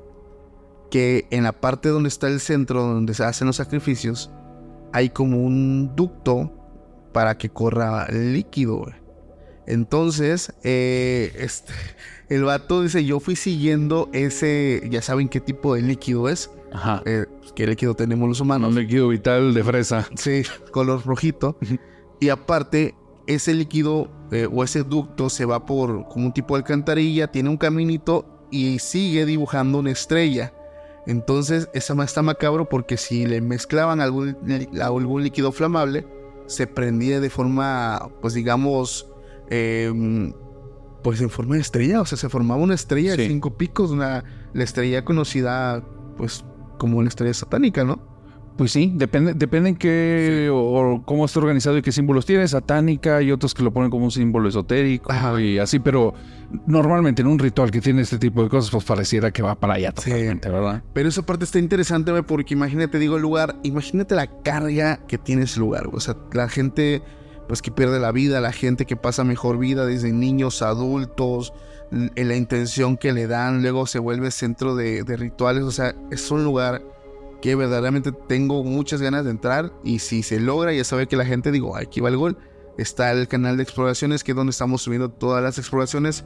que 0.91 1.28
en 1.30 1.45
la 1.45 1.53
parte 1.53 1.88
donde 1.88 2.09
está 2.09 2.26
el 2.26 2.41
centro 2.41 2.82
donde 2.82 3.14
se 3.14 3.22
hacen 3.22 3.47
los 3.47 3.57
sacrificios, 3.57 4.30
hay 4.93 5.11
como 5.11 5.41
un 5.41 5.95
ducto 5.95 6.53
para 7.12 7.38
que 7.38 7.49
corra 7.49 8.09
líquido. 8.09 8.86
Entonces, 9.66 10.53
eh, 10.64 11.32
este, 11.36 11.72
el 12.31 12.45
vato 12.45 12.83
dice, 12.83 13.05
yo 13.05 13.18
fui 13.20 13.35
siguiendo 13.37 14.09
ese, 14.12 14.89
ya 14.89 15.03
saben 15.03 15.28
qué 15.28 15.41
tipo 15.41 15.74
de 15.74 15.83
líquido 15.83 16.28
es, 16.28 16.51
Ajá. 16.72 17.03
eh, 17.05 17.26
qué 17.57 17.66
líquido 17.66 17.95
tenemos 17.95 18.28
los 18.28 18.41
humanos. 18.41 18.70
Un 18.70 18.76
líquido 18.76 19.09
vital 19.09 19.53
de 19.53 19.64
fresa. 19.64 20.09
Sí, 20.14 20.43
color 20.70 21.05
rojito. 21.05 21.59
y 22.20 22.28
aparte, 22.28 22.95
ese 23.26 23.53
líquido 23.53 24.09
eh, 24.31 24.49
o 24.51 24.62
ese 24.62 24.85
ducto 24.85 25.28
se 25.28 25.45
va 25.45 25.66
por 25.66 26.09
como 26.09 26.26
un 26.26 26.33
tipo 26.33 26.55
de 26.55 26.61
alcantarilla, 26.61 27.33
tiene 27.33 27.49
un 27.49 27.57
caminito 27.57 28.47
y 28.53 28.78
sigue 28.78 29.26
dibujando 29.26 29.78
una 29.78 29.91
estrella. 29.91 30.55
Entonces, 31.07 31.68
esa 31.74 32.01
está 32.05 32.22
macabro 32.22 32.68
porque 32.68 32.97
si 32.97 33.26
le 33.26 33.41
mezclaban 33.41 34.01
algún, 34.01 34.37
algún 34.81 35.24
líquido 35.24 35.51
flamable, 35.51 36.07
se 36.47 36.68
prendía 36.68 37.18
de 37.20 37.31
forma, 37.31 38.09
pues 38.20 38.35
digamos, 38.35 39.09
em, 39.49 40.33
pues 41.03 41.20
en 41.20 41.30
forma 41.30 41.55
de 41.57 41.61
estrella. 41.61 42.01
O 42.01 42.05
sea, 42.07 42.18
se 42.18 42.28
formaba 42.28 42.61
una 42.62 42.74
estrella 42.74 43.12
de 43.16 43.24
Sí. 43.24 43.28
cinco 43.28 43.57
picos, 43.57 43.90
una, 43.90 44.24
la 44.53 44.64
estrella 44.64 45.05
conocida, 45.05 45.82
pues, 46.16 46.44
como 46.78 47.03
la 47.03 47.09
estrella 47.09 47.34
satánica, 47.34 47.84
¿no? 47.84 48.09
Pues 48.57 48.72
sí, 48.72 48.92
depende, 48.94 49.32
depende 49.32 49.70
en 49.70 49.76
qué 49.76 50.51
o, 50.53 50.57
o 50.59 51.03
cómo 51.07 51.24
está 51.24 51.38
organizado 51.38 51.78
y 51.78 51.82
qué 51.82 51.92
símbolos 51.92 52.26
tiene. 52.26 52.46
Satánica 52.46 53.22
y 53.22 53.32
otros 53.32 53.55
que 53.55 53.62
lo 53.62 53.72
ponen 53.72 53.88
como 53.90 54.05
un 54.05 54.11
símbolo 54.11 54.51
esotérico 54.51 55.11
Ajá. 55.11 55.40
y 55.40 55.57
así, 55.59 55.78
pero 55.78 56.12
normalmente 56.66 57.22
en 57.22 57.28
un 57.28 57.38
ritual 57.38 57.70
que 57.70 57.80
tiene 57.80 58.03
este 58.03 58.18
tipo 58.18 58.42
de 58.42 58.51
cosas, 58.51 58.70
pues 58.70 58.84
pareciera 58.84 59.30
que 59.30 59.40
va 59.42 59.55
para 59.55 59.74
allá 59.74 59.94
Sí. 59.96 60.11
totalmente, 60.11 60.51
¿verdad? 60.51 60.82
Pero 60.92 61.09
esa 61.09 61.24
parte 61.24 61.44
está 61.44 61.59
interesante, 61.59 62.12
porque 62.24 62.53
imagínate, 62.53 62.98
digo, 62.98 63.16
el 63.16 63.22
lugar, 63.22 63.57
imagínate 63.62 64.14
la 64.14 64.26
carga 64.42 65.07
que 65.07 65.16
tiene 65.16 65.44
ese 65.44 65.59
lugar. 65.61 65.88
O 65.92 66.01
sea, 66.01 66.16
la 66.32 66.48
gente, 66.48 67.03
pues, 67.51 67.62
que 67.62 67.72
pierde 67.72 67.98
la 67.98 68.12
vida, 68.12 68.40
la 68.40 68.53
gente 68.53 68.86
que 68.86 68.94
pasa 68.94 69.24
mejor 69.24 69.59
vida, 69.59 69.84
desde 69.84 70.12
niños, 70.12 70.62
adultos, 70.62 71.53
la 71.90 72.36
intención 72.36 72.96
que 72.96 73.12
le 73.12 73.26
dan, 73.26 73.62
luego 73.62 73.88
se 73.88 73.98
vuelve 73.98 74.30
centro 74.30 74.76
de, 74.76 75.03
de 75.03 75.16
rituales. 75.16 75.64
O 75.64 75.72
sea, 75.72 75.96
es 76.12 76.30
un 76.30 76.44
lugar 76.44 76.80
que 77.42 77.57
verdaderamente 77.57 78.12
tengo 78.12 78.62
muchas 78.62 79.03
ganas 79.03 79.24
de 79.24 79.32
entrar. 79.32 79.72
Y 79.82 79.98
si 79.98 80.22
se 80.22 80.38
logra, 80.38 80.72
ya 80.72 80.84
sabe 80.84 81.09
que 81.09 81.16
la 81.16 81.26
gente, 81.26 81.51
digo, 81.51 81.76
aquí 81.76 82.01
va 82.01 82.09
el 82.09 82.16
gol. 82.16 82.38
Está 82.78 83.11
el 83.11 83.26
canal 83.26 83.57
de 83.57 83.64
exploraciones, 83.64 84.22
que 84.22 84.30
es 84.30 84.36
donde 84.36 84.53
estamos 84.53 84.82
subiendo 84.82 85.11
todas 85.11 85.42
las 85.42 85.59
exploraciones. 85.59 86.24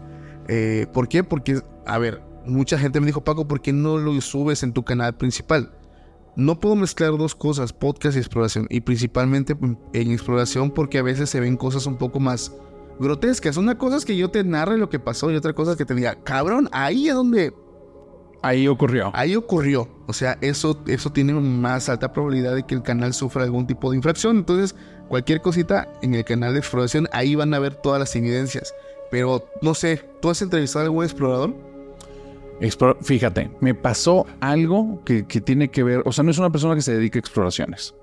Eh, 0.48 0.88
¿Por 0.92 1.08
qué? 1.08 1.24
Porque, 1.24 1.62
a 1.86 1.96
ver, 1.96 2.20
mucha 2.44 2.78
gente 2.78 3.00
me 3.00 3.06
dijo, 3.06 3.24
Paco, 3.24 3.48
¿por 3.48 3.62
qué 3.62 3.72
no 3.72 3.96
lo 3.96 4.20
subes 4.20 4.62
en 4.62 4.74
tu 4.74 4.84
canal 4.84 5.16
principal? 5.16 5.72
No 6.36 6.58
puedo 6.58 6.76
mezclar 6.76 7.16
dos 7.16 7.34
cosas, 7.34 7.72
podcast 7.72 8.16
y 8.16 8.20
exploración. 8.20 8.66
Y 8.70 8.80
principalmente 8.80 9.56
en 9.92 10.10
exploración 10.10 10.70
porque 10.70 10.98
a 10.98 11.02
veces 11.02 11.30
se 11.30 11.40
ven 11.40 11.56
cosas 11.56 11.86
un 11.86 11.96
poco 11.96 12.20
más 12.20 12.52
grotescas. 12.98 13.56
Una 13.56 13.78
cosa 13.78 13.96
es 13.96 14.04
que 14.04 14.16
yo 14.16 14.30
te 14.30 14.42
narre 14.44 14.78
lo 14.78 14.88
que 14.88 14.98
pasó 14.98 15.30
y 15.30 15.36
otra 15.36 15.52
cosa 15.52 15.72
es 15.72 15.76
que 15.76 15.84
te 15.84 15.94
diga, 15.94 16.16
cabrón, 16.24 16.68
ahí 16.72 17.08
es 17.08 17.14
donde 17.14 17.52
Ahí 18.44 18.68
ocurrió. 18.68 19.10
Ahí 19.14 19.36
ocurrió. 19.36 19.88
O 20.06 20.12
sea, 20.12 20.36
eso, 20.42 20.78
eso 20.86 21.10
tiene 21.10 21.32
más 21.32 21.88
alta 21.88 22.12
probabilidad 22.12 22.54
de 22.54 22.64
que 22.64 22.74
el 22.74 22.82
canal 22.82 23.14
sufra 23.14 23.42
algún 23.42 23.66
tipo 23.66 23.90
de 23.90 23.96
infracción. 23.96 24.36
Entonces, 24.36 24.76
cualquier 25.08 25.40
cosita 25.40 25.90
en 26.02 26.14
el 26.14 26.26
canal 26.26 26.52
de 26.52 26.58
exploración, 26.58 27.08
ahí 27.12 27.36
van 27.36 27.54
a 27.54 27.58
ver 27.58 27.74
todas 27.74 27.98
las 27.98 28.14
evidencias. 28.14 28.74
Pero, 29.10 29.48
no 29.62 29.72
sé, 29.72 30.02
¿tú 30.20 30.28
has 30.28 30.42
entrevistado 30.42 30.82
a 30.82 30.84
algún 30.88 31.04
explorador? 31.04 31.54
Fíjate, 33.00 33.50
me 33.60 33.74
pasó 33.74 34.26
algo 34.40 35.02
que, 35.04 35.26
que 35.26 35.40
tiene 35.40 35.70
que 35.70 35.82
ver, 35.82 36.02
o 36.04 36.12
sea, 36.12 36.24
no 36.24 36.30
es 36.30 36.38
una 36.38 36.50
persona 36.50 36.74
que 36.74 36.82
se 36.82 36.94
dedica 36.96 37.18
a 37.18 37.20
exploraciones. 37.20 37.94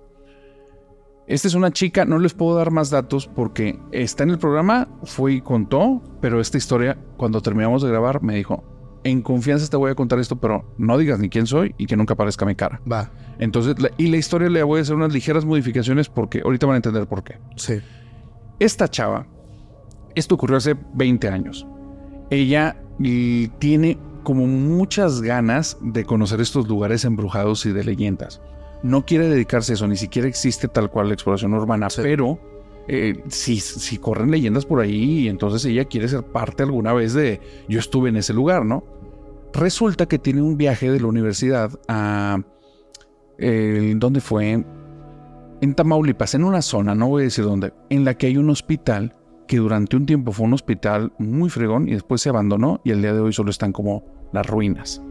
Esta 1.28 1.48
es 1.48 1.54
una 1.56 1.72
chica, 1.72 2.04
no 2.04 2.20
les 2.20 2.34
puedo 2.34 2.56
dar 2.58 2.72
más 2.72 2.90
datos 2.90 3.28
porque 3.28 3.80
está 3.92 4.24
en 4.24 4.32
el 4.32 4.40
programa, 4.40 4.90
fue 5.04 5.34
y 5.34 5.42
contó, 5.42 6.02
pero 6.20 6.42
esta 6.42 6.58
historia, 6.58 6.98
cuando 7.16 7.42
terminamos 7.42 7.82
de 7.82 7.90
grabar, 7.90 8.22
me 8.22 8.36
dijo, 8.36 8.64
en 9.04 9.22
confianza 9.22 9.70
te 9.70 9.78
voy 9.78 9.92
a 9.92 9.96
contar 9.96 10.20
esto, 10.20 10.40
pero 10.40 10.74
no 10.78 10.98
digas 10.98 11.20
ni 11.20 11.30
quién 11.30 11.48
soy 11.48 11.74
y 11.78 11.86
que 11.86 11.96
nunca 11.96 12.16
aparezca 12.16 12.46
mi 12.46 12.56
cara. 12.56 12.82
Va. 12.92 13.12
Entonces, 13.40 13.80
la- 13.80 13.92
y 13.98 14.08
la 14.08 14.18
historia 14.18 14.50
le 14.50 14.62
voy 14.64 14.80
a 14.80 14.82
hacer 14.82 14.96
unas 14.96 15.14
ligeras 15.14 15.46
modificaciones 15.46 16.10
porque 16.10 16.42
ahorita 16.44 16.66
van 16.68 16.74
a 16.74 16.78
entender 16.78 17.08
por 17.08 17.24
qué. 17.24 17.40
Sí. 17.56 17.80
Esta 18.60 18.88
chava, 18.90 19.26
esto 20.16 20.36
ocurrió 20.36 20.58
hace 20.58 20.76
20 20.94 21.30
años. 21.30 21.66
Ella 22.30 22.76
y, 23.00 23.48
tiene 23.60 23.98
como 24.24 24.46
muchas 24.48 25.22
ganas 25.22 25.78
de 25.82 26.06
conocer 26.06 26.42
estos 26.42 26.68
lugares 26.68 27.06
embrujados 27.06 27.66
y 27.66 27.72
de 27.72 27.84
leyendas. 27.84 28.42
No 28.84 29.06
quiere 29.06 29.28
dedicarse 29.28 29.74
a 29.74 29.76
eso, 29.76 29.88
ni 29.88 29.98
siquiera 29.98 30.28
existe 30.28 30.68
tal 30.68 30.90
cual 30.90 31.08
la 31.10 31.14
exploración 31.14 31.54
urbana, 31.54 31.90
Sí. 31.90 32.02
pero 32.04 32.40
eh, 32.88 33.24
si, 33.30 33.60
si 33.60 33.98
corren 33.98 34.32
leyendas 34.32 34.66
por 34.66 34.80
ahí, 34.82 35.28
entonces 35.28 35.64
ella 35.66 35.86
quiere 35.86 36.08
ser 36.08 36.24
parte 36.24 36.64
alguna 36.64 36.94
vez 36.94 37.14
de 37.14 37.40
yo 37.70 37.80
estuve 37.80 38.10
en 38.10 38.18
ese 38.18 38.34
lugar, 38.34 38.66
¿no? 38.66 38.84
Resulta 39.54 40.08
que 40.08 40.18
tiene 40.18 40.42
un 40.42 40.58
viaje 40.58 40.90
de 40.90 41.00
la 41.00 41.08
universidad 41.08 41.72
a... 41.88 42.42
eh, 43.38 43.94
¿Dónde 43.98 44.22
fue? 44.22 44.64
en 45.64 45.76
Tamaulipas, 45.76 46.34
en 46.34 46.44
una 46.44 46.64
zona, 46.64 46.96
no 46.96 47.08
voy 47.08 47.22
a 47.22 47.26
decir 47.26 47.46
dónde, 47.46 47.72
en 47.92 48.04
la 48.04 48.16
que 48.16 48.26
hay 48.26 48.38
un 48.38 48.50
hospital 48.50 49.14
que 49.52 49.58
durante 49.58 49.98
un 49.98 50.06
tiempo 50.06 50.32
fue 50.32 50.46
un 50.46 50.54
hospital 50.54 51.12
muy 51.18 51.50
fregón 51.50 51.90
y 51.90 51.92
después 51.92 52.22
se 52.22 52.30
abandonó 52.30 52.80
y 52.86 52.92
el 52.92 53.02
día 53.02 53.12
de 53.12 53.20
hoy 53.20 53.34
solo 53.34 53.50
están 53.50 53.74
como 53.74 54.06
las 54.32 54.48
ruinas. 54.48 55.02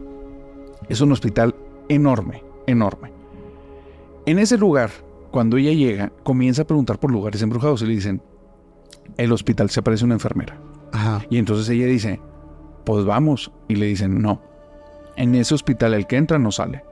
Es 0.89 0.99
un 0.99 1.11
hospital 1.11 1.53
enorme, 1.89 2.43
enorme. 2.65 3.11
En 4.25 4.39
ese 4.39 4.57
lugar, 4.57 4.89
cuando 5.29 5.57
ella 5.57 5.73
llega, 5.73 6.11
comienza 6.23 6.63
a 6.63 6.65
preguntar 6.65 6.99
por 6.99 7.11
lugares 7.11 7.43
embrujados 7.43 7.83
y 7.83 7.85
le 7.85 7.93
dicen, 7.93 8.19
el 9.15 9.31
hospital 9.31 9.69
se 9.69 9.81
aparece 9.81 10.05
una 10.05 10.15
enfermera. 10.15 10.59
Ajá. 10.91 11.23
Y 11.29 11.37
entonces 11.37 11.69
ella 11.69 11.85
dice, 11.85 12.19
pues 12.83 13.05
vamos. 13.05 13.51
Y 13.67 13.75
le 13.75 13.85
dicen, 13.85 14.23
no. 14.23 14.41
En 15.17 15.35
ese 15.35 15.53
hospital 15.53 15.93
el 15.93 16.07
que 16.07 16.17
entra 16.17 16.39
no 16.39 16.51
sale. 16.51 16.83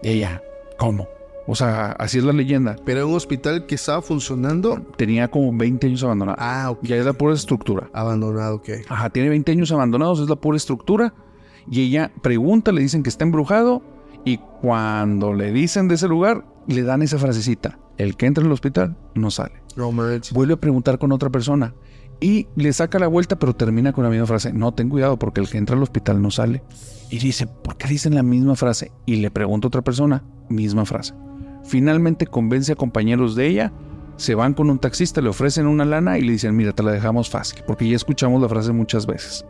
Y 0.00 0.10
ella, 0.10 0.40
¿cómo? 0.78 1.08
O 1.50 1.54
sea, 1.54 1.92
así 1.92 2.18
es 2.18 2.24
la 2.24 2.34
leyenda. 2.34 2.76
Pero 2.84 3.00
era 3.00 3.06
un 3.06 3.14
hospital 3.14 3.64
que 3.64 3.74
estaba 3.74 4.02
funcionando. 4.02 4.82
Tenía 4.98 5.28
como 5.28 5.56
20 5.56 5.86
años 5.86 6.04
abandonado. 6.04 6.36
Ah, 6.38 6.70
ok. 6.70 6.80
Ya 6.82 6.96
es 6.96 7.06
la 7.06 7.14
pura 7.14 7.32
estructura. 7.32 7.88
Abandonado, 7.94 8.56
ok. 8.56 8.68
Ajá, 8.86 9.08
tiene 9.08 9.30
20 9.30 9.52
años 9.52 9.72
abandonados, 9.72 10.20
es 10.20 10.28
la 10.28 10.36
pura 10.36 10.58
estructura. 10.58 11.14
Y 11.70 11.80
ella 11.80 12.12
pregunta, 12.22 12.70
le 12.70 12.82
dicen 12.82 13.02
que 13.02 13.08
está 13.08 13.24
embrujado. 13.24 13.82
Y 14.26 14.36
cuando 14.60 15.32
le 15.32 15.50
dicen 15.50 15.88
de 15.88 15.94
ese 15.94 16.06
lugar, 16.06 16.44
le 16.66 16.82
dan 16.82 17.00
esa 17.00 17.16
frasecita. 17.16 17.78
El 17.96 18.18
que 18.18 18.26
entra 18.26 18.44
al 18.44 18.52
hospital 18.52 18.98
no 19.14 19.30
sale. 19.30 19.62
Manches. 19.74 20.34
Vuelve 20.34 20.52
a 20.52 20.60
preguntar 20.60 20.98
con 20.98 21.12
otra 21.12 21.30
persona. 21.30 21.74
Y 22.20 22.48
le 22.56 22.74
saca 22.74 22.98
la 22.98 23.06
vuelta, 23.06 23.38
pero 23.38 23.54
termina 23.54 23.94
con 23.94 24.04
la 24.04 24.10
misma 24.10 24.26
frase. 24.26 24.52
No, 24.52 24.74
ten 24.74 24.90
cuidado 24.90 25.18
porque 25.18 25.40
el 25.40 25.48
que 25.48 25.56
entra 25.56 25.76
al 25.76 25.82
hospital 25.82 26.20
no 26.20 26.30
sale. 26.30 26.62
Y 27.08 27.18
dice, 27.20 27.46
¿por 27.46 27.78
qué 27.78 27.88
dicen 27.88 28.14
la 28.14 28.22
misma 28.22 28.54
frase? 28.54 28.92
Y 29.06 29.16
le 29.16 29.30
pregunta 29.30 29.66
a 29.66 29.68
otra 29.68 29.82
persona, 29.82 30.24
misma 30.50 30.84
frase. 30.84 31.14
Finalmente 31.68 32.26
convence 32.26 32.72
a 32.72 32.76
compañeros 32.76 33.34
de 33.34 33.46
ella, 33.46 33.72
se 34.16 34.34
van 34.34 34.54
con 34.54 34.70
un 34.70 34.78
taxista, 34.78 35.20
le 35.20 35.28
ofrecen 35.28 35.66
una 35.66 35.84
lana 35.84 36.18
y 36.18 36.22
le 36.22 36.32
dicen, 36.32 36.56
mira, 36.56 36.72
te 36.72 36.82
la 36.82 36.90
dejamos 36.92 37.28
fácil, 37.30 37.62
porque 37.66 37.88
ya 37.88 37.94
escuchamos 37.94 38.40
la 38.42 38.48
frase 38.48 38.72
muchas 38.72 39.06
veces. 39.06 39.44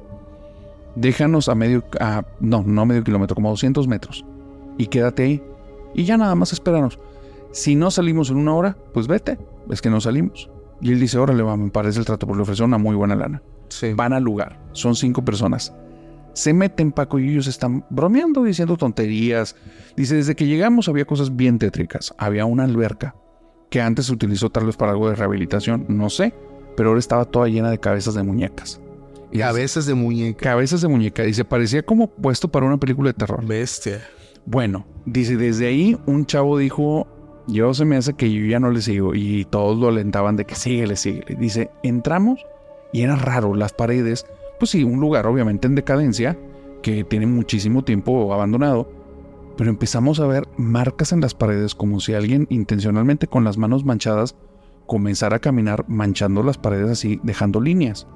Déjanos 0.97 1.49
a 1.49 1.55
medio, 1.55 1.85
a- 2.01 2.25
no, 2.41 2.63
no 2.67 2.83
a 2.83 2.85
medio 2.85 3.05
kilómetro, 3.05 3.35
como 3.35 3.49
a 3.49 3.53
200 3.53 3.87
metros, 3.87 4.25
y 4.77 4.87
quédate 4.87 5.23
ahí. 5.23 5.43
Y 5.95 6.05
ya 6.05 6.17
nada 6.17 6.35
más 6.35 6.53
espéranos. 6.53 6.99
Si 7.53 7.77
no 7.77 7.91
salimos 7.91 8.31
en 8.31 8.37
una 8.37 8.55
hora, 8.55 8.77
pues 8.93 9.07
vete, 9.07 9.39
es 9.71 9.81
que 9.81 9.91
no 9.91 10.01
salimos. 10.01 10.51
Y 10.81 10.93
él 10.93 11.01
dice, 11.01 11.19
órale, 11.19 11.43
va, 11.43 11.57
me 11.57 11.71
parece 11.71 12.01
el 12.01 12.05
trato, 12.05 12.27
porque 12.27 12.39
le 12.39 12.43
ofreció 12.43 12.65
una 12.65 12.79
muy 12.79 12.95
buena 12.97 13.15
lana. 13.15 13.43
Sí. 13.69 13.93
Van 13.95 14.13
al 14.13 14.23
lugar, 14.25 14.59
son 14.73 14.97
cinco 14.97 15.25
personas. 15.25 15.73
Se 16.39 16.55
meten 16.55 16.93
Paco 16.93 17.19
y 17.19 17.31
ellos 17.31 17.49
están 17.49 17.85
bromeando, 17.91 18.45
diciendo 18.45 18.77
tonterías. 18.77 19.57
Dice, 19.97 20.15
desde 20.15 20.37
que 20.37 20.47
llegamos 20.47 20.89
había 20.89 21.05
cosas 21.05 21.35
bien 21.35 21.59
tétricas. 21.59 22.15
Había 22.17 22.45
una 22.45 22.63
alberca 22.63 23.17
que 23.71 23.81
antes 23.81 24.07
se 24.07 24.13
utilizó 24.13 24.49
tal 24.49 24.67
vez 24.67 24.77
para 24.77 24.93
algo 24.93 25.11
de 25.11 25.17
rehabilitación, 25.17 25.87
no 25.89 26.09
sé, 26.09 26.33
pero 26.77 26.91
ahora 26.91 27.01
estaba 27.01 27.25
toda 27.25 27.49
llena 27.49 27.73
de 27.73 27.79
cabezas 27.79 28.15
de 28.15 28.23
muñecas. 28.23 28.81
Y 29.33 29.39
veces 29.39 29.87
de 29.87 29.95
muñeca. 29.95 30.51
cabezas 30.51 30.81
de 30.81 30.87
muñeca. 30.87 31.25
Dice, 31.25 31.45
parecía 31.45 31.83
como 31.83 32.07
puesto 32.07 32.47
para 32.47 32.67
una 32.67 32.79
película 32.79 33.09
de 33.09 33.15
terror. 33.15 33.45
Bestia. 33.45 34.01
Bueno, 34.47 34.87
dice, 35.07 35.37
desde 35.37 35.67
ahí 35.67 35.99
un 36.07 36.25
chavo 36.25 36.57
dijo, 36.57 37.09
yo 37.49 37.75
se 37.75 37.85
me 37.85 37.97
hace 37.97 38.15
que 38.15 38.33
yo 38.33 38.47
ya 38.47 38.61
no 38.61 38.71
le 38.71 38.81
sigo. 38.81 39.13
Y 39.13 39.45
todos 39.47 39.77
lo 39.77 39.89
alentaban 39.89 40.37
de 40.37 40.45
que 40.45 40.55
síguele, 40.55 40.95
síguele. 40.95 41.35
Dice, 41.35 41.69
entramos 41.83 42.47
y 42.93 43.03
era 43.03 43.17
raro, 43.17 43.57
las 43.57 43.73
paredes, 43.73 44.25
pues 44.59 44.71
sí, 44.71 44.85
un 44.85 45.01
lugar 45.01 45.27
obviamente 45.27 45.67
en 45.67 45.75
decadencia, 45.75 46.39
que 46.83 47.05
tiene 47.05 47.27
muchísimo 47.27 47.83
tiempo 47.85 48.33
abandonado. 48.33 48.91
Pero 49.57 49.71
empezamos 49.71 50.21
a 50.21 50.27
ver 50.27 50.49
marcas 50.57 51.13
en 51.13 51.21
las 51.21 51.35
paredes 51.35 51.75
como 51.75 51.99
si 52.01 52.15
alguien 52.15 52.47
intencionalmente 52.51 53.27
con 53.27 53.43
las 53.45 53.59
manos 53.59 53.85
manchadas 53.85 54.37
comenzara 54.87 55.37
a 55.37 55.41
caminar 55.41 55.85
manchando 55.89 56.43
las 56.43 56.59
paredes 56.59 56.91
así, 56.91 57.21
dejando 57.25 57.61
líneas. 57.61 58.07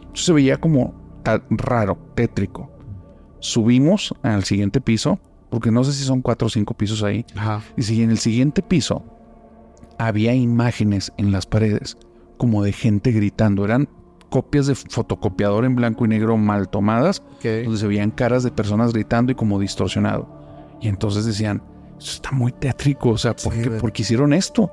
Entonces 0.00 0.26
se 0.26 0.32
veía 0.32 0.56
como 0.56 0.94
ta- 1.22 1.42
raro, 1.50 1.96
tétrico. 2.14 2.70
Subimos 3.40 4.12
al 4.22 4.42
siguiente 4.44 4.80
piso, 4.80 5.20
porque 5.50 5.70
no 5.70 5.84
sé 5.84 5.92
si 5.92 6.02
son 6.04 6.20
cuatro 6.20 6.46
o 6.46 6.50
cinco 6.50 6.74
pisos 6.74 7.02
ahí. 7.04 7.24
Ajá. 7.36 7.62
Y 7.76 7.82
si 7.82 8.02
en 8.02 8.10
el 8.10 8.18
siguiente 8.18 8.62
piso 8.62 9.04
había 9.98 10.34
imágenes 10.34 11.12
en 11.16 11.30
las 11.32 11.46
paredes 11.46 11.96
como 12.36 12.62
de 12.62 12.72
gente 12.72 13.12
gritando. 13.12 13.64
Eran 13.64 13.88
copias 14.30 14.66
de 14.66 14.74
fotocopiador 14.74 15.64
en 15.64 15.74
blanco 15.74 16.04
y 16.04 16.08
negro 16.08 16.36
mal 16.36 16.68
tomadas, 16.68 17.22
donde 17.42 17.76
se 17.76 17.86
veían 17.86 18.10
caras 18.10 18.42
de 18.42 18.50
personas 18.50 18.92
gritando 18.92 19.32
y 19.32 19.34
como 19.34 19.58
distorsionado. 19.58 20.28
Y 20.80 20.88
entonces 20.88 21.24
decían, 21.24 21.62
eso 21.98 22.12
está 22.12 22.30
muy 22.30 22.52
tétrico, 22.52 23.10
o 23.10 23.18
sea, 23.18 23.34
¿por, 23.34 23.52
Sí, 23.52 23.62
qué, 23.62 23.70
por 23.70 23.92
qué 23.92 24.02
hicieron 24.02 24.32
esto? 24.32 24.70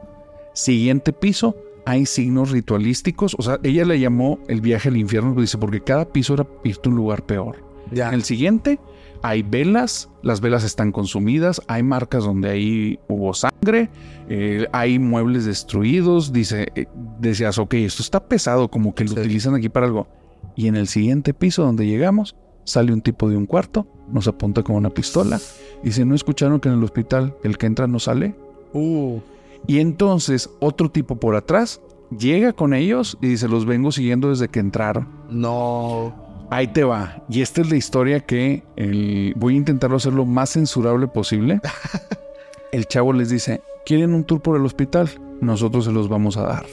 Siguiente 0.53 1.13
piso, 1.13 1.55
hay 1.85 2.05
signos 2.05 2.51
ritualísticos, 2.51 3.35
o 3.37 3.41
sea, 3.41 3.59
ella 3.63 3.85
le 3.85 3.99
llamó 3.99 4.39
el 4.47 4.61
viaje 4.61 4.89
al 4.89 4.97
infierno, 4.97 5.39
dice, 5.39 5.57
porque 5.57 5.81
cada 5.81 6.05
piso 6.05 6.33
era 6.33 6.47
irte 6.63 6.89
a 6.89 6.91
un 6.91 6.97
lugar 6.97 7.25
peor. 7.25 7.63
Ya. 7.91 8.09
En 8.09 8.15
el 8.15 8.23
siguiente 8.23 8.79
hay 9.25 9.41
velas, 9.41 10.07
las 10.21 10.39
velas 10.39 10.63
están 10.63 10.91
consumidas, 10.91 11.59
hay 11.67 11.81
marcas 11.81 12.23
donde 12.25 12.47
ahí 12.51 12.99
hubo 13.07 13.33
sangre, 13.33 13.89
eh, 14.29 14.67
hay 14.71 14.99
muebles 14.99 15.45
destruidos, 15.45 16.31
dice, 16.31 16.67
eh, 16.75 16.85
decías, 17.19 17.57
ok, 17.57 17.73
esto 17.73 18.03
está 18.03 18.27
pesado, 18.27 18.69
como 18.69 18.93
que 18.93 19.03
lo 19.03 19.13
Sí. 19.13 19.19
utilizan 19.19 19.55
aquí 19.55 19.67
para 19.67 19.87
algo. 19.87 20.07
Y 20.55 20.67
en 20.67 20.75
el 20.75 20.87
siguiente 20.87 21.33
piso 21.33 21.63
donde 21.63 21.87
llegamos, 21.87 22.35
sale 22.65 22.93
un 22.93 23.01
tipo 23.01 23.27
de 23.27 23.35
un 23.35 23.47
cuarto, 23.47 23.87
nos 24.11 24.27
apunta 24.27 24.61
con 24.61 24.75
una 24.75 24.91
pistola, 24.91 25.39
y 25.81 25.87
dice, 25.87 26.05
¿no 26.05 26.13
escucharon 26.13 26.59
que 26.59 26.69
en 26.69 26.75
el 26.75 26.83
hospital 26.83 27.35
el 27.43 27.57
que 27.57 27.65
entra 27.65 27.87
no 27.87 27.97
sale? 27.97 28.35
Uh. 28.73 29.21
Y 29.65 29.79
entonces 29.79 30.51
otro 30.59 30.91
tipo 30.91 31.15
por 31.15 31.35
atrás 31.35 31.81
llega 32.15 32.53
con 32.53 32.75
ellos 32.75 33.17
y 33.21 33.27
dice, 33.29 33.47
los 33.47 33.65
vengo 33.65 33.91
siguiendo 33.91 34.29
desde 34.29 34.49
que 34.49 34.59
entraron. 34.59 35.07
No. 35.31 36.13
Ahí 36.49 36.67
te 36.67 36.83
va. 36.83 37.23
Y 37.29 37.41
esta 37.41 37.61
es 37.61 37.69
la 37.69 37.75
historia 37.77 38.19
que 38.19 38.63
el- 38.75 39.33
voy 39.35 39.55
a 39.55 39.57
intentarlo 39.57 39.97
hacer 39.97 40.13
lo 40.13 40.25
más 40.25 40.51
censurable 40.51 41.07
posible. 41.07 41.59
El 42.71 42.85
chavo 42.87 43.13
les 43.13 43.29
dice, 43.29 43.61
¿quieren 43.85 44.13
un 44.13 44.25
tour 44.25 44.41
por 44.41 44.57
el 44.57 44.65
hospital? 44.65 45.09
Nosotros 45.39 45.85
se 45.85 45.91
los 45.93 46.09
vamos 46.09 46.35
a 46.35 46.43
dar. 46.43 46.65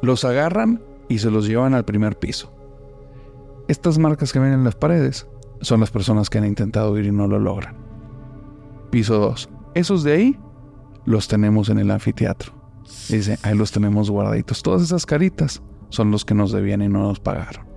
Los 0.00 0.24
agarran 0.24 0.80
y 1.08 1.18
se 1.18 1.30
los 1.30 1.46
llevan 1.46 1.74
al 1.74 1.84
primer 1.84 2.18
piso. 2.18 2.50
Estas 3.68 3.98
marcas 3.98 4.32
que 4.32 4.38
ven 4.38 4.52
en 4.52 4.64
las 4.64 4.76
paredes 4.76 5.26
son 5.60 5.80
las 5.80 5.90
personas 5.90 6.30
que 6.30 6.38
han 6.38 6.46
intentado 6.46 6.96
ir 6.98 7.04
y 7.04 7.12
no 7.12 7.26
lo 7.26 7.38
logran. 7.38 7.76
Piso 8.90 9.18
2. 9.18 9.50
Esos 9.74 10.02
de 10.04 10.12
ahí 10.14 10.38
los 11.04 11.28
tenemos 11.28 11.68
en 11.68 11.78
el 11.78 11.90
anfiteatro. 11.90 12.52
Dice, 13.10 13.38
ahí 13.42 13.54
los 13.54 13.72
tenemos 13.72 14.10
guardaditos. 14.10 14.62
Todas 14.62 14.82
esas 14.82 15.04
caritas 15.04 15.62
son 15.90 16.10
los 16.10 16.24
que 16.24 16.34
nos 16.34 16.50
debían 16.50 16.80
y 16.82 16.88
no 16.88 17.00
nos 17.02 17.20
pagaron 17.20 17.69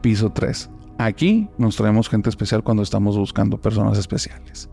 piso 0.00 0.30
3. 0.30 0.70
Aquí 0.98 1.48
nos 1.58 1.76
traemos 1.76 2.08
gente 2.08 2.28
especial 2.28 2.62
cuando 2.64 2.82
estamos 2.82 3.16
buscando 3.16 3.58
personas 3.60 3.98
especiales. 3.98 4.68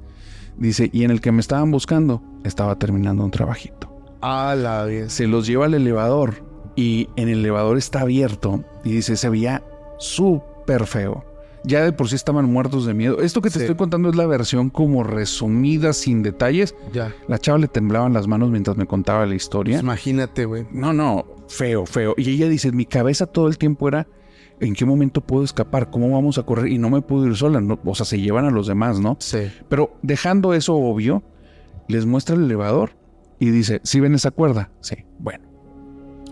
Dice, 0.57 0.89
y 0.91 1.03
en 1.03 1.11
el 1.11 1.21
que 1.21 1.31
me 1.31 1.41
estaban 1.41 1.69
buscando, 1.71 2.23
estaba 2.43 2.77
terminando 2.79 3.23
un 3.23 3.31
trabajito. 3.31 3.91
A 4.21 4.55
la 4.55 4.83
vez. 4.85 5.13
Se 5.13 5.27
los 5.27 5.45
lleva 5.45 5.65
al 5.65 5.73
elevador 5.73 6.43
y 6.75 7.09
en 7.15 7.29
el 7.29 7.39
elevador 7.39 7.77
está 7.77 8.01
abierto 8.01 8.63
y 8.83 8.91
dice, 8.91 9.17
se 9.17 9.29
veía 9.29 9.63
súper 9.99 10.85
feo. 10.87 11.23
Ya 11.63 11.83
de 11.83 11.91
por 11.91 12.07
sí 12.09 12.15
estaban 12.15 12.45
muertos 12.45 12.85
de 12.85 12.93
miedo. 12.93 13.21
Esto 13.21 13.41
que 13.41 13.49
te 13.49 13.55
Sí. 13.55 13.59
estoy 13.61 13.75
contando 13.75 14.09
es 14.09 14.15
la 14.15 14.27
versión 14.27 14.69
como 14.69 15.03
resumida, 15.03 15.93
sin 15.93 16.21
detalles. 16.21 16.75
Ya. 16.93 17.11
La 17.27 17.39
chava 17.39 17.57
le 17.57 17.67
temblaban 17.67 18.13
las 18.13 18.27
manos 18.27 18.51
mientras 18.51 18.77
me 18.77 18.85
contaba 18.85 19.25
la 19.25 19.33
historia. 19.35 19.79
Imagínate, 19.79 20.45
güey. 20.45 20.67
No, 20.71 20.93
no, 20.93 21.25
feo, 21.47 21.85
feo. 21.87 22.13
Y 22.17 22.29
ella 22.29 22.49
dice, 22.49 22.71
mi 22.71 22.85
cabeza 22.85 23.25
todo 23.25 23.47
el 23.47 23.57
tiempo 23.57 23.87
era 23.87 24.07
¿en 24.59 24.73
qué 24.73 24.85
momento 24.85 25.21
puedo 25.21 25.43
escapar? 25.43 25.89
¿Cómo 25.89 26.09
vamos 26.11 26.37
a 26.37 26.43
correr? 26.43 26.71
Y 26.71 26.77
no 26.77 26.89
me 26.89 27.01
puedo 27.01 27.25
ir 27.27 27.35
sola, 27.35 27.61
o 27.83 27.95
sea, 27.95 28.05
se 28.05 28.19
llevan 28.19 28.45
a 28.45 28.51
los 28.51 28.67
demás, 28.67 28.99
¿no? 28.99 29.17
Sí. 29.19 29.51
Pero 29.69 29.95
dejando 30.01 30.53
eso 30.53 30.75
obvio, 30.75 31.23
les 31.87 32.05
muestra 32.05 32.35
el 32.35 32.43
elevador 32.43 32.91
y 33.39 33.49
dice, 33.49 33.81
¿sí 33.83 33.99
ven 33.99 34.15
esa 34.15 34.31
cuerda? 34.31 34.71
Sí, 34.81 34.95
bueno. 35.19 35.45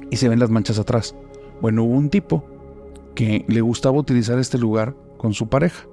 Y 0.10 0.18
se 0.18 0.30
ven 0.30 0.40
las 0.40 0.50
manchas 0.50 0.80
atrás. 0.80 1.16
Bueno, 1.62 1.84
hubo 1.84 1.94
un 1.94 2.10
tipo 2.10 2.46
que 3.16 3.46
le 3.48 3.62
gustaba 3.62 3.98
utilizar 3.98 4.40
este 4.40 4.58
lugar 4.58 4.96
con 5.18 5.34
su 5.34 5.48
pareja. 5.48 5.88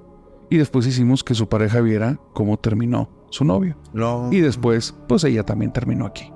Y 0.49 0.57
después 0.57 0.85
hicimos 0.85 1.23
que 1.23 1.33
su 1.33 1.47
pareja 1.47 1.79
viera 1.79 2.19
cómo 2.33 2.57
terminó 2.57 3.09
su 3.29 3.45
novio. 3.45 3.77
No. 3.93 4.29
Y 4.31 4.41
después, 4.41 4.93
pues 5.07 5.23
ella 5.23 5.43
también 5.43 5.71
terminó 5.71 6.05
aquí. 6.05 6.31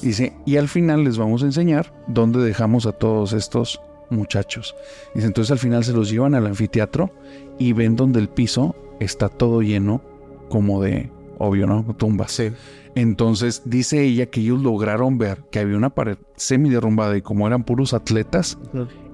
Dice, 0.00 0.36
y 0.46 0.56
al 0.56 0.68
final 0.68 1.04
les 1.04 1.18
vamos 1.18 1.42
a 1.42 1.46
enseñar 1.46 1.92
dónde 2.06 2.40
dejamos 2.40 2.86
a 2.86 2.92
todos 2.92 3.32
estos 3.32 3.80
muchachos. 4.10 4.74
Dice, 5.14 5.26
entonces 5.26 5.50
al 5.50 5.58
final 5.58 5.84
se 5.84 5.92
los 5.92 6.10
llevan 6.10 6.34
al 6.34 6.46
anfiteatro 6.46 7.10
y 7.58 7.72
ven 7.72 7.96
donde 7.96 8.20
el 8.20 8.28
piso 8.28 8.76
está 9.00 9.28
todo 9.28 9.62
lleno 9.62 10.02
como 10.48 10.82
de, 10.82 11.10
obvio, 11.38 11.66
¿no? 11.66 11.84
Tumbas. 11.96 12.32
Sí. 12.32 12.50
Entonces 12.94 13.62
dice 13.64 14.02
ella 14.02 14.26
que 14.26 14.40
ellos 14.40 14.60
lograron 14.60 15.18
ver 15.18 15.44
que 15.50 15.60
había 15.60 15.76
una 15.76 15.90
pared 15.90 16.18
semi 16.36 16.68
derrumbada 16.68 17.16
y 17.16 17.22
como 17.22 17.46
eran 17.46 17.64
puros 17.64 17.94
atletas, 17.94 18.58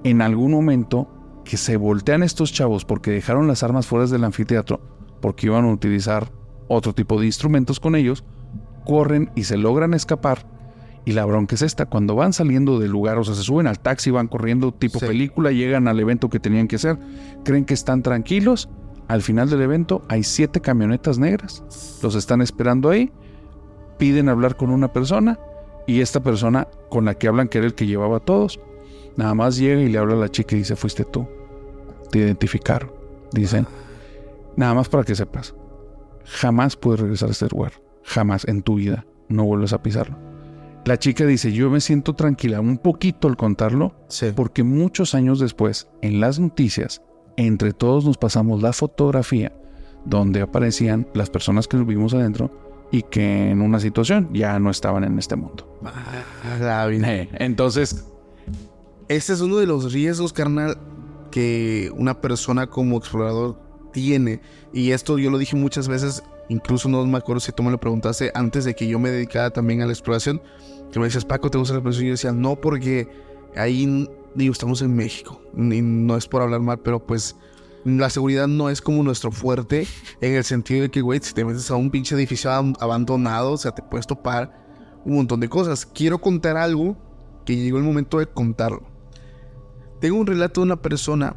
en 0.03 0.21
algún 0.21 0.51
momento 0.51 1.07
que 1.43 1.57
se 1.57 1.77
voltean 1.77 2.23
estos 2.23 2.51
chavos 2.51 2.85
porque 2.85 3.11
dejaron 3.11 3.47
las 3.47 3.63
armas 3.63 3.85
fuera 3.85 4.07
del 4.07 4.23
anfiteatro, 4.23 4.81
porque 5.21 5.47
iban 5.47 5.65
a 5.65 5.71
utilizar 5.71 6.31
otro 6.67 6.93
tipo 6.93 7.19
de 7.19 7.27
instrumentos 7.27 7.79
con 7.79 7.95
ellos, 7.95 8.23
corren 8.85 9.29
y 9.35 9.43
se 9.43 9.57
logran 9.57 9.93
escapar. 9.93 10.47
Y 11.05 11.11
la 11.11 11.23
bronca 11.25 11.53
es 11.55 11.61
esta, 11.61 11.85
cuando 11.85 12.15
van 12.15 12.33
saliendo 12.33 12.79
del 12.79 12.89
lugar, 12.91 13.19
o 13.19 13.23
sea, 13.23 13.35
se 13.35 13.43
suben 13.43 13.67
al 13.67 13.79
taxi, 13.79 14.09
van 14.09 14.27
corriendo 14.27 14.71
tipo 14.71 14.99
Sí. 14.99 15.05
película, 15.05 15.51
llegan 15.51 15.87
al 15.87 15.99
evento 15.99 16.29
que 16.29 16.39
tenían 16.39 16.67
que 16.67 16.77
hacer, 16.77 16.97
creen 17.43 17.63
que 17.65 17.75
están 17.75 18.01
tranquilos, 18.01 18.69
al 19.07 19.21
final 19.21 19.49
del 19.49 19.61
evento 19.61 20.01
hay 20.09 20.23
siete 20.23 20.61
camionetas 20.61 21.19
negras, 21.19 21.63
los 22.01 22.15
están 22.15 22.41
esperando 22.41 22.89
ahí, 22.89 23.11
piden 23.99 24.29
hablar 24.29 24.57
con 24.57 24.71
una 24.71 24.91
persona 24.91 25.39
y 25.85 26.01
esta 26.01 26.21
persona 26.23 26.67
con 26.89 27.05
la 27.05 27.13
que 27.13 27.27
hablan, 27.27 27.49
que 27.49 27.59
era 27.59 27.67
el 27.67 27.75
que 27.75 27.85
llevaba 27.85 28.17
a 28.17 28.21
todos, 28.21 28.59
nada 29.15 29.35
más 29.35 29.57
llega 29.57 29.81
y 29.81 29.89
le 29.89 29.99
habla 29.99 30.15
a 30.15 30.17
la 30.17 30.29
chica 30.29 30.55
y 30.55 30.59
dice, 30.59 30.75
fuiste 30.75 31.03
tú, 31.05 31.27
te 32.09 32.17
identificaron, 32.17 32.89
dicen, 33.31 33.67
nada 34.55 34.73
más 34.73 34.89
para 34.89 35.03
que 35.03 35.13
sepas, 35.13 35.53
jamás 36.23 36.75
puedes 36.75 36.99
regresar 37.01 37.29
a 37.29 37.33
este 37.33 37.47
lugar, 37.49 37.73
jamás 38.03 38.47
en 38.47 38.63
tu 38.63 38.75
vida, 38.75 39.05
no 39.29 39.43
vuelves 39.45 39.71
a 39.71 39.83
pisarlo. 39.83 40.17
La 40.85 40.97
chica 40.99 41.25
dice, 41.25 41.51
yo 41.51 41.69
me 41.71 41.81
siento 41.81 42.13
tranquila 42.13 42.59
un 42.61 42.77
poquito 42.77 43.27
al 43.27 43.35
contarlo, 43.37 43.95
Sí. 44.07 44.27
porque 44.35 44.63
muchos 44.63 45.15
años 45.15 45.39
después, 45.39 45.87
en 46.01 46.19
las 46.19 46.39
noticias, 46.39 47.01
entre 47.37 47.73
todos 47.73 48.05
nos 48.05 48.17
pasamos 48.17 48.61
la 48.61 48.71
fotografía 48.71 49.51
donde 50.05 50.41
aparecían 50.41 51.07
las 51.15 51.29
personas 51.31 51.67
que 51.67 51.77
vimos 51.77 52.13
adentro 52.13 52.51
y 52.91 53.01
que 53.01 53.49
en 53.49 53.61
una 53.61 53.79
situación 53.79 54.29
ya 54.31 54.59
no 54.59 54.69
estaban 54.69 55.03
en 55.03 55.17
este 55.17 55.35
mundo. 55.35 55.67
Ah. 55.83 56.87
Eh, 56.91 57.29
Entonces, 57.39 58.05
Este 59.07 59.33
es 59.33 59.41
uno 59.41 59.57
de 59.57 59.67
los 59.67 59.91
riesgos, 59.93 60.33
carnal, 60.33 60.77
que 61.31 61.91
una 61.95 62.21
persona 62.21 62.67
como 62.67 62.97
explorador 62.97 63.55
tiene. 63.91 64.39
Y 64.73 64.91
esto 64.91 65.17
yo 65.19 65.29
lo 65.29 65.37
dije 65.37 65.55
muchas 65.55 65.87
veces, 65.87 66.23
incluso 66.49 66.89
no 66.89 67.05
me 67.05 67.17
acuerdo 67.17 67.39
si 67.39 67.51
tú 67.51 67.63
me 67.63 67.71
lo 67.71 67.79
preguntaste 67.79 68.31
antes 68.33 68.65
de 68.65 68.75
que 68.75 68.87
yo 68.87 68.99
me 68.99 69.09
dedicara 69.09 69.49
también 69.51 69.81
a 69.81 69.85
la 69.85 69.91
exploración. 69.91 70.41
Que 70.91 70.99
me 70.99 71.05
decías, 71.05 71.25
Paco, 71.25 71.49
¿te 71.49 71.57
gusta 71.57 71.73
la 71.73 71.79
exploración? 71.79 72.05
Y 72.05 72.07
yo 72.09 72.13
decía, 72.13 72.31
no, 72.31 72.55
porque 72.55 73.09
ahí, 73.55 74.09
digo, 74.35 74.51
estamos 74.51 74.81
en 74.81 74.95
México. 74.95 75.41
Y 75.55 75.81
no 75.81 76.15
es 76.17 76.27
por 76.27 76.41
hablar 76.41 76.61
mal, 76.61 76.79
pero 76.79 77.05
pues 77.05 77.35
la 77.83 78.09
seguridad 78.09 78.47
no 78.47 78.69
es 78.69 78.81
como 78.81 79.03
nuestro 79.03 79.31
fuerte. 79.31 79.87
En 80.21 80.33
el 80.33 80.43
sentido 80.43 80.83
de 80.83 80.89
que, 80.89 81.01
güey, 81.01 81.19
si 81.21 81.33
te 81.33 81.43
metes 81.43 81.69
a 81.71 81.75
un 81.75 81.91
pinche 81.91 82.15
edificio 82.15 82.49
ab- 82.51 82.77
abandonado, 82.79 83.51
o 83.53 83.57
sea, 83.57 83.71
te 83.71 83.81
puedes 83.81 84.07
topar 84.07 84.65
un 85.03 85.15
montón 85.15 85.39
de 85.39 85.49
cosas. 85.49 85.85
Quiero 85.85 86.19
contar 86.19 86.57
algo 86.57 86.97
que 87.45 87.55
llegó 87.55 87.77
el 87.77 87.83
momento 87.83 88.19
de 88.19 88.27
contarlo. 88.27 88.83
Tengo 89.99 90.17
un 90.17 90.27
relato 90.27 90.61
de 90.61 90.65
una 90.65 90.81
persona 90.81 91.35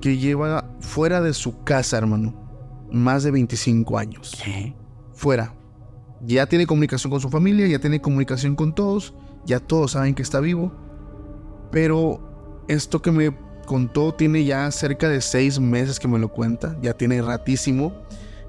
que 0.00 0.18
lleva 0.18 0.68
fuera 0.80 1.20
de 1.20 1.32
su 1.32 1.62
casa, 1.62 1.98
hermano, 1.98 2.41
más 2.92 3.24
de 3.24 3.30
25 3.30 3.98
años. 3.98 4.42
Fuera. 5.14 5.54
Ya 6.24 6.46
tiene 6.46 6.66
comunicación 6.66 7.10
con 7.10 7.20
su 7.20 7.30
familia, 7.30 7.66
ya 7.66 7.80
tiene 7.80 8.00
comunicación 8.00 8.54
con 8.54 8.74
todos, 8.74 9.14
ya 9.44 9.58
todos 9.58 9.92
saben 9.92 10.14
que 10.14 10.22
está 10.22 10.38
vivo. 10.38 10.72
Pero 11.72 12.64
esto 12.68 13.02
que 13.02 13.10
me 13.10 13.36
contó 13.66 14.14
tiene 14.14 14.44
ya 14.44 14.70
cerca 14.70 15.08
de 15.08 15.20
seis 15.20 15.58
meses 15.58 15.98
que 15.98 16.06
me 16.06 16.18
lo 16.18 16.28
cuenta, 16.28 16.78
ya 16.80 16.92
tiene 16.94 17.20
ratísimo. 17.22 17.92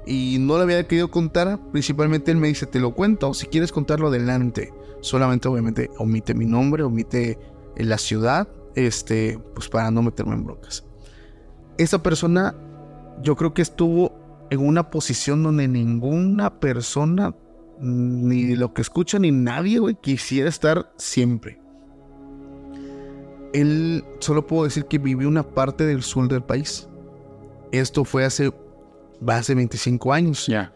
Y 0.06 0.38
no 0.40 0.58
le 0.58 0.64
había 0.64 0.88
querido 0.88 1.10
contar, 1.10 1.60
principalmente 1.72 2.30
él 2.30 2.38
me 2.38 2.50
dice, 2.50 2.66
te 2.66 2.80
lo 2.80 2.94
cuento, 2.94 3.34
si 3.34 3.48
quieres 3.48 3.72
contarlo 3.72 4.10
adelante. 4.10 4.74
Solamente 5.00 5.48
obviamente 5.48 5.90
omite 5.98 6.34
mi 6.34 6.46
nombre, 6.46 6.84
omite 6.84 7.40
eh, 7.76 7.84
la 7.84 7.98
ciudad, 7.98 8.48
este, 8.76 9.40
pues 9.56 9.70
para 9.70 9.92
no 9.92 10.02
meterme 10.02 10.34
en 10.34 10.44
broncas. 10.44 10.84
Esa 11.78 12.04
persona 12.04 12.56
yo 13.22 13.36
creo 13.36 13.54
que 13.54 13.62
estuvo 13.62 14.23
en 14.54 14.66
una 14.66 14.90
posición 14.90 15.44
donde 15.44 15.68
ninguna 15.68 16.60
persona, 16.60 17.36
ni 17.80 18.56
lo 18.56 18.74
que 18.74 18.82
escucha, 18.82 19.20
ni 19.20 19.32
nadie, 19.32 19.80
güey, 19.80 19.96
quisiera 19.96 20.50
estar 20.50 20.94
siempre. 20.98 21.60
Él 23.54 24.04
solo 24.20 24.48
puedo 24.48 24.64
decir 24.64 24.86
que 24.86 24.98
vivió 24.98 25.28
una 25.28 25.44
parte 25.44 25.86
del 25.86 26.02
sur 26.04 26.28
del 26.28 26.44
país. 26.44 26.88
Esto 27.72 28.06
fue 28.06 28.26
hace, 28.26 28.52
hace 29.28 29.56
25 29.56 30.14
años. 30.14 30.48
ya. 30.48 30.74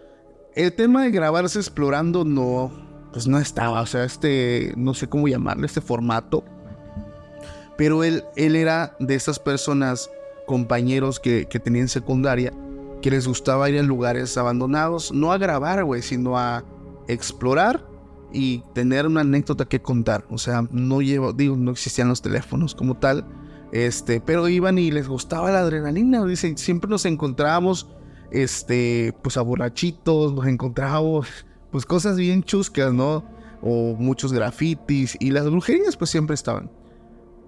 El 0.56 0.74
tema 0.74 1.04
de 1.04 1.12
grabarse 1.12 1.60
explorando 1.60 2.26
no, 2.26 2.72
pues 3.14 3.28
no 3.28 3.38
estaba, 3.38 3.82
o 3.82 3.86
sea, 3.86 4.04
este, 4.04 4.74
no 4.76 4.96
sé 4.96 5.08
cómo 5.08 5.28
llamarle, 5.28 5.68
este 5.68 5.82
formato. 5.82 6.44
Pero 7.78 8.04
él, 8.04 8.24
él 8.36 8.56
era 8.56 8.96
de 9.00 9.14
esas 9.14 9.38
personas, 9.38 10.10
compañeros 10.48 11.20
que, 11.20 11.46
que 11.46 11.60
tenía 11.60 11.84
en 11.84 11.90
secundaria, 11.90 12.52
que 13.02 13.12
les 13.12 13.28
gustaba 13.28 13.70
ir 13.70 13.80
a 13.80 13.84
lugares 13.84 14.38
abandonados, 14.38 15.12
no 15.12 15.32
a 15.32 15.38
grabar, 15.38 15.84
güey, 15.84 16.02
sino 16.02 16.38
a 16.38 16.64
explorar 17.08 17.86
y 18.32 18.64
tener 18.74 19.06
una 19.08 19.22
anécdota 19.22 19.66
que 19.66 19.82
contar. 19.82 20.26
O 20.30 20.38
sea, 20.38 20.68
no 20.72 21.02
llevo, 21.02 21.34
digo, 21.34 21.56
no 21.56 21.72
existían 21.72 22.10
los 22.10 22.22
teléfonos 22.22 22.76
como 22.76 22.98
tal, 22.98 23.26
este, 23.72 24.22
pero 24.22 24.48
iban 24.48 24.78
y 24.78 24.92
les 24.92 25.08
gustaba 25.08 25.52
la 25.52 25.60
adrenalina. 25.60 26.24
Dice, 26.26 26.56
siempre 26.58 26.90
nos 26.90 27.06
encontrábamos, 27.06 27.88
este, 28.32 29.14
pues 29.22 29.38
a 29.38 29.42
borrachitos, 29.42 30.34
nos 30.34 30.48
encontrábamos, 30.48 31.28
pues 31.72 31.86
cosas 31.86 32.18
bien 32.18 32.44
chuscas, 32.44 32.94
¿no? 32.94 33.26
O 33.62 33.96
muchos 33.98 34.34
grafitis 34.34 35.18
y 35.20 35.32
las 35.32 35.50
brujerías, 35.50 35.98
pues 35.98 36.10
siempre 36.10 36.36
estaban. 36.36 36.72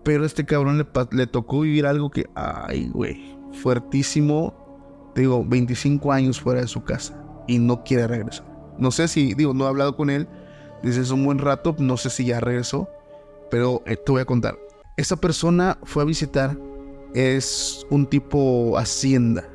Pero 0.04 0.24
a 0.24 0.26
este 0.26 0.46
cabrón 0.46 0.78
le, 0.78 0.88
le 1.12 1.28
tocó 1.28 1.62
vivir 1.62 1.86
algo 1.86 2.10
que, 2.10 2.26
ay, 2.36 2.90
güey, 2.90 3.38
fuertísimo. 3.52 4.69
Digo, 5.16 5.44
25 5.46 6.12
años 6.12 6.40
fuera 6.40 6.62
de 6.62 6.68
su 6.68 6.84
casa 6.84 7.22
y 7.48 7.60
no 7.60 7.84
quiere 7.84 8.08
regresar. 8.08 8.46
No 8.78 8.92
sé 8.92 9.08
si, 9.08 9.34
digo, 9.34 9.54
no 9.54 9.66
he 9.66 9.68
hablado 9.68 9.96
con 9.96 10.10
él 10.10 10.28
desde 10.82 11.02
hace 11.02 11.14
un 11.14 11.26
buen 11.26 11.40
rato, 11.40 11.76
no 11.80 11.98
sé 11.98 12.10
si 12.10 12.26
ya 12.26 12.40
regresó, 12.40 12.90
pero 13.52 13.84
eh, 13.86 13.98
te 13.98 14.12
voy 14.12 14.22
a 14.22 14.26
contar. 14.26 14.58
Esta 14.96 15.16
persona 15.16 15.78
fue 15.84 16.04
a 16.04 16.06
visitar, 16.06 16.58
es 17.14 17.86
un 17.90 18.06
tipo 18.06 18.78
hacienda 18.78 19.50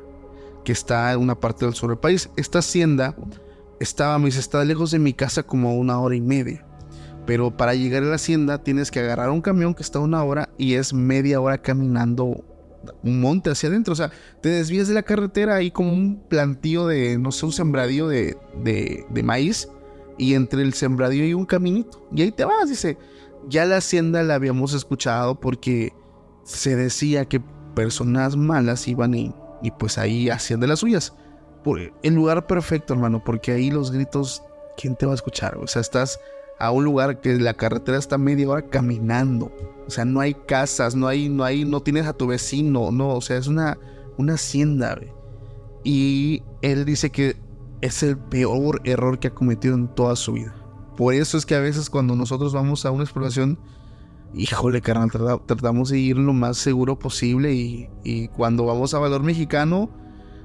que 0.63 0.71
está 0.71 1.13
en 1.13 1.19
una 1.19 1.39
parte 1.39 1.65
del 1.65 1.75
sur 1.75 1.89
del 1.89 1.99
país. 1.99 2.29
Esta 2.35 2.59
hacienda 2.59 3.15
estaba, 3.79 4.17
me 4.19 4.25
dice, 4.25 4.39
está 4.39 4.63
lejos 4.63 4.91
de 4.91 4.99
mi 4.99 5.13
casa 5.13 5.43
como 5.43 5.75
una 5.75 5.99
hora 5.99 6.15
y 6.15 6.21
media. 6.21 6.65
Pero 7.25 7.55
para 7.55 7.73
llegar 7.73 8.03
a 8.03 8.07
la 8.07 8.15
hacienda 8.15 8.63
tienes 8.63 8.91
que 8.91 8.99
agarrar 8.99 9.29
un 9.29 9.41
camión 9.41 9.73
que 9.73 9.83
está 9.83 9.99
una 9.99 10.23
hora 10.23 10.49
y 10.57 10.75
es 10.75 10.93
media 10.93 11.41
hora 11.41 11.59
caminando 11.59 12.43
un 13.03 13.21
monte 13.21 13.49
hacia 13.49 13.69
adentro. 13.69 13.93
O 13.93 13.95
sea, 13.95 14.11
te 14.41 14.49
desvías 14.49 14.87
de 14.87 14.93
la 14.93 15.03
carretera 15.03 15.55
ahí 15.55 15.71
como 15.71 15.93
un 15.93 16.21
plantío 16.27 16.87
de, 16.87 17.17
no 17.17 17.31
sé, 17.31 17.45
un 17.45 17.51
sembradío 17.51 18.07
de, 18.07 18.37
de, 18.63 19.05
de 19.09 19.23
maíz. 19.23 19.69
Y 20.17 20.33
entre 20.33 20.61
el 20.61 20.73
sembradío 20.73 21.23
hay 21.23 21.33
un 21.33 21.45
caminito. 21.45 22.07
Y 22.13 22.21
ahí 22.21 22.31
te 22.31 22.45
vas, 22.45 22.69
dice. 22.69 22.97
Ya 23.47 23.65
la 23.65 23.77
hacienda 23.77 24.23
la 24.23 24.35
habíamos 24.35 24.73
escuchado 24.73 25.39
porque 25.39 25.93
se 26.43 26.75
decía 26.75 27.25
que 27.25 27.41
personas 27.75 28.35
malas 28.35 28.87
iban 28.87 29.13
y, 29.13 29.35
y 29.61 29.71
pues 29.71 29.97
ahí 29.97 30.29
hacían 30.29 30.59
de 30.59 30.67
las 30.67 30.79
suyas. 30.79 31.13
Por, 31.63 31.79
el 31.79 32.13
lugar 32.13 32.47
perfecto, 32.47 32.93
hermano, 32.93 33.23
porque 33.23 33.51
ahí 33.51 33.69
los 33.69 33.91
gritos, 33.91 34.43
¿quién 34.77 34.95
te 34.95 35.05
va 35.05 35.11
a 35.11 35.15
escuchar? 35.15 35.57
O 35.57 35.67
sea, 35.67 35.81
estás 35.81 36.19
a 36.59 36.71
un 36.71 36.83
lugar 36.83 37.21
que 37.21 37.35
la 37.35 37.53
carretera 37.53 37.97
está 37.97 38.17
media 38.17 38.49
hora 38.49 38.69
caminando. 38.69 39.51
O 39.87 39.89
sea, 39.89 40.05
no 40.05 40.19
hay 40.19 40.33
casas, 40.33 40.95
no 40.95 41.07
hay, 41.07 41.29
no 41.29 41.43
hay, 41.43 41.65
no 41.65 41.81
tienes 41.81 42.07
a 42.07 42.13
tu 42.13 42.27
vecino, 42.27 42.91
no, 42.91 43.09
o 43.09 43.21
sea, 43.21 43.37
es 43.37 43.47
una, 43.47 43.77
una 44.17 44.33
hacienda. 44.33 44.97
Y 45.83 46.43
él 46.61 46.85
dice 46.85 47.11
que 47.11 47.35
es 47.81 48.01
el 48.01 48.17
peor 48.17 48.81
error 48.83 49.19
que 49.19 49.27
ha 49.27 49.33
cometido 49.33 49.75
en 49.75 49.87
toda 49.87 50.15
su 50.15 50.33
vida. 50.33 50.55
Por 50.97 51.13
eso 51.13 51.37
es 51.37 51.45
que 51.45 51.55
a 51.55 51.59
veces 51.59 51.89
cuando 51.89 52.15
nosotros 52.15 52.53
vamos 52.53 52.85
a 52.85 52.91
una 52.91 53.03
exploración 53.03 53.59
híjole, 54.35 54.81
carnal, 54.81 55.09
tratamos 55.45 55.89
de 55.89 55.99
ir 55.99 56.17
lo 56.17 56.33
más 56.33 56.57
seguro 56.57 56.99
posible 56.99 57.53
y, 57.53 58.27
cuando 58.35 58.65
vamos 58.65 58.93
a 58.93 58.99
Valor 58.99 59.23
Mexicano, 59.23 59.89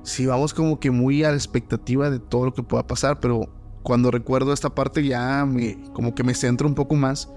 sí 0.02 0.26
vamos 0.26 0.54
como 0.54 0.78
que 0.78 0.90
muy 0.90 1.24
a 1.24 1.30
la 1.30 1.36
expectativa 1.36 2.10
de 2.10 2.18
todo 2.18 2.46
lo 2.46 2.54
que 2.54 2.62
pueda 2.62 2.86
pasar, 2.86 3.20
pero 3.20 3.48
cuando 3.82 4.10
recuerdo 4.10 4.52
esta 4.52 4.74
parte 4.74 5.04
ya 5.04 5.44
me, 5.46 5.78
como 5.92 6.14
que 6.14 6.22
me 6.22 6.34
centro 6.34 6.68
un 6.68 6.74
poco 6.74 6.94
más 6.94 7.28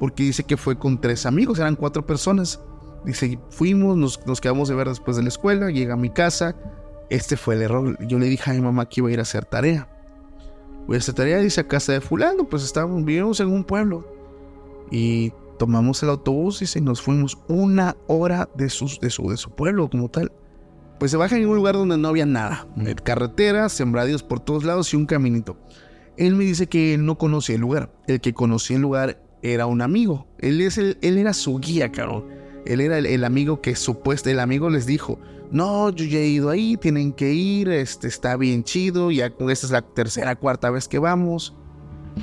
porque 0.00 0.22
dice 0.22 0.44
que 0.44 0.56
fue 0.56 0.78
con 0.78 0.98
tres 0.98 1.26
amigos, 1.26 1.58
eran 1.58 1.76
cuatro 1.76 2.06
personas. 2.06 2.58
Dice, 3.04 3.38
fuimos, 3.50 3.98
nos, 3.98 4.26
nos 4.26 4.40
quedamos 4.40 4.68
de 4.68 4.74
ver 4.74 4.88
después 4.88 5.16
de 5.18 5.22
la 5.22 5.28
escuela, 5.28 5.70
llega 5.70 5.92
a 5.92 5.98
mi 5.98 6.08
casa, 6.08 6.56
este 7.10 7.36
fue 7.36 7.54
el 7.54 7.62
error. 7.62 7.98
Yo 8.06 8.18
le 8.18 8.26
dije 8.26 8.50
a 8.50 8.54
mi 8.54 8.62
mamá 8.62 8.88
que 8.88 9.00
iba 9.00 9.10
a 9.10 9.12
ir 9.12 9.18
a 9.18 9.22
hacer 9.22 9.44
tarea. 9.44 9.88
Voy 10.86 10.96
a 10.96 10.98
hacer 10.98 11.14
tarea, 11.14 11.38
dice, 11.38 11.60
a 11.60 11.68
casa 11.68 11.92
de 11.92 12.00
fulano, 12.00 12.48
pues 12.48 12.64
estábamos, 12.64 13.04
vivimos 13.04 13.40
en 13.40 13.48
un 13.48 13.62
pueblo. 13.62 14.06
Y 14.90 15.34
tomamos 15.58 16.02
el 16.02 16.08
autobús 16.08 16.74
y 16.74 16.80
nos 16.80 17.02
fuimos 17.02 17.36
una 17.46 17.94
hora 18.06 18.48
de, 18.54 18.70
sus, 18.70 19.00
de, 19.00 19.10
su, 19.10 19.28
de 19.28 19.36
su 19.36 19.50
pueblo 19.50 19.90
como 19.90 20.08
tal. 20.08 20.32
Pues 20.98 21.10
se 21.10 21.18
baja 21.18 21.36
en 21.36 21.46
un 21.46 21.56
lugar 21.56 21.74
donde 21.74 21.98
no 21.98 22.08
había 22.08 22.24
nada. 22.24 22.66
Carretera, 23.04 23.68
sembradíos 23.68 24.22
por 24.22 24.40
todos 24.40 24.64
lados 24.64 24.92
y 24.94 24.96
un 24.96 25.04
caminito. 25.04 25.58
Él 26.16 26.34
me 26.34 26.44
dice 26.44 26.66
que 26.66 26.94
él 26.94 27.04
no 27.04 27.18
conocía 27.18 27.54
el 27.54 27.60
lugar. 27.60 27.92
El 28.06 28.20
que 28.20 28.34
conocía 28.34 28.76
el 28.76 28.82
lugar 28.82 29.22
era 29.42 29.66
un 29.66 29.82
amigo. 29.82 30.26
Él, 30.38 30.60
es 30.60 30.78
él 30.78 30.96
era 31.02 31.32
su 31.32 31.58
guía, 31.58 31.90
cabrón. 31.90 32.40
Él 32.66 32.80
era 32.80 32.98
el, 32.98 33.24
amigo 33.24 33.60
que 33.60 33.74
supuesto, 33.74 34.30
el 34.30 34.40
amigo 34.40 34.68
les 34.70 34.86
dijo, 34.86 35.18
no, 35.50 35.90
yo 35.90 36.04
ya 36.04 36.18
he 36.18 36.26
ido 36.26 36.50
ahí, 36.50 36.76
tienen 36.76 37.12
que 37.12 37.32
ir, 37.32 37.68
este 37.68 38.06
está 38.08 38.36
bien 38.36 38.64
chido, 38.64 39.10
ya 39.10 39.26
esta 39.26 39.66
es 39.66 39.70
la 39.70 39.82
tercera, 39.82 40.36
cuarta 40.36 40.70
vez 40.70 40.86
que 40.86 40.98
vamos. 40.98 41.56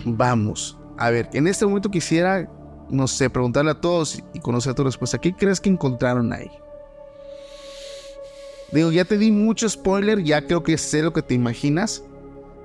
Vamos. 0.05 0.77
A 0.97 1.09
ver, 1.09 1.29
en 1.33 1.47
este 1.47 1.65
momento 1.65 1.89
quisiera, 1.89 2.49
no 2.89 3.07
sé, 3.07 3.29
preguntarle 3.29 3.71
a 3.71 3.81
todos 3.81 4.23
y 4.33 4.39
conocer 4.39 4.73
tu 4.73 4.83
respuesta. 4.83 5.17
¿Qué 5.17 5.33
crees 5.33 5.59
que 5.59 5.69
encontraron 5.69 6.31
ahí? 6.31 6.49
Digo, 8.71 8.91
ya 8.91 9.05
te 9.05 9.17
di 9.17 9.31
mucho 9.31 9.67
spoiler, 9.69 10.23
ya 10.23 10.45
creo 10.45 10.61
que 10.61 10.77
sé 10.77 11.01
lo 11.01 11.13
que 11.13 11.21
te 11.21 11.33
imaginas. 11.33 12.03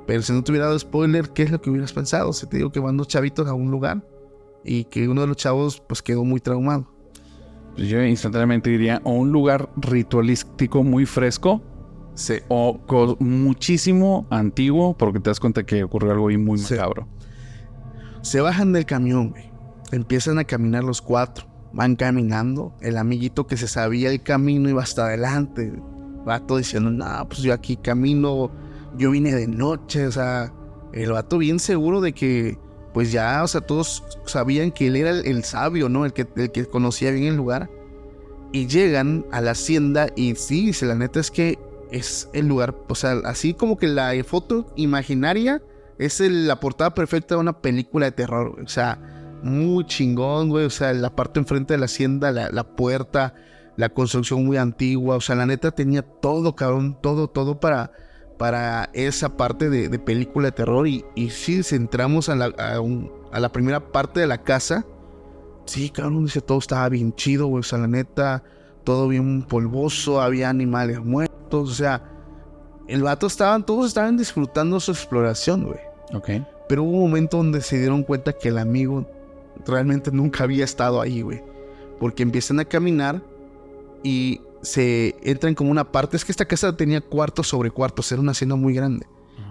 Pero 0.06 0.22
si 0.22 0.32
no 0.32 0.42
te 0.42 0.52
hubiera 0.52 0.66
dado 0.66 0.78
spoiler, 0.78 1.30
¿qué 1.30 1.44
es 1.44 1.50
lo 1.50 1.60
que 1.60 1.70
hubieras 1.70 1.92
pensado? 1.92 2.32
Si 2.32 2.46
te 2.46 2.56
digo 2.56 2.72
que 2.72 2.80
van 2.80 2.96
dos 2.96 3.08
chavitos 3.08 3.46
a 3.46 3.54
un 3.54 3.70
lugar 3.70 4.02
y 4.64 4.84
que 4.84 5.08
uno 5.08 5.20
de 5.22 5.26
los 5.26 5.36
chavos 5.36 5.82
pues 5.86 6.02
quedó 6.02 6.24
muy 6.24 6.40
traumado. 6.40 6.88
Pues 7.74 7.88
yo 7.88 8.02
instantáneamente 8.02 8.70
diría 8.70 9.00
o 9.04 9.12
un 9.12 9.32
lugar 9.32 9.70
ritualístico 9.76 10.82
muy 10.82 11.06
fresco 11.06 11.62
sí. 12.14 12.34
o 12.48 12.78
muchísimo 13.18 14.26
antiguo 14.30 14.96
porque 14.96 15.20
te 15.20 15.30
das 15.30 15.40
cuenta 15.40 15.64
que 15.64 15.82
ocurrió 15.84 16.12
algo 16.12 16.28
ahí 16.28 16.36
muy 16.36 16.60
macabro. 16.60 17.08
Se 18.22 18.40
bajan 18.40 18.72
del 18.72 18.86
camión, 18.86 19.34
Empiezan 19.92 20.38
a 20.38 20.44
caminar 20.44 20.84
los 20.84 21.02
cuatro. 21.02 21.46
Van 21.74 21.96
caminando. 21.96 22.74
El 22.80 22.96
amiguito 22.96 23.46
que 23.46 23.58
se 23.58 23.68
sabía 23.68 24.10
el 24.10 24.22
camino 24.22 24.70
iba 24.70 24.82
hasta 24.82 25.04
adelante. 25.04 25.70
Vato 26.24 26.56
diciendo, 26.56 26.90
no, 26.90 27.28
pues 27.28 27.42
yo 27.42 27.52
aquí 27.52 27.76
camino. 27.76 28.50
Yo 28.96 29.10
vine 29.10 29.34
de 29.34 29.46
noche. 29.46 30.06
O 30.06 30.12
sea, 30.12 30.52
el 30.92 31.12
vato 31.12 31.38
bien 31.38 31.58
seguro 31.58 32.00
de 32.00 32.12
que 32.12 32.58
pues 32.92 33.10
ya, 33.10 33.42
o 33.42 33.48
sea, 33.48 33.60
todos 33.62 34.04
sabían 34.26 34.70
que 34.70 34.88
él 34.88 34.96
era 34.96 35.10
el, 35.10 35.44
sabio, 35.44 35.88
¿no? 35.88 36.04
El 36.04 36.12
que, 36.12 36.26
el 36.36 36.52
que 36.52 36.66
conocía 36.66 37.10
bien 37.10 37.24
el 37.24 37.36
lugar. 37.36 37.70
Y 38.52 38.66
llegan 38.66 39.24
a 39.32 39.40
la 39.40 39.52
hacienda 39.52 40.08
y 40.14 40.34
sí, 40.34 40.66
dice, 40.66 40.84
la 40.84 40.94
neta 40.94 41.20
es 41.20 41.30
que 41.30 41.58
es 41.90 42.28
el 42.32 42.48
lugar, 42.48 42.74
o 42.88 42.94
sea, 42.94 43.20
así 43.24 43.54
como 43.54 43.76
que 43.76 43.86
la 43.86 44.12
foto 44.24 44.72
imaginaria 44.76 45.62
es 45.98 46.20
la 46.20 46.58
portada 46.60 46.94
perfecta 46.94 47.34
de 47.34 47.40
una 47.40 47.60
película 47.60 48.06
de 48.06 48.12
terror, 48.12 48.58
o 48.62 48.68
sea, 48.68 48.98
muy 49.42 49.86
chingón, 49.86 50.48
güey, 50.48 50.66
o 50.66 50.70
sea, 50.70 50.92
la 50.92 51.14
parte 51.14 51.40
enfrente 51.40 51.74
de 51.74 51.78
la 51.78 51.86
hacienda, 51.86 52.30
la, 52.30 52.50
la 52.50 52.64
puerta, 52.64 53.34
la 53.76 53.88
construcción 53.88 54.44
muy 54.44 54.58
antigua, 54.58 55.16
o 55.16 55.20
sea, 55.20 55.34
la 55.34 55.46
neta 55.46 55.70
tenía 55.70 56.02
todo, 56.02 56.54
cabrón, 56.54 56.98
todo, 57.00 57.28
todo 57.28 57.58
para 57.60 57.92
para 58.38 58.90
esa 58.92 59.36
parte 59.36 59.70
de, 59.70 59.98
película 59.98 60.46
de 60.46 60.52
terror. 60.52 60.86
Y, 60.86 61.04
y 61.14 61.30
si 61.30 61.62
entramos 61.70 62.28
a 62.28 62.34
la, 62.34 62.46
a, 63.30 63.40
la 63.40 63.52
primera 63.52 63.92
parte 63.92 64.20
de 64.20 64.26
la 64.26 64.42
casa, 64.42 64.84
sí, 65.64 65.90
cabrón, 65.90 66.24
dice, 66.24 66.40
todo 66.40 66.58
estaba 66.58 66.88
bien 66.88 67.14
chido, 67.14 67.46
güey. 67.46 67.60
O 67.60 67.62
sea, 67.62 67.78
la 67.78 67.88
neta, 67.88 68.42
todo 68.84 69.08
bien 69.08 69.42
polvoso, 69.42 70.20
había 70.20 70.48
animales 70.48 71.04
muertos, 71.04 71.70
o 71.70 71.74
sea, 71.74 72.02
el 72.88 73.02
vato 73.02 73.26
estaban, 73.26 73.64
todos 73.64 73.86
estaban 73.86 74.16
disfrutando 74.16 74.80
su 74.80 74.90
exploración, 74.90 75.64
güey. 75.64 75.78
Ok. 76.14 76.44
Pero 76.68 76.82
hubo 76.82 76.98
un 76.98 77.10
momento 77.10 77.36
donde 77.36 77.60
se 77.60 77.78
dieron 77.78 78.02
cuenta 78.02 78.32
que 78.32 78.48
el 78.48 78.58
amigo 78.58 79.06
realmente 79.66 80.10
nunca 80.10 80.44
había 80.44 80.64
estado 80.64 81.00
ahí, 81.00 81.22
güey. 81.22 81.42
Porque 81.98 82.22
empiezan 82.22 82.60
a 82.60 82.64
caminar 82.64 83.22
y 84.02 84.40
se 84.62 85.16
entran 85.22 85.54
como 85.54 85.70
una 85.70 85.90
parte. 85.90 86.16
Es 86.16 86.24
que 86.24 86.32
esta 86.32 86.46
casa 86.46 86.76
tenía 86.76 87.00
cuartos 87.00 87.48
sobre 87.48 87.70
cuartos, 87.70 88.10
era 88.12 88.20
una 88.20 88.30
hacienda 88.30 88.56
muy 88.56 88.74
grande. 88.74 89.06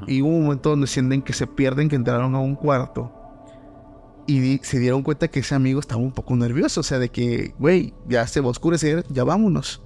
Y 0.07 0.21
hubo 0.23 0.29
un 0.29 0.43
momento 0.43 0.71
donde 0.71 0.87
sienten 0.87 1.21
que 1.21 1.33
se 1.33 1.45
pierden, 1.45 1.87
que 1.87 1.95
entraron 1.95 2.33
a 2.33 2.39
un 2.39 2.55
cuarto. 2.55 3.11
Y 4.25 4.59
se 4.63 4.79
dieron 4.79 5.03
cuenta 5.03 5.27
que 5.27 5.41
ese 5.41 5.53
amigo 5.53 5.79
estaba 5.79 6.01
un 6.01 6.11
poco 6.11 6.35
nervioso. 6.35 6.81
O 6.81 6.83
sea, 6.83 6.97
de 6.97 7.09
que, 7.09 7.53
güey, 7.59 7.93
ya 8.07 8.25
se 8.25 8.39
va 8.39 8.47
a 8.47 8.51
oscurecer, 8.51 9.05
ya 9.09 9.23
vámonos. 9.23 9.83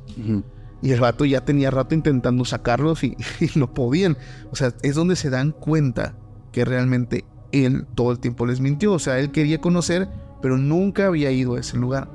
Y 0.81 0.91
el 0.91 1.01
vato 1.01 1.25
ya 1.25 1.43
tenía 1.43 1.69
rato 1.69 1.95
intentando 1.95 2.45
sacarlos 2.45 3.03
y, 3.03 3.17
y, 3.41 3.49
no 3.59 3.73
podían. 3.73 4.17
O 4.51 4.55
sea, 4.55 4.73
es 4.83 4.95
donde 4.95 5.15
se 5.17 5.29
dan 5.29 5.51
cuenta 5.51 6.15
que 6.53 6.63
realmente 6.63 7.25
él 7.51 7.85
todo 7.95 8.11
el 8.11 8.19
tiempo 8.19 8.45
les 8.45 8.61
mintió. 8.61 8.93
O 8.93 8.99
sea, 8.99 9.19
él 9.19 9.31
quería 9.31 9.59
conocer, 9.59 10.07
pero 10.41 10.57
nunca 10.57 11.07
había 11.07 11.31
ido 11.31 11.55
a 11.55 11.59
ese 11.59 11.75
lugar. 11.75 12.09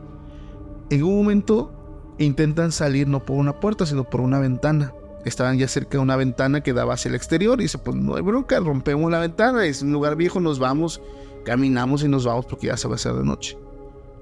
En 0.88 1.02
un 1.02 1.16
momento 1.16 1.79
intentan 2.24 2.72
salir 2.72 3.08
no 3.08 3.24
por 3.24 3.36
una 3.36 3.58
puerta, 3.60 3.86
sino 3.86 4.04
por 4.04 4.20
una 4.20 4.38
ventana. 4.38 4.92
Estaban 5.24 5.58
ya 5.58 5.68
cerca 5.68 5.92
de 5.92 5.98
una 5.98 6.16
ventana 6.16 6.62
que 6.62 6.72
daba 6.72 6.94
hacia 6.94 7.08
el 7.08 7.14
exterior 7.14 7.60
y 7.60 7.64
dice, 7.64 7.78
pues 7.78 7.96
no 7.96 8.16
hay 8.16 8.22
bronca, 8.22 8.58
rompemos 8.60 9.10
la 9.10 9.18
ventana, 9.18 9.64
es 9.64 9.82
un 9.82 9.92
lugar 9.92 10.16
viejo, 10.16 10.40
nos 10.40 10.58
vamos, 10.58 11.02
caminamos 11.44 12.02
y 12.02 12.08
nos 12.08 12.24
vamos 12.24 12.46
porque 12.46 12.68
ya 12.68 12.76
se 12.76 12.88
va 12.88 12.94
a 12.94 12.96
hacer 12.96 13.12
de 13.14 13.24
noche. 13.24 13.58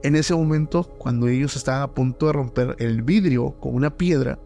En 0.03 0.17
ese 0.17 0.35
momento, 0.35 0.85
cuando 0.85 1.29
ellos 1.29 1.57
estaban 1.57 1.83
a 1.83 1.93
punto 1.93 2.27
de 2.27 2.33
romper 2.33 2.77
el 2.79 3.03
vidrio 3.03 3.59
con 3.61 3.75
una 3.75 3.97
piedra, 3.97 4.39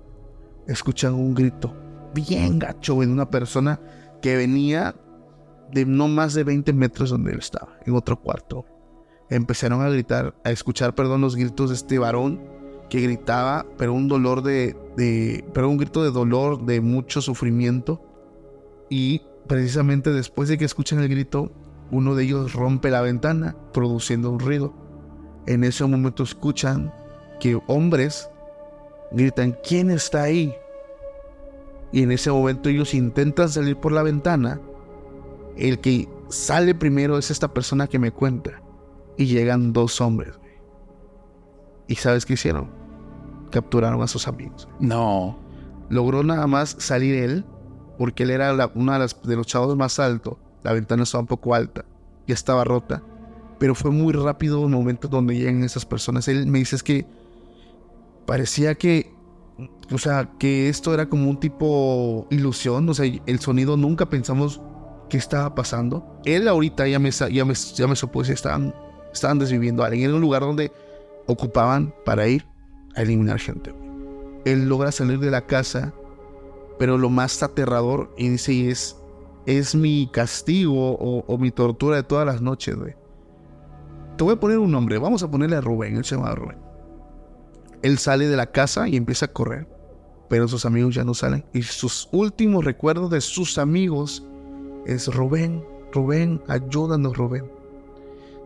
escuchan 0.66 1.14
un 1.14 1.34
grito 1.34 1.74
bien 2.14 2.58
gacho 2.58 2.94
de 3.00 3.06
una 3.06 3.30
persona 3.30 3.80
que 4.20 4.36
venía 4.36 4.94
de 5.72 5.86
no 5.86 6.08
más 6.08 6.34
de 6.34 6.44
20 6.44 6.72
metros 6.72 7.10
donde 7.10 7.32
él 7.32 7.38
estaba, 7.38 7.78
en 7.84 7.94
otro 7.94 8.20
cuarto. 8.20 8.66
Empezaron 9.30 9.80
a 9.80 9.88
gritar, 9.88 10.34
a 10.44 10.50
escuchar, 10.50 10.94
perdón, 10.94 11.22
los 11.22 11.36
gritos 11.36 11.70
de 11.70 11.76
este 11.76 11.98
varón 11.98 12.40
que 12.92 13.00
gritaba, 13.00 13.64
pero 13.78 13.94
un 13.94 14.06
dolor 14.06 14.42
de, 14.42 14.76
pero 15.54 15.70
un 15.70 15.78
grito 15.78 16.04
de 16.04 16.10
dolor, 16.10 16.66
de 16.66 16.82
mucho 16.82 17.22
sufrimiento. 17.22 18.02
Y 18.90 19.22
precisamente 19.46 20.12
después 20.12 20.50
de 20.50 20.58
que 20.58 20.66
escuchan 20.66 21.00
el 21.00 21.08
grito, 21.08 21.50
uno 21.90 22.14
de 22.14 22.24
ellos 22.24 22.52
rompe 22.52 22.90
la 22.90 23.00
ventana, 23.00 23.56
produciendo 23.72 24.30
un 24.30 24.40
ruido. 24.40 24.74
En 25.46 25.64
ese 25.64 25.86
momento 25.86 26.22
escuchan 26.22 26.92
que 27.40 27.58
hombres 27.66 28.28
gritan, 29.10 29.56
¿quién 29.66 29.90
está 29.90 30.24
ahí? 30.24 30.54
Y 31.92 32.02
en 32.02 32.12
ese 32.12 32.30
momento 32.30 32.68
ellos 32.68 32.92
intentan 32.92 33.48
salir 33.48 33.78
por 33.78 33.92
la 33.92 34.02
ventana. 34.02 34.60
El 35.56 35.78
que 35.78 36.10
sale 36.28 36.74
primero 36.74 37.16
es 37.16 37.30
esta 37.30 37.54
persona 37.54 37.86
que 37.86 37.98
me 37.98 38.10
cuenta. 38.10 38.60
Y 39.16 39.24
llegan 39.24 39.72
dos 39.72 39.98
hombres. 40.02 40.38
¿Y 41.88 41.94
sabes 41.94 42.26
qué 42.26 42.34
hicieron? 42.34 42.81
Capturaron 43.52 44.02
a 44.02 44.08
sus 44.08 44.26
amigos. 44.26 44.68
No. 44.80 45.38
Logró 45.88 46.24
nada 46.24 46.48
más 46.48 46.74
salir 46.80 47.14
él, 47.14 47.44
porque 47.98 48.24
él 48.24 48.30
era 48.30 48.72
uno 48.74 48.98
de, 48.98 49.14
de 49.22 49.36
los 49.36 49.46
chavos 49.46 49.76
más 49.76 50.00
altos. 50.00 50.38
La 50.64 50.72
ventana 50.72 51.04
estaba 51.04 51.22
un 51.22 51.28
poco 51.28 51.54
alta, 51.54 51.84
ya 52.26 52.34
estaba 52.34 52.64
rota. 52.64 53.02
Pero 53.60 53.76
fue 53.76 53.92
muy 53.92 54.12
rápido 54.12 54.64
el 54.64 54.70
momento 54.70 55.06
donde 55.06 55.36
llegan 55.36 55.62
esas 55.62 55.86
personas. 55.86 56.26
Él 56.26 56.46
me 56.46 56.58
dice 56.58 56.74
es 56.74 56.82
que 56.82 57.06
parecía 58.26 58.74
que, 58.74 59.14
o 59.92 59.98
sea, 59.98 60.30
que 60.38 60.68
esto 60.68 60.92
era 60.92 61.08
como 61.08 61.30
un 61.30 61.38
tipo 61.38 62.26
ilusión. 62.30 62.88
O 62.88 62.94
sea, 62.94 63.06
el 63.26 63.38
sonido 63.38 63.76
nunca 63.76 64.08
pensamos 64.08 64.60
qué 65.08 65.18
estaba 65.18 65.54
pasando. 65.54 66.20
Él 66.24 66.48
ahorita 66.48 66.88
ya 66.88 66.98
me, 66.98 67.10
ya 67.10 67.44
me, 67.44 67.54
ya 67.54 67.86
me 67.86 67.92
estaban, 67.92 68.74
estaban 69.12 69.38
desviviendo 69.38 69.84
a 69.84 69.86
alguien 69.86 70.10
en 70.10 70.16
un 70.16 70.22
lugar 70.22 70.42
donde 70.42 70.72
ocupaban 71.26 71.94
para 72.04 72.26
ir 72.26 72.51
a 72.94 73.02
eliminar 73.02 73.38
gente. 73.38 73.74
Él 74.44 74.68
logra 74.68 74.92
salir 74.92 75.18
de 75.18 75.30
la 75.30 75.46
casa, 75.46 75.92
pero 76.78 76.98
lo 76.98 77.10
más 77.10 77.42
aterrador, 77.42 78.12
y 78.16 78.28
dice, 78.28 78.70
es, 78.70 78.96
es 79.46 79.74
mi 79.74 80.08
castigo 80.12 80.96
o, 80.98 81.38
mi 81.38 81.50
tortura 81.50 81.96
de 81.96 82.02
todas 82.02 82.26
las 82.26 82.42
noches. 82.42 82.76
Te 84.16 84.24
voy 84.24 84.34
a 84.34 84.40
poner 84.40 84.58
un 84.58 84.70
nombre, 84.70 84.98
vamos 84.98 85.22
a 85.22 85.30
ponerle 85.30 85.56
a 85.56 85.60
Rubén, 85.60 85.96
él 85.96 86.04
se 86.04 86.16
llama 86.16 86.34
Rubén. 86.34 86.58
Él 87.82 87.98
sale 87.98 88.28
de 88.28 88.36
la 88.36 88.46
casa 88.46 88.88
y 88.88 88.96
empieza 88.96 89.26
a 89.26 89.32
correr, 89.32 89.68
pero 90.28 90.46
sus 90.48 90.64
amigos 90.64 90.94
ya 90.94 91.04
no 91.04 91.14
salen. 91.14 91.44
Y 91.52 91.62
sus 91.62 92.08
últimos 92.12 92.64
recuerdos 92.64 93.10
de 93.10 93.20
sus 93.20 93.58
amigos 93.58 94.24
es 94.86 95.12
Rubén, 95.12 95.64
Rubén, 95.92 96.40
ayúdanos 96.48 97.16
Rubén. 97.16 97.61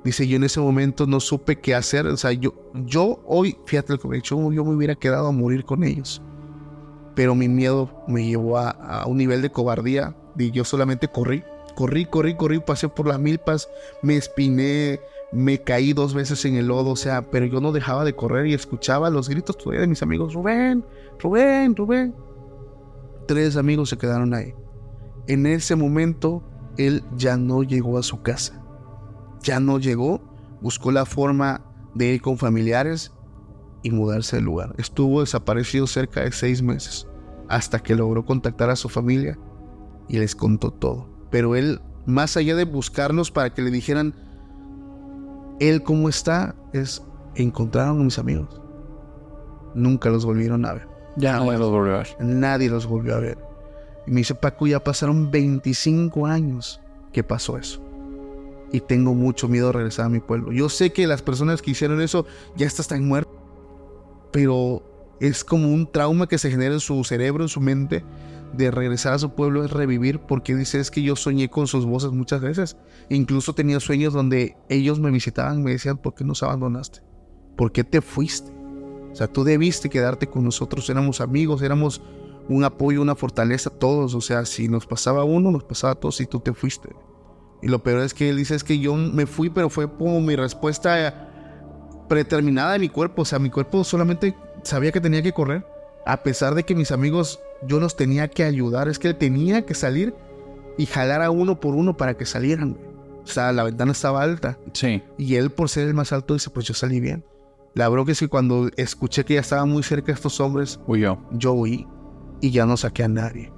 Dice, 0.07 0.28
yo 0.28 0.36
en 0.36 0.44
ese 0.44 0.61
momento 0.61 1.04
no 1.04 1.18
supe 1.18 1.57
qué 1.57 1.74
hacer. 1.74 2.07
O 2.07 2.16
sea, 2.16 2.30
yo, 2.30 2.54
yo 2.74 3.20
hoy, 3.26 3.57
fíjate 3.66 3.92
lo 3.92 3.98
que 3.98 4.07
me 4.07 4.18
he 4.18 4.20
yo 4.20 4.38
me 4.38 4.76
hubiera 4.76 4.94
quedado 4.94 5.26
a 5.26 5.32
morir 5.32 5.64
con 5.64 5.82
ellos. 5.82 6.22
Pero 7.16 7.34
mi 7.34 7.48
miedo 7.48 7.90
me 8.07 8.24
llevó 8.24 8.57
a, 8.57 8.70
a 8.70 9.07
un 9.07 9.16
nivel 9.16 9.42
de 9.42 9.50
cobardía 9.50 10.14
y 10.38 10.52
yo 10.52 10.62
solamente 10.64 11.09
corrí. 11.09 11.42
Corrí, 11.74 12.04
corrí, 12.04 12.36
corrí, 12.36 12.61
pasé 12.61 12.88
por 12.88 13.09
las 13.09 13.18
milpas, 13.18 13.68
me 14.00 14.16
espiné, 14.16 15.00
me 15.32 15.61
caí 15.61 15.92
dos 15.92 16.14
veces 16.14 16.44
en 16.44 16.54
el 16.54 16.68
lodo, 16.68 16.90
o 16.90 16.96
sea, 16.96 17.28
pero 17.28 17.46
yo 17.46 17.61
no 17.61 17.72
dejaba 17.72 18.04
de 18.04 18.14
correr 18.14 18.46
y 18.46 18.54
escuchaba 18.54 19.11
los 19.11 19.28
gritos 19.28 19.59
todavía 19.59 19.80
de 19.80 19.88
mis 19.88 20.04
amigos, 20.04 20.34
Rubén, 20.34 20.84
Rubén, 21.18 21.74
Rubén. 21.74 22.14
Tres 23.26 23.57
amigos 23.57 23.88
se 23.88 23.98
quedaron 23.98 24.34
ahí. 24.34 24.54
En 25.26 25.46
ese 25.46 25.74
momento, 25.74 26.44
él 26.78 27.02
ya 27.16 27.36
no 27.36 27.64
llegó 27.64 27.98
a 27.98 28.04
su 28.04 28.22
casa. 28.22 28.62
Ya 29.47 29.61
no 29.61 29.78
llegó, 29.78 30.20
buscó 30.61 30.90
la 30.90 31.07
forma 31.07 31.62
de 31.94 32.14
ir 32.14 32.20
con 32.20 32.36
familiares 32.36 33.12
y 33.84 33.92
mudarse 33.92 34.36
del 34.36 34.44
lugar. 34.44 34.74
Estuvo 34.76 35.20
desaparecido 35.20 35.86
cerca 35.86 36.22
de 36.22 36.32
seis 36.32 36.62
meses, 36.62 37.07
hasta 37.49 37.78
que 37.78 37.94
logró 37.94 38.24
contactar 38.24 38.70
a 38.70 38.76
su 38.76 38.88
familia 38.88 39.38
y 40.09 40.18
les 40.18 40.34
contó 40.34 40.72
todo. 40.72 41.09
Pero 41.30 41.55
él, 41.55 41.80
más 42.07 42.36
allá 42.36 42.57
de 42.57 42.64
buscarlos 42.64 43.30
para 43.30 43.55
que 43.55 43.62
le 43.62 43.70
dijeran, 43.70 44.16
él 45.61 45.84
cómo 45.84 46.09
está, 46.09 46.57
es 46.72 47.05
encontraron 47.36 48.01
a 48.01 48.05
mis 48.05 48.18
amigos. 48.18 48.61
Nunca 49.76 50.11
los 50.11 50.24
volvieron 50.24 50.64
a 50.64 50.72
ver. 50.72 50.88
Ya 51.16 51.38
no 51.38 51.53
los 51.53 51.70
volvió 51.70 51.94
a 51.94 51.99
ver. 51.99 52.16
Nadie 52.18 52.68
los 52.68 52.84
volvió 52.84 53.14
a 53.14 53.20
ver. 53.20 53.38
Y 54.09 54.11
me 54.11 54.16
dice, 54.18 54.34
Paco, 54.34 54.66
ya 54.66 54.82
pasaron 54.82 55.30
25 55.30 56.26
años 56.26 56.80
que 57.12 57.22
pasó 57.22 57.59
eso. 57.59 57.86
Y 58.73 58.81
tengo 58.81 59.14
mucho 59.14 59.49
miedo 59.49 59.69
de 59.69 59.73
regresar 59.73 60.07
a 60.07 60.09
mi 60.09 60.21
pueblo. 60.21 60.53
Yo 60.53 60.69
sé 60.69 60.93
que 60.93 61.07
las 61.07 61.23
personas 61.23 61.62
que 61.62 61.71
hicieron 61.71 62.01
eso 62.01 62.27
ya 62.57 62.67
están 62.67 63.07
muertas. 63.07 63.33
Pero 64.33 64.83
es 65.21 65.45
como 65.45 65.73
un 65.73 65.91
trauma 65.91 66.27
que 66.27 66.39
se 66.39 66.51
genera 66.51 66.75
en 66.75 66.81
su 66.81 67.03
cerebro, 67.05 67.45
en 67.45 67.49
su 67.49 67.61
mente, 67.61 68.05
de 68.53 68.71
regresar 68.71 69.14
a 69.14 69.19
su 69.19 69.31
pueblo, 69.31 69.64
es 69.64 69.71
revivir, 69.71 70.21
porque 70.21 70.55
dice, 70.55 70.81
es 70.81 70.91
que 70.91 71.03
yo 71.03 71.17
soñé 71.17 71.49
con 71.49 71.67
sus 71.67 71.87
voces 71.87 72.12
muchas 72.12 72.41
veces. 72.41 72.77
Incluso 73.09 73.55
tenía 73.55 73.81
sueños 73.81 74.12
donde 74.12 74.57
ellos 74.69 74.99
me 74.99 75.11
visitaban, 75.11 75.62
me 75.62 75.73
decían, 75.73 75.99
¿por 75.99 76.14
qué 76.14 76.25
nos 76.25 76.43
abandonaste? 76.43 77.01
¿Por 77.57 77.73
qué 77.73 77.85
te 77.85 78.01
fuiste? 78.01 78.51
O 79.12 79.14
sea, 79.14 79.29
tú 79.29 79.45
debiste 79.45 79.89
quedarte 79.89 80.27
con 80.27 80.45
nosotros, 80.45 80.89
éramos 80.91 81.21
amigos, 81.21 81.62
éramos 81.62 82.03
un 82.49 82.64
apoyo, 82.64 83.03
una 83.03 83.14
fortaleza 83.14 83.71
todos. 83.71 84.14
O 84.14 84.21
sea, 84.21 84.45
si 84.45 84.69
nos 84.69 84.87
pasaba 84.87 85.25
uno, 85.25 85.51
nos 85.51 85.64
pasaba 85.64 85.95
a 85.95 85.97
todos 85.97 86.21
y 86.21 86.27
tú 86.27 86.41
te 86.41 86.53
fuiste. 86.53 86.91
Y 87.62 87.68
lo 87.68 87.82
peor 87.82 88.00
es 88.00 88.14
que 88.14 88.28
él 88.30 88.36
dice 88.36 88.54
es 88.54 88.64
que 88.64 88.78
yo 88.78 88.94
me 88.94 89.26
fui, 89.26 89.50
pero 89.50 89.70
fue 89.70 89.90
como 89.90 90.20
mi 90.20 90.36
respuesta 90.36 91.28
predeterminada 92.09 92.72
de 92.72 92.78
mi 92.78 92.88
cuerpo. 92.88 93.22
O 93.22 93.24
sea, 93.24 93.38
mi 93.38 93.50
cuerpo 93.50 93.84
solamente 93.84 94.34
sabía 94.62 94.92
que 94.92 95.00
tenía 95.00 95.22
que 95.22 95.32
correr. 95.32 95.66
A 96.04 96.22
pesar 96.22 96.54
de 96.54 96.62
que 96.64 96.74
mis 96.74 96.92
amigos, 96.92 97.40
yo 97.66 97.80
los 97.80 97.96
tenía 97.96 98.28
que 98.28 98.44
ayudar. 98.44 98.88
Es 98.88 98.98
que 98.98 99.09
él 99.09 99.16
tenía 99.16 99.66
que 99.66 99.74
salir 99.74 100.14
y 100.78 100.86
jalar 100.86 101.22
a 101.22 101.30
uno 101.30 101.59
por 101.59 101.74
uno 101.74 101.96
para 101.96 102.14
que 102.16 102.26
salieran. 102.26 102.76
O 103.24 103.26
sea, 103.26 103.52
la 103.52 103.64
ventana 103.64 103.92
estaba 103.92 104.22
alta. 104.22 104.59
Sí. 104.72 105.02
Y 105.18 105.34
él, 105.34 105.50
por 105.50 105.68
ser 105.68 105.88
el 105.88 105.94
más 105.94 106.12
alto, 106.12 106.34
dice, 106.34 106.50
pues 106.50 106.66
yo 106.66 106.74
salí 106.74 107.00
bien. 107.00 107.24
La 107.74 107.88
bronca 107.88 108.12
es 108.12 108.20
que 108.20 108.28
cuando 108.28 108.70
escuché 108.76 109.24
que 109.24 109.34
ya 109.34 109.40
estaban 109.40 109.68
muy 109.68 109.82
cerca 109.82 110.12
estos 110.12 110.40
hombres, 110.40 110.78
Huyó. 110.86 111.18
yo 111.32 111.52
huí 111.52 111.86
y 112.40 112.50
ya 112.50 112.64
no 112.66 112.76
saqué 112.76 113.02
a 113.02 113.09
nadie. 113.09 113.52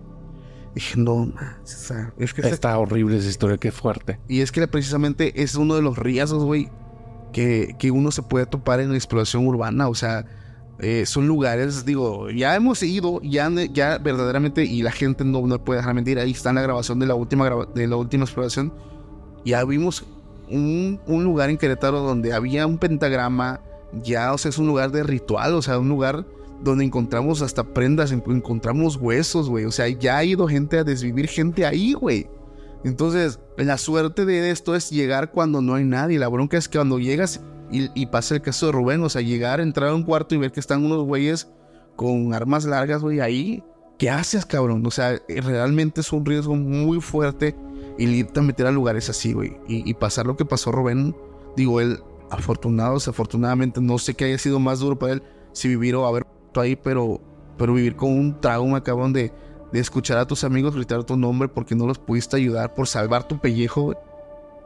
Dije, 0.79 0.97
no, 0.97 1.26
man, 1.26 1.57
o 1.61 1.66
sea, 1.66 2.12
es 2.18 2.33
que 2.33 2.41
Está 2.43 2.79
horrible 2.79 3.16
esa 3.16 3.29
historia, 3.29 3.57
qué 3.57 3.72
fuerte. 3.72 4.20
Y 4.29 4.43
es 4.43 4.53
que 4.53 4.64
precisamente 4.68 5.43
es 5.43 5.57
uno 5.57 5.74
de 5.74 5.83
los 5.83 5.99
riesgos, 5.99 6.45
güey, 6.45 6.70
que, 7.33 7.74
que 7.81 7.91
uno 7.91 8.12
se 8.12 8.22
puede 8.22 8.47
topar 8.47 8.79
en 8.79 8.91
la 8.91 8.95
exploración 8.95 9.45
urbana. 9.45 9.89
O 9.89 9.97
sea, 9.97 10.24
eh, 10.79 11.05
son 11.05 11.26
lugares, 11.26 11.85
digo, 11.85 12.31
ya 12.31 12.55
hemos 12.55 12.81
ido, 12.85 13.20
ya, 13.22 13.51
ya 13.72 13.99
verdaderamente, 13.99 14.64
y 14.66 14.83
la 14.83 14.93
gente 14.93 15.24
no, 15.24 15.45
no 15.49 15.64
puede 15.64 15.81
dejar 15.81 15.95
mentir, 15.95 16.20
ahí 16.20 16.31
está 16.31 16.53
la 16.53 16.62
grabación 16.62 17.01
de 17.01 17.07
la 17.07 17.16
última, 17.16 17.51
de 17.74 17.89
la 17.89 17.97
última 17.97 18.22
exploración. 18.22 18.72
Ya 19.45 19.64
vimos 19.64 20.05
un, 20.49 21.01
un 21.09 21.24
lugar 21.24 21.51
en 21.51 21.59
Querétaro 21.59 22.03
donde 22.03 22.35
había 22.35 22.68
un 22.68 22.79
pentagrama, 22.79 23.62
ya, 24.05 24.33
o 24.33 24.39
sea, 24.39 24.51
es 24.51 24.59
un 24.59 24.68
lugar 24.68 24.93
de 24.93 25.03
ritual, 25.03 25.55
o 25.55 25.62
sea, 25.62 25.81
un 25.81 25.89
lugar 25.89 26.24
donde 26.63 26.85
encontramos 26.85 27.43
hasta 27.43 27.63
prendas, 27.65 28.13
en- 28.13 28.23
encontramos 28.27 28.97
huesos, 28.97 29.49
güey. 29.49 29.65
O 29.65 29.71
sea, 29.71 29.89
ya 29.89 30.19
ha 30.19 30.25
ido 30.25 30.49
gente 30.49 30.79
a 30.79 30.85
desvivir 30.85 31.29
gente 31.29 31.65
ahí, 31.67 31.93
güey. 31.93 32.29
Entonces, 32.85 33.41
la 33.57 33.79
suerte 33.79 34.25
de 34.25 34.51
esto 34.51 34.75
es 34.75 34.91
llegar 34.91 35.33
cuando 35.33 35.61
no 35.61 35.75
hay 35.75 35.85
nadie. 35.85 36.19
La 36.19 36.29
bronca 36.29 36.57
es 36.57 36.69
que 36.69 36.79
cuando 36.79 36.99
llegas 36.99 37.41
y, 37.71 38.07
pasa 38.07 38.37
el 38.37 38.43
caso 38.43 38.67
de 38.67 38.73
Rubén, 38.73 39.03
o 39.03 39.09
sea, 39.09 39.21
llegar, 39.21 39.61
entrar 39.61 39.91
a 39.91 39.95
un 39.95 40.03
cuarto 40.03 40.35
y 40.35 40.39
ver 40.39 40.53
que 40.53 40.61
están 40.61 40.85
unos 40.85 41.05
güeyes 41.05 41.49
con 41.97 42.33
armas 42.33 42.65
largas, 42.65 43.03
güey, 43.03 43.21
ahí. 43.21 43.63
¿Qué 43.99 44.11
haces, 44.11 44.47
cabrón? 44.47 44.87
O 44.87 44.91
sea, 44.91 45.21
realmente 45.29 46.01
es 46.01 46.13
un 46.13 46.25
riesgo 46.25 46.55
muy 46.55 47.01
fuerte 47.01 47.57
el 47.99 48.15
irte 48.15 48.39
a 48.39 48.45
meter 48.45 48.67
a 48.67 48.71
lugares 48.71 49.11
así, 49.11 49.33
güey. 49.33 49.57
Y, 49.67 49.89
y 49.89 49.95
pasar 49.95 50.27
lo 50.27 50.37
que 50.37 50.45
pasó 50.45 50.71
Rubén, 50.71 51.17
digo, 51.57 51.81
él, 51.81 51.99
afortunado, 52.31 52.95
desafortunadamente, 52.95 53.81
no 53.81 53.99
sé 53.99 54.15
qué 54.15 54.27
haya 54.27 54.39
sido 54.39 54.61
más 54.61 54.79
duro 54.79 54.99
para 54.99 55.15
él 55.15 55.23
si 55.53 55.69
vivir 55.69 55.97
o 55.97 56.07
haber 56.07 56.25
ahí, 56.57 56.76
pero, 56.76 57.20
pero 57.57 57.74
vivir 57.74 57.96
con 57.96 58.11
un 58.11 58.40
trauma, 58.40 58.82
cabrón, 58.82 59.12
de, 59.12 59.32
de 59.72 59.80
escuchar 59.80 60.18
a 60.18 60.26
tus 60.26 60.44
amigos 60.44 60.74
gritar 60.74 61.05
tu 61.05 61.16
nombre 61.16 61.49
porque 61.49 61.74
no 61.74 61.86
los 61.86 61.99
pudiste 61.99 62.36
ayudar 62.36 62.74
por 62.74 62.86
salvar 62.88 63.26
tu 63.28 63.38
pellejo. 63.38 63.94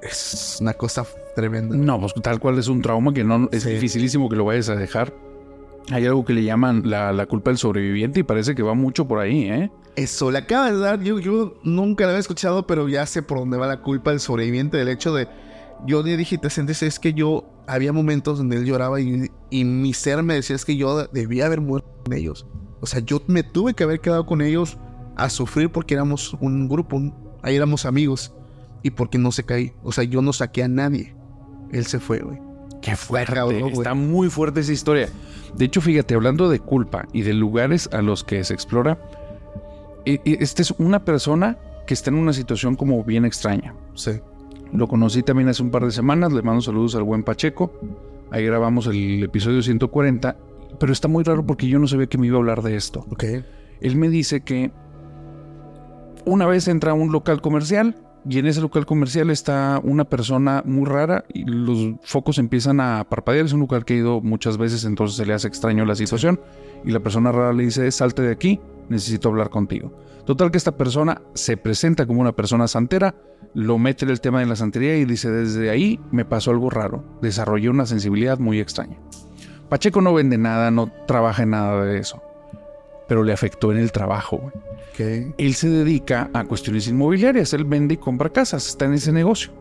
Es 0.02 0.58
una 0.60 0.74
cosa 0.74 1.06
tremenda. 1.36 1.76
No, 1.76 2.00
pues 2.00 2.12
tal 2.22 2.40
cual 2.40 2.58
es 2.58 2.66
un 2.68 2.82
trauma 2.82 3.12
que 3.12 3.22
no 3.24 3.48
es 3.52 3.62
Sí. 3.62 3.70
dificilísimo 3.70 4.28
que 4.28 4.36
lo 4.36 4.44
vayas 4.44 4.68
a 4.68 4.74
dejar. 4.74 5.12
Hay 5.90 6.06
algo 6.06 6.24
que 6.24 6.32
le 6.32 6.44
llaman 6.44 6.82
la, 6.84 7.12
la 7.12 7.26
culpa 7.26 7.50
del 7.50 7.58
sobreviviente 7.58 8.20
y 8.20 8.22
parece 8.22 8.54
que 8.54 8.62
va 8.62 8.74
mucho 8.74 9.06
por 9.06 9.18
ahí, 9.18 9.44
¿eh? 9.50 9.70
Eso, 9.96 10.30
le 10.30 10.38
acaba 10.38 10.70
de 10.70 10.78
dar, 10.78 11.00
yo, 11.02 11.18
yo 11.18 11.54
nunca 11.64 12.04
lo 12.04 12.10
había 12.10 12.20
escuchado, 12.20 12.66
pero 12.66 12.88
ya 12.88 13.04
sé 13.04 13.22
por 13.22 13.38
dónde 13.38 13.58
va 13.58 13.66
la 13.66 13.82
culpa 13.82 14.10
del 14.10 14.20
sobreviviente, 14.20 14.76
del 14.76 14.88
hecho 14.88 15.12
de, 15.12 15.28
yo 15.86 16.02
le 16.02 16.16
dije, 16.16 16.38
te 16.38 16.48
sientes, 16.50 16.82
es 16.82 16.98
que 16.98 17.12
yo, 17.12 17.44
había 17.66 17.92
momentos 17.92 18.38
donde 18.38 18.56
él 18.56 18.64
lloraba 18.64 19.00
y, 19.00 19.30
y 19.50 19.64
mi 19.64 19.92
ser 19.94 20.22
me 20.22 20.34
decía, 20.34 20.56
es 20.56 20.64
que 20.64 20.76
yo 20.76 21.06
debía 21.08 21.46
haber 21.46 21.60
muerto 21.60 21.88
con 22.04 22.12
ellos. 22.14 22.46
O 22.80 22.86
sea, 22.86 23.00
yo 23.00 23.22
me 23.26 23.42
tuve 23.42 23.74
que 23.74 23.84
haber 23.84 24.00
quedado 24.00 24.26
con 24.26 24.40
ellos 24.42 24.76
a 25.16 25.28
sufrir 25.30 25.70
porque 25.70 25.94
éramos 25.94 26.34
un 26.40 26.68
grupo, 26.68 26.96
un- 26.96 27.14
ahí 27.42 27.54
éramos 27.56 27.84
amigos 27.86 28.34
y 28.82 28.90
porque 28.90 29.18
no 29.18 29.30
se 29.32 29.44
caí. 29.44 29.72
O 29.84 29.92
sea, 29.92 30.04
yo 30.04 30.22
no 30.22 30.32
saqué 30.32 30.62
a 30.64 30.68
nadie. 30.68 31.14
Él 31.70 31.86
se 31.86 32.00
fue, 32.00 32.18
güey. 32.20 32.38
Qué 32.80 32.96
fuerte. 32.96 33.34
cabrón, 33.34 33.60
güey. 33.60 33.72
Está 33.74 33.94
muy 33.94 34.28
fuerte 34.28 34.60
esa 34.60 34.72
historia. 34.72 35.08
De 35.56 35.64
hecho, 35.66 35.80
fíjate, 35.80 36.14
hablando 36.14 36.48
de 36.48 36.58
culpa 36.58 37.06
y 37.12 37.22
de 37.22 37.32
lugares 37.34 37.88
a 37.92 38.02
los 38.02 38.24
que 38.24 38.42
se 38.42 38.54
explora, 38.54 38.98
e- 40.04 40.20
e- 40.24 40.38
esta 40.40 40.62
es 40.62 40.72
una 40.78 41.04
persona 41.04 41.58
que 41.86 41.94
está 41.94 42.10
en 42.10 42.16
una 42.16 42.32
situación 42.32 42.74
como 42.74 43.04
bien 43.04 43.24
extraña. 43.24 43.74
Sí. 43.94 44.12
Lo 44.72 44.88
conocí 44.88 45.22
también 45.22 45.48
hace 45.48 45.62
un 45.62 45.70
par 45.70 45.84
de 45.84 45.90
semanas, 45.90 46.32
le 46.32 46.42
mando 46.42 46.62
saludos 46.62 46.94
al 46.94 47.02
buen 47.02 47.22
Pacheco. 47.22 47.72
Ahí 48.30 48.44
grabamos 48.46 48.86
el 48.86 49.22
episodio 49.22 49.62
140, 49.62 50.36
pero 50.78 50.92
está 50.92 51.08
muy 51.08 51.24
raro 51.24 51.44
porque 51.44 51.68
yo 51.68 51.78
no 51.78 51.86
sabía 51.86 52.06
que 52.06 52.16
me 52.16 52.26
iba 52.26 52.36
a 52.36 52.40
hablar 52.40 52.62
de 52.62 52.76
esto. 52.76 53.04
Ok. 53.10 53.24
Él 53.80 53.96
me 53.96 54.08
dice 54.08 54.40
que 54.42 54.72
una 56.24 56.46
vez 56.46 56.68
entra 56.68 56.92
a 56.92 56.94
un 56.94 57.12
local 57.12 57.42
comercial 57.42 57.96
y 58.28 58.38
en 58.38 58.46
ese 58.46 58.60
local 58.60 58.86
comercial 58.86 59.30
está 59.30 59.80
una 59.82 60.04
persona 60.04 60.62
muy 60.64 60.86
rara 60.86 61.24
y 61.32 61.44
los 61.44 61.96
focos 62.02 62.38
empiezan 62.38 62.80
a 62.80 63.04
parpadear. 63.08 63.44
Es 63.44 63.52
un 63.52 63.60
lugar 63.60 63.84
que 63.84 63.94
he 63.94 63.96
ido 63.98 64.20
muchas 64.20 64.56
veces, 64.56 64.84
entonces 64.84 65.16
se 65.16 65.26
le 65.26 65.34
hace 65.34 65.48
extraño 65.48 65.84
la 65.84 65.96
situación. 65.96 66.40
Y 66.84 66.92
la 66.92 67.00
persona 67.00 67.32
rara 67.32 67.52
le 67.52 67.64
dice, 67.64 67.90
salte 67.90 68.22
de 68.22 68.32
aquí, 68.32 68.60
necesito 68.92 69.28
hablar 69.28 69.50
contigo. 69.50 69.92
Total 70.24 70.50
que 70.50 70.58
esta 70.58 70.76
persona 70.76 71.20
se 71.34 71.56
presenta 71.56 72.06
como 72.06 72.20
una 72.20 72.32
persona 72.32 72.68
santera, 72.68 73.14
lo 73.54 73.78
mete 73.78 74.04
en 74.04 74.10
el 74.12 74.20
tema 74.20 74.40
de 74.40 74.46
la 74.46 74.56
santería 74.56 74.96
y 74.96 75.04
dice, 75.04 75.30
desde 75.30 75.68
ahí 75.70 75.98
me 76.12 76.24
pasó 76.24 76.52
algo 76.52 76.70
raro, 76.70 77.04
desarrollé 77.20 77.68
una 77.68 77.86
sensibilidad 77.86 78.38
muy 78.38 78.60
extraña. 78.60 78.96
Pacheco 79.68 80.00
no 80.00 80.14
vende 80.14 80.38
nada, 80.38 80.70
no 80.70 80.92
trabaja 81.06 81.42
en 81.42 81.50
nada 81.50 81.84
de 81.84 81.98
eso, 81.98 82.22
pero 83.08 83.24
le 83.24 83.32
afectó 83.32 83.72
en 83.72 83.78
el 83.78 83.90
trabajo. 83.90 84.38
güey. 84.38 84.54
Ok. 84.92 85.34
Él 85.38 85.54
se 85.54 85.68
dedica 85.68 86.30
a 86.32 86.44
cuestiones 86.44 86.86
inmobiliarias, 86.86 87.52
él 87.52 87.64
vende 87.64 87.94
y 87.94 87.96
compra 87.96 88.30
casas, 88.30 88.68
está 88.68 88.84
en 88.84 88.94
ese 88.94 89.12
negocio. 89.12 89.52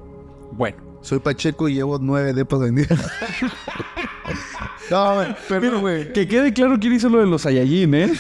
Bueno, 0.51 0.91
Soy 1.01 1.19
Pacheco 1.19 1.67
y 1.67 1.73
llevo 1.73 1.97
nueve 1.99 2.33
depas 2.33 2.59
vendidas. 2.59 2.99
no, 4.91 5.15
güey, 5.15 5.35
perdón, 5.49 5.81
güey. 5.81 6.13
que 6.13 6.27
quede 6.27 6.53
claro 6.53 6.77
quién 6.79 6.93
hizo 6.93 7.09
lo 7.09 7.19
de 7.19 7.25
los 7.25 7.41
Saiyajin, 7.41 7.93
¿eh? 7.95 8.11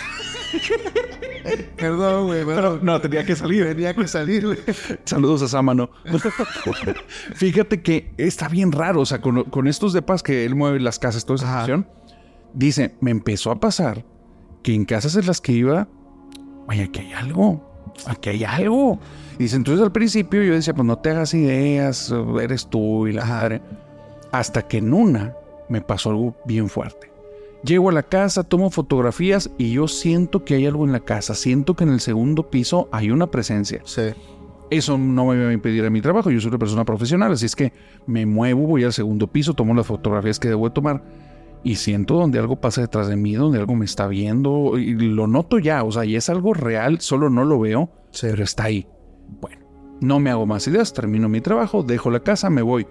Perdón, 1.77 2.27
güey. 2.27 2.45
Pero 2.45 2.79
no, 2.81 2.99
tenía 3.01 3.25
que 3.25 3.35
salir. 3.35 3.65
Tenía 3.65 3.93
que 3.93 4.07
salir, 4.07 4.45
güey. 4.45 4.57
Saludos 5.05 5.41
a 5.41 5.47
Sámano. 5.47 5.89
Fíjate 7.35 7.81
que 7.81 8.13
está 8.17 8.47
bien 8.47 8.71
raro, 8.71 9.01
o 9.01 9.05
sea, 9.05 9.21
con, 9.21 9.43
con 9.45 9.67
estos 9.67 9.93
depas 9.93 10.23
que 10.23 10.45
él 10.45 10.55
mueve 10.55 10.79
las 10.79 10.99
casas, 10.99 11.25
toda 11.25 11.37
esa 11.37 11.45
Ajá. 11.47 11.61
situación, 11.61 11.87
dice, 12.53 12.95
me 13.01 13.11
empezó 13.11 13.51
a 13.51 13.59
pasar 13.59 14.05
que 14.63 14.73
en 14.73 14.85
casas 14.85 15.15
en 15.15 15.25
las 15.25 15.41
que 15.41 15.53
iba, 15.53 15.87
oye, 16.67 16.83
aquí 16.83 16.99
hay 16.99 17.13
algo, 17.13 17.93
aquí 18.05 18.29
hay 18.29 18.43
algo. 18.43 18.99
Y 19.35 19.43
dice, 19.43 19.55
entonces 19.55 19.83
al 19.83 19.91
principio 19.91 20.43
yo 20.43 20.53
decía, 20.53 20.73
pues 20.73 20.85
no 20.85 20.97
te 20.97 21.09
hagas 21.09 21.33
ideas, 21.33 22.13
eres 22.41 22.67
tú 22.69 23.07
y 23.07 23.13
la 23.13 23.25
madre. 23.25 23.61
Hasta 24.31 24.67
que 24.67 24.77
en 24.77 24.93
una 24.93 25.33
me 25.67 25.81
pasó 25.81 26.11
algo 26.11 26.35
bien 26.45 26.69
fuerte. 26.69 27.10
Llego 27.63 27.89
a 27.89 27.93
la 27.93 28.03
casa, 28.03 28.43
tomo 28.43 28.71
fotografías 28.71 29.51
y 29.57 29.71
yo 29.71 29.87
siento 29.87 30.43
que 30.43 30.55
hay 30.55 30.65
algo 30.65 30.85
en 30.85 30.91
la 30.91 31.01
casa. 31.01 31.35
Siento 31.35 31.75
que 31.75 31.83
en 31.83 31.91
el 31.91 31.99
segundo 31.99 32.49
piso 32.49 32.89
hay 32.91 33.11
una 33.11 33.27
presencia. 33.27 33.81
Sí. 33.85 34.13
Eso 34.71 34.97
no 34.97 35.25
me 35.25 35.43
va 35.43 35.49
a 35.49 35.53
impedir 35.53 35.85
a 35.85 35.89
mi 35.89 36.01
trabajo. 36.01 36.31
Yo 36.31 36.39
soy 36.39 36.49
una 36.49 36.57
persona 36.57 36.85
profesional, 36.85 37.33
así 37.33 37.45
es 37.45 37.55
que 37.55 37.73
me 38.07 38.25
muevo, 38.25 38.65
voy 38.65 38.83
al 38.83 38.93
segundo 38.93 39.27
piso, 39.27 39.53
tomo 39.53 39.73
las 39.73 39.85
fotografías 39.85 40.39
que 40.39 40.47
debo 40.47 40.69
de 40.69 40.73
tomar 40.73 41.03
y 41.63 41.75
siento 41.75 42.15
donde 42.15 42.39
algo 42.39 42.59
pasa 42.59 42.81
detrás 42.81 43.07
de 43.07 43.15
mí, 43.15 43.33
donde 43.33 43.59
algo 43.59 43.75
me 43.75 43.85
está 43.85 44.07
viendo 44.07 44.77
y 44.77 44.93
lo 44.93 45.27
noto 45.27 45.59
ya. 45.59 45.83
O 45.83 45.91
sea, 45.91 46.05
y 46.05 46.15
es 46.15 46.29
algo 46.29 46.53
real, 46.53 47.01
solo 47.01 47.29
no 47.29 47.45
lo 47.45 47.59
veo, 47.59 47.91
pero 48.19 48.43
está 48.43 48.65
ahí. 48.65 48.87
Bueno, 49.39 49.65
no 49.99 50.19
me 50.19 50.31
hago 50.31 50.45
más 50.45 50.67
ideas, 50.67 50.93
termino 50.93 51.29
mi 51.29 51.41
trabajo, 51.41 51.83
dejo 51.83 52.09
la 52.09 52.21
casa, 52.21 52.49
me 52.49 52.61
voy. 52.61 52.87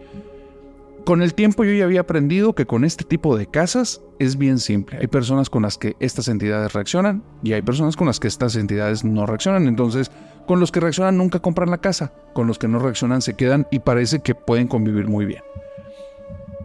Con 1.05 1.23
el 1.23 1.35
tiempo 1.35 1.65
yo 1.65 1.73
ya 1.73 1.85
había 1.85 2.01
aprendido 2.01 2.55
que 2.55 2.67
con 2.67 2.85
este 2.85 3.05
tipo 3.05 3.37
de 3.37 3.47
casas 3.47 4.03
es 4.19 4.37
bien 4.37 4.59
simple. 4.59 4.99
Hay 5.01 5.07
personas 5.07 5.49
con 5.49 5.63
las 5.63 5.79
que 5.79 5.97
estas 5.99 6.29
entidades 6.29 6.73
reaccionan 6.73 7.23
y 7.43 7.53
hay 7.53 7.63
personas 7.63 7.97
con 7.97 8.07
las 8.07 8.21
que 8.21 8.29
estas 8.29 8.55
entidades 8.57 9.05
no 9.05 9.27
reaccionan. 9.27 9.67
Entonces, 9.67 10.11
con 10.47 10.61
los 10.61 10.71
que 10.71 10.81
reaccionan 10.81 11.17
nunca 11.17 11.41
compran 11.41 11.71
la 11.71 11.79
casa, 11.79 12.13
con 12.35 12.47
los 12.47 12.59
que 12.59 12.69
no 12.69 12.79
reaccionan 12.79 13.23
se 13.23 13.35
quedan 13.35 13.67
y 13.71 13.81
parece 13.81 14.21
que 14.21 14.35
pueden 14.35 14.69
convivir 14.69 15.09
muy 15.09 15.25
bien. 15.25 15.43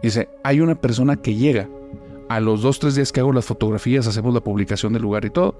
Dice, 0.02 0.28
hay 0.44 0.60
una 0.60 0.74
persona 0.74 1.16
que 1.16 1.34
llega. 1.34 1.68
A 2.28 2.40
los 2.40 2.60
dos, 2.60 2.80
tres 2.80 2.96
días 2.96 3.12
que 3.12 3.20
hago 3.20 3.32
las 3.32 3.44
fotografías, 3.44 4.06
hacemos 4.06 4.34
la 4.34 4.40
publicación 4.40 4.92
del 4.92 5.02
lugar 5.02 5.24
y 5.24 5.30
todo. 5.30 5.54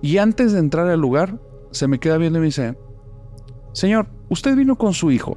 Y 0.00 0.18
antes 0.18 0.52
de 0.52 0.58
entrar 0.58 0.88
al 0.88 1.00
lugar, 1.00 1.38
se 1.70 1.86
me 1.86 1.98
queda 2.00 2.16
viendo 2.16 2.38
y 2.38 2.40
me 2.40 2.46
dice, 2.46 2.76
Señor, 3.72 4.06
usted 4.30 4.56
vino 4.56 4.76
con 4.76 4.94
su 4.94 5.10
hijo. 5.10 5.36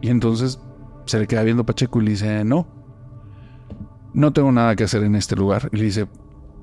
Y 0.00 0.10
entonces 0.10 0.60
se 1.08 1.18
le 1.18 1.26
queda 1.26 1.42
viendo 1.42 1.64
Pacheco 1.64 2.00
y 2.00 2.04
le 2.04 2.10
dice, 2.12 2.44
no, 2.44 2.66
no 4.14 4.32
tengo 4.32 4.52
nada 4.52 4.76
que 4.76 4.84
hacer 4.84 5.02
en 5.04 5.14
este 5.14 5.36
lugar. 5.36 5.68
Y 5.72 5.76
le 5.76 5.84
dice, 5.84 6.06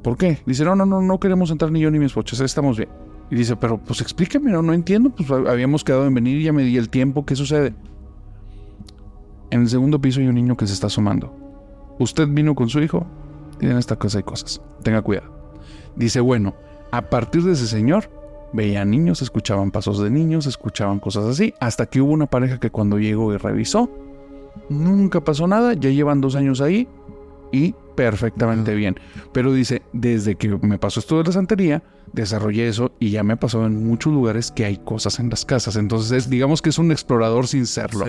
¿por 0.03 0.17
qué? 0.17 0.39
Dice, 0.45 0.63
no, 0.65 0.75
no, 0.75 0.85
no, 0.85 1.01
no 1.01 1.19
queremos 1.19 1.51
entrar 1.51 1.71
ni 1.71 1.79
yo 1.79 1.91
ni 1.91 1.99
mi 1.99 2.05
esposa, 2.05 2.43
estamos 2.43 2.77
bien. 2.77 2.89
Y 3.31 3.35
dice, 3.35 3.55
pero 3.55 3.79
pues 3.79 4.01
explíqueme, 4.01 4.51
no, 4.51 4.61
no 4.61 4.73
entiendo, 4.73 5.09
pues 5.09 5.29
habíamos 5.31 5.83
quedado 5.83 6.05
en 6.05 6.13
venir 6.13 6.39
y 6.39 6.43
ya 6.43 6.53
me 6.53 6.63
di 6.63 6.77
el 6.77 6.89
tiempo, 6.89 7.25
¿qué 7.25 7.35
sucede? 7.35 7.73
En 9.49 9.61
el 9.61 9.69
segundo 9.69 9.99
piso 9.99 10.19
hay 10.19 10.27
un 10.27 10.35
niño 10.35 10.55
que 10.55 10.67
se 10.67 10.73
está 10.73 10.87
asomando. 10.87 11.35
Usted 11.97 12.27
vino 12.27 12.53
con 12.53 12.69
su 12.69 12.81
hijo 12.81 13.05
y 13.59 13.65
en 13.65 13.77
esta 13.77 13.95
casa 13.95 14.19
hay 14.19 14.23
cosas, 14.23 14.61
tenga 14.83 15.01
cuidado. 15.01 15.33
Dice, 15.95 16.19
bueno, 16.19 16.55
a 16.91 17.09
partir 17.09 17.43
de 17.43 17.53
ese 17.53 17.67
señor, 17.67 18.11
veían 18.53 18.91
niños, 18.91 19.21
escuchaban 19.21 19.71
pasos 19.71 19.99
de 19.99 20.09
niños, 20.09 20.45
escuchaban 20.45 20.99
cosas 20.99 21.25
así, 21.25 21.53
hasta 21.59 21.87
que 21.87 22.01
hubo 22.01 22.11
una 22.11 22.27
pareja 22.27 22.59
que 22.59 22.69
cuando 22.69 22.99
llegó 22.99 23.33
y 23.33 23.37
revisó, 23.37 23.89
nunca 24.69 25.23
pasó 25.23 25.47
nada, 25.47 25.73
ya 25.73 25.89
llevan 25.89 26.21
dos 26.21 26.35
años 26.35 26.61
ahí 26.61 26.87
y 27.51 27.73
perfectamente 27.95 28.75
bien. 28.75 28.95
Pero 29.31 29.53
dice, 29.53 29.81
desde 29.93 30.35
que 30.35 30.49
me 30.61 30.77
pasó 30.77 30.99
esto 30.99 31.17
de 31.17 31.23
la 31.23 31.31
santería, 31.31 31.83
desarrollé 32.13 32.67
eso 32.67 32.91
y 32.99 33.11
ya 33.11 33.23
me 33.23 33.33
ha 33.33 33.39
pasado 33.39 33.65
en 33.65 33.85
muchos 33.85 34.13
lugares 34.13 34.51
que 34.51 34.65
hay 34.65 34.77
cosas 34.77 35.19
en 35.19 35.29
las 35.29 35.45
casas. 35.45 35.75
Entonces, 35.75 36.29
digamos 36.29 36.61
que 36.61 36.69
es 36.69 36.77
un 36.77 36.91
explorador 36.91 37.47
sin 37.47 37.65
serlo. 37.65 38.05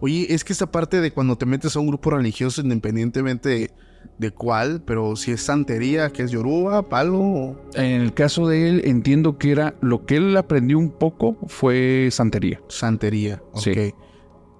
Oye, 0.00 0.32
es 0.32 0.44
que 0.44 0.52
esta 0.52 0.70
parte 0.70 1.00
de 1.00 1.10
cuando 1.12 1.36
te 1.36 1.46
metes 1.46 1.74
a 1.74 1.80
un 1.80 1.88
grupo 1.88 2.10
religioso, 2.10 2.60
independientemente 2.60 3.72
de, 4.18 4.30
cuál, 4.30 4.80
pero 4.84 5.16
si 5.16 5.32
es 5.32 5.42
santería, 5.42 6.10
que 6.10 6.22
es 6.22 6.30
yoruba, 6.30 6.88
palo. 6.88 7.60
En 7.74 8.02
el 8.02 8.14
caso 8.14 8.46
de 8.46 8.68
él, 8.68 8.82
entiendo 8.84 9.38
que 9.38 9.50
era 9.50 9.74
lo 9.80 10.06
que 10.06 10.16
él 10.16 10.36
aprendió 10.36 10.78
un 10.78 10.90
poco 10.90 11.36
fue 11.48 12.08
santería. 12.12 12.60
Santería, 12.68 13.42
ok. 13.52 13.60
Sí. 13.60 13.94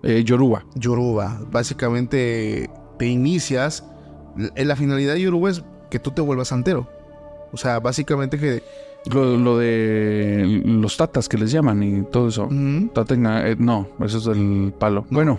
Eh, 0.03 0.23
yoruba. 0.25 0.65
Yoruba. 0.75 1.41
Básicamente 1.51 2.71
te 2.99 3.07
inicias. 3.07 3.85
La 4.57 4.77
finalidad 4.77 5.15
de 5.15 5.23
Yoruba 5.23 5.51
es 5.51 5.65
que 5.91 5.99
tú 5.99 6.11
te 6.13 6.21
vuelvas 6.21 6.49
santero. 6.49 6.89
O 7.53 7.57
sea, 7.57 7.81
básicamente 7.81 8.39
que... 8.39 8.63
Lo, 9.11 9.57
de 9.57 10.63
los 10.65 10.97
tatas 10.97 11.29
que 11.29 11.39
les 11.39 11.51
llaman 11.51 11.83
y 11.83 12.03
todo 12.03 12.29
eso. 12.29 12.49
Eh, 12.51 13.57
no, 13.59 13.89
eso 14.01 14.19
es 14.19 14.27
el 14.27 14.75
palo. 14.79 15.07
Bueno. 15.11 15.39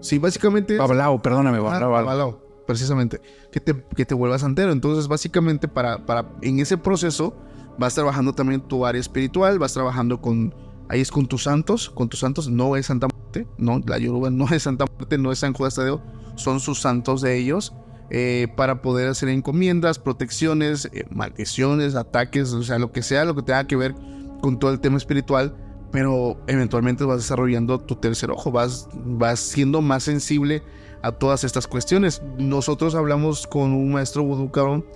Sí, 0.00 0.18
básicamente... 0.18 0.76
Babalao, 0.76 1.22
perdóname, 1.22 1.58
babalao. 1.60 2.40
precisamente. 2.66 3.20
Que 3.52 3.60
te, 3.60 3.74
que 3.94 4.04
te 4.04 4.14
vuelvas 4.14 4.40
santero. 4.40 4.72
Entonces, 4.72 5.08
básicamente, 5.08 5.68
para, 5.68 6.04
para, 6.04 6.26
en 6.42 6.58
ese 6.58 6.76
proceso, 6.76 7.34
vas 7.78 7.94
trabajando 7.94 8.32
también 8.32 8.60
tu 8.60 8.84
área 8.84 9.00
espiritual, 9.00 9.58
vas 9.58 9.72
trabajando 9.72 10.20
con... 10.20 10.54
Ahí 10.88 11.00
es 11.00 11.10
con 11.10 11.26
tus 11.26 11.44
santos, 11.44 11.90
con 11.90 12.08
tus 12.08 12.20
santos, 12.20 12.48
no 12.48 12.76
es 12.76 12.86
Santa 12.86 13.08
Muerte, 13.08 13.46
no, 13.58 13.80
la 13.86 13.98
Yoruba 13.98 14.30
no 14.30 14.46
es 14.50 14.62
Santa 14.62 14.84
Muerte, 14.96 15.18
no 15.18 15.32
es 15.32 15.40
San 15.40 15.52
Judas 15.52 15.74
Tadeo, 15.74 16.00
son 16.36 16.60
sus 16.60 16.80
santos 16.80 17.22
de 17.22 17.36
ellos 17.36 17.74
eh, 18.10 18.46
para 18.56 18.82
poder 18.82 19.08
hacer 19.08 19.28
encomiendas, 19.28 19.98
protecciones, 19.98 20.88
eh, 20.92 21.04
maldiciones, 21.10 21.96
ataques, 21.96 22.52
o 22.52 22.62
sea, 22.62 22.78
lo 22.78 22.92
que 22.92 23.02
sea, 23.02 23.24
lo 23.24 23.34
que 23.34 23.42
tenga 23.42 23.66
que 23.66 23.74
ver 23.74 23.94
con 24.40 24.58
todo 24.60 24.70
el 24.70 24.78
tema 24.78 24.96
espiritual, 24.96 25.56
pero 25.90 26.40
eventualmente 26.46 27.04
vas 27.04 27.18
desarrollando 27.18 27.80
tu 27.80 27.96
tercer 27.96 28.30
ojo, 28.30 28.52
vas, 28.52 28.88
vas 28.94 29.40
siendo 29.40 29.82
más 29.82 30.04
sensible 30.04 30.62
a 31.02 31.10
todas 31.10 31.42
estas 31.42 31.66
cuestiones. 31.66 32.22
Nosotros 32.38 32.94
hablamos 32.94 33.46
con 33.46 33.72
un 33.72 33.92
maestro 33.92 34.22
vudú, 34.22 34.52
cabrón, 34.52 34.86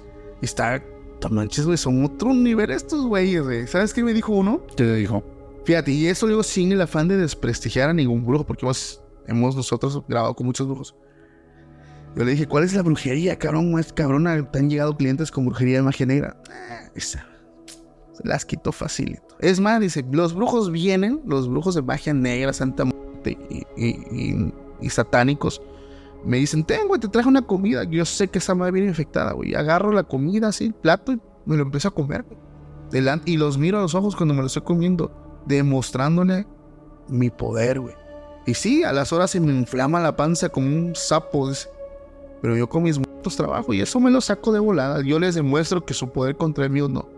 y 0.40 0.44
está, 0.44 0.80
manches, 1.30 1.66
güey, 1.66 1.78
son 1.78 2.04
otro 2.04 2.32
nivel 2.32 2.70
estos 2.70 3.06
güeyes, 3.06 3.42
güey. 3.42 3.66
¿Sabes 3.66 3.92
qué 3.92 4.04
me 4.04 4.12
dijo 4.12 4.32
uno? 4.32 4.64
¿Qué 4.68 4.76
te 4.76 4.94
dijo? 4.94 5.24
Fíjate, 5.70 5.92
y 5.92 6.08
eso 6.08 6.26
digo 6.26 6.42
sin 6.42 6.72
el 6.72 6.80
afán 6.80 7.06
de 7.06 7.16
desprestigiar 7.16 7.90
a 7.90 7.92
ningún 7.92 8.26
brujo, 8.26 8.44
porque 8.44 8.66
hemos, 9.28 9.54
nosotros 9.54 10.02
grabado 10.08 10.34
con 10.34 10.44
muchos 10.44 10.66
brujos. 10.66 10.96
Yo 12.16 12.24
le 12.24 12.32
dije, 12.32 12.48
¿cuál 12.48 12.64
es 12.64 12.74
la 12.74 12.82
brujería, 12.82 13.38
cabrón? 13.38 13.78
Es 13.78 13.92
cabrona, 13.92 14.50
te 14.50 14.58
han 14.58 14.68
llegado 14.68 14.96
clientes 14.96 15.30
con 15.30 15.46
brujería 15.46 15.76
de 15.76 15.82
magia 15.82 16.06
negra. 16.06 16.42
Ah, 16.50 16.90
esa. 16.96 17.24
Se 18.14 18.26
las 18.26 18.44
quitó 18.44 18.72
facilito. 18.72 19.36
Es 19.38 19.60
más, 19.60 19.78
dice, 19.78 20.04
los 20.10 20.34
brujos 20.34 20.72
vienen, 20.72 21.20
los 21.24 21.48
brujos 21.48 21.76
de 21.76 21.82
magia 21.82 22.14
negra, 22.14 22.52
santa 22.52 22.84
muerte 22.84 23.38
y, 23.76 24.90
satánicos. 24.90 25.62
Me 26.24 26.38
dicen, 26.38 26.64
ten, 26.64 26.88
güey, 26.88 26.98
te 26.98 27.06
traje 27.06 27.28
una 27.28 27.42
comida. 27.42 27.84
Yo 27.84 28.04
sé 28.06 28.26
que 28.26 28.38
esa 28.38 28.56
madre 28.56 28.72
viene 28.72 28.88
infectada, 28.88 29.34
güey. 29.34 29.54
Agarro 29.54 29.92
la 29.92 30.02
comida 30.02 30.48
así, 30.48 30.64
el 30.64 30.74
plato, 30.74 31.12
y 31.12 31.20
me 31.46 31.56
lo 31.56 31.62
empiezo 31.62 31.86
a 31.86 31.94
comer, 31.94 32.24
y 33.24 33.36
los 33.36 33.56
miro 33.56 33.78
a 33.78 33.82
los 33.82 33.94
ojos 33.94 34.16
cuando 34.16 34.34
me 34.34 34.40
lo 34.40 34.48
estoy 34.48 34.62
comiendo, 34.62 35.19
demostrándole 35.46 36.46
mi 37.08 37.30
poder, 37.30 37.80
güey. 37.80 37.94
Y 38.46 38.54
sí, 38.54 38.84
a 38.84 38.92
las 38.92 39.12
horas 39.12 39.30
se 39.30 39.40
me 39.40 39.52
inflama 39.52 40.00
la 40.00 40.16
panza 40.16 40.48
como 40.48 40.66
un 40.66 40.94
sapo. 40.94 41.48
Dice, 41.48 41.68
pero 42.40 42.56
yo 42.56 42.68
con 42.68 42.82
mis 42.82 42.98
muertos 42.98 43.36
trabajo 43.36 43.72
y 43.72 43.80
eso 43.80 44.00
me 44.00 44.10
lo 44.10 44.20
saco 44.20 44.52
de 44.52 44.60
volada. 44.60 45.02
Yo 45.02 45.18
les 45.18 45.34
demuestro 45.34 45.84
que 45.84 45.94
su 45.94 46.10
poder 46.10 46.36
contra 46.36 46.64
el 46.64 46.70
mío 46.70 46.88
no. 46.88 47.08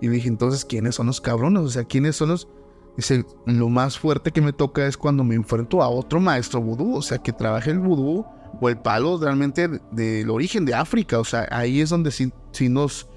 Y 0.00 0.08
dije, 0.08 0.28
entonces, 0.28 0.64
¿quiénes 0.64 0.94
son 0.94 1.06
los 1.06 1.20
cabrones? 1.20 1.62
O 1.62 1.68
sea, 1.68 1.84
¿quiénes 1.84 2.16
son 2.16 2.28
los...? 2.30 2.48
Dice, 2.96 3.24
lo 3.44 3.68
más 3.68 3.98
fuerte 3.98 4.30
que 4.30 4.40
me 4.40 4.52
toca 4.52 4.86
es 4.86 4.96
cuando 4.96 5.22
me 5.24 5.34
enfrento 5.34 5.82
a 5.82 5.88
otro 5.88 6.20
maestro 6.20 6.60
vudú. 6.60 6.96
O 6.96 7.02
sea, 7.02 7.18
que 7.18 7.32
trabaje 7.32 7.70
el 7.70 7.78
vudú 7.78 8.24
o 8.60 8.68
el 8.68 8.78
palo 8.78 9.18
realmente 9.18 9.68
del 9.90 10.30
origen 10.30 10.64
de 10.64 10.74
África. 10.74 11.18
O 11.18 11.24
sea, 11.24 11.48
ahí 11.50 11.80
es 11.80 11.90
donde 11.90 12.10
sí, 12.10 12.32
nos, 12.68 13.08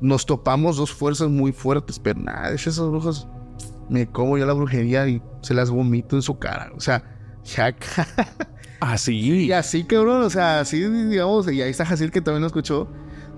nos 0.00 0.26
topamos 0.26 0.76
dos 0.76 0.92
fuerzas 0.92 1.28
muy 1.28 1.52
fuertes. 1.52 1.98
Pero 1.98 2.20
nada, 2.20 2.50
esos 2.52 2.90
brujos 2.90 3.28
me 3.88 4.06
como 4.06 4.38
yo 4.38 4.46
la 4.46 4.52
brujería 4.52 5.06
y 5.08 5.22
se 5.42 5.54
las 5.54 5.70
vomito 5.70 6.16
en 6.16 6.22
su 6.22 6.38
cara. 6.38 6.70
O 6.76 6.80
sea, 6.80 7.04
ya... 7.44 7.74
Así. 8.80 9.14
Y 9.44 9.52
así, 9.52 9.84
cabrón, 9.84 10.22
o 10.22 10.30
sea, 10.30 10.60
así, 10.60 10.80
digamos, 10.82 11.50
y 11.50 11.62
ahí 11.62 11.70
está 11.70 11.86
Jacil 11.86 12.10
que 12.10 12.20
también 12.20 12.42
lo 12.42 12.46
escuchó. 12.46 12.88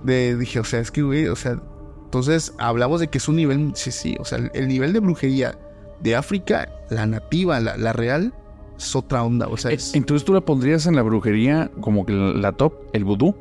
De, 0.03 0.37
dije, 0.37 0.61
o 0.61 0.65
sea, 0.65 0.81
es 0.81 0.91
que, 0.91 1.03
güey, 1.03 1.27
o 1.27 1.37
sea, 1.37 1.61
entonces 2.05 2.55
hablamos 2.59 3.01
de 3.01 3.09
que 3.09 3.19
es 3.19 3.29
un 3.29 3.37
nivel, 3.37 3.73
sí, 3.75 3.91
sí, 3.91 4.17
o 4.21 4.25
sea, 4.25 4.39
el, 4.55 4.69
nivel 4.69 4.93
de 4.93 5.01
brujería 5.01 5.59
de 6.01 6.15
África, 6.15 6.69
la 6.91 7.07
nativa, 7.07 7.59
la, 7.61 7.93
real, 7.93 8.33
es 8.79 8.95
otra 8.95 9.25
onda, 9.25 9.49
o 9.49 9.57
sea, 9.57 9.73
es... 9.73 9.95
Entonces 9.95 10.25
tú 10.25 10.33
la 10.33 10.41
pondrías 10.41 10.87
en 10.87 10.95
la 10.95 11.03
brujería 11.03 11.71
como 11.81 12.07
que 12.07 12.13
la, 12.13 12.53
top, 12.53 12.75
el 12.93 13.05
vudú, 13.05 13.35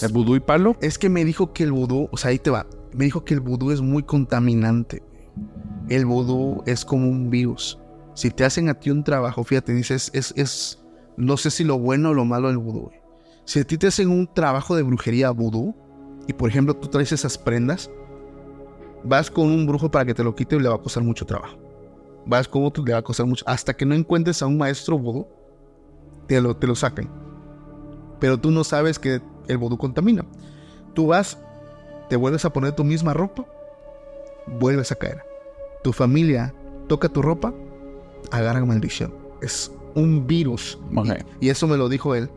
el 0.00 0.12
vudú 0.12 0.34
y 0.36 0.40
palo. 0.40 0.76
Es 0.80 0.98
que 0.98 1.08
me 1.08 1.24
dijo 1.24 1.52
que 1.52 1.62
el 1.62 1.72
vudú, 1.72 2.08
o 2.10 2.16
sea, 2.16 2.30
ahí 2.30 2.38
te 2.38 2.50
va, 2.50 2.66
me 2.92 3.04
dijo 3.04 3.24
que 3.24 3.34
el 3.34 3.40
vudú 3.40 3.70
es 3.70 3.80
muy 3.80 4.02
contaminante. 4.02 5.02
El 5.88 6.06
vudú 6.06 6.62
es 6.66 6.84
como 6.84 7.08
un 7.08 7.30
virus. 7.30 7.78
Si 8.14 8.30
te 8.30 8.44
hacen 8.44 8.68
a 8.68 8.74
ti 8.74 8.90
un 8.90 9.04
trabajo, 9.04 9.42
fíjate, 9.44 9.72
dices, 9.72 10.10
es, 10.14 10.32
es, 10.36 10.82
no 11.16 11.36
sé 11.36 11.50
si 11.50 11.64
lo 11.64 11.78
bueno 11.78 12.10
o 12.10 12.14
lo 12.14 12.24
malo 12.24 12.48
del 12.48 12.58
vudú. 12.58 12.90
Si 13.44 13.60
a 13.60 13.64
ti 13.64 13.78
te 13.78 13.88
hacen 13.88 14.10
un 14.10 14.32
trabajo 14.32 14.76
de 14.76 14.82
brujería 14.82 15.30
vudú, 15.30 15.74
y 16.26 16.32
por 16.32 16.48
ejemplo 16.48 16.74
tú 16.74 16.88
traes 16.88 17.12
esas 17.12 17.36
prendas, 17.36 17.90
vas 19.02 19.30
con 19.30 19.46
un 19.46 19.66
brujo 19.66 19.90
para 19.90 20.04
que 20.04 20.14
te 20.14 20.22
lo 20.22 20.34
quite 20.34 20.56
y 20.56 20.60
le 20.60 20.68
va 20.68 20.76
a 20.76 20.82
costar 20.82 21.02
mucho 21.02 21.26
trabajo. 21.26 21.58
Vas 22.24 22.46
con 22.46 22.64
otro 22.64 22.84
le 22.84 22.92
va 22.92 22.98
a 22.98 23.02
costar 23.02 23.26
mucho. 23.26 23.44
Hasta 23.48 23.74
que 23.74 23.84
no 23.84 23.94
encuentres 23.94 24.42
a 24.42 24.46
un 24.46 24.56
maestro 24.56 24.98
vudú, 24.98 25.26
te 26.28 26.40
lo, 26.40 26.56
te 26.56 26.66
lo 26.66 26.74
sacan. 26.74 27.10
Pero 28.20 28.38
tú 28.38 28.52
no 28.52 28.62
sabes 28.62 28.98
que 28.98 29.20
el 29.48 29.58
vudú 29.58 29.76
contamina. 29.76 30.24
Tú 30.94 31.08
vas, 31.08 31.38
te 32.08 32.16
vuelves 32.16 32.44
a 32.44 32.52
poner 32.52 32.72
tu 32.72 32.84
misma 32.84 33.12
ropa, 33.12 33.44
vuelves 34.46 34.92
a 34.92 34.94
caer. 34.94 35.31
Tu 35.82 35.92
familia 35.92 36.54
toca 36.88 37.08
tu 37.08 37.22
ropa, 37.22 37.54
agarra 38.30 38.64
maldición. 38.64 39.14
Es 39.40 39.72
un 39.94 40.26
virus. 40.26 40.78
Y, 41.40 41.48
eso 41.48 41.66
me 41.66 41.76
lo 41.76 41.88
dijo 41.88 42.14
él. 42.14 42.30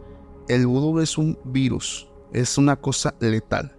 el 0.47 0.67
vudú 0.67 0.99
es 0.99 1.17
un 1.17 1.37
virus, 1.43 2.07
es 2.33 2.57
una 2.57 2.75
cosa 2.75 3.15
letal. 3.19 3.75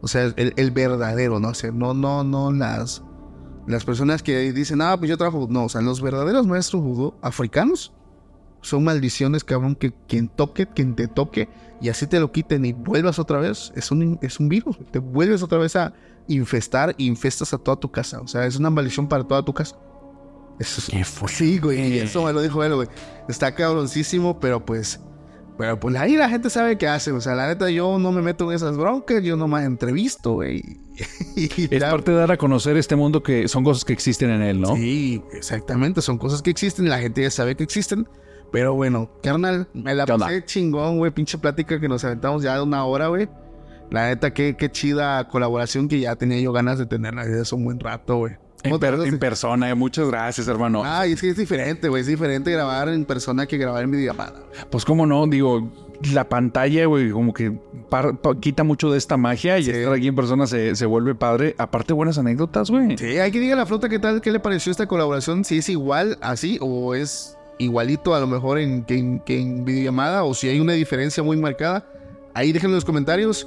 O 0.00 0.08
sea, 0.08 0.32
el, 0.36 0.70
verdadero, 0.70 1.40
¿no? 1.40 1.48
O 1.48 1.54
sea, 1.54 1.72
no, 1.72 1.94
no, 1.94 2.24
no 2.24 2.52
las, 2.52 3.02
las 3.66 3.84
personas 3.84 4.22
que 4.22 4.52
dicen, 4.52 4.82
ah, 4.82 4.96
pues 4.98 5.08
yo 5.08 5.16
trabajo. 5.16 5.46
No, 5.48 5.64
o 5.64 5.68
sea, 5.68 5.80
los 5.80 6.02
verdaderos 6.02 6.46
maestros 6.46 6.82
vudú 6.82 7.14
africanos 7.22 7.92
son 8.64 8.84
maldiciones, 8.84 9.44
cabrón, 9.44 9.76
que 9.76 9.92
quien 10.08 10.28
toque, 10.28 10.66
quien 10.66 10.94
te 10.96 11.06
toque, 11.06 11.48
y 11.80 11.88
así 11.88 12.06
te 12.06 12.18
lo 12.18 12.32
quiten 12.32 12.64
y 12.64 12.72
vuelvas 12.72 13.18
otra 13.18 13.38
vez, 13.38 13.72
es 13.76 13.90
un, 13.90 14.18
es 14.22 14.40
un 14.40 14.48
virus. 14.48 14.78
Te 14.90 14.98
vuelves 14.98 15.42
otra 15.42 15.58
vez 15.58 15.76
a 15.76 15.92
infestar 16.28 16.94
y 16.96 17.06
infestas 17.06 17.52
a 17.52 17.58
toda 17.58 17.76
tu 17.76 17.90
casa. 17.90 18.20
O 18.20 18.26
sea, 18.26 18.46
es 18.46 18.56
una 18.56 18.70
maldición 18.70 19.08
para 19.08 19.24
toda 19.24 19.44
tu 19.44 19.52
casa. 19.52 19.76
Eso 20.58 20.80
es, 20.80 20.88
¿Qué 20.88 21.04
fue? 21.04 21.28
Sí, 21.28 21.58
güey. 21.58 21.98
Eso 21.98 22.24
me 22.24 22.32
lo 22.32 22.40
dijo 22.40 22.62
él, 22.62 22.74
güey. 22.74 22.88
Está 23.28 23.54
cabroncísimo, 23.54 24.38
pero 24.40 24.64
pues. 24.64 25.00
Pero 25.58 25.78
pues 25.78 25.94
ahí 25.96 26.16
la 26.16 26.28
gente 26.28 26.50
sabe 26.50 26.78
qué 26.78 26.88
hace. 26.88 27.12
O 27.12 27.20
sea, 27.20 27.34
la 27.34 27.46
neta, 27.48 27.70
yo 27.70 27.98
no 27.98 28.12
me 28.12 28.22
meto 28.22 28.50
en 28.50 28.56
esas 28.56 28.76
broncas. 28.76 29.22
Yo 29.22 29.36
no 29.36 29.46
me 29.46 29.62
entrevisto, 29.62 30.34
güey. 30.34 30.62
es 31.36 31.84
parte 31.84 32.12
de 32.12 32.16
dar 32.16 32.32
a 32.32 32.36
conocer 32.36 32.76
este 32.76 32.96
mundo 32.96 33.22
que 33.22 33.46
son 33.48 33.62
cosas 33.62 33.84
que 33.84 33.92
existen 33.92 34.30
en 34.30 34.42
él, 34.42 34.60
¿no? 34.60 34.74
Sí, 34.74 35.22
exactamente. 35.32 36.02
Son 36.02 36.18
cosas 36.18 36.42
que 36.42 36.50
existen. 36.50 36.88
La 36.88 36.98
gente 36.98 37.22
ya 37.22 37.30
sabe 37.30 37.56
que 37.56 37.64
existen. 37.64 38.08
Pero 38.54 38.72
bueno, 38.72 39.10
carnal, 39.20 39.66
me 39.74 39.96
la 39.96 40.06
pasé 40.06 40.44
chingón, 40.44 40.98
güey. 40.98 41.10
Pinche 41.10 41.38
plática 41.38 41.80
que 41.80 41.88
nos 41.88 42.04
aventamos 42.04 42.44
ya 42.44 42.54
de 42.54 42.62
una 42.62 42.84
hora, 42.84 43.08
güey. 43.08 43.28
La 43.90 44.06
neta, 44.06 44.32
qué, 44.32 44.54
qué 44.56 44.70
chida 44.70 45.26
colaboración 45.26 45.88
que 45.88 45.98
ya 45.98 46.14
tenía 46.14 46.40
yo 46.40 46.52
ganas 46.52 46.78
de 46.78 46.86
tenerla 46.86 47.24
desde 47.24 47.40
hace 47.40 47.54
un 47.56 47.64
buen 47.64 47.80
rato, 47.80 48.18
güey. 48.18 48.34
En, 48.62 49.18
persona, 49.18 49.70
eh, 49.70 49.74
muchas 49.74 50.06
gracias, 50.06 50.46
hermano. 50.46 50.82
Ah, 50.84 51.04
es 51.04 51.20
que 51.20 51.30
es 51.30 51.36
diferente, 51.36 51.88
güey. 51.88 52.02
Es 52.02 52.06
diferente 52.06 52.52
grabar 52.52 52.88
en 52.90 53.04
persona 53.04 53.44
que 53.46 53.58
grabar 53.58 53.82
en 53.82 53.90
videollamada. 53.90 54.44
Pues, 54.70 54.84
cómo 54.84 55.04
no, 55.04 55.26
digo, 55.26 55.72
la 56.12 56.28
pantalla, 56.28 56.86
güey, 56.86 57.10
como 57.10 57.34
que 57.34 57.58
quita 58.40 58.62
mucho 58.62 58.92
de 58.92 58.98
esta 58.98 59.16
magia 59.16 59.58
y 59.58 59.68
estar 59.68 59.92
aquí 59.92 60.06
en 60.06 60.14
persona 60.14 60.46
se, 60.46 60.76
se, 60.76 60.86
vuelve 60.86 61.16
padre. 61.16 61.56
Aparte, 61.58 61.92
buenas 61.92 62.18
anécdotas, 62.18 62.70
güey. 62.70 62.96
Sí, 62.98 63.18
hay 63.18 63.32
que 63.32 63.40
diga 63.40 63.56
la 63.56 63.66
flota 63.66 63.88
qué 63.88 63.98
tal, 63.98 64.20
qué 64.20 64.30
le 64.30 64.38
pareció 64.38 64.70
esta 64.70 64.86
colaboración, 64.86 65.44
si 65.44 65.58
es 65.58 65.68
igual 65.68 66.18
así 66.20 66.56
o 66.60 66.94
es 66.94 67.36
igualito 67.58 68.14
a 68.14 68.20
lo 68.20 68.26
mejor 68.26 68.58
en, 68.58 68.84
que, 68.84 68.96
en, 68.98 69.20
que 69.20 69.40
en 69.40 69.64
videollamada 69.64 70.24
o 70.24 70.34
si 70.34 70.48
hay 70.48 70.60
una 70.60 70.72
diferencia 70.72 71.22
muy 71.22 71.36
marcada. 71.36 71.86
Ahí 72.34 72.52
déjenlo 72.52 72.74
en 72.74 72.76
los 72.76 72.84
comentarios. 72.84 73.46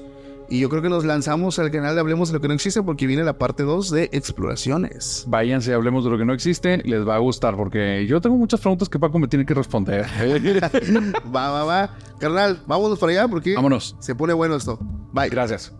Y 0.49 0.59
yo 0.59 0.69
creo 0.69 0.81
que 0.81 0.89
nos 0.89 1.03
lanzamos 1.03 1.59
al 1.59 1.71
canal 1.71 1.93
de 1.93 1.99
Hablemos 1.99 2.29
de 2.29 2.35
lo 2.35 2.41
que 2.41 2.47
no 2.47 2.53
existe 2.53 2.81
porque 2.81 3.05
viene 3.05 3.23
la 3.23 3.37
parte 3.37 3.63
2 3.63 3.91
de 3.91 4.09
exploraciones. 4.13 5.25
Váyanse, 5.27 5.73
hablemos 5.73 6.05
de 6.05 6.09
lo 6.09 6.17
que 6.17 6.23
no 6.23 6.33
existe, 6.33 6.77
les 6.85 7.05
va 7.05 7.15
a 7.15 7.19
gustar 7.19 7.57
porque 7.57 8.05
yo 8.07 8.21
tengo 8.21 8.37
muchas 8.37 8.61
preguntas 8.61 8.87
que 8.87 8.97
Paco 8.97 9.19
me 9.19 9.27
tiene 9.27 9.45
que 9.45 9.53
responder. 9.53 10.05
va, 11.35 11.51
va, 11.51 11.63
va. 11.65 11.97
Carnal, 12.19 12.61
vámonos 12.65 12.97
para 12.97 13.11
allá 13.11 13.27
porque 13.27 13.55
vámonos. 13.55 13.97
se 13.99 14.15
pone 14.15 14.33
bueno 14.33 14.55
esto. 14.55 14.79
Bye. 15.11 15.29
Gracias. 15.29 15.73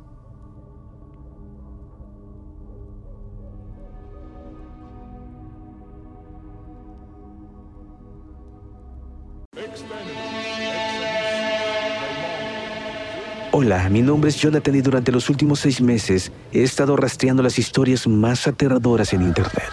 Hola, 13.60 13.90
mi 13.90 14.04
nombre 14.04 14.30
es 14.30 14.36
Jonathan 14.36 14.76
y 14.76 14.82
durante 14.82 15.12
los 15.12 15.32
últimos 15.32 15.62
seis 15.62 15.82
meses 15.82 16.32
he 16.54 16.62
estado 16.62 16.96
rastreando 16.96 17.42
las 17.42 17.58
historias 17.58 18.06
más 18.06 18.46
aterradoras 18.46 19.14
en 19.14 19.24
Internet. 19.24 19.72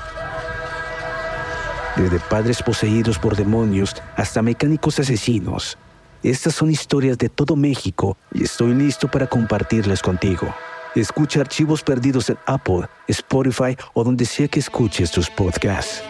Desde 1.95 2.19
padres 2.19 2.63
poseídos 2.63 3.19
por 3.19 3.37
demonios 3.37 3.95
hasta 4.17 4.41
mecánicos 4.41 4.99
asesinos. 5.01 5.77
Estas 6.23 6.55
son 6.55 6.71
historias 6.71 7.19
de 7.19 7.29
todo 7.29 7.57
México 7.57 8.17
y 8.33 8.45
estoy 8.45 8.73
listo 8.73 9.07
para 9.11 9.27
compartirlas 9.27 10.01
contigo. 10.01 10.55
Escucha 10.95 11.43
archivos 11.43 11.83
perdidos 11.83 12.31
en 12.31 12.39
Apple, 12.47 12.87
Spotify 13.07 13.77
o 13.93 14.03
donde 14.03 14.25
sea 14.25 14.49
que 14.49 14.61
escuches 14.61 15.11
tus 15.11 15.29
podcasts. 15.29 16.03